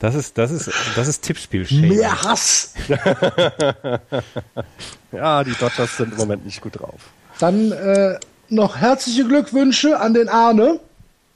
Das 0.00 0.14
ist, 0.14 0.38
das 0.38 0.52
ist, 0.52 0.70
das 0.94 1.08
ist 1.08 1.22
Tippspiel-Shame. 1.22 1.88
Mehr 1.88 2.22
Hass! 2.22 2.72
Ja, 5.10 5.42
die 5.42 5.54
Dodgers 5.54 5.96
sind 5.96 6.12
im 6.12 6.18
Moment 6.18 6.44
nicht 6.44 6.60
gut 6.60 6.78
drauf. 6.78 7.00
Dann 7.38 7.72
äh, 7.72 8.20
noch 8.50 8.76
herzliche 8.76 9.26
Glückwünsche 9.26 9.98
an 9.98 10.12
den 10.14 10.28
Arne, 10.28 10.80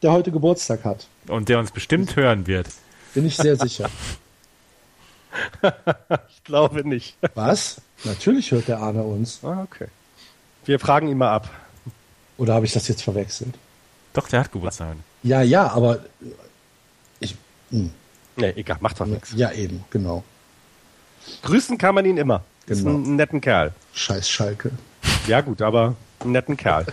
der 0.02 0.12
heute 0.12 0.30
Geburtstag 0.30 0.84
hat. 0.84 1.06
Und 1.26 1.48
der 1.48 1.58
uns 1.58 1.70
bestimmt 1.70 2.14
hören 2.14 2.46
wird. 2.46 2.66
Bin 3.14 3.26
ich 3.26 3.36
sehr 3.36 3.56
sicher. 3.56 3.88
Ich 6.28 6.44
glaube 6.44 6.86
nicht. 6.86 7.16
Was? 7.34 7.80
Natürlich 8.04 8.50
hört 8.50 8.68
der 8.68 8.80
Arne 8.80 9.02
uns. 9.02 9.40
Ah, 9.42 9.62
okay. 9.62 9.86
Wir 10.66 10.78
fragen 10.78 11.08
ihn 11.08 11.16
mal 11.16 11.30
ab. 11.30 11.48
Oder 12.42 12.54
habe 12.54 12.66
ich 12.66 12.72
das 12.72 12.88
jetzt 12.88 13.02
verwechselt? 13.04 13.54
Doch, 14.14 14.26
der 14.26 14.40
hat 14.40 14.50
Geburtstag. 14.50 14.96
Ja, 15.22 15.42
ja, 15.42 15.68
aber 15.70 16.00
ich, 17.20 17.36
hm, 17.70 17.92
Nee, 18.34 18.52
egal, 18.56 18.78
macht 18.80 18.98
doch 18.98 19.06
nichts. 19.06 19.32
ja 19.36 19.52
eben, 19.52 19.84
genau. 19.90 20.24
Grüßen 21.42 21.78
kann 21.78 21.94
man 21.94 22.04
ihn 22.04 22.16
immer. 22.16 22.42
Ist 22.66 22.78
Genau. 22.78 22.96
ein, 22.96 23.04
ein 23.12 23.16
netten 23.16 23.40
Kerl. 23.40 23.72
Scheiß 23.94 24.28
Schalke. 24.28 24.72
Ja 25.28 25.40
gut, 25.40 25.62
aber 25.62 25.94
einen 26.18 26.32
netten 26.32 26.56
Kerl. 26.56 26.84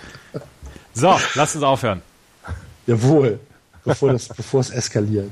So, 0.93 1.17
lasst 1.33 1.55
uns 1.55 1.63
aufhören. 1.63 2.03
Jawohl, 2.85 3.39
bevor, 3.83 4.11
das, 4.13 4.27
bevor 4.27 4.59
es 4.61 4.69
eskaliert. 4.69 5.31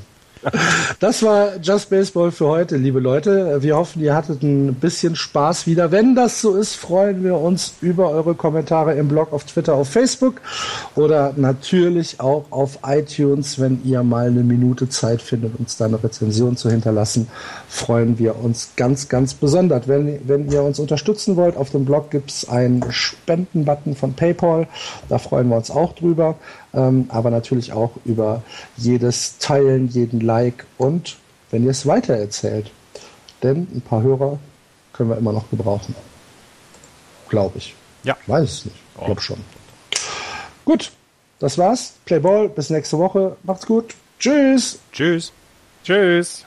Das 0.99 1.23
war 1.23 1.57
Just 1.61 1.89
Baseball 1.89 2.31
für 2.31 2.47
heute, 2.47 2.77
liebe 2.77 2.99
Leute. 2.99 3.61
Wir 3.61 3.75
hoffen, 3.75 4.01
ihr 4.01 4.15
hattet 4.15 4.41
ein 4.43 4.73
bisschen 4.75 5.15
Spaß 5.15 5.67
wieder. 5.67 5.91
Wenn 5.91 6.15
das 6.15 6.41
so 6.41 6.55
ist, 6.55 6.75
freuen 6.75 7.23
wir 7.23 7.37
uns 7.37 7.73
über 7.81 8.09
eure 8.09 8.35
Kommentare 8.35 8.95
im 8.95 9.07
Blog, 9.07 9.33
auf 9.33 9.43
Twitter, 9.43 9.75
auf 9.75 9.89
Facebook 9.89 10.41
oder 10.95 11.33
natürlich 11.35 12.19
auch 12.19 12.45
auf 12.49 12.79
iTunes. 12.85 13.59
Wenn 13.59 13.81
ihr 13.83 14.03
mal 14.03 14.27
eine 14.27 14.43
Minute 14.43 14.89
Zeit 14.89 15.21
findet, 15.21 15.59
uns 15.59 15.77
da 15.77 15.85
eine 15.85 16.03
Rezension 16.03 16.57
zu 16.57 16.69
hinterlassen, 16.69 17.27
freuen 17.67 18.17
wir 18.19 18.35
uns 18.43 18.71
ganz, 18.75 19.09
ganz 19.09 19.33
besonders. 19.33 19.87
Wenn, 19.87 20.27
wenn 20.27 20.51
ihr 20.51 20.63
uns 20.63 20.79
unterstützen 20.79 21.35
wollt, 21.35 21.57
auf 21.57 21.71
dem 21.71 21.85
Blog 21.85 22.11
gibt 22.11 22.31
es 22.31 22.49
einen 22.49 22.83
Spendenbutton 22.91 23.95
von 23.95 24.13
PayPal. 24.13 24.67
Da 25.09 25.17
freuen 25.17 25.49
wir 25.49 25.57
uns 25.57 25.71
auch 25.71 25.93
drüber. 25.93 26.35
Ähm, 26.73 27.05
aber 27.09 27.29
natürlich 27.29 27.73
auch 27.73 27.91
über 28.05 28.43
jedes 28.75 29.37
Teilen, 29.37 29.87
jeden 29.87 30.19
Like 30.19 30.65
und 30.77 31.17
wenn 31.51 31.63
ihr 31.63 31.71
es 31.71 31.85
weitererzählt. 31.85 32.71
Denn 33.43 33.67
ein 33.73 33.81
paar 33.81 34.01
Hörer 34.01 34.39
können 34.93 35.09
wir 35.09 35.17
immer 35.17 35.31
noch 35.31 35.49
gebrauchen. 35.49 35.95
Glaube 37.29 37.57
ich. 37.57 37.75
Ja. 38.03 38.17
Weiß 38.25 38.51
es 38.51 38.65
nicht. 38.65 38.77
Glaub 38.97 39.21
schon. 39.21 39.37
Gut, 40.65 40.91
das 41.39 41.57
war's. 41.57 41.93
Playball, 42.05 42.49
bis 42.49 42.69
nächste 42.69 42.97
Woche. 42.97 43.37
Macht's 43.43 43.65
gut. 43.65 43.95
Tschüss. 44.19 44.79
Tschüss. 44.91 45.31
Tschüss. 45.83 46.46